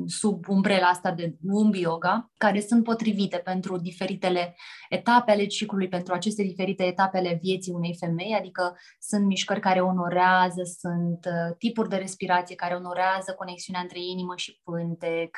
sub 0.06 0.48
umbrela 0.48 0.86
asta 0.86 1.10
de 1.10 1.36
Womb 1.42 1.74
Yoga, 1.74 2.30
care 2.36 2.60
sunt 2.60 2.84
potrivite 2.84 3.36
pentru 3.36 3.78
diferitele 3.78 4.56
etape 4.88 5.30
ale 5.30 5.46
ciclului, 5.46 5.88
pentru 5.88 6.14
aceste 6.14 6.42
diferite 6.42 6.84
etape 6.84 7.18
ale 7.18 7.38
vieții 7.42 7.72
unei 7.72 7.96
femei, 7.98 8.34
adică 8.38 8.76
sunt 8.98 9.24
mișcări 9.26 9.60
care 9.60 9.80
onorează, 9.80 10.62
sunt 10.78 11.24
uh, 11.24 11.56
tipuri 11.58 11.88
de 11.88 11.96
respirație 11.96 12.54
care 12.54 12.74
onorează 12.74 13.34
conexiunea 13.36 13.80
între 13.80 13.98
inimă 14.00 14.32
și 14.36 14.60
pântec, 14.64 15.36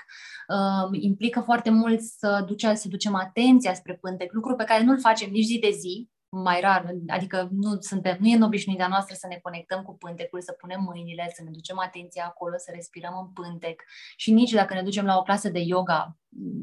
uh, 0.48 0.98
implică 1.00 1.40
foarte 1.40 1.70
mult 1.70 2.00
să, 2.00 2.44
duce, 2.46 2.74
să 2.74 2.88
ducem 2.88 3.14
atenția 3.14 3.74
spre 3.74 3.94
pântec, 3.94 4.32
lucru 4.32 4.54
pe 4.54 4.64
care 4.64 4.84
nu-l 4.84 5.00
facem 5.00 5.30
nici 5.30 5.44
zi 5.44 5.58
de 5.58 5.70
zi, 5.70 6.08
mai 6.42 6.60
rar, 6.60 6.94
adică 7.06 7.48
nu, 7.52 7.76
suntem, 7.80 8.16
nu 8.20 8.26
e 8.26 8.34
în 8.34 8.42
obișnuirea 8.42 8.88
noastră 8.88 9.14
să 9.14 9.26
ne 9.26 9.38
conectăm 9.42 9.82
cu 9.82 9.96
pântecul, 9.96 10.42
să 10.42 10.52
punem 10.52 10.80
mâinile, 10.82 11.32
să 11.34 11.42
ne 11.42 11.50
ducem 11.50 11.78
atenția 11.78 12.24
acolo, 12.24 12.54
să 12.56 12.70
respirăm 12.74 13.18
în 13.18 13.32
pântec 13.32 13.82
și 14.16 14.32
nici 14.32 14.50
dacă 14.50 14.74
ne 14.74 14.82
ducem 14.82 15.04
la 15.04 15.16
o 15.16 15.22
clasă 15.22 15.48
de 15.48 15.58
yoga 15.58 16.16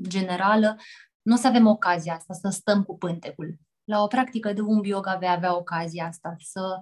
generală, 0.07 0.75
nu 1.21 1.33
o 1.33 1.37
să 1.37 1.47
avem 1.47 1.67
ocazia 1.67 2.13
asta, 2.13 2.33
să 2.33 2.49
stăm 2.49 2.83
cu 2.83 2.97
pântecul. 2.97 3.57
La 3.83 4.01
o 4.01 4.07
practică 4.07 4.53
de 4.53 4.61
un 4.61 4.83
yoga 4.83 5.15
vei 5.15 5.29
avea 5.29 5.55
ocazia 5.55 6.05
asta, 6.07 6.35
să, 6.39 6.81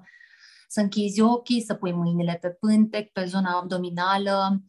să 0.67 0.79
închizi 0.79 1.21
ochii, 1.21 1.61
să 1.61 1.73
pui 1.73 1.91
mâinile 1.91 2.37
pe 2.41 2.49
pântec, 2.49 3.11
pe 3.11 3.25
zona 3.25 3.57
abdominală, 3.57 4.61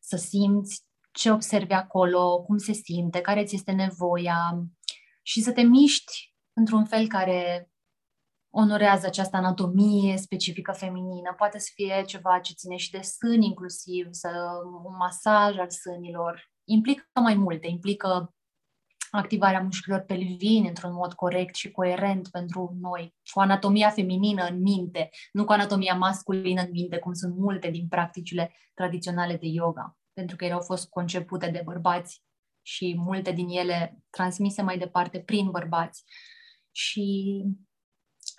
să 0.00 0.16
simți 0.16 0.84
ce 1.12 1.30
observi 1.30 1.72
acolo, 1.72 2.42
cum 2.42 2.58
se 2.58 2.72
simte, 2.72 3.20
care 3.20 3.44
ți 3.44 3.54
este 3.54 3.72
nevoia 3.72 4.66
și 5.22 5.40
să 5.40 5.52
te 5.52 5.62
miști 5.62 6.34
într-un 6.52 6.84
fel 6.84 7.06
care 7.08 7.69
onorează 8.50 9.06
această 9.06 9.36
anatomie 9.36 10.16
specifică 10.16 10.72
feminină. 10.72 11.34
Poate 11.36 11.58
să 11.58 11.70
fie 11.74 12.02
ceva 12.06 12.38
ce 12.38 12.52
ține 12.52 12.76
și 12.76 12.90
de 12.90 13.00
sâni 13.00 13.46
inclusiv, 13.46 14.06
să, 14.10 14.30
un 14.84 14.96
masaj 14.98 15.56
al 15.58 15.70
sânilor. 15.70 16.50
Implică 16.64 17.20
mai 17.20 17.34
multe, 17.34 17.66
implică 17.66 18.34
activarea 19.10 19.60
mușchilor 19.60 20.00
pelvini 20.00 20.68
într-un 20.68 20.92
mod 20.92 21.12
corect 21.12 21.54
și 21.54 21.70
coerent 21.70 22.28
pentru 22.28 22.76
noi, 22.80 23.14
cu 23.32 23.40
anatomia 23.40 23.90
feminină 23.90 24.44
în 24.44 24.60
minte, 24.60 25.08
nu 25.32 25.44
cu 25.44 25.52
anatomia 25.52 25.94
masculină 25.94 26.60
în 26.60 26.70
minte, 26.70 26.98
cum 26.98 27.12
sunt 27.12 27.36
multe 27.36 27.70
din 27.70 27.88
practicile 27.88 28.52
tradiționale 28.74 29.36
de 29.36 29.46
yoga, 29.46 29.98
pentru 30.12 30.36
că 30.36 30.44
ele 30.44 30.54
au 30.54 30.60
fost 30.60 30.88
concepute 30.88 31.50
de 31.50 31.62
bărbați 31.64 32.22
și 32.62 32.94
multe 32.98 33.32
din 33.32 33.48
ele 33.48 33.98
transmise 34.10 34.62
mai 34.62 34.78
departe 34.78 35.20
prin 35.20 35.50
bărbați. 35.50 36.04
Și 36.70 37.44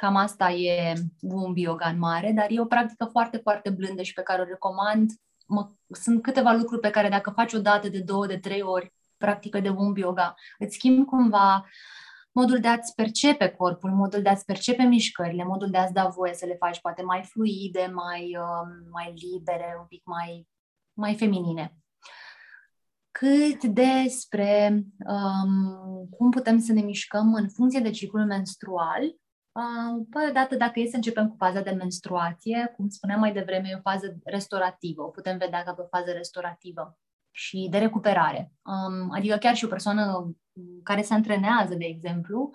cam 0.01 0.15
asta 0.15 0.51
e 0.51 0.93
un 1.21 1.55
yoga 1.55 1.87
în 1.89 1.99
mare, 1.99 2.31
dar 2.31 2.45
e 2.49 2.59
o 2.59 2.65
practică 2.65 3.05
foarte, 3.05 3.37
foarte 3.37 3.69
blândă 3.69 4.01
și 4.01 4.13
pe 4.13 4.21
care 4.21 4.41
o 4.41 4.45
recomand. 4.45 5.11
Mă, 5.47 5.69
sunt 5.89 6.21
câteva 6.21 6.51
lucruri 6.51 6.81
pe 6.81 6.89
care 6.89 7.09
dacă 7.09 7.29
faci 7.29 7.53
o 7.53 7.59
dată, 7.59 7.89
de 7.89 7.99
două, 7.99 8.27
de 8.27 8.37
trei 8.37 8.61
ori 8.61 8.93
practică 9.17 9.59
de 9.59 9.69
womb 9.69 9.97
yoga, 9.97 10.35
îți 10.57 10.75
schimbi 10.75 11.05
cumva 11.05 11.65
modul 12.31 12.59
de 12.59 12.67
a-ți 12.67 12.95
percepe 12.95 13.47
corpul, 13.47 13.89
modul 13.89 14.21
de 14.21 14.29
a-ți 14.29 14.45
percepe 14.45 14.83
mișcările, 14.83 15.43
modul 15.43 15.69
de 15.69 15.77
a-ți 15.77 15.93
da 15.93 16.07
voie 16.07 16.33
să 16.33 16.45
le 16.45 16.55
faci 16.55 16.81
poate 16.81 17.01
mai 17.01 17.23
fluide, 17.23 17.91
mai, 17.93 18.37
uh, 18.37 18.87
mai 18.91 19.13
libere, 19.15 19.75
un 19.79 19.85
pic 19.85 20.01
mai, 20.05 20.47
mai 20.93 21.15
feminine 21.15 21.75
cât 23.11 23.63
despre 23.63 24.83
um, 25.07 26.07
cum 26.09 26.29
putem 26.29 26.59
să 26.59 26.73
ne 26.73 26.81
mișcăm 26.81 27.33
în 27.33 27.49
funcție 27.49 27.79
de 27.79 27.89
ciclul 27.89 28.25
menstrual. 28.25 29.15
Uh, 29.51 30.05
păi, 30.09 30.27
odată, 30.29 30.55
dacă 30.55 30.79
e 30.79 30.89
să 30.89 30.95
începem 30.95 31.29
cu 31.29 31.35
faza 31.37 31.61
de 31.61 31.71
menstruație, 31.71 32.73
cum 32.75 32.89
spuneam 32.89 33.19
mai 33.19 33.33
devreme, 33.33 33.67
e 33.69 33.75
o 33.75 33.89
fază 33.89 34.17
restaurativă, 34.23 35.01
o 35.01 35.07
putem 35.07 35.37
vedea 35.37 35.63
ca 35.63 35.73
pe 35.73 35.81
o 35.81 35.97
fază 35.97 36.11
restaurativă 36.11 36.97
și 37.31 37.67
de 37.71 37.77
recuperare. 37.77 38.51
Um, 38.61 39.11
adică 39.11 39.37
chiar 39.37 39.55
și 39.55 39.65
o 39.65 39.67
persoană 39.67 40.35
care 40.83 41.01
se 41.01 41.13
antrenează, 41.13 41.75
de 41.75 41.85
exemplu, 41.85 42.51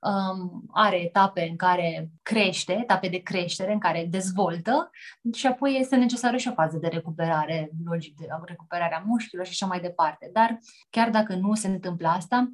um, 0.00 0.64
are 0.72 0.96
etape 0.96 1.46
în 1.50 1.56
care 1.56 2.10
crește, 2.22 2.72
etape 2.72 3.08
de 3.08 3.18
creștere 3.18 3.72
în 3.72 3.78
care 3.78 4.06
dezvoltă 4.10 4.90
și 5.32 5.46
apoi 5.46 5.76
este 5.80 5.96
necesară 5.96 6.36
și 6.36 6.48
o 6.48 6.52
fază 6.52 6.78
de 6.78 6.88
recuperare, 6.88 7.70
logic, 7.84 8.16
de 8.16 8.26
recuperarea 8.44 9.02
mușchilor 9.06 9.44
și 9.44 9.50
așa 9.52 9.66
mai 9.66 9.80
departe. 9.80 10.30
Dar 10.32 10.58
chiar 10.90 11.10
dacă 11.10 11.34
nu 11.34 11.54
se 11.54 11.68
întâmplă 11.68 12.08
asta, 12.08 12.52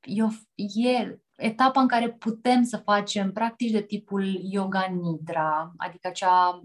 e, 0.00 0.22
e 0.54 1.18
etapa 1.36 1.80
în 1.80 1.88
care 1.88 2.10
putem 2.10 2.62
să 2.62 2.76
facem 2.76 3.32
practici 3.32 3.70
de 3.70 3.82
tipul 3.82 4.24
yoga 4.42 4.86
nidra, 5.00 5.72
adică 5.76 6.08
acea, 6.08 6.62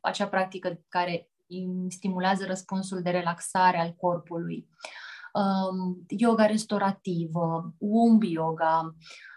acea 0.00 0.26
practică 0.26 0.80
care 0.88 1.30
stimulează 1.88 2.44
răspunsul 2.46 3.02
de 3.02 3.10
relaxare 3.10 3.78
al 3.78 3.94
corpului. 3.96 4.68
Um, 5.32 6.04
yoga 6.08 6.46
restaurativă, 6.46 7.74
womb 7.78 8.22
yoga, 8.22 8.94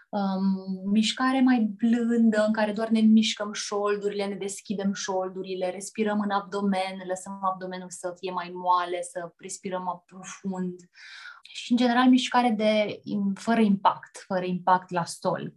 um, 0.08 0.90
mișcare 0.90 1.40
mai 1.40 1.74
blândă 1.76 2.44
în 2.46 2.52
care 2.52 2.72
doar 2.72 2.88
ne 2.88 3.00
mișcăm 3.00 3.52
șoldurile, 3.52 4.26
ne 4.26 4.34
deschidem 4.34 4.92
șoldurile, 4.92 5.70
respirăm 5.70 6.20
în 6.20 6.30
abdomen, 6.30 6.96
lăsăm 7.08 7.38
abdomenul 7.42 7.90
să 7.90 8.14
fie 8.18 8.32
mai 8.32 8.50
moale, 8.54 9.02
să 9.02 9.32
respirăm 9.36 9.82
mai 9.82 10.02
profund 10.06 10.74
și, 11.56 11.70
în 11.70 11.76
general, 11.76 12.08
mișcare 12.08 12.50
de, 12.50 13.00
fără 13.34 13.60
impact, 13.60 14.16
fără 14.26 14.44
impact 14.44 14.90
la 14.90 15.04
sol. 15.04 15.54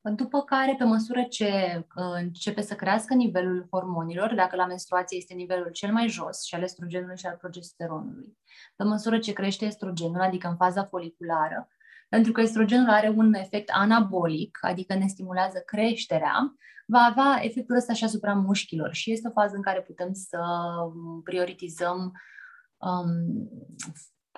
După 0.00 0.42
care, 0.42 0.74
pe 0.78 0.84
măsură 0.84 1.22
ce 1.22 1.76
uh, 1.76 2.14
începe 2.14 2.60
să 2.60 2.74
crească 2.74 3.14
nivelul 3.14 3.66
hormonilor, 3.70 4.34
dacă 4.34 4.56
la 4.56 4.66
menstruație 4.66 5.16
este 5.16 5.34
nivelul 5.34 5.70
cel 5.70 5.92
mai 5.92 6.08
jos, 6.08 6.44
și 6.44 6.54
al 6.54 6.62
estrogenului 6.62 7.16
și 7.16 7.26
al 7.26 7.36
progesteronului, 7.36 8.38
pe 8.76 8.84
măsură 8.84 9.18
ce 9.18 9.32
crește 9.32 9.64
estrogenul, 9.64 10.20
adică 10.20 10.48
în 10.48 10.56
faza 10.56 10.84
foliculară, 10.84 11.68
pentru 12.08 12.32
că 12.32 12.40
estrogenul 12.40 12.88
are 12.88 13.08
un 13.08 13.34
efect 13.34 13.70
anabolic, 13.72 14.58
adică 14.60 14.94
ne 14.94 15.06
stimulează 15.06 15.58
creșterea, 15.58 16.54
va 16.86 16.98
avea 16.98 17.38
efectul 17.42 17.76
ăsta 17.76 17.92
și 17.92 18.04
asupra 18.04 18.34
mușchilor 18.34 18.92
și 18.94 19.12
este 19.12 19.28
o 19.28 19.40
fază 19.40 19.56
în 19.56 19.62
care 19.62 19.80
putem 19.82 20.12
să 20.12 20.40
prioritizăm 21.24 22.12
um, 22.76 23.48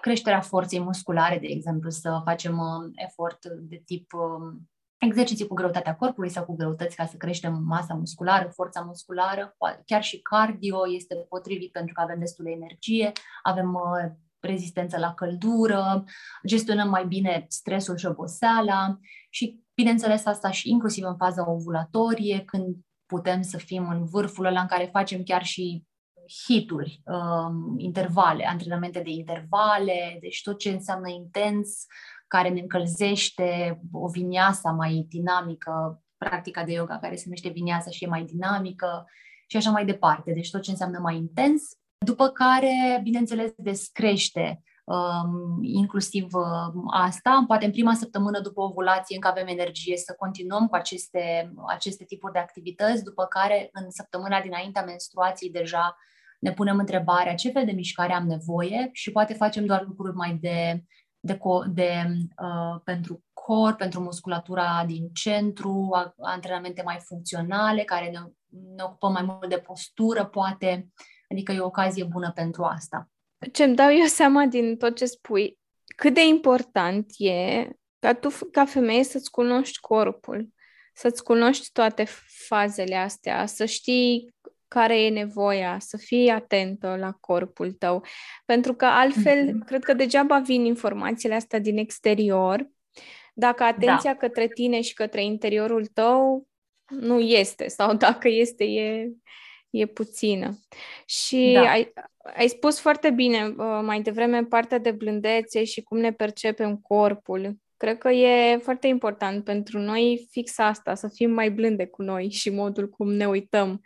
creșterea 0.01 0.41
forței 0.41 0.81
musculare, 0.81 1.39
de 1.39 1.47
exemplu, 1.47 1.91
să 1.91 2.21
facem 2.25 2.59
um, 2.59 2.91
efort 2.95 3.39
de 3.47 3.83
tip 3.85 4.13
um, 4.13 4.71
exerciții 4.99 5.47
cu 5.47 5.55
greutatea 5.55 5.97
corpului 5.97 6.31
sau 6.31 6.45
cu 6.45 6.57
greutăți 6.57 6.97
ca 6.97 7.07
să 7.07 7.17
creștem 7.17 7.63
masa 7.67 7.95
musculară, 7.95 8.49
forța 8.55 8.81
musculară, 8.81 9.57
chiar 9.85 10.03
și 10.03 10.21
cardio 10.21 10.79
este 10.95 11.15
potrivit 11.29 11.73
pentru 11.73 11.95
că 11.95 12.01
avem 12.01 12.19
destul 12.19 12.45
de 12.45 12.51
energie, 12.51 13.13
avem 13.43 13.75
uh, 13.75 14.13
rezistență 14.41 14.99
la 14.99 15.15
căldură, 15.15 16.05
gestionăm 16.47 16.89
mai 16.89 17.07
bine 17.07 17.45
stresul 17.49 17.97
și 17.97 18.07
oboseala 18.07 18.99
și, 19.31 19.65
bineînțeles, 19.75 20.27
asta 20.27 20.51
și 20.51 20.71
inclusiv 20.71 21.05
în 21.05 21.17
faza 21.17 21.51
ovulatorie, 21.51 22.43
când 22.45 22.77
putem 23.07 23.43
să 23.43 23.57
fim 23.57 23.89
în 23.89 24.05
vârful 24.05 24.45
ăla 24.45 24.61
în 24.61 24.67
care 24.67 24.89
facem 24.93 25.23
chiar 25.23 25.45
și 25.45 25.85
hituri, 26.47 27.03
um, 27.05 27.79
intervale, 27.79 28.47
antrenamente 28.47 29.01
de 29.01 29.11
intervale, 29.11 30.19
deci 30.21 30.43
tot 30.43 30.59
ce 30.59 30.71
înseamnă 30.71 31.09
intens, 31.09 31.87
care 32.27 32.49
ne 32.49 32.61
încălzește, 32.61 33.81
o 33.93 34.09
viniasa 34.09 34.71
mai 34.71 35.07
dinamică, 35.09 36.03
practica 36.17 36.65
de 36.65 36.73
yoga 36.73 36.99
care 36.99 37.17
se 37.17 37.23
numește 37.25 37.49
viniasa 37.49 37.91
și 37.91 38.05
e 38.05 38.09
mai 38.09 38.25
dinamică 38.25 39.05
și 39.47 39.57
așa 39.57 39.71
mai 39.71 39.85
departe. 39.85 40.33
Deci 40.33 40.51
tot 40.51 40.63
ce 40.63 40.71
înseamnă 40.71 40.99
mai 40.99 41.17
intens. 41.17 41.63
După 41.99 42.29
care, 42.29 43.01
bineînțeles, 43.03 43.51
descrește 43.57 44.63
um, 44.85 45.63
inclusiv 45.63 46.35
uh, 46.35 46.83
asta. 46.91 47.45
Poate 47.47 47.65
în 47.65 47.71
prima 47.71 47.95
săptămână 47.95 48.41
după 48.41 48.61
ovulație 48.61 49.15
încă 49.15 49.29
avem 49.29 49.47
energie 49.47 49.97
să 49.97 50.15
continuăm 50.19 50.67
cu 50.67 50.75
aceste, 50.75 51.53
aceste 51.67 52.05
tipuri 52.05 52.33
de 52.33 52.39
activități, 52.39 53.05
după 53.05 53.25
care 53.25 53.69
în 53.73 53.91
săptămâna 53.91 54.41
dinaintea 54.41 54.83
menstruației 54.83 55.51
deja 55.51 55.97
ne 56.41 56.53
punem 56.53 56.79
întrebarea 56.79 57.35
ce 57.35 57.51
fel 57.51 57.65
de 57.65 57.73
mișcare 57.73 58.13
am 58.13 58.27
nevoie 58.27 58.89
și 58.93 59.13
poate 59.13 59.35
facem 59.35 59.67
doar 59.67 59.85
lucruri 59.87 60.15
mai 60.15 60.39
de, 60.41 60.85
de, 61.21 61.39
de 61.73 62.05
uh, 62.43 62.81
pentru 62.85 63.25
corp, 63.33 63.77
pentru 63.77 64.01
musculatura 64.01 64.85
din 64.87 65.09
centru, 65.13 65.91
antrenamente 66.21 66.83
mai 66.83 66.99
funcționale, 67.01 67.83
care 67.83 68.11
ne, 68.11 68.19
ne 68.75 68.83
ocupăm 68.83 69.13
mai 69.13 69.23
mult 69.23 69.49
de 69.49 69.59
postură, 69.59 70.25
poate. 70.25 70.89
Adică 71.31 71.53
e 71.53 71.61
o 71.61 71.67
ocazie 71.67 72.05
bună 72.05 72.33
pentru 72.35 72.63
asta. 72.63 73.09
Ce 73.53 73.65
îmi 73.65 73.77
dau 73.77 73.93
eu 73.93 74.05
seama 74.05 74.45
din 74.45 74.77
tot 74.77 74.97
ce 74.97 75.05
spui, 75.05 75.59
cât 75.97 76.15
de 76.15 76.27
important 76.27 77.07
e 77.19 77.69
ca 77.99 78.15
tu, 78.15 78.29
ca 78.53 78.65
femeie, 78.65 79.05
să-ți 79.05 79.31
cunoști 79.31 79.81
corpul, 79.81 80.49
să-ți 80.95 81.23
cunoști 81.23 81.73
toate 81.73 82.05
fazele 82.49 82.95
astea, 82.95 83.47
să 83.47 83.65
știi 83.65 84.35
care 84.75 85.03
e 85.03 85.09
nevoia, 85.09 85.77
să 85.79 85.97
fii 85.97 86.29
atentă 86.29 86.97
la 87.01 87.13
corpul 87.13 87.73
tău. 87.73 88.05
Pentru 88.45 88.75
că 88.75 88.85
altfel, 88.85 89.49
mm-hmm. 89.49 89.67
cred 89.67 89.85
că 89.85 89.95
degeaba 89.95 90.39
vin 90.39 90.65
informațiile 90.65 91.35
astea 91.35 91.59
din 91.59 91.79
exterior, 91.79 92.71
dacă 93.35 93.63
atenția 93.63 94.13
da. 94.13 94.17
către 94.17 94.49
tine 94.49 94.81
și 94.81 94.95
către 94.95 95.25
interiorul 95.25 95.87
tău 95.87 96.47
nu 96.89 97.21
este, 97.21 97.69
sau 97.69 97.95
dacă 98.07 98.29
este, 98.29 98.65
e, 98.65 99.11
e 99.71 99.87
puțină. 99.87 100.59
Și 101.07 101.51
da. 101.55 101.71
ai, 101.71 101.93
ai 102.37 102.49
spus 102.49 102.81
foarte 102.81 103.11
bine 103.11 103.47
uh, 103.47 103.81
mai 103.83 104.01
devreme 104.01 104.45
partea 104.45 104.79
de 104.79 104.91
blândețe 104.91 105.65
și 105.65 105.83
cum 105.83 105.99
ne 105.99 106.13
percepem 106.13 106.77
corpul. 106.77 107.57
Cred 107.77 107.99
că 107.99 108.11
e 108.11 108.57
foarte 108.57 108.87
important 108.87 109.45
pentru 109.45 109.79
noi 109.79 110.29
fix 110.31 110.59
asta, 110.59 110.95
să 110.95 111.09
fim 111.09 111.31
mai 111.31 111.51
blânde 111.51 111.87
cu 111.87 112.03
noi 112.03 112.31
și 112.31 112.51
modul 112.51 112.89
cum 112.89 113.13
ne 113.13 113.29
uităm 113.29 113.81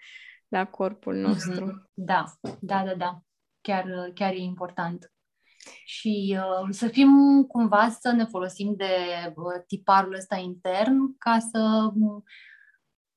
la 0.54 0.66
corpul 0.66 1.14
nostru. 1.14 1.66
Mm-hmm. 1.66 1.90
Da, 1.94 2.24
da, 2.60 2.84
da, 2.84 2.94
da. 2.94 3.20
Chiar, 3.60 4.10
chiar 4.14 4.32
e 4.32 4.38
important. 4.38 5.12
Și 5.84 6.38
uh, 6.38 6.68
să 6.70 6.88
fim 6.88 7.10
cumva 7.48 7.88
să 8.00 8.12
ne 8.12 8.24
folosim 8.24 8.74
de 8.76 8.94
uh, 9.28 9.62
tiparul 9.66 10.14
ăsta 10.14 10.36
intern 10.36 11.18
ca 11.18 11.38
să 11.38 11.90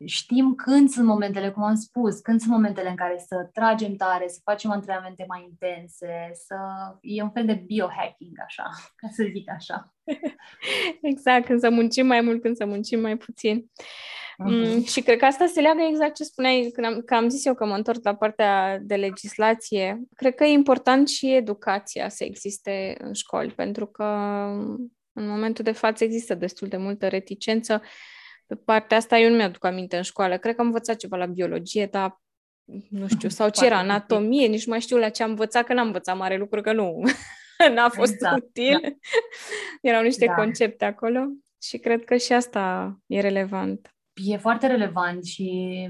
știm 0.05 0.55
când 0.55 0.89
sunt 0.89 1.05
momentele, 1.05 1.51
cum 1.51 1.63
am 1.63 1.75
spus, 1.75 2.19
când 2.19 2.39
sunt 2.39 2.51
momentele 2.51 2.89
în 2.89 2.95
care 2.95 3.23
să 3.27 3.49
tragem 3.53 3.95
tare, 3.95 4.27
să 4.27 4.39
facem 4.43 4.71
antrenamente 4.71 5.25
mai 5.27 5.43
intense, 5.43 6.29
să 6.33 6.55
e 7.01 7.23
un 7.23 7.31
fel 7.31 7.45
de 7.45 7.53
biohacking, 7.53 8.39
așa, 8.45 8.69
ca 8.99 9.07
să 9.11 9.27
zic 9.31 9.49
așa. 9.51 9.95
exact, 11.01 11.45
când 11.45 11.59
să 11.59 11.69
muncim 11.69 12.05
mai 12.05 12.21
mult, 12.21 12.41
când 12.41 12.55
să 12.55 12.65
muncim 12.65 12.99
mai 12.99 13.17
puțin. 13.17 13.61
Uh-huh. 13.61 14.26
Mm, 14.39 14.83
și 14.83 15.01
cred 15.01 15.17
că 15.17 15.25
asta 15.25 15.45
se 15.45 15.61
leagă 15.61 15.81
exact 15.81 16.15
ce 16.15 16.23
spuneai, 16.23 16.69
când 16.73 16.85
am, 16.85 17.01
că 17.01 17.15
am 17.15 17.29
zis 17.29 17.45
eu 17.45 17.55
că 17.55 17.65
mă 17.65 17.75
întorc 17.75 18.03
la 18.03 18.15
partea 18.15 18.79
de 18.81 18.95
legislație. 18.95 20.01
Cred 20.15 20.35
că 20.35 20.43
e 20.43 20.51
important 20.51 21.07
și 21.07 21.33
educația 21.33 22.09
să 22.09 22.23
existe 22.23 22.95
în 22.99 23.13
școli, 23.13 23.51
pentru 23.51 23.85
că 23.85 24.03
în 25.13 25.27
momentul 25.27 25.63
de 25.63 25.71
față 25.71 26.03
există 26.03 26.35
destul 26.35 26.67
de 26.67 26.77
multă 26.77 27.07
reticență 27.07 27.81
pe 28.47 28.55
partea 28.55 28.97
asta 28.97 29.17
eu 29.17 29.29
nu 29.29 29.35
mi-aduc 29.35 29.65
aminte 29.65 29.97
în 29.97 30.01
școală. 30.03 30.37
Cred 30.37 30.55
că 30.55 30.61
am 30.61 30.67
învățat 30.67 30.95
ceva 30.95 31.17
la 31.17 31.25
biologie, 31.25 31.85
dar 31.85 32.21
nu 32.89 33.07
știu, 33.07 33.29
sau 33.29 33.49
ce 33.49 33.65
era, 33.65 33.77
anatomie, 33.77 34.47
nici 34.47 34.65
nu 34.65 34.71
mai 34.71 34.81
știu 34.81 34.97
la 34.97 35.09
ce 35.09 35.23
am 35.23 35.29
învățat, 35.29 35.65
că 35.65 35.73
n-am 35.73 35.85
învățat 35.85 36.17
mare 36.17 36.37
lucru, 36.37 36.61
că 36.61 36.73
nu, 36.73 37.03
n-a 37.75 37.89
fost 37.89 38.11
exact, 38.11 38.43
util. 38.43 38.79
Da. 38.81 38.89
Erau 39.89 40.03
niște 40.03 40.25
da. 40.25 40.33
concepte 40.33 40.85
acolo 40.85 41.25
și 41.61 41.77
cred 41.77 42.03
că 42.03 42.15
și 42.15 42.33
asta 42.33 42.95
e 43.05 43.19
relevant. 43.19 43.96
E 44.17 44.37
foarte 44.37 44.67
relevant 44.67 45.25
și, 45.25 45.89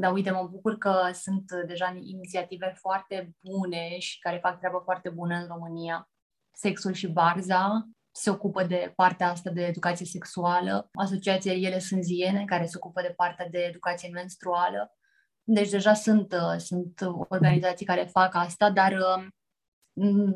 da, 0.00 0.10
uite, 0.10 0.30
mă 0.30 0.48
bucur 0.50 0.78
că 0.78 1.10
sunt 1.12 1.44
deja 1.66 1.96
inițiative 2.00 2.74
foarte 2.76 3.36
bune 3.40 3.98
și 3.98 4.18
care 4.18 4.38
fac 4.42 4.58
treabă 4.58 4.80
foarte 4.84 5.08
bună 5.08 5.34
în 5.34 5.46
România. 5.46 6.10
Sexul 6.52 6.92
și 6.92 7.06
Barza 7.06 7.88
se 8.10 8.30
ocupă 8.30 8.64
de 8.64 8.92
partea 8.96 9.30
asta 9.30 9.50
de 9.50 9.64
educație 9.66 10.06
sexuală, 10.06 10.88
asociația 10.92 11.52
Ele 11.52 11.78
Sunt 11.78 12.04
Ziene, 12.04 12.44
care 12.44 12.66
se 12.66 12.76
ocupă 12.76 13.00
de 13.00 13.12
partea 13.16 13.48
de 13.48 13.58
educație 13.58 14.08
menstruală. 14.12 14.94
Deci 15.42 15.70
deja 15.70 15.94
sunt, 15.94 16.32
uh, 16.32 16.58
sunt 16.58 17.00
organizații 17.28 17.86
care 17.86 18.04
fac 18.04 18.34
asta, 18.34 18.70
dar 18.70 18.92
uh, 18.92 19.26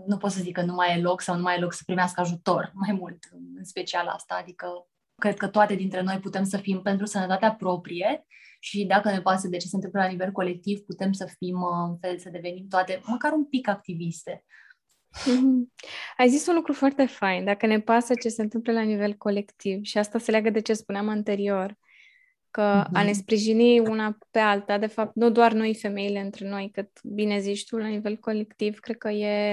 nu 0.07 0.17
pot 0.19 0.31
să 0.31 0.41
zic 0.41 0.55
că 0.55 0.63
nu 0.63 0.75
mai 0.75 0.99
e 0.99 1.03
loc 1.03 1.21
sau 1.21 1.37
nu 1.37 1.43
mai 1.43 1.57
e 1.57 1.61
loc 1.61 1.73
să 1.73 1.83
primească 1.87 2.21
ajutor 2.21 2.71
mai 2.75 2.93
mult, 2.93 3.19
în 3.57 3.65
special 3.65 4.07
asta. 4.07 4.35
Adică 4.35 4.89
cred 5.21 5.37
că 5.37 5.49
toate 5.49 5.75
dintre 5.75 6.03
noi 6.03 6.19
putem 6.19 6.45
să 6.45 6.57
fim 6.57 6.83
pentru 6.83 7.07
sănătatea 7.07 7.55
proprie 7.55 8.27
și 8.61 8.85
dacă 8.85 9.11
ne 9.11 9.21
pasă 9.21 9.49
de 9.49 9.57
ce 9.57 9.67
se 9.67 9.77
întâmplă 9.77 10.01
la 10.01 10.09
nivel 10.09 10.31
colectiv, 10.31 10.79
putem 10.79 11.13
să 11.13 11.29
fim, 11.39 11.61
uh, 11.61 11.89
în 11.89 11.99
fel, 11.99 12.19
să 12.19 12.29
devenim 12.31 12.67
toate 12.69 13.01
măcar 13.07 13.33
un 13.33 13.45
pic 13.45 13.69
activiste. 13.69 14.45
Mm-hmm. 15.15 15.75
Ai 16.17 16.29
zis 16.29 16.47
un 16.47 16.55
lucru 16.55 16.73
foarte 16.73 17.07
fain, 17.07 17.45
dacă 17.45 17.67
ne 17.67 17.81
pasă 17.81 18.15
ce 18.15 18.29
se 18.29 18.43
întâmplă 18.43 18.73
la 18.73 18.81
nivel 18.81 19.15
colectiv 19.15 19.83
și 19.83 19.99
asta 19.99 20.19
se 20.19 20.31
leagă 20.31 20.51
de 20.51 20.61
ce 20.61 20.73
spuneam 20.73 21.09
anterior, 21.09 21.79
că 22.51 22.83
mm-hmm. 22.83 22.93
a 22.93 23.03
ne 23.03 23.13
sprijini 23.13 23.79
una 23.79 24.19
pe 24.31 24.39
alta, 24.39 24.79
de 24.79 24.87
fapt, 24.87 25.15
nu 25.15 25.31
doar 25.31 25.53
noi 25.53 25.75
femeile 25.75 26.21
între 26.21 26.49
noi, 26.49 26.71
cât 26.73 26.91
bine 27.03 27.39
zici 27.39 27.65
tu, 27.65 27.77
la 27.77 27.87
nivel 27.87 28.17
colectiv, 28.17 28.79
cred 28.79 28.97
că 28.97 29.11
e, 29.11 29.51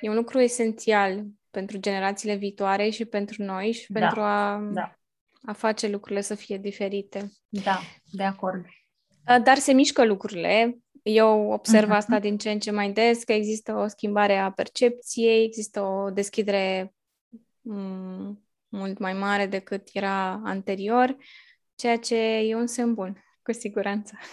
e 0.00 0.08
un 0.08 0.14
lucru 0.14 0.40
esențial 0.40 1.24
pentru 1.54 1.78
generațiile 1.78 2.34
viitoare 2.34 2.90
și 2.90 3.04
pentru 3.04 3.42
noi 3.42 3.72
și 3.72 3.92
da. 3.92 4.00
pentru 4.00 4.20
a, 4.20 4.70
da. 4.72 4.94
a 5.42 5.52
face 5.52 5.88
lucrurile 5.88 6.20
să 6.20 6.34
fie 6.34 6.58
diferite. 6.58 7.30
Da, 7.48 7.80
de 8.12 8.22
acord. 8.22 8.64
Dar 9.42 9.56
se 9.56 9.72
mișcă 9.72 10.04
lucrurile, 10.04 10.78
eu 11.02 11.50
observ 11.50 11.88
uh-huh. 11.88 11.96
asta 11.96 12.18
din 12.18 12.38
ce 12.38 12.50
în 12.50 12.58
ce 12.58 12.70
mai 12.70 12.92
des, 12.92 13.24
că 13.24 13.32
există 13.32 13.74
o 13.74 13.86
schimbare 13.86 14.36
a 14.36 14.50
percepției, 14.50 15.44
există 15.44 15.80
o 15.80 16.10
deschidere 16.10 16.94
m- 17.74 18.34
mult 18.68 18.98
mai 18.98 19.12
mare 19.12 19.46
decât 19.46 19.88
era 19.92 20.40
anterior, 20.44 21.16
ceea 21.74 21.98
ce 21.98 22.16
e 22.16 22.54
un 22.54 22.66
semn 22.66 22.94
bun, 22.94 23.24
cu 23.42 23.52
siguranță. 23.52 24.18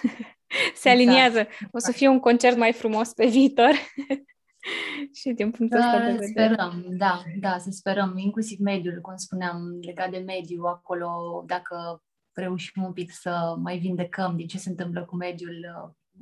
Se 0.51 0.89
exact. 0.89 0.95
aliniază. 0.95 1.47
O 1.71 1.79
să 1.79 1.91
fie 1.91 2.07
un 2.07 2.19
concert 2.19 2.57
mai 2.57 2.73
frumos 2.73 3.13
pe 3.13 3.25
viitor. 3.25 3.71
și 5.19 5.29
din 5.29 5.51
punctul 5.51 5.79
da, 5.79 5.85
ăsta 5.85 6.05
de 6.05 6.11
vedere. 6.11 6.53
Sperăm, 6.53 6.85
da, 6.89 7.23
da, 7.39 7.57
să 7.57 7.69
sperăm. 7.71 8.17
Inclusiv 8.17 8.59
mediul, 8.59 9.01
cum 9.01 9.15
spuneam, 9.15 9.79
legat 9.81 10.09
de 10.09 10.23
mediu, 10.25 10.63
acolo, 10.63 11.43
dacă 11.47 12.03
reușim 12.33 12.83
un 12.83 12.93
pic 12.93 13.11
să 13.11 13.55
mai 13.61 13.77
vindecăm 13.77 14.35
din 14.35 14.47
ce 14.47 14.57
se 14.57 14.69
întâmplă 14.69 15.05
cu 15.05 15.15
mediul 15.15 15.65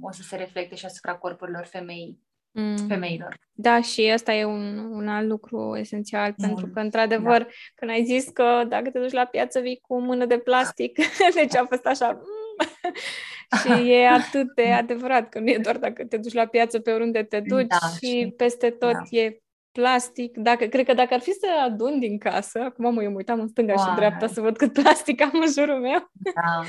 o 0.01 0.11
să 0.11 0.21
se 0.21 0.35
reflecte 0.35 0.75
și 0.75 0.85
asupra 0.85 1.15
corpurilor 1.15 1.65
femei, 1.65 2.19
mm. 2.51 2.87
femeilor. 2.87 3.37
Da, 3.51 3.81
și 3.81 4.01
asta 4.01 4.33
e 4.33 4.45
un, 4.45 4.77
un 4.77 5.07
alt 5.07 5.27
lucru 5.27 5.75
esențial, 5.75 6.33
mm. 6.37 6.47
pentru 6.47 6.67
că, 6.67 6.79
într-adevăr, 6.79 7.41
da. 7.41 7.49
când 7.75 7.91
ai 7.91 8.03
zis 8.03 8.29
că 8.33 8.63
dacă 8.67 8.89
te 8.89 8.99
duci 8.99 9.11
la 9.11 9.25
piață 9.25 9.59
vii 9.59 9.79
cu 9.81 9.93
o 9.93 9.99
mână 9.99 10.25
de 10.25 10.37
plastic, 10.37 10.97
deci 11.35 11.55
a 11.55 11.65
fost 11.65 11.85
așa... 11.85 12.11
Mm. 12.11 12.38
și 13.61 13.91
e 13.91 14.07
atât 14.07 14.55
de 14.55 14.71
adevărat 14.81 15.29
că 15.29 15.39
nu 15.39 15.49
e 15.49 15.57
doar 15.57 15.77
dacă 15.77 16.05
te 16.05 16.17
duci 16.17 16.33
la 16.33 16.45
piață 16.45 16.79
pe 16.79 16.91
oriunde 16.91 17.23
te 17.23 17.39
duci 17.39 17.67
da, 17.67 17.87
și, 17.87 18.05
și 18.05 18.33
peste 18.37 18.69
tot 18.69 18.91
da. 18.91 19.01
e 19.09 19.41
plastic. 19.71 20.37
Dacă, 20.37 20.65
cred 20.65 20.85
că 20.85 20.93
dacă 20.93 21.13
ar 21.13 21.19
fi 21.19 21.31
să 21.31 21.47
adun 21.65 21.99
din 21.99 22.17
casă, 22.17 22.59
acum 22.59 22.93
mă, 22.93 23.03
eu 23.03 23.09
mă 23.09 23.15
uitam 23.15 23.39
în 23.39 23.47
stânga 23.47 23.73
wow. 23.73 23.83
și 23.83 23.89
în 23.89 23.95
dreapta 23.95 24.27
să 24.27 24.41
văd 24.41 24.57
cât 24.57 24.73
plastic 24.73 25.21
am 25.21 25.31
în 25.33 25.51
jurul 25.51 25.79
meu. 25.79 26.11
Da, 26.11 26.63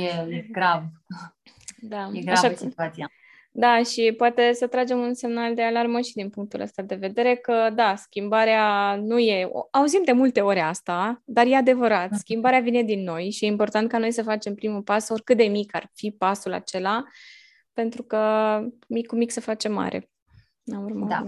e, 0.00 0.36
e 0.36 0.46
grav. 0.50 0.82
Da. 1.76 2.10
E 2.12 2.20
gravă 2.20 2.46
Așa 2.46 2.54
situația. 2.54 3.10
Da, 3.58 3.82
și 3.82 4.14
poate 4.16 4.52
să 4.52 4.66
tragem 4.66 4.98
un 4.98 5.14
semnal 5.14 5.54
de 5.54 5.62
alarmă 5.62 6.00
și 6.00 6.12
din 6.12 6.28
punctul 6.28 6.60
ăsta 6.60 6.82
de 6.82 6.94
vedere 6.94 7.34
că, 7.34 7.70
da, 7.74 7.94
schimbarea 7.94 8.96
nu 8.96 9.18
e... 9.18 9.50
Auzim 9.70 10.02
de 10.04 10.12
multe 10.12 10.40
ori 10.40 10.60
asta, 10.60 11.22
dar 11.24 11.46
e 11.46 11.56
adevărat. 11.56 12.10
Mhm. 12.10 12.18
Schimbarea 12.18 12.60
vine 12.60 12.82
din 12.82 13.02
noi 13.02 13.30
și 13.30 13.44
e 13.44 13.48
important 13.48 13.88
ca 13.88 13.98
noi 13.98 14.12
să 14.12 14.22
facem 14.22 14.54
primul 14.54 14.82
pas, 14.82 15.08
oricât 15.08 15.36
de 15.36 15.44
mic 15.44 15.74
ar 15.74 15.90
fi 15.94 16.10
pasul 16.10 16.52
acela, 16.52 17.04
pentru 17.72 18.02
că 18.02 18.60
mic 18.88 19.06
cu 19.06 19.16
mic 19.16 19.30
se 19.30 19.40
face 19.40 19.68
mare. 19.68 20.10
Da. 21.08 21.24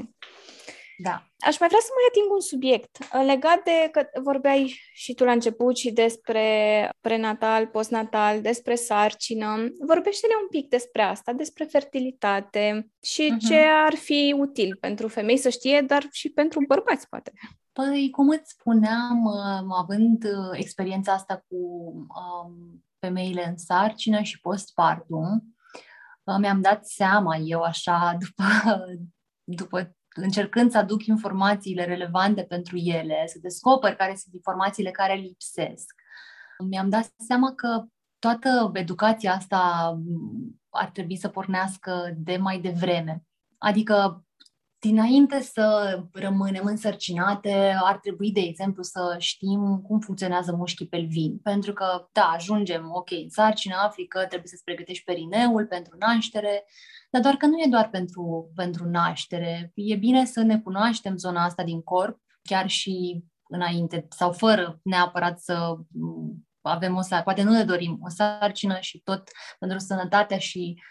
Da. 1.00 1.24
Aș 1.38 1.58
mai 1.58 1.68
vrea 1.68 1.80
să 1.82 1.90
mai 1.94 2.06
ating 2.08 2.32
un 2.32 2.40
subiect 2.40 2.98
uh, 3.00 3.22
legat 3.24 3.62
de 3.62 3.88
că 3.92 4.20
vorbeai 4.20 4.80
și 4.92 5.14
tu 5.14 5.24
la 5.24 5.32
început 5.32 5.76
și 5.76 5.90
despre 5.90 6.46
prenatal, 7.00 7.66
postnatal, 7.66 8.40
despre 8.40 8.74
sarcină. 8.74 9.56
Vorbește-ne 9.86 10.32
un 10.42 10.48
pic 10.50 10.68
despre 10.68 11.02
asta, 11.02 11.32
despre 11.32 11.64
fertilitate 11.64 12.90
și 13.02 13.34
uh-huh. 13.34 13.48
ce 13.48 13.58
ar 13.86 13.94
fi 13.94 14.34
util 14.38 14.76
pentru 14.80 15.08
femei 15.08 15.36
să 15.36 15.48
știe, 15.48 15.80
dar 15.80 16.06
și 16.10 16.28
pentru 16.28 16.64
bărbați, 16.66 17.08
poate. 17.08 17.32
Păi, 17.72 18.10
cum 18.10 18.28
îți 18.28 18.50
spuneam, 18.50 19.24
uh, 19.24 19.76
având 19.78 20.24
uh, 20.24 20.50
experiența 20.52 21.12
asta 21.12 21.44
cu 21.48 21.56
um, 21.56 22.84
femeile 22.98 23.46
în 23.46 23.56
sarcină 23.56 24.22
și 24.22 24.40
postpartum, 24.40 25.56
mi-am 26.40 26.60
dat 26.60 26.86
seama 26.86 27.36
eu 27.36 27.60
așa 27.60 28.16
după, 28.24 28.44
după 29.44 29.97
încercând 30.22 30.70
să 30.70 30.78
aduc 30.78 31.06
informațiile 31.06 31.84
relevante 31.84 32.42
pentru 32.42 32.76
ele, 32.76 33.24
să 33.26 33.38
descoper 33.42 33.94
care 33.94 34.14
sunt 34.16 34.34
informațiile 34.34 34.90
care 34.90 35.14
lipsesc, 35.14 35.94
mi-am 36.68 36.88
dat 36.88 37.12
seama 37.16 37.54
că 37.54 37.84
toată 38.18 38.70
educația 38.74 39.32
asta 39.32 39.92
ar 40.70 40.90
trebui 40.90 41.16
să 41.16 41.28
pornească 41.28 42.14
de 42.16 42.36
mai 42.36 42.58
devreme. 42.58 43.22
Adică 43.58 44.24
Dinainte 44.80 45.40
să 45.40 45.98
rămânem 46.12 46.64
însărcinate, 46.64 47.76
ar 47.82 47.98
trebui, 47.98 48.32
de 48.32 48.40
exemplu, 48.40 48.82
să 48.82 49.16
știm 49.18 49.80
cum 49.80 50.00
funcționează 50.00 50.52
mușchii 50.52 50.88
pelvini. 50.88 51.38
Pentru 51.42 51.72
că, 51.72 52.09
da, 52.12 52.22
ajungem, 52.22 52.90
ok, 52.92 53.10
în 53.10 53.28
sarcină, 53.28 53.74
Africă, 53.74 54.18
trebuie 54.18 54.48
să-ți 54.48 54.64
pregătești 54.64 55.05
perineul 55.05 55.66
pentru 55.66 55.96
naștere, 55.98 56.64
dar 57.10 57.22
doar 57.22 57.34
că 57.34 57.46
nu 57.46 57.59
e 57.59 57.66
doar 57.70 57.88
pentru, 57.88 58.52
pentru 58.55 58.88
naștere. 58.88 59.72
E 59.74 59.96
bine 59.96 60.24
să 60.24 60.42
ne 60.42 60.59
cunoaștem 60.60 61.16
zona 61.16 61.44
asta 61.44 61.62
din 61.62 61.82
corp, 61.82 62.20
chiar 62.42 62.68
și 62.68 63.24
înainte 63.48 64.06
sau 64.10 64.32
fără 64.32 64.80
neapărat 64.82 65.40
să 65.40 65.76
avem 66.60 66.96
o 66.96 67.00
sarcină, 67.00 67.22
poate 67.22 67.42
nu 67.42 67.52
ne 67.52 67.64
dorim 67.64 67.98
o 68.02 68.09
sarcină 68.09 68.78
și 68.80 68.98
tot 68.98 69.30
pentru 69.59 69.78
sănătatea 69.78 70.38
și 70.38 70.82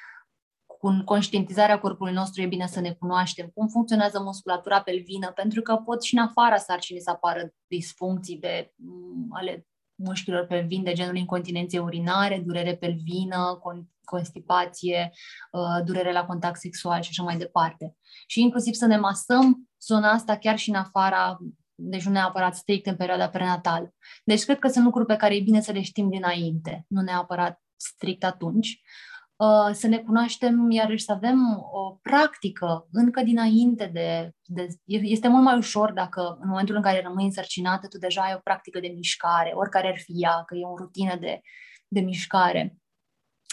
cu 0.79 1.01
conștientizarea 1.05 1.79
corpului 1.79 2.13
nostru 2.13 2.41
e 2.41 2.47
bine 2.47 2.67
să 2.67 2.79
ne 2.79 2.93
cunoaștem 2.93 3.47
cum 3.53 3.67
funcționează 3.67 4.21
musculatura 4.21 4.81
pelvină, 4.81 5.31
pentru 5.31 5.61
că 5.61 5.75
pot 5.75 6.03
și 6.03 6.13
în 6.13 6.21
afara 6.21 6.57
sarcinii 6.57 7.01
să 7.01 7.09
apară 7.09 7.53
disfuncții 7.67 8.37
de, 8.37 8.73
mm, 8.75 9.27
ale 9.29 9.67
mușchilor 9.95 10.45
pelvini 10.45 10.83
de 10.83 10.93
genul 10.93 11.15
incontinențe 11.15 11.79
urinare, 11.79 12.43
durere 12.45 12.75
pelvină, 12.75 13.59
constipație, 14.03 15.11
uh, 15.51 15.85
durere 15.85 16.11
la 16.11 16.25
contact 16.25 16.59
sexual 16.59 17.01
și 17.01 17.09
așa 17.11 17.23
mai 17.23 17.37
departe. 17.37 17.95
Și 18.27 18.41
inclusiv 18.41 18.73
să 18.73 18.85
ne 18.85 18.97
masăm 18.97 19.69
zona 19.81 20.11
asta 20.11 20.37
chiar 20.37 20.57
și 20.57 20.69
în 20.69 20.75
afara, 20.75 21.37
deci 21.75 22.03
nu 22.03 22.11
neapărat 22.11 22.55
strict 22.55 22.85
în 22.85 22.95
perioada 22.95 23.29
prenatală. 23.29 23.93
Deci 24.23 24.43
cred 24.43 24.59
că 24.59 24.67
sunt 24.67 24.83
lucruri 24.83 25.07
pe 25.07 25.15
care 25.15 25.35
e 25.35 25.41
bine 25.41 25.61
să 25.61 25.71
le 25.71 25.81
știm 25.81 26.09
dinainte, 26.09 26.85
nu 26.87 27.01
neapărat 27.01 27.61
strict 27.75 28.23
atunci. 28.23 28.67
Uh, 28.67 29.16
să 29.71 29.87
ne 29.87 29.97
cunoaștem, 29.97 30.71
iarăși 30.71 31.03
să 31.03 31.11
avem 31.11 31.67
o 31.71 31.99
practică 32.01 32.87
încă 32.91 33.21
dinainte 33.21 33.89
de, 33.93 34.31
de... 34.43 34.67
Este 34.85 35.27
mult 35.27 35.43
mai 35.43 35.57
ușor 35.57 35.91
dacă 35.91 36.37
în 36.41 36.49
momentul 36.49 36.75
în 36.75 36.81
care 36.81 37.01
rămâi 37.01 37.23
însărcinată, 37.23 37.87
tu 37.87 37.97
deja 37.97 38.21
ai 38.21 38.33
o 38.35 38.39
practică 38.43 38.79
de 38.79 38.87
mișcare, 38.87 39.51
oricare 39.55 39.87
ar 39.87 39.97
fi 39.97 40.13
ea, 40.15 40.43
că 40.45 40.55
e 40.55 40.65
o 40.65 40.77
rutină 40.77 41.15
de, 41.15 41.41
de 41.87 41.99
mișcare. 41.99 42.77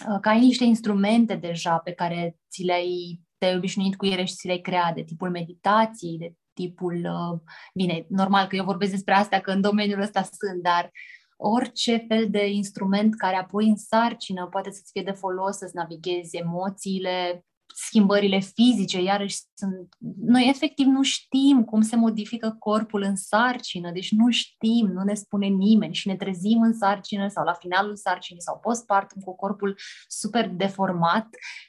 Uh, 0.08 0.18
că 0.20 0.28
ai 0.28 0.40
niște 0.40 0.64
instrumente 0.64 1.34
deja 1.34 1.78
pe 1.78 1.92
care 1.92 2.38
ți 2.50 2.62
le-ai, 2.62 3.20
te-ai 3.38 3.56
obișnuit 3.56 3.96
cu 3.96 4.06
ele 4.06 4.24
și 4.24 4.34
ți 4.34 4.46
le-ai 4.46 4.60
creat, 4.60 4.94
de 4.94 5.02
tipul 5.02 5.30
meditației, 5.30 6.18
de 6.18 6.34
tipul... 6.52 6.94
Uh, 6.94 7.40
bine, 7.74 8.06
normal 8.08 8.46
că 8.46 8.56
eu 8.56 8.64
vorbesc 8.64 8.90
despre 8.90 9.14
astea, 9.14 9.40
că 9.40 9.50
în 9.50 9.60
domeniul 9.60 10.00
ăsta 10.00 10.22
sunt, 10.22 10.62
dar 10.62 10.90
orice 11.36 12.04
fel 12.08 12.30
de 12.30 12.46
instrument 12.46 13.16
care 13.16 13.36
apoi 13.36 13.68
în 13.68 13.76
sarcină 13.76 14.46
poate 14.46 14.70
să-ți 14.70 14.90
fie 14.92 15.02
de 15.02 15.10
folos, 15.10 15.56
să-ți 15.56 15.76
navighezi 15.76 16.36
emoțiile, 16.36 17.44
schimbările 17.76 18.38
fizice, 18.38 19.02
iarăși 19.02 19.36
sunt... 19.54 19.88
Noi 20.16 20.48
efectiv 20.48 20.86
nu 20.86 21.02
știm 21.02 21.64
cum 21.64 21.80
se 21.80 21.96
modifică 21.96 22.56
corpul 22.58 23.02
în 23.02 23.16
sarcină, 23.16 23.90
deci 23.90 24.10
nu 24.10 24.30
știm, 24.30 24.86
nu 24.86 25.02
ne 25.02 25.14
spune 25.14 25.46
nimeni 25.46 25.94
și 25.94 26.08
ne 26.08 26.16
trezim 26.16 26.62
în 26.62 26.72
sarcină 26.72 27.28
sau 27.28 27.44
la 27.44 27.52
finalul 27.52 27.96
sarcinii 27.96 28.42
sau 28.42 28.58
postpartum 28.58 29.22
cu 29.22 29.36
corpul 29.36 29.78
super 30.08 30.48
deformat. 30.48 31.28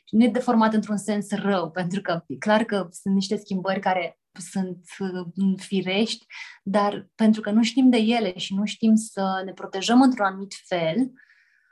Nu 0.09 0.23
e 0.23 0.27
deformat 0.27 0.73
într-un 0.73 0.97
sens 0.97 1.31
rău, 1.31 1.71
pentru 1.71 2.01
că 2.01 2.23
e 2.27 2.35
clar 2.35 2.63
că 2.63 2.87
sunt 2.91 3.13
niște 3.13 3.35
schimbări 3.35 3.79
care 3.79 4.19
sunt 4.37 4.85
uh, 4.99 5.53
firești, 5.57 6.25
dar 6.63 7.09
pentru 7.15 7.41
că 7.41 7.51
nu 7.51 7.63
știm 7.63 7.89
de 7.89 7.97
ele 7.97 8.37
și 8.37 8.55
nu 8.55 8.65
știm 8.65 8.95
să 8.95 9.41
ne 9.45 9.53
protejăm 9.53 10.01
într-un 10.01 10.25
anumit 10.25 10.53
fel, 10.67 11.11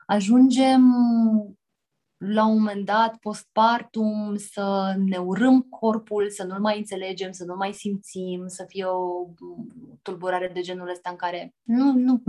ajungem 0.06 0.94
la 2.18 2.46
un 2.46 2.58
moment 2.58 2.86
dat, 2.86 3.18
postpartum, 3.18 4.36
să 4.36 4.96
ne 4.98 5.18
urâm 5.18 5.62
corpul, 5.62 6.30
să 6.30 6.44
nu-l 6.44 6.60
mai 6.60 6.78
înțelegem, 6.78 7.32
să 7.32 7.44
nu-l 7.44 7.58
mai 7.58 7.74
simțim, 7.74 8.48
să 8.48 8.66
fie 8.68 8.86
o 8.86 9.28
tulburare 10.02 10.52
de 10.54 10.62
genul 10.62 10.90
ăsta 10.90 11.10
în 11.10 11.16
care 11.16 11.56
nu, 11.62 11.94
nu 11.94 12.22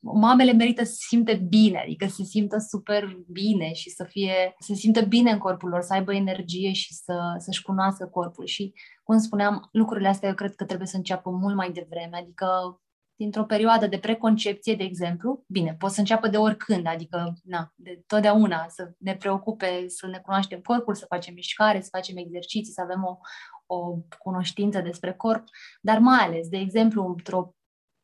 mamele 0.00 0.52
merită 0.52 0.84
să 0.84 0.92
se 0.92 1.04
simte 1.08 1.34
bine, 1.34 1.78
adică 1.78 2.06
să 2.06 2.14
se 2.14 2.24
simtă 2.24 2.58
super 2.58 3.16
bine 3.26 3.72
și 3.72 3.90
să 3.90 4.04
fie, 4.04 4.54
să 4.58 4.72
se 4.72 4.80
simtă 4.80 5.00
bine 5.00 5.30
în 5.30 5.38
corpul 5.38 5.68
lor, 5.68 5.80
să 5.80 5.92
aibă 5.92 6.14
energie 6.14 6.72
și 6.72 6.94
să, 6.94 7.34
să-și 7.38 7.62
cunoască 7.62 8.06
corpul. 8.06 8.46
Și, 8.46 8.72
cum 9.02 9.18
spuneam, 9.18 9.68
lucrurile 9.72 10.08
astea 10.08 10.28
eu 10.28 10.34
cred 10.34 10.54
că 10.54 10.64
trebuie 10.64 10.88
să 10.88 10.96
înceapă 10.96 11.30
mult 11.30 11.54
mai 11.54 11.72
devreme, 11.72 12.16
adică 12.16 12.80
dintr-o 13.16 13.44
perioadă 13.44 13.86
de 13.86 13.98
preconcepție, 13.98 14.74
de 14.74 14.84
exemplu, 14.84 15.44
bine, 15.46 15.74
pot 15.78 15.90
să 15.90 16.00
înceapă 16.00 16.28
de 16.28 16.36
oricând, 16.36 16.86
adică, 16.86 17.32
na, 17.44 17.72
de 17.74 18.02
totdeauna, 18.06 18.66
să 18.68 18.90
ne 18.98 19.16
preocupe, 19.16 19.84
să 19.88 20.06
ne 20.06 20.18
cunoaștem 20.18 20.60
corpul, 20.60 20.94
să 20.94 21.04
facem 21.08 21.34
mișcare, 21.34 21.80
să 21.80 21.88
facem 21.92 22.16
exerciții, 22.16 22.72
să 22.72 22.80
avem 22.80 23.04
o, 23.04 23.16
o 23.76 23.96
cunoștință 24.18 24.80
despre 24.80 25.12
corp, 25.12 25.44
dar 25.80 25.98
mai 25.98 26.18
ales, 26.18 26.48
de 26.48 26.56
exemplu, 26.56 27.06
într-o 27.06 27.54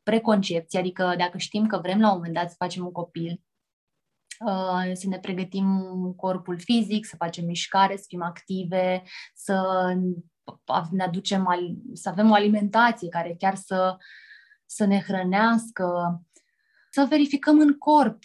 preconcepție, 0.09 0.79
adică 0.79 1.15
dacă 1.17 1.37
știm 1.37 1.67
că 1.67 1.77
vrem 1.77 1.99
la 1.99 2.07
un 2.07 2.15
moment 2.15 2.33
dat 2.33 2.49
să 2.49 2.55
facem 2.57 2.85
un 2.85 2.91
copil, 2.91 3.41
uh, 4.45 4.91
să 4.93 5.07
ne 5.07 5.19
pregătim 5.19 5.67
corpul 6.15 6.59
fizic, 6.59 7.05
să 7.05 7.15
facem 7.15 7.45
mișcare, 7.45 7.97
să 7.97 8.05
fim 8.07 8.21
active, 8.21 9.03
să 9.33 9.63
ne 10.91 11.03
aducem, 11.03 11.47
să 11.93 12.09
avem 12.09 12.29
o 12.29 12.33
alimentație 12.33 13.09
care 13.09 13.35
chiar 13.37 13.55
să, 13.55 13.97
să 14.65 14.85
ne 14.85 14.99
hrănească, 14.99 16.21
să 16.91 17.05
verificăm 17.09 17.59
în 17.59 17.77
corp 17.77 18.23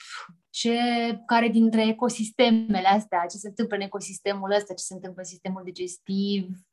ce, 0.50 0.78
care 1.26 1.48
dintre 1.48 1.86
ecosistemele 1.86 2.88
astea, 2.88 3.26
ce 3.30 3.36
se 3.36 3.48
întâmplă 3.48 3.76
în 3.76 3.82
ecosistemul 3.82 4.50
ăsta, 4.50 4.74
ce 4.74 4.84
se 4.84 4.94
întâmplă 4.94 5.20
în 5.20 5.28
sistemul 5.28 5.62
digestiv, 5.64 6.46
Uh, 6.46 6.71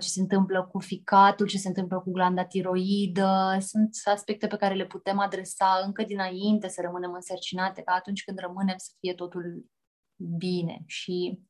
ce 0.00 0.08
se 0.08 0.20
întâmplă 0.20 0.68
cu 0.72 0.78
ficatul, 0.78 1.46
ce 1.46 1.58
se 1.58 1.68
întâmplă 1.68 2.00
cu 2.00 2.10
glanda 2.12 2.44
tiroidă. 2.44 3.56
Sunt 3.60 3.88
aspecte 4.04 4.46
pe 4.46 4.56
care 4.56 4.74
le 4.74 4.86
putem 4.86 5.18
adresa 5.18 5.82
încă 5.84 6.02
dinainte 6.02 6.68
să 6.68 6.80
rămânem 6.84 7.12
însărcinate, 7.12 7.82
ca 7.82 7.92
atunci 7.92 8.24
când 8.24 8.38
rămânem 8.38 8.74
să 8.76 8.90
fie 9.00 9.14
totul 9.14 9.64
bine. 10.16 10.82
Și 10.86 11.40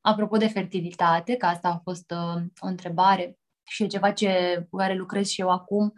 apropo 0.00 0.36
de 0.36 0.48
fertilitate, 0.48 1.36
că 1.36 1.46
asta 1.46 1.68
a 1.68 1.80
fost 1.82 2.10
uh, 2.10 2.42
o 2.58 2.66
întrebare 2.66 3.38
și 3.66 3.82
e 3.82 3.86
ceva 3.86 4.12
ce, 4.12 4.66
cu 4.70 4.76
care 4.76 4.94
lucrez 4.94 5.28
și 5.28 5.40
eu 5.40 5.50
acum, 5.50 5.92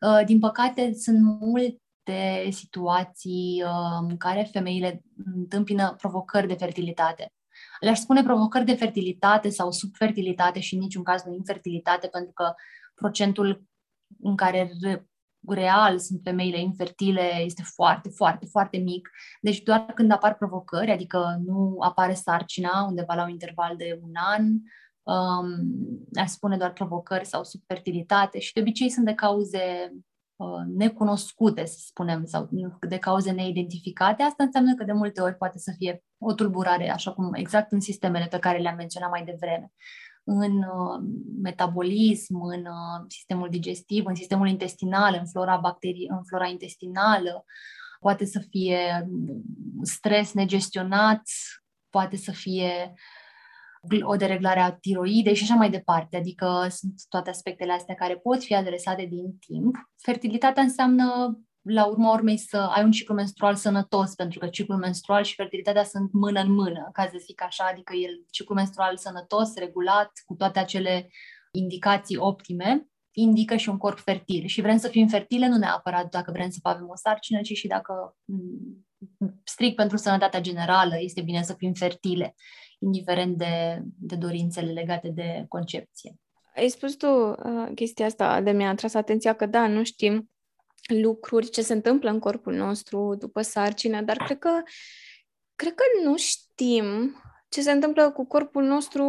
uh, 0.00 0.24
din 0.24 0.38
păcate 0.38 0.94
sunt 0.94 1.18
multe 1.20 2.48
situații 2.50 3.62
uh, 3.64 4.08
în 4.08 4.16
care 4.16 4.48
femeile 4.52 5.02
întâmpină 5.34 5.94
provocări 5.98 6.46
de 6.46 6.54
fertilitate 6.54 7.32
le-aș 7.80 7.98
spune 7.98 8.22
provocări 8.22 8.64
de 8.64 8.74
fertilitate 8.74 9.48
sau 9.48 9.70
subfertilitate 9.70 10.60
și 10.60 10.74
în 10.74 10.80
niciun 10.80 11.02
caz 11.02 11.22
nu 11.22 11.34
infertilitate, 11.34 12.06
pentru 12.06 12.32
că 12.32 12.54
procentul 12.94 13.64
în 14.20 14.36
care 14.36 14.70
real 15.48 15.98
sunt 15.98 16.20
femeile 16.24 16.60
infertile 16.60 17.42
este 17.44 17.62
foarte, 17.62 18.08
foarte, 18.08 18.46
foarte 18.46 18.76
mic. 18.76 19.10
Deci 19.40 19.62
doar 19.62 19.80
când 19.94 20.10
apar 20.10 20.34
provocări, 20.36 20.90
adică 20.90 21.40
nu 21.44 21.76
apare 21.80 22.14
sarcina 22.14 22.84
undeva 22.88 23.14
la 23.14 23.22
un 23.22 23.30
interval 23.30 23.76
de 23.76 24.00
un 24.02 24.12
an, 24.14 24.44
um, 25.02 25.46
aș 26.14 26.28
spune 26.28 26.56
doar 26.56 26.72
provocări 26.72 27.24
sau 27.24 27.44
subfertilitate 27.44 28.38
și 28.38 28.52
de 28.52 28.60
obicei 28.60 28.90
sunt 28.90 29.04
de 29.04 29.14
cauze 29.14 29.92
Uh, 29.92 30.04
necunoscute, 30.76 31.64
să 31.64 31.76
spunem, 31.80 32.24
sau 32.24 32.48
de 32.88 32.98
cauze 32.98 33.30
neidentificate, 33.30 34.22
asta 34.22 34.42
înseamnă 34.42 34.74
că 34.74 34.84
de 34.84 34.92
multe 34.92 35.20
ori 35.20 35.36
poate 35.36 35.58
să 35.58 35.74
fie 35.76 36.02
o 36.18 36.32
tulburare, 36.32 36.90
așa 36.90 37.12
cum 37.12 37.34
exact 37.34 37.72
în 37.72 37.80
sistemele 37.80 38.26
pe 38.30 38.38
care 38.38 38.58
le-am 38.58 38.76
menționat 38.76 39.10
mai 39.10 39.24
devreme, 39.24 39.72
în 40.24 40.56
uh, 40.56 41.02
metabolism, 41.42 42.40
în 42.40 42.60
uh, 42.60 43.04
sistemul 43.08 43.48
digestiv, 43.50 44.06
în 44.06 44.14
sistemul 44.14 44.48
intestinal, 44.48 45.16
în 45.20 45.26
flora 45.26 45.56
bacterii, 45.56 46.08
în 46.10 46.22
flora 46.24 46.46
intestinală, 46.46 47.44
poate 48.00 48.24
să 48.24 48.42
fie 48.50 49.08
stres 49.82 50.32
negestionat, 50.32 51.22
poate 51.90 52.16
să 52.16 52.32
fie 52.32 52.94
o 54.02 54.16
dereglare 54.16 54.60
a 54.60 54.72
tiroidei 54.72 55.34
și 55.34 55.42
așa 55.42 55.54
mai 55.54 55.70
departe. 55.70 56.16
Adică 56.16 56.66
sunt 56.70 56.92
toate 57.08 57.30
aspectele 57.30 57.72
astea 57.72 57.94
care 57.94 58.16
pot 58.16 58.42
fi 58.42 58.54
adresate 58.54 59.04
din 59.04 59.38
timp. 59.38 59.76
Fertilitatea 60.02 60.62
înseamnă 60.62 61.38
la 61.62 61.84
urma 61.86 62.12
urmei 62.12 62.36
să 62.36 62.56
ai 62.56 62.84
un 62.84 62.90
ciclu 62.90 63.14
menstrual 63.14 63.54
sănătos, 63.54 64.14
pentru 64.14 64.38
că 64.38 64.46
ciclul 64.46 64.78
menstrual 64.78 65.22
și 65.22 65.34
fertilitatea 65.34 65.84
sunt 65.84 66.12
mână 66.12 66.40
în 66.40 66.52
mână, 66.52 66.88
ca 66.92 67.02
să 67.02 67.22
zic 67.26 67.42
așa, 67.42 67.68
adică 67.72 67.94
el 67.94 68.24
ciclul 68.30 68.56
menstrual 68.56 68.96
sănătos, 68.96 69.54
regulat, 69.54 70.10
cu 70.26 70.34
toate 70.34 70.58
acele 70.58 71.08
indicații 71.52 72.16
optime, 72.16 72.86
indică 73.10 73.56
și 73.56 73.68
un 73.68 73.76
corp 73.76 73.98
fertil. 73.98 74.46
Și 74.46 74.60
vrem 74.60 74.78
să 74.78 74.88
fim 74.88 75.06
fertile 75.06 75.48
nu 75.48 75.56
neapărat 75.56 76.10
dacă 76.10 76.30
vrem 76.32 76.50
să 76.50 76.58
avem 76.62 76.88
o 76.88 76.96
sarcină, 76.96 77.40
ci 77.40 77.52
și 77.52 77.66
dacă 77.66 78.16
strict 79.44 79.76
pentru 79.76 79.96
sănătatea 79.96 80.40
generală 80.40 80.94
este 80.98 81.20
bine 81.20 81.42
să 81.42 81.54
fim 81.58 81.72
fertile 81.72 82.34
indiferent 82.78 83.36
de, 83.36 83.82
de 83.98 84.16
dorințele 84.16 84.72
legate 84.72 85.08
de 85.08 85.44
concepție. 85.48 86.14
ai 86.54 86.68
spus 86.68 86.94
tu 86.94 87.06
uh, 87.06 87.70
chestia 87.74 88.06
asta 88.06 88.40
de 88.40 88.50
mi-a 88.50 88.68
atras 88.68 88.94
atenția 88.94 89.32
că 89.32 89.46
da, 89.46 89.66
nu 89.66 89.84
știm 89.84 90.30
lucruri, 90.88 91.50
ce 91.50 91.62
se 91.62 91.72
întâmplă 91.72 92.10
în 92.10 92.18
corpul 92.18 92.54
nostru 92.54 93.14
după 93.14 93.42
sarcină, 93.42 94.02
dar 94.02 94.16
cred 94.16 94.38
că, 94.38 94.62
cred 95.54 95.74
că 95.74 95.82
nu 96.04 96.16
știm 96.16 97.16
ce 97.48 97.62
se 97.62 97.70
întâmplă 97.70 98.10
cu 98.10 98.26
corpul 98.26 98.64
nostru 98.64 99.04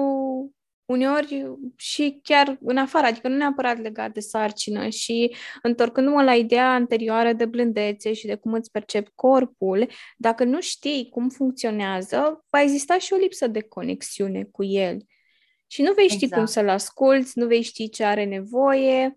uneori 0.90 1.46
și 1.76 2.20
chiar 2.24 2.58
în 2.62 2.78
afară, 2.78 3.06
adică 3.06 3.28
nu 3.28 3.36
neapărat 3.36 3.78
legat 3.82 4.12
de 4.12 4.20
sarcină 4.20 4.90
și 4.90 5.36
întorcându-mă 5.62 6.24
la 6.24 6.36
ideea 6.36 6.74
anterioară 6.74 7.34
de 7.34 7.46
blândețe 7.46 8.14
și 8.14 8.26
de 8.26 8.36
cum 8.36 8.54
îți 8.54 8.72
percepi 8.72 9.12
corpul, 9.16 9.90
dacă 10.18 10.44
nu 10.44 10.62
știi 10.62 11.10
cum 11.10 11.30
funcționează, 11.30 12.46
va 12.50 12.62
exista 12.62 12.98
și 12.98 13.14
o 13.14 13.18
lipsă 13.18 13.48
de 13.48 13.62
conexiune 13.62 14.44
cu 14.44 14.64
el. 14.64 14.98
Și 15.68 15.82
nu 15.82 15.94
vei 15.94 16.08
ști 16.08 16.24
exact. 16.24 16.42
cum 16.42 16.46
să-l 16.46 16.70
asculți, 16.70 17.38
nu 17.38 17.46
vei 17.46 17.62
ști 17.62 17.90
ce 17.90 18.04
are 18.04 18.26
nevoie 18.26 19.14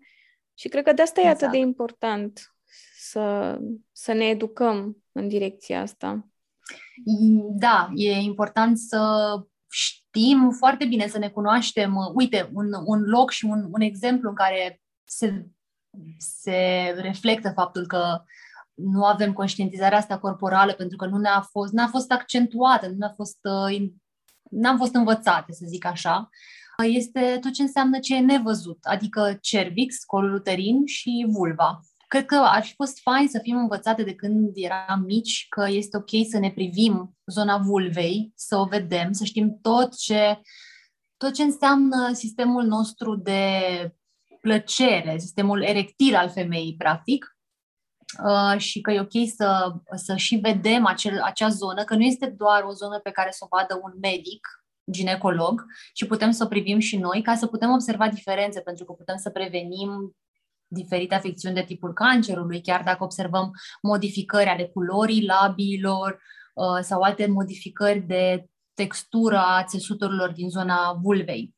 și 0.53 0.67
cred 0.67 0.83
că 0.83 0.93
de 0.93 1.01
asta 1.01 1.19
exact. 1.19 1.41
e 1.41 1.45
atât 1.45 1.51
de 1.51 1.57
exact. 1.57 1.71
important 1.71 2.55
să, 2.97 3.57
să 3.91 4.13
ne 4.13 4.25
educăm 4.25 5.03
în 5.11 5.27
direcția 5.27 5.81
asta. 5.81 6.27
Da, 7.57 7.89
e 7.95 8.11
important 8.11 8.77
să 8.77 8.99
știm 10.13 10.49
foarte 10.57 10.85
bine, 10.85 11.07
să 11.07 11.17
ne 11.17 11.29
cunoaștem. 11.29 11.95
Uite, 12.13 12.49
un, 12.53 12.67
un 12.85 13.01
loc 13.01 13.31
și 13.31 13.45
un, 13.45 13.67
un 13.71 13.81
exemplu 13.81 14.29
în 14.29 14.35
care 14.35 14.81
se, 15.03 15.47
se 16.17 16.93
reflectă 16.97 17.51
faptul 17.55 17.87
că 17.87 18.23
nu 18.73 19.05
avem 19.05 19.33
conștientizarea 19.33 19.97
asta 19.97 20.19
corporală 20.19 20.73
pentru 20.73 20.97
că 20.97 21.05
nu 21.05 21.17
ne-a 21.17 21.41
fost, 21.41 21.73
n-a 21.73 21.87
fost 21.87 22.11
accentuată, 22.11 22.87
nu 22.87 22.95
ne-a 22.97 23.13
fost, 23.15 23.37
uh, 23.41 23.87
n-am 24.49 24.77
fost 24.77 24.95
învățate, 24.95 25.53
să 25.53 25.65
zic 25.67 25.85
așa, 25.85 26.29
este 26.83 27.37
tot 27.41 27.51
ce 27.53 27.61
înseamnă 27.61 27.99
ce 27.99 28.15
e 28.15 28.19
nevăzut, 28.19 28.77
adică 28.81 29.37
cervix, 29.41 30.03
colul 30.03 30.33
uterin 30.33 30.85
și 30.85 31.25
vulva. 31.29 31.79
Cred 32.13 32.25
că 32.25 32.35
ar 32.35 32.63
fi 32.63 32.73
fost 32.73 32.99
fain 32.99 33.27
să 33.27 33.39
fim 33.41 33.57
învățate 33.57 34.03
de 34.03 34.15
când 34.15 34.51
eram 34.55 35.03
mici 35.05 35.45
că 35.49 35.65
este 35.69 35.97
ok 35.97 36.09
să 36.29 36.39
ne 36.39 36.51
privim 36.51 37.17
zona 37.25 37.57
vulvei, 37.57 38.31
să 38.35 38.57
o 38.57 38.65
vedem, 38.65 39.11
să 39.11 39.23
știm 39.23 39.59
tot 39.61 39.97
ce, 39.97 40.41
tot 41.17 41.33
ce 41.33 41.43
înseamnă 41.43 42.13
sistemul 42.13 42.63
nostru 42.63 43.15
de 43.15 43.51
plăcere, 44.41 45.17
sistemul 45.17 45.63
erectil 45.63 46.15
al 46.15 46.29
femeii, 46.29 46.75
practic, 46.75 47.37
uh, 48.25 48.59
și 48.59 48.81
că 48.81 48.91
e 48.91 48.99
ok 48.99 49.27
să, 49.35 49.73
să 49.95 50.15
și 50.15 50.35
vedem 50.35 50.85
acel, 50.85 51.21
acea 51.21 51.49
zonă, 51.49 51.83
că 51.83 51.95
nu 51.95 52.03
este 52.03 52.25
doar 52.37 52.63
o 52.63 52.71
zonă 52.71 52.99
pe 52.99 53.11
care 53.11 53.31
să 53.31 53.45
o 53.49 53.57
vadă 53.57 53.79
un 53.83 53.93
medic, 54.01 54.47
ginecolog, 54.91 55.65
ci 55.93 56.07
putem 56.07 56.31
să 56.31 56.43
o 56.43 56.47
privim 56.47 56.79
și 56.79 56.97
noi 56.97 57.21
ca 57.21 57.35
să 57.35 57.47
putem 57.47 57.71
observa 57.71 58.09
diferențe, 58.09 58.61
pentru 58.61 58.85
că 58.85 58.91
putem 58.91 59.17
să 59.17 59.29
prevenim 59.29 60.15
diferite 60.73 61.15
afecțiuni 61.15 61.55
de 61.55 61.63
tipul 61.63 61.93
cancerului, 61.93 62.61
chiar 62.61 62.83
dacă 62.83 63.03
observăm 63.03 63.51
modificări 63.81 64.49
ale 64.49 64.65
culorii 64.65 65.25
labiilor 65.25 66.21
uh, 66.53 66.81
sau 66.81 67.01
alte 67.01 67.27
modificări 67.27 67.99
de 67.99 68.45
textură 68.73 69.37
a 69.37 69.63
țesuturilor 69.63 70.31
din 70.31 70.49
zona 70.49 70.99
vulvei. 71.01 71.55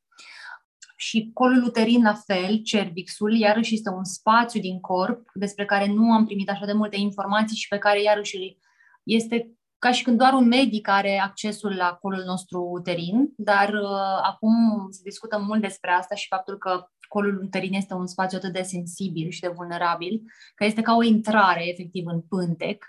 Și 0.98 1.30
colul 1.34 1.64
uterin 1.64 2.04
la 2.04 2.14
fel, 2.14 2.62
cervixul, 2.64 3.34
iarăși 3.36 3.74
este 3.74 3.90
un 3.90 4.04
spațiu 4.04 4.60
din 4.60 4.80
corp 4.80 5.30
despre 5.34 5.66
care 5.66 5.88
nu 5.88 6.12
am 6.12 6.26
primit 6.26 6.50
așa 6.50 6.66
de 6.66 6.74
multe 6.74 6.98
informații 6.98 7.58
și 7.58 7.68
pe 7.68 7.78
care 7.78 8.02
iarăși 8.02 8.58
este 9.04 9.56
ca 9.80 9.92
și 9.92 10.04
când 10.04 10.18
doar 10.18 10.34
un 10.34 10.48
medic 10.48 10.88
are 10.88 11.20
accesul 11.20 11.76
la 11.76 11.98
colul 12.02 12.24
nostru 12.26 12.60
uterin, 12.60 13.34
dar 13.38 13.70
uh, 13.70 14.20
acum 14.22 14.54
se 14.90 15.02
discută 15.04 15.38
mult 15.38 15.62
despre 15.62 15.92
asta 15.92 16.16
și 16.16 16.28
faptul 16.28 16.58
că 16.58 16.88
colul 17.16 17.42
uterin 17.44 17.74
este 17.74 17.94
un 17.94 18.08
spațiu 18.08 18.38
atât 18.38 18.54
de 18.54 18.62
sensibil 18.62 19.30
și 19.30 19.40
de 19.40 19.48
vulnerabil, 19.56 20.22
că 20.56 20.66
este 20.66 20.82
ca 20.82 20.96
o 20.96 21.04
intrare 21.04 21.70
efectiv 21.70 22.06
în 22.08 22.22
pântec 22.22 22.86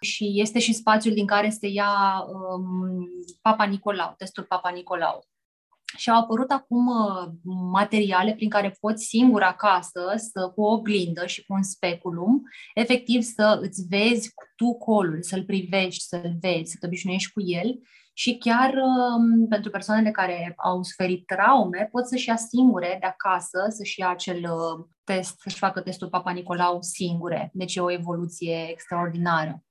și 0.00 0.32
este 0.34 0.58
și 0.58 0.72
spațiul 0.72 1.14
din 1.14 1.26
care 1.26 1.50
se 1.50 1.66
ia 1.66 1.92
um, 2.26 3.08
Papa 3.42 3.64
Nicolau, 3.64 4.14
testul 4.16 4.44
Papa 4.44 4.70
Nicolau. 4.70 5.24
Și 5.96 6.10
au 6.10 6.20
apărut 6.20 6.50
acum 6.50 6.86
uh, 6.86 7.28
materiale 7.72 8.34
prin 8.34 8.48
care 8.48 8.76
poți 8.80 9.04
singur 9.04 9.42
acasă, 9.42 10.14
să, 10.16 10.52
cu 10.54 10.62
o 10.62 10.72
oglindă 10.72 11.26
și 11.26 11.44
cu 11.44 11.52
un 11.52 11.62
speculum, 11.62 12.42
efectiv 12.74 13.22
să 13.22 13.58
îți 13.62 13.86
vezi 13.88 14.32
tu 14.56 14.74
colul, 14.74 15.22
să-l 15.22 15.44
privești, 15.44 16.04
să-l 16.04 16.36
vezi, 16.40 16.70
să 16.70 16.76
te 16.80 16.86
obișnuiești 16.86 17.32
cu 17.32 17.40
el 17.40 17.78
și 18.18 18.38
chiar 18.38 18.74
um, 18.74 19.48
pentru 19.48 19.70
persoanele 19.70 20.10
care 20.10 20.52
au 20.56 20.82
suferit 20.82 21.26
traume, 21.26 21.88
pot 21.90 22.06
să-și 22.06 22.28
ia 22.28 22.36
singure 22.36 22.96
de 23.00 23.06
acasă, 23.06 23.66
să-și 23.68 24.00
ia 24.00 24.08
acel 24.08 24.36
uh, 24.36 24.86
test, 25.04 25.40
să-și 25.40 25.58
facă 25.58 25.80
testul 25.80 26.08
Papa 26.08 26.30
Nicolau 26.30 26.78
singure. 26.82 27.50
Deci 27.52 27.74
e 27.74 27.80
o 27.80 27.92
evoluție 27.92 28.70
extraordinară. 28.70 29.64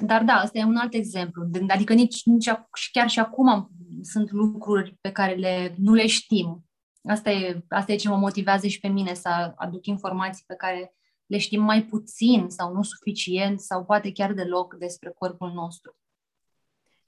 Dar 0.00 0.24
da, 0.24 0.40
ăsta 0.44 0.58
e 0.58 0.64
un 0.64 0.76
alt 0.76 0.94
exemplu. 0.94 1.48
Adică 1.68 1.92
nici, 1.92 2.24
nici 2.24 2.50
chiar 2.92 3.08
și 3.08 3.18
acum 3.18 3.48
am, 3.48 3.70
sunt 4.02 4.30
lucruri 4.30 4.96
pe 5.00 5.12
care 5.12 5.34
le, 5.34 5.74
nu 5.76 5.92
le 5.92 6.06
știm. 6.06 6.64
Asta 7.08 7.30
e, 7.30 7.64
asta 7.68 7.92
e 7.92 7.96
ce 7.96 8.08
mă 8.08 8.16
motivează 8.16 8.66
și 8.66 8.80
pe 8.80 8.88
mine 8.88 9.14
să 9.14 9.52
aduc 9.56 9.86
informații 9.86 10.44
pe 10.46 10.54
care 10.54 10.94
le 11.26 11.38
știm 11.38 11.62
mai 11.62 11.82
puțin 11.82 12.46
sau 12.48 12.72
nu 12.72 12.82
suficient 12.82 13.60
sau 13.60 13.84
poate 13.84 14.12
chiar 14.12 14.32
deloc 14.32 14.74
despre 14.74 15.12
corpul 15.18 15.52
nostru. 15.52 15.94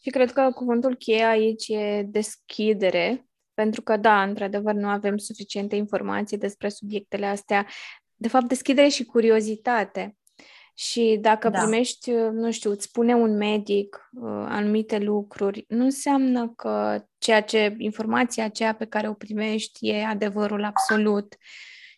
Și 0.04 0.10
cred 0.10 0.32
că 0.32 0.50
cuvântul 0.54 0.96
cheie 0.96 1.24
aici 1.24 1.68
e 1.68 2.02
deschidere, 2.06 3.26
pentru 3.54 3.82
că, 3.82 3.96
da, 3.96 4.22
într-adevăr, 4.22 4.74
nu 4.74 4.88
avem 4.88 5.16
suficiente 5.16 5.76
informații 5.76 6.38
despre 6.38 6.68
subiectele 6.68 7.26
astea. 7.26 7.66
De 8.14 8.28
fapt, 8.28 8.48
deschidere 8.48 8.88
și 8.88 9.04
curiozitate. 9.04 10.16
Și 10.74 11.18
dacă 11.20 11.48
da. 11.48 11.60
primești, 11.60 12.10
nu 12.10 12.50
știu, 12.50 12.70
îți 12.70 12.84
spune 12.84 13.14
un 13.14 13.36
medic 13.36 14.10
uh, 14.12 14.44
anumite 14.48 14.98
lucruri, 14.98 15.64
nu 15.68 15.84
înseamnă 15.84 16.52
că 16.56 17.04
ceea 17.18 17.42
ce, 17.42 17.74
informația 17.78 18.44
aceea 18.44 18.74
pe 18.74 18.86
care 18.86 19.08
o 19.08 19.14
primești 19.14 19.88
e 19.88 20.04
adevărul 20.04 20.64
absolut. 20.64 21.36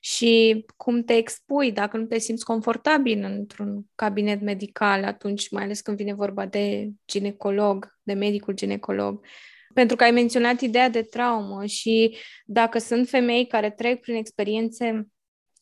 Și 0.04 0.64
cum 0.76 1.02
te 1.02 1.12
expui, 1.16 1.72
dacă 1.72 1.96
nu 1.96 2.04
te 2.04 2.18
simți 2.18 2.44
confortabil 2.44 3.22
într-un 3.22 3.84
cabinet 3.94 4.40
medical, 4.40 5.04
atunci, 5.04 5.50
mai 5.50 5.62
ales 5.62 5.80
când 5.80 5.96
vine 5.96 6.14
vorba 6.14 6.46
de 6.46 6.90
ginecolog, 7.06 7.98
de 8.02 8.12
medicul 8.12 8.54
ginecolog, 8.54 9.26
pentru 9.74 9.96
că 9.96 10.04
ai 10.04 10.10
menționat 10.10 10.60
ideea 10.60 10.88
de 10.88 11.02
traumă 11.02 11.64
și 11.64 12.16
dacă 12.44 12.78
sunt 12.78 13.08
femei 13.08 13.46
care 13.46 13.70
trec 13.70 14.00
prin 14.00 14.14
experiențe 14.14 15.08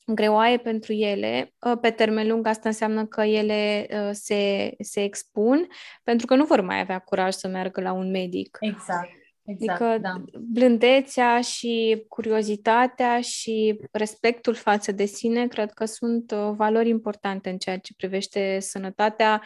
greoaie 0.07 0.59
pentru 0.59 0.93
ele, 0.93 1.55
ă, 1.67 1.77
pe 1.77 1.91
termen 1.91 2.29
lung 2.29 2.47
asta 2.47 2.69
înseamnă 2.69 3.07
că 3.07 3.21
ele 3.21 3.87
ă, 3.93 4.13
se, 4.13 4.73
se 4.79 5.03
expun 5.03 5.67
pentru 6.03 6.27
că 6.27 6.35
nu 6.35 6.45
vor 6.45 6.61
mai 6.61 6.81
avea 6.81 6.99
curaj 6.99 7.35
să 7.35 7.49
meargă 7.49 7.81
la 7.81 7.93
un 7.93 8.11
medic. 8.11 8.59
Exact. 8.61 9.22
Exact, 9.45 9.81
adică 9.81 9.99
da. 9.99 10.23
blândețea 10.41 11.41
și 11.41 12.05
curiozitatea 12.09 13.21
și 13.21 13.81
respectul 13.93 14.55
față 14.55 14.93
de 14.93 15.05
sine 15.05 15.47
cred 15.47 15.73
că 15.73 15.85
sunt 15.85 16.31
uh, 16.31 16.53
valori 16.57 16.89
importante 16.89 17.51
în 17.51 17.59
ceea 17.59 17.79
ce 17.79 17.95
privește 17.97 18.59
sănătatea 18.61 19.43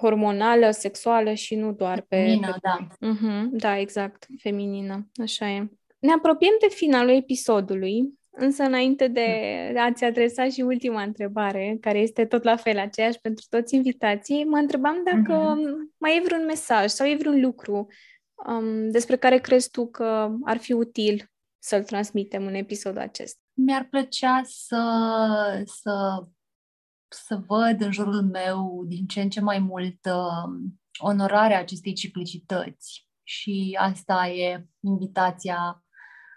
hormonală, 0.00 0.70
sexuală 0.70 1.32
și 1.32 1.54
nu 1.54 1.72
doar 1.72 2.00
pe... 2.00 2.16
Feminină, 2.16 2.52
pe... 2.52 2.58
da. 2.62 2.86
Uh-huh, 2.86 3.48
da, 3.50 3.78
exact, 3.78 4.26
feminină, 4.38 5.10
așa 5.22 5.50
e. 5.50 5.70
Ne 5.98 6.12
apropiem 6.12 6.54
de 6.60 6.74
finalul 6.74 7.14
episodului, 7.14 8.14
însă 8.30 8.62
înainte 8.62 9.08
de 9.08 9.28
a-ți 9.76 10.04
adresa 10.04 10.48
și 10.48 10.60
ultima 10.60 11.02
întrebare, 11.02 11.76
care 11.80 11.98
este 11.98 12.24
tot 12.24 12.42
la 12.42 12.56
fel 12.56 12.78
aceeași 12.78 13.20
pentru 13.20 13.44
toți 13.50 13.74
invitații, 13.74 14.44
mă 14.44 14.56
întrebam 14.56 15.02
dacă 15.04 15.54
uh-huh. 15.54 15.94
mai 15.98 16.16
e 16.16 16.22
vreun 16.24 16.44
mesaj 16.44 16.88
sau 16.88 17.06
e 17.06 17.16
vreun 17.18 17.40
lucru 17.40 17.86
um, 18.46 18.90
despre 18.90 19.16
care 19.16 19.38
crezi 19.38 19.70
tu 19.70 19.86
că 19.86 20.30
ar 20.44 20.56
fi 20.56 20.72
util 20.72 21.30
să-l 21.58 21.84
transmitem 21.84 22.46
în 22.46 22.54
episodul 22.54 23.00
acesta? 23.00 23.40
Mi-ar 23.52 23.86
plăcea 23.90 24.42
să, 24.44 24.82
să, 25.64 26.24
să 27.08 27.42
văd 27.46 27.80
în 27.80 27.92
jurul 27.92 28.22
meu 28.22 28.84
din 28.86 29.06
ce 29.06 29.20
în 29.20 29.30
ce 29.30 29.40
mai 29.40 29.58
mult 29.58 29.98
uh, 30.04 30.70
onorarea 30.98 31.58
acestei 31.58 31.92
ciclicități. 31.92 33.08
Și 33.22 33.78
asta 33.80 34.28
e 34.28 34.66
invitația 34.80 35.84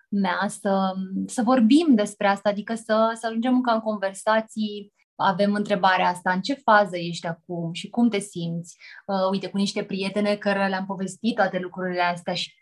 mea, 0.10 0.48
să, 0.48 0.94
să 1.26 1.42
vorbim 1.42 1.96
despre 1.96 2.28
asta, 2.28 2.50
adică 2.50 2.76
să, 2.76 3.16
să 3.20 3.28
ajungem 3.28 3.62
ca 3.62 3.74
în 3.74 3.80
conversații 3.80 4.94
avem 5.22 5.54
întrebarea 5.54 6.08
asta, 6.08 6.32
în 6.32 6.42
ce 6.42 6.54
fază 6.54 6.98
ești 6.98 7.28
acum 7.28 7.74
și 7.74 7.90
cum 7.90 8.10
te 8.10 8.20
simți? 8.20 8.78
Uh, 9.06 9.30
uite, 9.32 9.48
cu 9.48 9.58
niște 9.58 9.84
prietene 9.84 10.36
care 10.36 10.68
le-am 10.68 10.86
povestit 10.86 11.36
toate 11.36 11.60
lucrurile 11.60 12.02
astea 12.02 12.34
și 12.34 12.54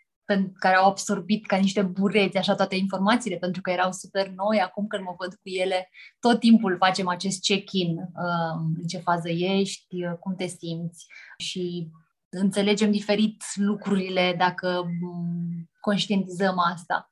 care 0.60 0.76
au 0.76 0.90
absorbit 0.90 1.46
ca 1.46 1.58
niște 1.58 1.82
bureți 1.82 2.38
așa 2.38 2.56
toate 2.56 2.76
informațiile, 2.76 3.38
pentru 3.38 3.62
că 3.62 3.72
erau 3.72 3.92
super 3.92 4.28
noi. 4.28 4.60
Acum 4.60 4.88
când 4.88 5.04
mă 5.04 5.16
văd 5.18 5.30
cu 5.30 5.50
ele, 5.50 5.90
tot 6.20 6.40
timpul 6.40 6.78
facem 6.78 7.08
acest 7.08 7.42
check-in. 7.42 7.98
Uh, 7.98 8.76
în 8.78 8.88
ce 8.88 8.98
fază 8.98 9.30
ești, 9.30 10.04
uh, 10.04 10.18
cum 10.20 10.36
te 10.36 10.48
simți 10.48 11.06
și 11.38 11.90
înțelegem 12.30 12.92
diferit 12.92 13.44
lucrurile 13.56 14.36
dacă 14.38 14.84
mm, 15.02 15.70
conștientizăm 15.80 16.60
asta. 16.60 17.10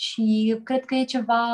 Și 0.00 0.60
cred 0.64 0.84
că 0.84 0.94
e 0.94 1.04
ceva 1.04 1.44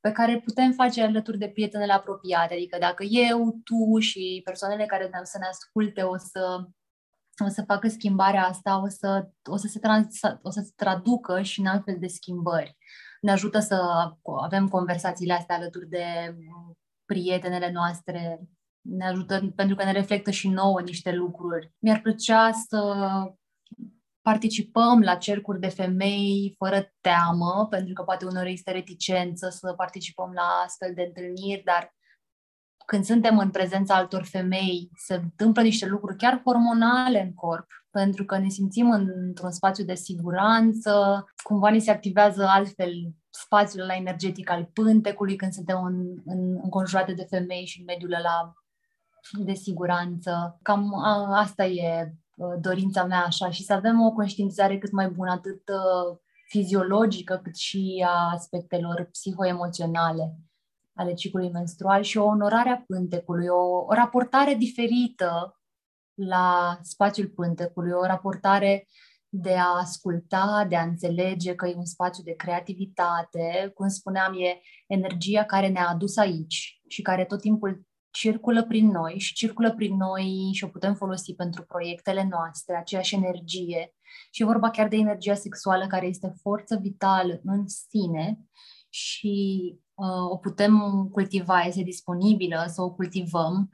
pe 0.00 0.12
care 0.12 0.40
putem 0.40 0.72
face 0.72 1.02
alături 1.02 1.38
de 1.38 1.48
prietenele 1.48 1.92
apropiate. 1.92 2.54
Adică 2.54 2.78
dacă 2.78 3.04
eu, 3.04 3.60
tu 3.64 3.98
și 3.98 4.40
persoanele 4.44 4.86
care 4.86 5.04
ne 5.04 5.20
să 5.22 5.38
ne 5.38 5.46
asculte 5.46 6.02
o 6.02 6.16
să, 6.16 6.68
o 7.44 7.48
să 7.48 7.62
facă 7.66 7.88
schimbarea 7.88 8.46
asta, 8.46 8.82
o 8.82 8.88
să, 8.88 9.30
o, 9.50 9.56
să 9.56 9.66
se 9.66 9.78
trans, 9.78 10.18
o 10.42 10.50
să 10.50 10.60
se 10.60 10.72
traducă 10.76 11.42
și 11.42 11.60
în 11.60 11.66
altfel 11.66 11.96
de 11.98 12.06
schimbări. 12.06 12.76
Ne 13.20 13.30
ajută 13.30 13.58
să 13.58 13.80
avem 14.42 14.68
conversațiile 14.68 15.32
astea 15.32 15.56
alături 15.56 15.88
de 15.88 16.36
prietenele 17.04 17.70
noastre, 17.70 18.40
ne 18.80 19.06
ajută 19.06 19.52
pentru 19.56 19.76
că 19.76 19.84
ne 19.84 19.92
reflectă 19.92 20.30
și 20.30 20.48
nouă 20.48 20.80
niște 20.80 21.12
lucruri. 21.12 21.72
Mi-ar 21.78 22.00
plăcea 22.00 22.52
să 22.52 22.78
participăm 24.22 25.00
la 25.00 25.14
cercuri 25.14 25.60
de 25.60 25.68
femei 25.68 26.54
fără 26.58 26.92
teamă, 27.00 27.66
pentru 27.70 27.92
că 27.92 28.02
poate 28.02 28.24
uneori 28.24 28.52
este 28.52 28.70
reticență 28.70 29.48
să 29.48 29.72
participăm 29.72 30.32
la 30.34 30.62
astfel 30.64 30.92
de 30.94 31.02
întâlniri, 31.02 31.62
dar 31.64 31.94
când 32.86 33.04
suntem 33.04 33.38
în 33.38 33.50
prezența 33.50 33.94
altor 33.94 34.24
femei, 34.24 34.90
se 34.94 35.14
întâmplă 35.14 35.62
niște 35.62 35.86
lucruri 35.86 36.16
chiar 36.16 36.42
hormonale 36.44 37.22
în 37.22 37.34
corp, 37.34 37.66
pentru 37.90 38.24
că 38.24 38.38
ne 38.38 38.48
simțim 38.48 38.90
într-un 38.90 39.50
spațiu 39.50 39.84
de 39.84 39.94
siguranță, 39.94 41.24
cumva 41.42 41.68
ni 41.68 41.80
se 41.80 41.90
activează 41.90 42.46
altfel 42.46 42.92
spațiul 43.30 43.86
la 43.86 43.94
energetic 43.94 44.50
al 44.50 44.70
pântecului 44.72 45.36
când 45.36 45.52
suntem 45.52 45.84
în, 45.84 46.22
în, 46.24 46.58
înconjurate 46.62 47.12
de 47.12 47.26
femei 47.28 47.66
și 47.66 47.78
în 47.78 47.84
mediul 47.84 48.12
ăla 48.12 48.52
de 49.44 49.52
siguranță. 49.52 50.58
Cam 50.62 50.94
a, 50.94 51.38
asta 51.38 51.64
e 51.64 52.06
Uh, 52.06 52.21
dorința 52.60 53.04
mea 53.04 53.24
așa 53.24 53.50
și 53.50 53.62
să 53.62 53.72
avem 53.72 54.00
o 54.00 54.12
conștientizare 54.12 54.78
cât 54.78 54.92
mai 54.92 55.08
bună, 55.08 55.30
atât 55.30 55.68
uh, 55.68 56.18
fiziologică, 56.48 57.40
cât 57.42 57.56
și 57.56 58.04
a 58.06 58.30
aspectelor 58.32 59.08
psihoemoționale 59.10 60.36
ale 60.94 61.14
ciclului 61.14 61.50
menstrual 61.50 62.02
și 62.02 62.18
o 62.18 62.24
onorare 62.24 62.68
a 62.68 62.84
pântecului, 62.86 63.46
o, 63.46 63.84
o 63.86 63.92
raportare 63.92 64.54
diferită 64.54 65.60
la 66.14 66.78
spațiul 66.82 67.28
pântecului, 67.28 67.92
o 67.92 68.06
raportare 68.06 68.86
de 69.28 69.54
a 69.54 69.76
asculta, 69.80 70.66
de 70.68 70.76
a 70.76 70.82
înțelege 70.82 71.54
că 71.54 71.66
e 71.66 71.74
un 71.76 71.84
spațiu 71.84 72.22
de 72.22 72.34
creativitate, 72.34 73.70
cum 73.74 73.88
spuneam, 73.88 74.32
e 74.32 74.60
energia 74.86 75.44
care 75.44 75.68
ne-a 75.68 75.88
adus 75.88 76.16
aici 76.16 76.80
și 76.88 77.02
care 77.02 77.24
tot 77.24 77.40
timpul 77.40 77.86
circulă 78.12 78.64
prin 78.64 78.90
noi 78.90 79.18
și 79.18 79.34
circulă 79.34 79.74
prin 79.74 79.96
noi 79.96 80.50
și 80.52 80.64
o 80.64 80.68
putem 80.68 80.94
folosi 80.94 81.34
pentru 81.34 81.62
proiectele 81.62 82.28
noastre, 82.30 82.76
aceeași 82.76 83.14
energie. 83.14 83.94
Și 84.30 84.42
e 84.42 84.46
vorba 84.46 84.70
chiar 84.70 84.88
de 84.88 84.96
energia 84.96 85.34
sexuală 85.34 85.86
care 85.86 86.06
este 86.06 86.34
forță 86.40 86.78
vitală 86.82 87.40
în 87.44 87.64
sine 87.66 88.38
și 88.88 89.58
uh, 89.94 90.30
o 90.30 90.36
putem 90.36 91.08
cultiva, 91.12 91.60
este 91.60 91.82
disponibilă 91.82 92.64
să 92.66 92.82
o 92.82 92.92
cultivăm, 92.92 93.70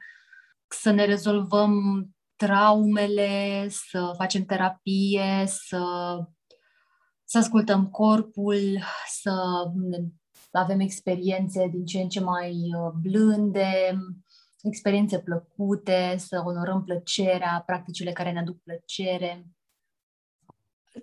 să 0.69 0.91
ne 0.91 1.05
rezolvăm 1.05 2.07
traumele, 2.37 3.67
să 3.69 4.13
facem 4.17 4.45
terapie, 4.45 5.45
să, 5.47 5.83
să 7.25 7.39
ascultăm 7.39 7.89
corpul, 7.89 8.79
să 9.21 9.33
avem 10.51 10.81
experiențe 10.81 11.69
din 11.69 11.85
ce 11.85 11.99
în 12.01 12.09
ce 12.09 12.21
mai 12.21 12.51
uh, 12.51 12.93
blânde, 13.01 13.99
experiențe 14.63 15.19
plăcute, 15.19 16.15
să 16.19 16.43
onorăm 16.45 16.85
plăcerea, 16.85 17.63
practicile 17.67 18.13
care 18.13 18.33
ne 18.33 18.39
aduc 18.39 18.63
plăcere. 18.63 19.45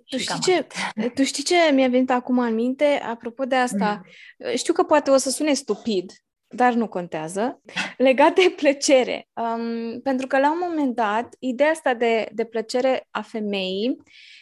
Tu 0.06 0.18
știi, 0.18 0.40
ce, 0.40 0.66
tu 1.14 1.22
știi 1.22 1.42
ce 1.42 1.72
mi-a 1.72 1.88
venit 1.88 2.10
acum 2.10 2.38
în 2.38 2.54
minte? 2.54 2.84
Apropo 2.84 3.44
de 3.44 3.54
asta, 3.54 4.02
mm. 4.38 4.56
știu 4.56 4.72
că 4.72 4.82
poate 4.82 5.10
o 5.10 5.16
să 5.16 5.30
sune 5.30 5.52
stupid, 5.52 6.12
dar 6.48 6.72
nu 6.72 6.88
contează, 6.88 7.60
legat 7.96 8.34
de 8.34 8.52
plăcere. 8.56 9.28
Um, 9.32 10.00
pentru 10.00 10.26
că 10.26 10.38
la 10.38 10.52
un 10.52 10.58
moment 10.68 10.94
dat, 10.94 11.36
ideea 11.38 11.70
asta 11.70 11.94
de, 11.94 12.28
de 12.32 12.44
plăcere 12.44 13.06
a 13.10 13.22
femeii 13.22 13.96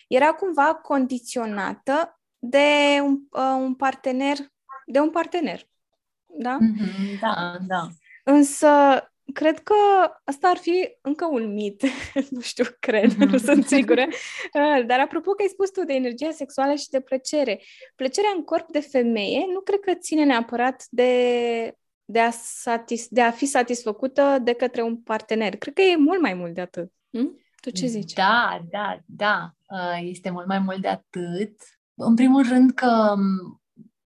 era 0.08 0.32
cumva 0.32 0.74
condiționată 0.74 2.20
de 2.38 2.98
un, 3.02 3.18
uh, 3.30 3.56
un 3.58 3.74
partener, 3.74 4.36
de 4.86 5.00
un 5.00 5.10
partener. 5.10 5.68
Da? 6.38 6.58
Mm-hmm, 6.60 7.18
da, 7.20 7.58
da. 7.66 7.88
Însă, 8.24 8.68
cred 9.32 9.58
că 9.58 9.74
asta 10.24 10.48
ar 10.48 10.56
fi 10.56 10.96
încă 11.00 11.26
un 11.30 11.52
mit. 11.52 11.82
nu 12.30 12.40
știu, 12.40 12.64
cred, 12.80 13.12
mm-hmm. 13.12 13.28
nu 13.30 13.38
sunt 13.38 13.66
sigură. 13.66 14.02
Uh, 14.02 14.86
dar 14.86 15.00
apropo 15.00 15.30
că 15.30 15.42
ai 15.42 15.48
spus 15.48 15.70
tu 15.70 15.84
de 15.84 15.92
energia 15.92 16.30
sexuală 16.30 16.74
și 16.74 16.88
de 16.88 17.00
plăcere. 17.00 17.60
Plăcerea 17.94 18.30
în 18.36 18.44
corp 18.44 18.70
de 18.70 18.80
femeie 18.80 19.44
nu 19.52 19.60
cred 19.60 19.80
că 19.80 19.94
ține 19.94 20.24
neapărat 20.24 20.84
de, 20.90 21.12
de, 22.04 22.20
a, 22.20 22.30
satis, 22.30 23.08
de 23.08 23.20
a 23.20 23.30
fi 23.30 23.46
satisfăcută 23.46 24.38
de 24.42 24.52
către 24.52 24.82
un 24.82 24.96
partener. 24.96 25.56
Cred 25.56 25.74
că 25.74 25.82
e 25.82 25.96
mult 25.96 26.20
mai 26.20 26.34
mult 26.34 26.54
de 26.54 26.60
atât. 26.60 26.92
Hm? 27.10 27.42
Tu 27.60 27.70
ce 27.70 27.86
zici? 27.86 28.12
Da, 28.12 28.60
da, 28.70 28.98
da. 29.06 29.50
Uh, 29.68 30.08
este 30.08 30.30
mult 30.30 30.46
mai 30.46 30.58
mult 30.58 30.80
de 30.80 30.88
atât. 30.88 31.60
În 31.94 32.14
primul 32.14 32.48
rând 32.48 32.72
că 32.72 33.14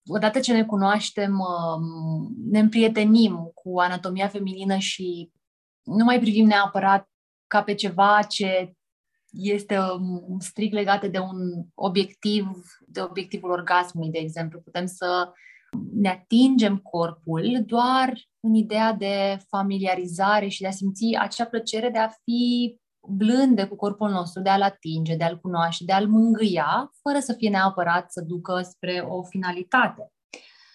odată 0.10 0.40
ce 0.40 0.54
ne 0.54 0.66
cunoaștem, 0.66 1.40
um, 1.40 2.36
ne 2.52 2.60
împrietenim 2.60 3.52
cu 3.54 3.80
anatomia 3.80 4.28
feminină 4.28 4.78
și 4.78 5.32
nu 5.84 6.04
mai 6.04 6.20
privim 6.20 6.46
neapărat 6.46 7.10
ca 7.48 7.64
pe 7.64 7.74
ceva 7.74 8.20
ce 8.28 8.74
este 9.32 9.80
um, 9.80 10.38
strict 10.40 10.74
legată 10.74 11.08
de 11.08 11.20
un 11.20 11.66
obiectiv, 11.76 12.48
de 12.88 13.02
obiectivul 13.02 13.50
orgasmului, 13.50 14.12
de 14.12 14.18
exemplu. 14.18 14.60
Putem 14.60 14.86
să 14.86 15.32
ne 15.94 16.10
atingem 16.10 16.78
corpul 16.78 17.64
doar 17.66 18.14
în 18.40 18.54
ideea 18.54 18.94
de 18.94 19.38
familiarizare 19.48 20.48
și 20.48 20.62
de 20.62 20.68
a 20.68 20.72
simți 20.72 21.16
acea 21.20 21.46
plăcere 21.46 21.90
de 21.90 21.98
a 21.98 22.08
fi 22.08 22.76
blânde 23.10 23.68
cu 23.68 23.76
corpul 23.76 24.10
nostru, 24.10 24.42
de 24.42 24.50
a-l 24.50 24.62
atinge, 24.62 25.16
de 25.16 25.24
a-l 25.24 25.40
cunoaște, 25.40 25.84
de 25.84 25.94
a-l 25.94 26.08
mângâia, 26.08 26.92
fără 27.02 27.20
să 27.20 27.34
fie 27.34 27.50
neapărat 27.50 28.12
să 28.12 28.22
ducă 28.22 28.62
spre 28.62 29.06
o 29.10 29.24
finalitate. 29.24 30.12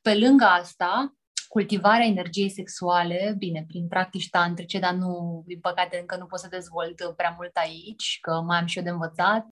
Pe 0.03 0.19
lângă 0.19 0.45
asta, 0.45 1.15
cultivarea 1.49 2.07
energiei 2.07 2.51
sexuale, 2.51 3.35
bine, 3.39 3.65
prin 3.67 3.89
practici 3.89 4.29
tantrice, 4.31 4.79
dar 4.79 4.95
nu, 4.95 5.43
din 5.47 5.61
păcate, 5.61 5.99
încă 6.01 6.17
nu 6.17 6.27
pot 6.27 6.39
să 6.39 6.49
dezvolt 6.51 7.15
prea 7.17 7.35
mult 7.37 7.57
aici, 7.57 8.19
că 8.21 8.43
mai 8.47 8.59
am 8.59 8.67
și 8.67 8.79
eu 8.79 8.85
de 8.85 8.91
învățat, 8.91 9.47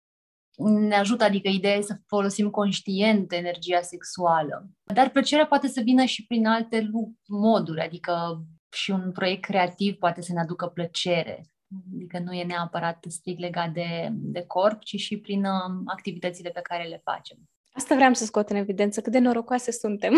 ne 0.89 0.95
ajută, 0.95 1.25
adică 1.25 1.49
ideea 1.49 1.75
e 1.75 1.81
să 1.81 2.01
folosim 2.07 2.51
conștient 2.51 3.33
energia 3.33 3.81
sexuală. 3.81 4.71
Dar 4.95 5.11
plăcerea 5.11 5.47
poate 5.47 5.69
să 5.69 5.81
vină 5.81 6.05
și 6.05 6.27
prin 6.27 6.47
alte 6.47 6.91
moduri, 7.27 7.81
adică 7.81 8.45
și 8.73 8.91
un 8.91 9.13
proiect 9.13 9.43
creativ 9.43 9.95
poate 9.95 10.23
să 10.23 10.33
ne 10.33 10.41
aducă 10.41 10.67
plăcere. 10.67 11.51
Adică 11.95 12.19
nu 12.19 12.33
e 12.33 12.45
neapărat 12.45 13.05
strict 13.09 13.41
legat 13.41 13.73
de, 13.73 14.09
de 14.13 14.45
corp, 14.47 14.83
ci 14.83 14.95
și 14.97 15.19
prin 15.19 15.45
uh, 15.45 15.83
activitățile 15.87 16.51
pe 16.51 16.61
care 16.61 16.89
le 16.89 17.01
facem. 17.05 17.39
Asta 17.73 17.95
vreau 17.95 18.15
să 18.15 18.25
scot 18.25 18.49
în 18.49 18.57
evidență, 18.57 19.01
cât 19.01 19.13
de 19.13 19.19
norocoase 19.19 19.71
suntem. 19.71 20.15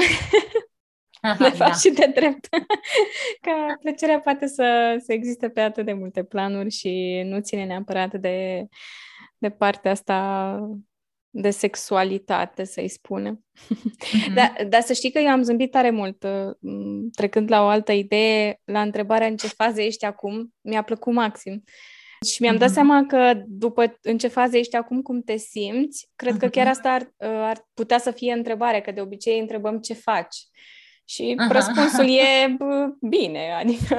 Aha, 1.21 1.45
de 1.49 1.57
fapt 1.57 1.71
da. 1.71 1.77
și 1.77 1.91
de 1.91 2.13
drept. 2.15 2.49
că 3.45 3.51
plăcerea 3.81 4.21
poate 4.21 4.47
să, 4.47 4.97
să 5.05 5.13
existe 5.13 5.49
pe 5.49 5.61
atât 5.61 5.85
de 5.85 5.93
multe 5.93 6.25
planuri 6.25 6.71
și 6.71 7.23
nu 7.25 7.41
ține 7.41 7.65
neapărat 7.65 8.15
de, 8.15 8.67
de 9.39 9.51
partea 9.51 9.91
asta 9.91 10.59
de 11.35 11.51
sexualitate, 11.51 12.65
să-i 12.65 12.89
spunem. 12.89 13.45
Mm-hmm. 13.45 14.35
Dar, 14.35 14.67
dar 14.69 14.81
să 14.81 14.93
știi 14.93 15.13
că 15.13 15.19
eu 15.19 15.29
am 15.29 15.43
zâmbit 15.43 15.71
tare 15.71 15.91
mult 15.91 16.23
uh, 16.23 16.71
trecând 17.13 17.51
la 17.51 17.63
o 17.63 17.67
altă 17.67 17.93
idee, 17.93 18.61
la 18.65 18.81
întrebarea 18.81 19.27
în 19.27 19.37
ce 19.37 19.47
fază 19.47 19.81
ești 19.81 20.05
acum, 20.05 20.55
mi-a 20.61 20.83
plăcut 20.83 21.13
maxim. 21.13 21.63
Și 22.27 22.43
mi-am 22.43 22.57
dat 22.57 22.71
uh-huh. 22.71 22.75
seama 22.75 23.07
că 23.07 23.43
după 23.47 23.99
în 24.03 24.19
ce 24.19 24.29
fază 24.29 24.57
ești 24.57 24.77
acum, 24.77 25.03
cum 25.03 25.23
te 25.23 25.37
simți, 25.37 26.11
cred 26.17 26.35
uh-huh. 26.35 26.39
că 26.39 26.49
chiar 26.49 26.67
asta 26.67 26.91
ar, 26.91 27.13
ar 27.19 27.69
putea 27.75 27.99
să 27.99 28.11
fie 28.11 28.33
întrebare, 28.33 28.81
că 28.81 28.91
de 28.91 29.01
obicei 29.01 29.39
întrebăm 29.39 29.79
ce 29.79 29.95
faci. 29.95 30.37
Și 31.13 31.35
uh-huh. 31.35 31.51
răspunsul 31.51 32.09
e 32.09 32.57
bine, 33.01 33.53
adică 33.53 33.97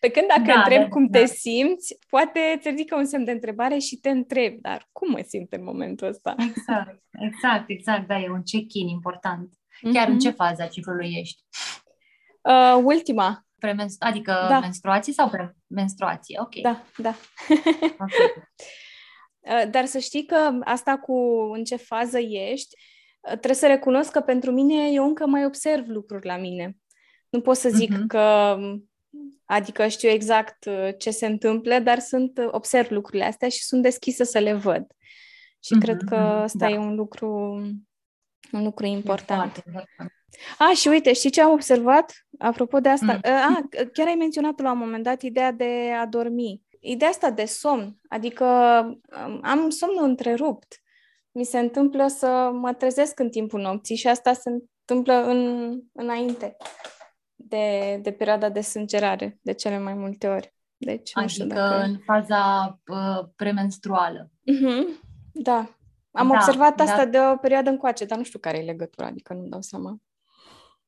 pe 0.00 0.08
când 0.08 0.26
dacă 0.26 0.42
da, 0.46 0.54
întreb 0.54 0.80
da, 0.80 0.88
cum 0.88 1.06
da. 1.06 1.18
te 1.18 1.26
simți, 1.26 1.98
poate 2.08 2.58
te 2.62 2.68
ridică 2.68 2.96
un 2.96 3.04
semn 3.04 3.24
de 3.24 3.30
întrebare 3.30 3.78
și 3.78 3.96
te 3.96 4.10
întreb, 4.10 4.60
dar 4.60 4.88
cum 4.92 5.10
mă 5.10 5.24
simt 5.26 5.52
în 5.52 5.64
momentul 5.64 6.08
ăsta? 6.08 6.34
Exact, 6.38 7.02
exact, 7.10 7.64
exact, 7.66 8.06
da, 8.06 8.18
e 8.18 8.30
un 8.30 8.42
check-in 8.42 8.88
important. 8.88 9.52
Chiar 9.92 10.06
uh-huh. 10.06 10.10
în 10.10 10.18
ce 10.18 10.30
fază 10.30 10.62
a 10.62 10.66
ciclului 10.66 11.14
ești? 11.18 11.42
Uh, 12.40 12.82
ultima, 12.84 13.46
Premenstru- 13.58 14.08
adică 14.08 14.46
da. 14.48 14.58
menstruație 14.58 15.12
sau 15.12 15.30
premenstruație? 15.30 16.38
Ok. 16.40 16.54
Da, 16.62 16.82
da. 16.96 17.14
okay. 17.92 18.32
Uh, 19.46 19.70
dar 19.70 19.84
să 19.84 19.98
știi 19.98 20.26
că 20.26 20.58
asta 20.62 20.98
cu 20.98 21.12
în 21.52 21.64
ce 21.64 21.76
fază 21.76 22.18
ești, 22.18 22.74
uh, 22.74 22.93
trebuie 23.24 23.54
să 23.54 23.66
recunosc 23.66 24.10
că 24.10 24.20
pentru 24.20 24.50
mine 24.50 24.90
eu 24.90 25.04
încă 25.04 25.26
mai 25.26 25.44
observ 25.44 25.88
lucruri 25.88 26.26
la 26.26 26.36
mine. 26.36 26.76
Nu 27.28 27.40
pot 27.40 27.56
să 27.56 27.68
zic 27.68 27.94
uh-huh. 27.94 28.06
că 28.06 28.56
adică 29.44 29.86
știu 29.86 30.08
exact 30.08 30.64
uh, 30.64 30.88
ce 30.98 31.10
se 31.10 31.26
întâmplă, 31.26 31.78
dar 31.78 31.98
sunt 31.98 32.40
observ 32.50 32.90
lucrurile 32.90 33.24
astea 33.24 33.48
și 33.48 33.62
sunt 33.62 33.82
deschisă 33.82 34.24
să 34.24 34.38
le 34.38 34.52
văd. 34.52 34.86
Și 35.64 35.74
uh-huh. 35.76 35.82
cred 35.82 36.00
că 36.08 36.14
asta 36.16 36.58
da. 36.58 36.68
e 36.68 36.78
un 36.78 36.94
lucru 36.94 37.28
Un 38.52 38.64
lucru 38.64 38.86
important. 38.86 39.62
A, 40.58 40.72
și 40.74 40.88
uite, 40.88 41.12
știi 41.12 41.30
ce 41.30 41.40
am 41.42 41.52
observat? 41.52 42.26
Apropo 42.38 42.80
de 42.80 42.88
asta, 42.88 43.12
mm. 43.12 43.20
a, 43.24 43.68
chiar 43.92 44.06
ai 44.06 44.14
menționat 44.14 44.60
la 44.60 44.72
un 44.72 44.78
moment 44.78 45.04
dat 45.04 45.22
ideea 45.22 45.52
de 45.52 45.92
a 46.00 46.06
dormi. 46.06 46.62
Ideea 46.80 47.10
asta 47.10 47.30
de 47.30 47.44
somn, 47.44 47.96
adică 48.08 48.44
um, 49.26 49.40
am 49.42 49.70
somnul 49.70 50.04
întrerupt. 50.04 50.82
Mi 51.36 51.44
se 51.44 51.58
întâmplă 51.58 52.06
să 52.06 52.50
mă 52.52 52.72
trezesc 52.72 53.18
în 53.18 53.28
timpul 53.28 53.60
nopții 53.60 53.96
și 53.96 54.08
asta 54.08 54.32
se 54.32 54.50
întâmplă 54.50 55.14
în, 55.14 55.70
înainte 55.92 56.56
de, 57.34 57.98
de 58.02 58.12
perioada 58.12 58.48
de 58.48 58.60
sângerare, 58.60 59.38
de 59.42 59.52
cele 59.52 59.78
mai 59.78 59.94
multe 59.94 60.28
ori. 60.28 60.54
Deci, 60.76 61.10
adică 61.14 61.20
nu 61.20 61.28
știu 61.28 61.44
adică 61.44 61.60
dacă... 61.60 61.82
în 61.82 61.98
faza 61.98 62.78
uh, 62.86 63.28
premenstruală. 63.36 64.30
Mm-hmm. 64.30 65.02
Da. 65.32 65.76
Am 66.10 66.28
da, 66.28 66.34
observat 66.34 66.80
asta 66.80 67.04
da. 67.04 67.10
de 67.10 67.18
o 67.18 67.36
perioadă 67.36 67.70
încoace, 67.70 68.04
dar 68.04 68.18
nu 68.18 68.24
știu 68.24 68.38
care 68.38 68.58
e 68.58 68.64
legătura, 68.64 69.06
adică 69.06 69.34
nu-mi 69.34 69.48
dau 69.48 69.60
seama. 69.60 69.96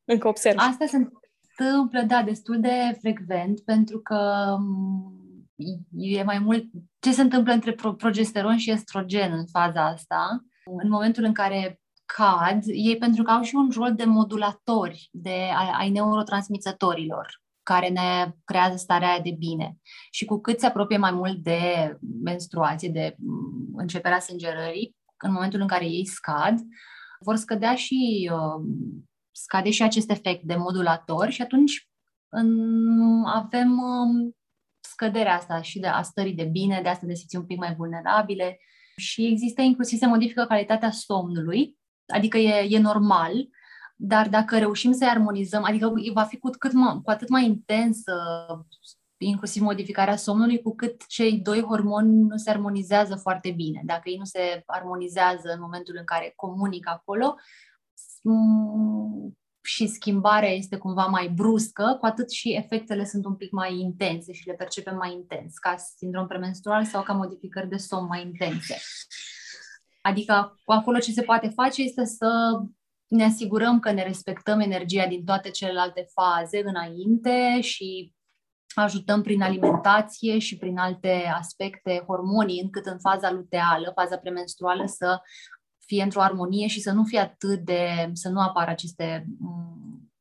Încă 0.04 0.28
observ. 0.28 0.58
Asta 0.58 0.86
se 0.86 0.96
întâmplă, 0.96 2.02
da, 2.02 2.22
destul 2.22 2.60
de 2.60 2.96
frecvent, 3.00 3.60
pentru 3.60 3.98
că 3.98 4.54
mm, 4.58 5.25
e 5.90 6.22
mai 6.22 6.38
mult 6.38 6.64
ce 6.98 7.12
se 7.12 7.22
întâmplă 7.22 7.52
între 7.52 7.72
progesteron 7.96 8.56
și 8.56 8.70
estrogen 8.70 9.32
în 9.32 9.46
faza 9.46 9.86
asta. 9.86 10.44
În 10.82 10.88
momentul 10.88 11.24
în 11.24 11.32
care 11.32 11.80
cad, 12.04 12.62
ei 12.66 12.96
pentru 12.96 13.22
că 13.22 13.30
au 13.30 13.42
și 13.42 13.54
un 13.54 13.70
rol 13.74 13.94
de 13.94 14.04
modulatori 14.04 15.08
de, 15.12 15.50
ai 15.78 15.90
neurotransmițătorilor 15.90 17.40
care 17.62 17.88
ne 17.88 18.34
creează 18.44 18.76
starea 18.76 19.08
aia 19.08 19.20
de 19.20 19.34
bine. 19.38 19.76
Și 20.10 20.24
cu 20.24 20.40
cât 20.40 20.60
se 20.60 20.66
apropie 20.66 20.96
mai 20.96 21.12
mult 21.12 21.36
de 21.36 21.96
menstruație, 22.22 22.88
de 22.88 23.14
mm, 23.18 23.68
începerea 23.76 24.20
sângerării, 24.20 24.96
în 25.16 25.32
momentul 25.32 25.60
în 25.60 25.66
care 25.66 25.84
ei 25.84 26.06
scad, 26.06 26.58
vor 27.20 27.36
scădea 27.36 27.74
și 27.74 28.30
uh, 28.32 28.66
scade 29.30 29.70
și 29.70 29.82
acest 29.82 30.10
efect 30.10 30.42
de 30.42 30.56
modulator 30.56 31.30
și 31.30 31.42
atunci 31.42 31.88
în, 32.28 32.50
avem 33.24 33.70
uh, 33.78 34.34
scăderea 34.96 35.34
asta 35.34 35.62
și 35.62 35.78
de 35.78 35.86
a 35.86 36.02
stării 36.02 36.34
de 36.34 36.44
bine, 36.44 36.80
de 36.82 36.88
asta 36.88 37.06
de 37.06 37.14
simți 37.14 37.36
un 37.36 37.46
pic 37.46 37.58
mai 37.58 37.74
vulnerabile 37.74 38.58
și 38.96 39.26
există 39.26 39.62
inclusiv 39.62 39.98
se 39.98 40.06
modifică 40.06 40.44
calitatea 40.44 40.90
somnului, 40.90 41.76
adică 42.06 42.38
e, 42.38 42.66
e 42.68 42.78
normal, 42.78 43.32
dar 43.96 44.28
dacă 44.28 44.58
reușim 44.58 44.92
să-i 44.92 45.08
armonizăm, 45.08 45.64
adică 45.64 45.92
va 46.12 46.22
fi 46.22 46.38
cu, 46.38 46.50
cât 46.58 46.72
mai, 46.72 47.00
cu 47.02 47.10
atât 47.10 47.28
mai 47.28 47.44
intensă 47.44 48.14
inclusiv 49.18 49.62
modificarea 49.62 50.16
somnului, 50.16 50.62
cu 50.62 50.74
cât 50.74 51.06
cei 51.06 51.40
doi 51.40 51.60
hormoni 51.60 52.20
nu 52.20 52.36
se 52.36 52.50
armonizează 52.50 53.16
foarte 53.16 53.50
bine. 53.50 53.82
Dacă 53.84 54.08
ei 54.08 54.16
nu 54.16 54.24
se 54.24 54.62
armonizează 54.66 55.52
în 55.54 55.60
momentul 55.60 55.96
în 55.98 56.04
care 56.04 56.32
comunică 56.36 56.90
acolo 56.90 57.34
și 59.66 59.86
schimbarea 59.86 60.48
este 60.48 60.76
cumva 60.76 61.06
mai 61.06 61.28
bruscă, 61.28 61.96
cu 62.00 62.06
atât 62.06 62.30
și 62.30 62.54
efectele 62.54 63.04
sunt 63.04 63.24
un 63.24 63.34
pic 63.34 63.50
mai 63.50 63.78
intense 63.78 64.32
și 64.32 64.46
le 64.46 64.54
percepem 64.54 64.96
mai 64.96 65.12
intens, 65.12 65.58
ca 65.58 65.76
sindrom 65.76 66.26
premenstrual 66.26 66.84
sau 66.84 67.02
ca 67.02 67.12
modificări 67.12 67.68
de 67.68 67.76
somn 67.76 68.06
mai 68.06 68.22
intense. 68.22 68.76
Adică 70.02 70.60
acolo 70.64 70.98
ce 70.98 71.12
se 71.12 71.22
poate 71.22 71.48
face 71.48 71.82
este 71.82 72.04
să 72.04 72.60
ne 73.06 73.24
asigurăm 73.24 73.78
că 73.78 73.92
ne 73.92 74.02
respectăm 74.02 74.60
energia 74.60 75.06
din 75.06 75.24
toate 75.24 75.50
celelalte 75.50 76.06
faze 76.12 76.62
înainte 76.64 77.60
și 77.60 78.14
ajutăm 78.74 79.22
prin 79.22 79.42
alimentație 79.42 80.38
și 80.38 80.56
prin 80.56 80.78
alte 80.78 81.32
aspecte 81.38 82.04
hormonii, 82.06 82.60
încât 82.60 82.86
în 82.86 82.98
faza 82.98 83.30
luteală, 83.30 83.92
faza 83.94 84.16
premenstruală, 84.16 84.86
să 84.86 85.20
fie 85.86 86.02
într-o 86.02 86.22
armonie 86.22 86.66
și 86.66 86.80
să 86.80 86.92
nu 86.92 87.04
fie 87.04 87.18
atât 87.18 87.58
de, 87.58 88.10
să 88.12 88.28
nu 88.28 88.40
apară 88.40 88.70
aceste 88.70 89.26
mm, 89.38 90.12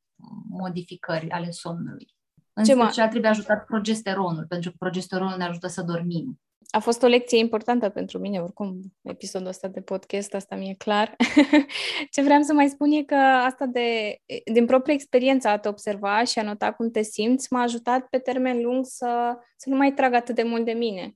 modificări 0.50 1.30
ale 1.30 1.52
somnului. 1.52 2.14
În 2.54 2.64
Ce 2.64 2.74
special 2.74 3.10
trebuie 3.10 3.30
ajutat 3.30 3.66
progesteronul, 3.66 4.46
pentru 4.48 4.70
că 4.70 4.76
progesteronul 4.80 5.38
ne 5.38 5.44
ajută 5.44 5.68
să 5.68 5.82
dormim 5.82 6.40
a 6.76 6.80
fost 6.80 7.04
o 7.04 7.08
lecție 7.08 7.38
importantă 7.38 7.90
pentru 7.90 8.20
mine, 8.20 8.42
oricum, 8.42 8.80
episodul 9.02 9.48
ăsta 9.48 9.68
de 9.68 9.82
podcast, 9.82 10.34
asta 10.34 10.56
mi-e 10.56 10.74
clar. 10.74 11.16
Ce 12.14 12.22
vreau 12.22 12.42
să 12.42 12.54
mai 12.54 12.70
spun 12.70 12.92
e 12.92 13.04
că 13.04 13.16
asta 13.16 13.66
de, 13.66 14.18
din 14.54 14.66
proprie 14.66 14.94
experiență 14.94 15.48
a 15.48 15.58
te 15.58 15.68
observa 15.68 16.24
și 16.24 16.40
a 16.40 16.44
nota 16.44 16.74
cum 16.74 16.92
te 16.92 17.02
simți 17.02 17.54
m-a 17.54 17.62
ajutat 17.62 18.08
pe 18.08 18.18
termen 18.18 18.62
lung 18.62 18.86
să, 18.86 19.38
să 19.58 19.70
nu 19.70 19.76
mai 19.76 19.94
trag 19.94 20.14
atât 20.14 20.36
de 20.36 20.44
mult 20.44 20.66
de 20.66 20.72
mine. 20.72 21.16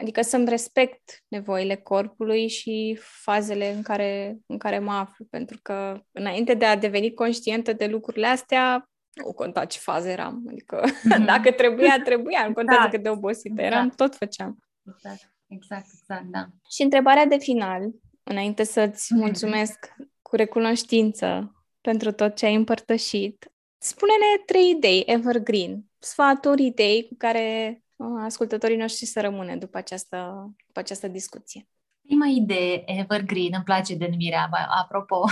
Adică 0.00 0.22
să-mi 0.22 0.48
respect 0.48 1.24
nevoile 1.28 1.76
corpului 1.76 2.48
și 2.48 2.98
fazele 3.00 3.72
în 3.72 3.82
care, 3.82 4.38
în 4.46 4.58
care 4.58 4.78
mă 4.78 4.92
aflu. 4.92 5.24
Pentru 5.30 5.58
că 5.62 6.00
înainte 6.12 6.54
de 6.54 6.64
a 6.64 6.76
deveni 6.76 7.14
conștientă 7.14 7.72
de 7.72 7.86
lucrurile 7.86 8.26
astea, 8.26 8.90
nu 9.24 9.32
conta 9.32 9.64
ce 9.64 9.78
fază 9.78 10.08
eram. 10.08 10.44
Adică 10.48 10.82
mm-hmm. 10.84 11.24
dacă 11.32 11.50
trebuia, 11.52 12.00
trebuia. 12.04 12.44
Nu 12.46 12.52
contează 12.52 12.82
da. 12.82 12.88
cât 12.88 13.02
de 13.02 13.08
obosită 13.08 13.62
eram, 13.62 13.88
da. 13.88 13.94
tot 13.94 14.16
făceam. 14.16 14.58
Exact, 14.94 15.34
exact, 15.46 15.86
exact, 16.00 16.24
da. 16.30 16.46
Și 16.70 16.82
întrebarea 16.82 17.26
de 17.26 17.38
final, 17.38 17.90
înainte 18.22 18.64
să-ți 18.64 19.14
mm-hmm. 19.14 19.18
mulțumesc 19.18 19.94
cu 20.22 20.36
recunoștință 20.36 21.54
pentru 21.80 22.12
tot 22.12 22.36
ce 22.36 22.46
ai 22.46 22.54
împărtășit, 22.54 23.52
spune-ne 23.78 24.42
trei 24.46 24.70
idei 24.70 25.02
evergreen, 25.06 25.84
sfaturi, 25.98 26.64
idei 26.64 27.06
cu 27.08 27.14
care 27.18 27.70
uh, 27.72 27.85
ascultătorii 28.24 28.76
noștri 28.76 29.06
să 29.06 29.20
rămână 29.20 29.56
după 29.56 29.78
această, 29.78 30.50
după 30.66 30.78
această 30.78 31.08
discuție. 31.08 31.68
Prima 32.00 32.26
idee 32.26 32.82
evergreen, 32.98 33.52
îmi 33.54 33.64
place 33.64 33.94
denumirea, 33.94 34.48
apropo, 34.82 35.24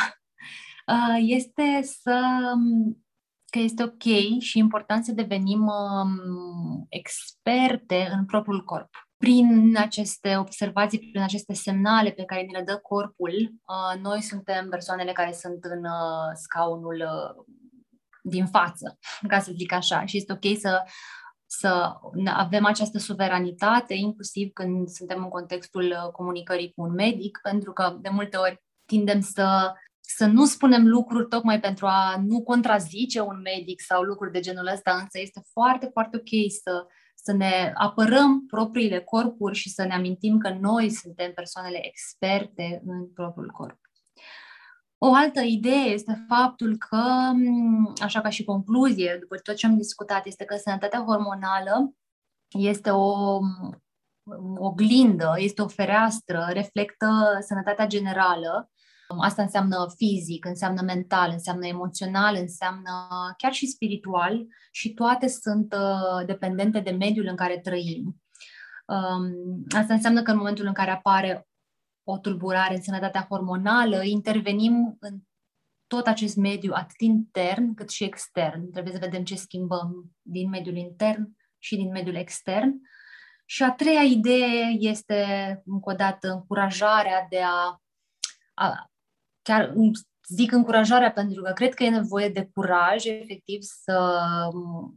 uh, 0.93 1.19
este 1.21 1.83
să 1.83 2.21
că 3.51 3.61
este 3.61 3.83
ok 3.83 4.39
și 4.39 4.59
important 4.59 5.05
să 5.05 5.13
devenim 5.13 5.67
um, 5.67 6.87
experte 6.89 8.09
în 8.13 8.25
propriul 8.25 8.65
corp 8.65 8.91
prin 9.25 9.77
aceste 9.77 10.37
observații, 10.37 10.99
prin 10.99 11.23
aceste 11.23 11.55
semnale 11.55 12.11
pe 12.11 12.25
care 12.25 12.43
ne 12.43 12.59
le 12.59 12.65
dă 12.65 12.77
corpul, 12.77 13.33
uh, 13.33 14.01
noi 14.01 14.23
suntem 14.23 14.69
persoanele 14.69 15.13
care 15.13 15.33
sunt 15.33 15.65
în 15.65 15.85
uh, 15.85 16.31
scaunul 16.35 16.95
uh, 16.95 17.45
din 18.23 18.47
față, 18.47 18.99
ca 19.33 19.39
să 19.39 19.53
zic 19.57 19.73
așa. 19.73 20.05
Și 20.05 20.17
este 20.17 20.33
ok 20.33 20.59
să, 20.59 20.83
să 21.59 21.95
avem 22.27 22.65
această 22.65 22.99
suveranitate, 22.99 23.95
inclusiv 23.95 24.53
când 24.53 24.89
suntem 24.89 25.23
în 25.23 25.29
contextul 25.29 26.11
comunicării 26.13 26.73
cu 26.73 26.83
un 26.83 26.93
medic, 26.93 27.39
pentru 27.43 27.73
că 27.73 27.99
de 28.01 28.09
multe 28.09 28.37
ori 28.37 28.63
tindem 28.87 29.21
să 29.21 29.73
să 30.07 30.27
nu 30.27 30.45
spunem 30.45 30.87
lucruri 30.87 31.29
tocmai 31.29 31.61
pentru 31.61 31.87
a 31.87 32.23
nu 32.27 32.43
contrazice 32.43 33.21
un 33.21 33.41
medic 33.43 33.81
sau 33.81 34.03
lucruri 34.03 34.33
de 34.33 34.41
genul 34.41 34.67
ăsta, 34.67 34.93
însă 34.93 35.21
este 35.21 35.41
foarte, 35.53 35.89
foarte 35.93 36.17
ok 36.17 36.53
să 36.63 36.87
să 37.25 37.33
ne 37.33 37.73
apărăm 37.75 38.47
propriile 38.47 39.01
corpuri 39.01 39.57
și 39.57 39.71
să 39.71 39.85
ne 39.85 39.95
amintim 39.95 40.39
că 40.39 40.57
noi 40.61 40.91
suntem 40.91 41.33
persoanele 41.33 41.87
experte 41.87 42.83
în 42.87 43.13
propriul 43.13 43.51
corp. 43.51 43.79
O 45.07 45.15
altă 45.15 45.41
idee 45.41 45.89
este 45.93 46.25
faptul 46.29 46.77
că, 46.77 47.33
așa 48.03 48.21
ca 48.21 48.29
și 48.29 48.45
concluzie, 48.45 49.17
după 49.21 49.37
tot 49.37 49.55
ce 49.55 49.67
am 49.67 49.77
discutat, 49.77 50.27
este 50.27 50.45
că 50.45 50.57
sănătatea 50.57 51.05
hormonală 51.07 51.95
este 52.49 52.91
o 52.91 53.39
oglindă, 54.57 55.35
este 55.37 55.63
o 55.63 55.69
fereastră, 55.69 56.47
reflectă 56.53 57.39
sănătatea 57.41 57.87
generală 57.87 58.69
Asta 59.19 59.43
înseamnă 59.43 59.87
fizic, 59.97 60.45
înseamnă 60.45 60.83
mental, 60.83 61.31
înseamnă 61.31 61.67
emoțional, 61.67 62.37
înseamnă 62.41 62.91
chiar 63.37 63.53
și 63.53 63.67
spiritual 63.67 64.47
și 64.71 64.95
toate 64.95 65.29
sunt 65.29 65.75
uh, 65.75 66.27
dependente 66.27 66.81
de 66.81 66.91
mediul 66.91 67.27
în 67.27 67.37
care 67.37 67.59
trăim. 67.59 68.23
Um, 68.87 69.65
asta 69.77 69.95
înseamnă 69.95 70.23
că 70.23 70.31
în 70.31 70.37
momentul 70.37 70.67
în 70.67 70.73
care 70.73 70.91
apare 70.91 71.47
o 72.05 72.19
tulburare 72.19 72.75
în 72.75 72.83
sănătatea 72.83 73.27
hormonală, 73.29 74.03
intervenim 74.03 74.97
în 75.01 75.19
tot 75.87 76.07
acest 76.07 76.37
mediu, 76.37 76.73
atât 76.75 77.01
intern 77.01 77.75
cât 77.75 77.91
și 77.91 78.05
extern. 78.05 78.71
Trebuie 78.71 78.93
să 78.93 78.99
vedem 78.99 79.25
ce 79.25 79.35
schimbăm 79.35 80.11
din 80.23 80.49
mediul 80.49 80.77
intern 80.77 81.37
și 81.59 81.77
din 81.77 81.91
mediul 81.91 82.15
extern. 82.15 82.81
Și 83.47 83.63
a 83.63 83.73
treia 83.73 84.03
idee 84.03 84.77
este, 84.79 85.23
încă 85.65 85.91
o 85.91 85.95
dată, 85.95 86.31
încurajarea 86.31 87.27
de 87.29 87.41
a, 87.43 87.83
a 88.55 88.91
chiar 89.43 89.75
zic 90.29 90.53
încurajarea 90.53 91.13
pentru 91.13 91.43
că 91.43 91.53
cred 91.53 91.75
că 91.75 91.83
e 91.83 91.91
nevoie 91.91 92.29
de 92.29 92.51
curaj, 92.55 93.05
efectiv, 93.05 93.61
să 93.61 94.21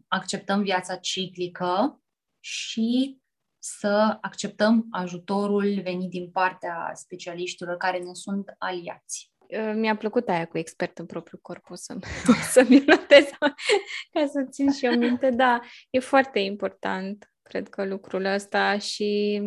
acceptăm 0.07 0.61
viața 0.61 0.95
ciclică 0.95 2.01
și 2.39 3.17
să 3.59 4.17
acceptăm 4.21 4.87
ajutorul 4.91 5.81
venit 5.83 6.09
din 6.09 6.29
partea 6.29 6.91
specialiștilor 6.93 7.77
care 7.77 7.97
ne 7.97 8.13
sunt 8.13 8.55
aliați. 8.57 9.31
Mi-a 9.75 9.95
plăcut 9.95 10.29
aia 10.29 10.45
cu 10.45 10.57
expert 10.57 10.97
în 10.97 11.05
propriul 11.05 11.39
corp, 11.41 11.69
o 11.69 11.75
să, 11.75 11.97
să-mi 12.53 12.83
notez 12.85 13.29
ca 14.13 14.27
să 14.27 14.47
țin 14.49 14.71
și 14.71 14.85
o 14.85 14.97
minte. 14.97 15.29
Da, 15.29 15.59
e 15.89 15.99
foarte 15.99 16.39
important, 16.39 17.31
cred 17.41 17.69
că 17.69 17.85
lucrul 17.85 18.25
ăsta 18.25 18.77
și 18.77 19.41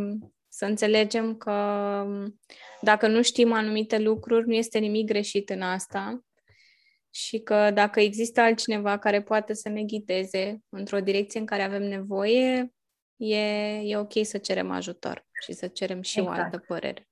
Să 0.53 0.65
înțelegem 0.65 1.37
că 1.37 1.53
um, 2.07 2.41
dacă 2.81 3.07
nu 3.07 3.23
știm 3.23 3.53
anumite 3.53 3.99
lucruri, 3.99 4.47
nu 4.47 4.55
este 4.55 4.78
nimic 4.78 5.07
greșit 5.07 5.51
în 5.51 5.62
asta 5.62 6.24
și 7.11 7.39
că 7.39 7.70
dacă 7.70 8.01
există 8.01 8.41
altcineva 8.41 8.99
care 8.99 9.23
poate 9.23 9.55
să 9.55 9.69
ne 9.69 9.82
ghideze 9.82 10.62
într-o 10.69 11.01
direcție 11.01 11.41
în 11.41 11.47
care 11.47 11.62
avem 11.62 11.82
nevoie, 11.82 12.73
e, 13.20 13.80
e 13.84 13.97
ok 13.97 14.12
să 14.22 14.38
cerem 14.38 14.70
ajutor 14.70 15.26
și 15.42 15.52
să 15.52 15.66
cerem 15.66 16.02
și 16.02 16.18
exact. 16.18 16.38
o 16.38 16.42
altă 16.42 16.59
părere. 16.59 17.09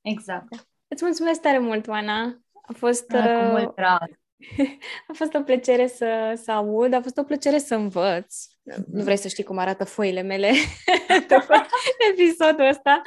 Exact. 0.00 0.66
Îți 0.88 1.04
mulțumesc 1.04 1.40
tare 1.40 1.58
mult, 1.58 1.86
Oana. 1.88 2.42
A 2.62 2.72
fost... 2.76 3.06
Da, 3.06 3.38
cu 3.38 3.44
uh, 3.44 3.50
mult 3.50 3.74
drag. 3.74 4.20
A 5.08 5.12
fost 5.12 5.34
o 5.34 5.42
plăcere 5.42 5.86
să, 5.86 6.40
să 6.42 6.52
aud, 6.52 6.92
a 6.92 7.00
fost 7.00 7.18
o 7.18 7.22
plăcere 7.22 7.58
să 7.58 7.74
învăț. 7.74 8.44
Mm-hmm. 8.46 8.84
Nu 8.92 9.02
vrei 9.02 9.16
să 9.16 9.28
știi 9.28 9.44
cum 9.44 9.58
arată 9.58 9.84
foile 9.84 10.22
mele 10.22 10.50
după 11.28 11.66
episodul 12.10 12.66
ăsta. 12.68 13.02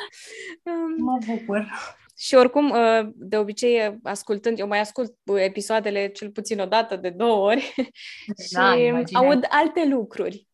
Mă 0.97 1.17
bucur. 1.25 1.71
Și 2.17 2.35
oricum, 2.35 2.69
uh, 2.69 3.07
de 3.15 3.37
obicei, 3.37 3.99
ascultând, 4.03 4.59
eu 4.59 4.67
mai 4.67 4.79
ascult 4.79 5.13
episoadele 5.35 6.07
cel 6.07 6.29
puțin 6.29 6.59
o 6.59 6.65
dată, 6.65 6.95
de 6.95 7.09
două 7.09 7.45
ori 7.45 7.73
da, 8.51 8.73
și 8.73 8.83
imagine. 8.83 9.19
aud 9.19 9.45
alte 9.49 9.85
lucruri 9.85 10.47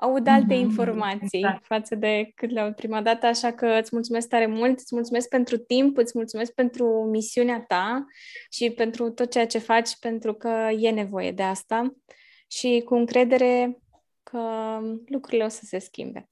aud 0.00 0.26
alte 0.26 0.54
mm-hmm, 0.54 0.58
informații 0.58 1.38
exact. 1.38 1.64
față 1.64 1.94
de 1.94 2.30
cât 2.34 2.50
le-au 2.50 2.72
prima 2.72 3.02
dată, 3.02 3.26
așa 3.26 3.52
că 3.52 3.66
îți 3.66 3.90
mulțumesc 3.92 4.28
tare 4.28 4.46
mult, 4.46 4.78
îți 4.78 4.94
mulțumesc 4.94 5.28
pentru 5.28 5.56
timp, 5.56 5.96
îți 5.96 6.12
mulțumesc 6.14 6.52
pentru 6.52 7.08
misiunea 7.10 7.64
ta 7.68 8.06
și 8.50 8.70
pentru 8.70 9.10
tot 9.10 9.30
ceea 9.30 9.46
ce 9.46 9.58
faci, 9.58 9.98
pentru 10.00 10.34
că 10.34 10.68
e 10.78 10.90
nevoie 10.90 11.32
de 11.32 11.42
asta 11.42 11.94
și 12.50 12.82
cu 12.84 12.94
încredere 12.94 13.78
că 14.22 14.40
lucrurile 15.06 15.44
o 15.44 15.48
să 15.48 15.60
se 15.64 15.78
schimbe. 15.78 16.28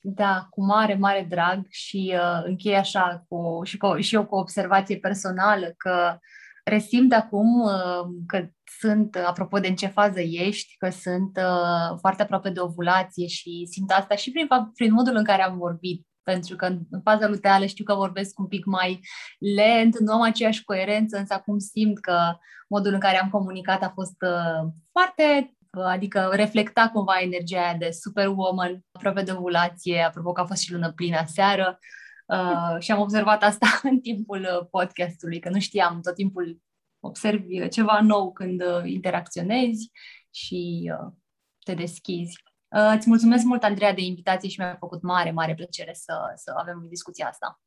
Da, 0.00 0.46
cu 0.50 0.64
mare, 0.64 0.94
mare 0.94 1.26
drag 1.28 1.66
și 1.68 2.12
uh, 2.14 2.42
închei 2.44 2.76
așa 2.76 3.24
cu, 3.28 3.60
și, 3.64 3.76
cu, 3.76 3.96
și 4.00 4.14
eu 4.14 4.26
cu 4.26 4.34
o 4.34 4.40
observație 4.40 4.98
personală 4.98 5.74
că 5.76 6.18
resimt 6.64 7.12
acum 7.12 7.60
uh, 7.60 8.06
că 8.26 8.48
sunt, 8.78 9.16
apropo 9.16 9.58
de 9.58 9.68
în 9.68 9.76
ce 9.76 9.86
fază 9.86 10.20
ești, 10.20 10.76
că 10.78 10.90
sunt 10.90 11.36
uh, 11.36 11.98
foarte 12.00 12.22
aproape 12.22 12.50
de 12.50 12.60
ovulație 12.60 13.26
și 13.26 13.66
simt 13.70 13.90
asta 13.90 14.14
și 14.14 14.30
prin, 14.30 14.46
prin 14.74 14.92
modul 14.92 15.16
în 15.16 15.24
care 15.24 15.42
am 15.42 15.58
vorbit. 15.58 16.06
Pentru 16.22 16.56
că 16.56 16.66
în 16.66 17.00
faza 17.02 17.28
luteală 17.28 17.66
știu 17.66 17.84
că 17.84 17.94
vorbesc 17.94 18.38
un 18.38 18.46
pic 18.46 18.64
mai 18.64 19.00
lent, 19.38 19.98
nu 19.98 20.12
am 20.12 20.20
aceeași 20.20 20.64
coerență, 20.64 21.18
însă 21.18 21.34
acum 21.34 21.58
simt 21.58 22.00
că 22.00 22.36
modul 22.68 22.92
în 22.92 23.00
care 23.00 23.20
am 23.20 23.28
comunicat 23.30 23.82
a 23.82 23.92
fost 23.94 24.16
uh, 24.22 24.70
foarte 24.92 25.56
adică 25.84 26.30
reflecta 26.32 26.90
cumva 26.92 27.18
energia 27.20 27.60
aia 27.60 27.76
de 27.78 27.90
superwoman, 27.90 28.84
aproape 28.92 29.22
de 29.22 29.32
ovulație, 29.32 30.00
apropo 30.00 30.32
că 30.32 30.40
a 30.40 30.46
fost 30.46 30.60
și 30.60 30.72
lună 30.72 30.92
plină 30.92 31.22
seară, 31.26 31.78
Uh, 32.26 32.76
și 32.78 32.90
am 32.90 33.00
observat 33.00 33.42
asta 33.42 33.66
în 33.90 34.00
timpul 34.00 34.40
uh, 34.40 34.66
podcastului, 34.70 35.38
că 35.38 35.48
nu 35.48 35.60
știam, 35.60 36.00
tot 36.02 36.14
timpul 36.14 36.60
observi 37.06 37.60
uh, 37.60 37.70
ceva 37.70 38.00
nou 38.00 38.32
când 38.32 38.62
uh, 38.62 38.82
interacționezi 38.84 39.90
și 40.30 40.92
uh, 41.00 41.12
te 41.58 41.74
deschizi. 41.74 42.42
Uh, 42.68 42.92
îți 42.96 43.08
mulțumesc 43.08 43.44
mult, 43.44 43.62
Andreea, 43.62 43.94
de 43.94 44.00
invitație 44.00 44.48
și 44.48 44.60
mi-a 44.60 44.76
făcut 44.78 45.02
mare, 45.02 45.30
mare 45.30 45.54
plăcere 45.54 45.94
să, 45.94 46.32
să 46.34 46.54
avem 46.56 46.86
discuția 46.88 47.28
asta. 47.28 47.60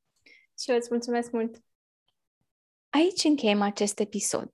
Și 0.59 0.69
eu 0.72 0.76
îți 0.76 0.88
mulțumesc 0.91 1.31
mult! 1.31 1.61
Aici 2.89 3.23
încheiem 3.23 3.61
acest 3.61 3.99
episod. 3.99 4.51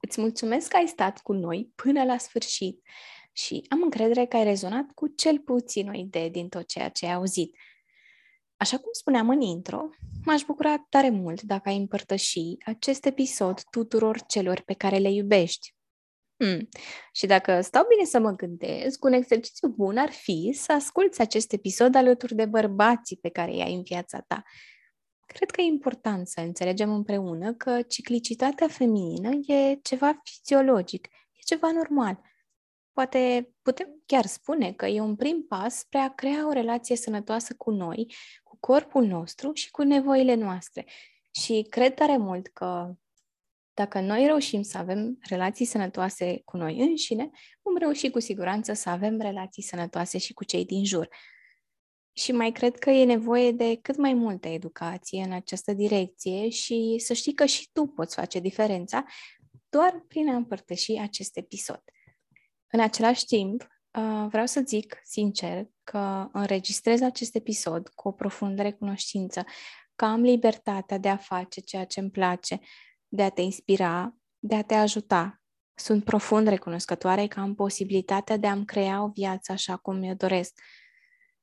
Îți 0.00 0.20
mulțumesc 0.20 0.68
că 0.68 0.76
ai 0.76 0.86
stat 0.86 1.20
cu 1.20 1.32
noi 1.32 1.72
până 1.74 2.04
la 2.04 2.18
sfârșit 2.18 2.80
și 3.32 3.64
am 3.68 3.82
încredere 3.82 4.26
că 4.26 4.36
ai 4.36 4.44
rezonat 4.44 4.90
cu 4.94 5.06
cel 5.06 5.38
puțin 5.38 5.88
o 5.88 5.92
idee 5.92 6.28
din 6.28 6.48
tot 6.48 6.66
ceea 6.66 6.88
ce 6.88 7.06
ai 7.06 7.12
auzit– 7.12 7.56
Așa 8.56 8.76
cum 8.76 8.88
spuneam 8.92 9.28
în 9.28 9.40
intro, 9.40 9.88
m-aș 10.24 10.42
bucura 10.42 10.86
tare 10.88 11.10
mult 11.10 11.42
dacă 11.42 11.68
ai 11.68 11.76
împărtăși 11.76 12.40
acest 12.64 13.04
episod 13.04 13.62
tuturor 13.70 14.20
celor 14.20 14.60
pe 14.60 14.74
care 14.74 14.96
le 14.96 15.10
iubești. 15.10 15.74
Hmm. 16.36 16.68
Și 17.12 17.26
dacă 17.26 17.60
stau 17.60 17.86
bine 17.88 18.04
să 18.04 18.18
mă 18.18 18.30
gândesc, 18.30 19.04
un 19.04 19.12
exercițiu 19.12 19.68
bun 19.68 19.96
ar 19.96 20.10
fi 20.10 20.52
să 20.54 20.72
asculți 20.72 21.20
acest 21.20 21.52
episod 21.52 21.94
alături 21.94 22.34
de 22.34 22.44
bărbații 22.44 23.16
pe 23.16 23.28
care 23.28 23.54
i-ai 23.54 23.74
în 23.74 23.82
viața 23.82 24.20
ta. 24.20 24.42
Cred 25.26 25.50
că 25.50 25.60
e 25.60 25.64
important 25.64 26.28
să 26.28 26.40
înțelegem 26.40 26.92
împreună 26.92 27.54
că 27.54 27.82
ciclicitatea 27.82 28.68
feminină 28.68 29.30
e 29.46 29.74
ceva 29.82 30.20
fiziologic, 30.24 31.06
e 31.06 31.38
ceva 31.44 31.70
normal– 31.70 32.20
Poate 32.96 33.50
putem 33.62 34.02
chiar 34.06 34.26
spune 34.26 34.72
că 34.72 34.86
e 34.86 35.00
un 35.00 35.16
prim 35.16 35.46
pas 35.48 35.78
spre 35.78 35.98
a 35.98 36.14
crea 36.14 36.46
o 36.46 36.52
relație 36.52 36.96
sănătoasă 36.96 37.54
cu 37.54 37.70
noi, 37.70 38.14
cu 38.42 38.56
corpul 38.60 39.04
nostru 39.04 39.50
și 39.54 39.70
cu 39.70 39.82
nevoile 39.82 40.34
noastre. 40.34 40.86
Și 41.30 41.66
cred 41.70 41.94
tare 41.94 42.16
mult 42.16 42.46
că 42.46 42.94
dacă 43.74 44.00
noi 44.00 44.26
reușim 44.26 44.62
să 44.62 44.78
avem 44.78 45.18
relații 45.20 45.64
sănătoase 45.64 46.42
cu 46.44 46.56
noi 46.56 46.80
înșine, 46.80 47.30
vom 47.62 47.76
reuși 47.76 48.10
cu 48.10 48.20
siguranță 48.20 48.72
să 48.72 48.88
avem 48.88 49.20
relații 49.20 49.62
sănătoase 49.62 50.18
și 50.18 50.32
cu 50.32 50.44
cei 50.44 50.64
din 50.64 50.84
jur. 50.84 51.08
Și 52.12 52.32
mai 52.32 52.52
cred 52.52 52.78
că 52.78 52.90
e 52.90 53.04
nevoie 53.04 53.52
de 53.52 53.78
cât 53.82 53.96
mai 53.96 54.14
multă 54.14 54.48
educație 54.48 55.22
în 55.22 55.32
această 55.32 55.72
direcție 55.72 56.48
și 56.48 56.96
să 56.98 57.12
știi 57.12 57.34
că 57.34 57.46
și 57.46 57.68
tu 57.72 57.86
poți 57.86 58.14
face 58.14 58.38
diferența 58.38 59.04
doar 59.68 60.04
prin 60.08 60.28
a 60.28 60.36
împărtăși 60.36 60.92
acest 60.92 61.36
episod. 61.36 61.82
În 62.76 62.82
același 62.82 63.24
timp, 63.24 63.62
uh, 63.62 64.26
vreau 64.28 64.46
să 64.46 64.62
zic 64.66 65.00
sincer 65.04 65.66
că 65.84 66.28
înregistrez 66.32 67.00
acest 67.00 67.34
episod 67.34 67.88
cu 67.88 68.08
o 68.08 68.12
profundă 68.12 68.62
recunoștință, 68.62 69.44
că 69.94 70.04
am 70.04 70.20
libertatea 70.20 70.98
de 70.98 71.08
a 71.08 71.16
face 71.16 71.60
ceea 71.60 71.84
ce 71.84 72.00
îmi 72.00 72.10
place, 72.10 72.60
de 73.08 73.22
a 73.22 73.28
te 73.28 73.40
inspira, 73.40 74.16
de 74.38 74.54
a 74.54 74.62
te 74.62 74.74
ajuta. 74.74 75.42
Sunt 75.74 76.04
profund 76.04 76.48
recunoscătoare 76.48 77.26
că 77.26 77.40
am 77.40 77.54
posibilitatea 77.54 78.36
de 78.36 78.46
a-mi 78.46 78.64
crea 78.64 79.02
o 79.02 79.08
viață 79.08 79.52
așa 79.52 79.76
cum 79.76 79.98
mi-o 79.98 80.14
doresc. 80.14 80.60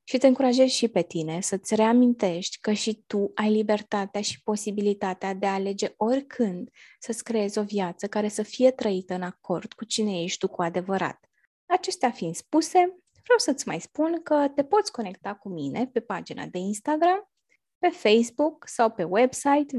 Și 0.03 0.17
te 0.17 0.27
încurajez 0.27 0.67
și 0.67 0.87
pe 0.87 1.01
tine 1.01 1.41
să-ți 1.41 1.75
reamintești 1.75 2.57
că 2.59 2.71
și 2.71 3.03
tu 3.07 3.31
ai 3.35 3.51
libertatea 3.51 4.21
și 4.21 4.41
posibilitatea 4.43 5.33
de 5.33 5.45
a 5.45 5.53
alege 5.53 5.93
oricând 5.97 6.69
să-ți 6.99 7.23
creezi 7.23 7.57
o 7.57 7.63
viață 7.63 8.07
care 8.07 8.27
să 8.27 8.43
fie 8.43 8.71
trăită 8.71 9.13
în 9.13 9.21
acord 9.21 9.73
cu 9.73 9.85
cine 9.85 10.21
ești 10.21 10.37
tu 10.37 10.47
cu 10.47 10.61
adevărat. 10.61 11.29
Acestea 11.65 12.11
fiind 12.11 12.35
spuse, 12.35 12.77
vreau 13.23 13.37
să-ți 13.37 13.67
mai 13.67 13.79
spun 13.79 14.21
că 14.23 14.51
te 14.55 14.63
poți 14.63 14.91
conecta 14.91 15.35
cu 15.35 15.49
mine 15.49 15.87
pe 15.87 15.99
pagina 15.99 16.45
de 16.45 16.57
Instagram, 16.57 17.31
pe 17.77 17.87
Facebook 17.89 18.67
sau 18.67 18.89
pe 18.91 19.03
website 19.03 19.77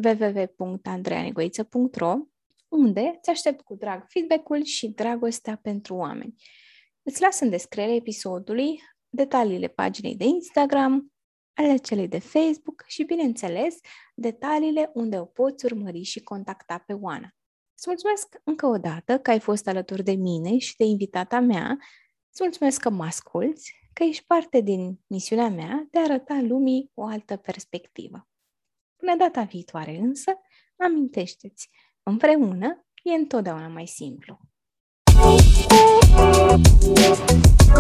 www.andreanegoiță.ro 0.58 2.14
unde 2.68 3.18
ți 3.22 3.30
aștept 3.30 3.60
cu 3.60 3.74
drag 3.74 4.04
feedback-ul 4.08 4.64
și 4.64 4.88
dragostea 4.88 5.58
pentru 5.62 5.94
oameni. 5.94 6.34
Îți 7.02 7.20
las 7.20 7.40
în 7.40 7.50
descriere 7.50 7.94
episodului 7.94 8.80
detaliile 9.14 9.68
paginei 9.68 10.16
de 10.16 10.24
Instagram, 10.24 11.12
ale 11.54 11.76
celei 11.76 12.08
de 12.08 12.18
Facebook 12.18 12.84
și, 12.86 13.04
bineînțeles, 13.04 13.78
detaliile 14.14 14.90
unde 14.94 15.18
o 15.18 15.24
poți 15.24 15.64
urmări 15.64 16.02
și 16.02 16.22
contacta 16.22 16.78
pe 16.86 16.92
Oana. 16.92 17.28
Îți 17.76 17.84
mulțumesc 17.86 18.40
încă 18.44 18.66
o 18.66 18.78
dată 18.78 19.18
că 19.18 19.30
ai 19.30 19.40
fost 19.40 19.68
alături 19.68 20.02
de 20.02 20.12
mine 20.12 20.58
și 20.58 20.76
de 20.76 20.84
invitata 20.84 21.40
mea. 21.40 21.78
Îți 22.30 22.42
mulțumesc 22.42 22.80
că 22.80 22.90
mă 22.90 23.04
asculți, 23.04 23.74
că 23.92 24.02
ești 24.02 24.24
parte 24.26 24.60
din 24.60 25.00
misiunea 25.06 25.48
mea 25.48 25.86
de 25.90 25.98
a 25.98 26.02
arăta 26.02 26.40
lumii 26.42 26.90
o 26.94 27.04
altă 27.04 27.36
perspectivă. 27.36 28.28
Până 28.96 29.16
data 29.16 29.42
viitoare 29.42 29.96
însă, 29.96 30.32
amintește-ți, 30.76 31.70
împreună 32.02 32.86
e 33.02 33.12
întotdeauna 33.12 33.68
mai 33.68 33.86
simplu. 33.86 34.38
Thank 36.16 37.68
you. 37.68 37.74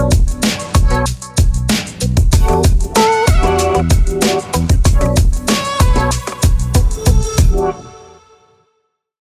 Thank 4.20 4.70
you. 4.70 4.73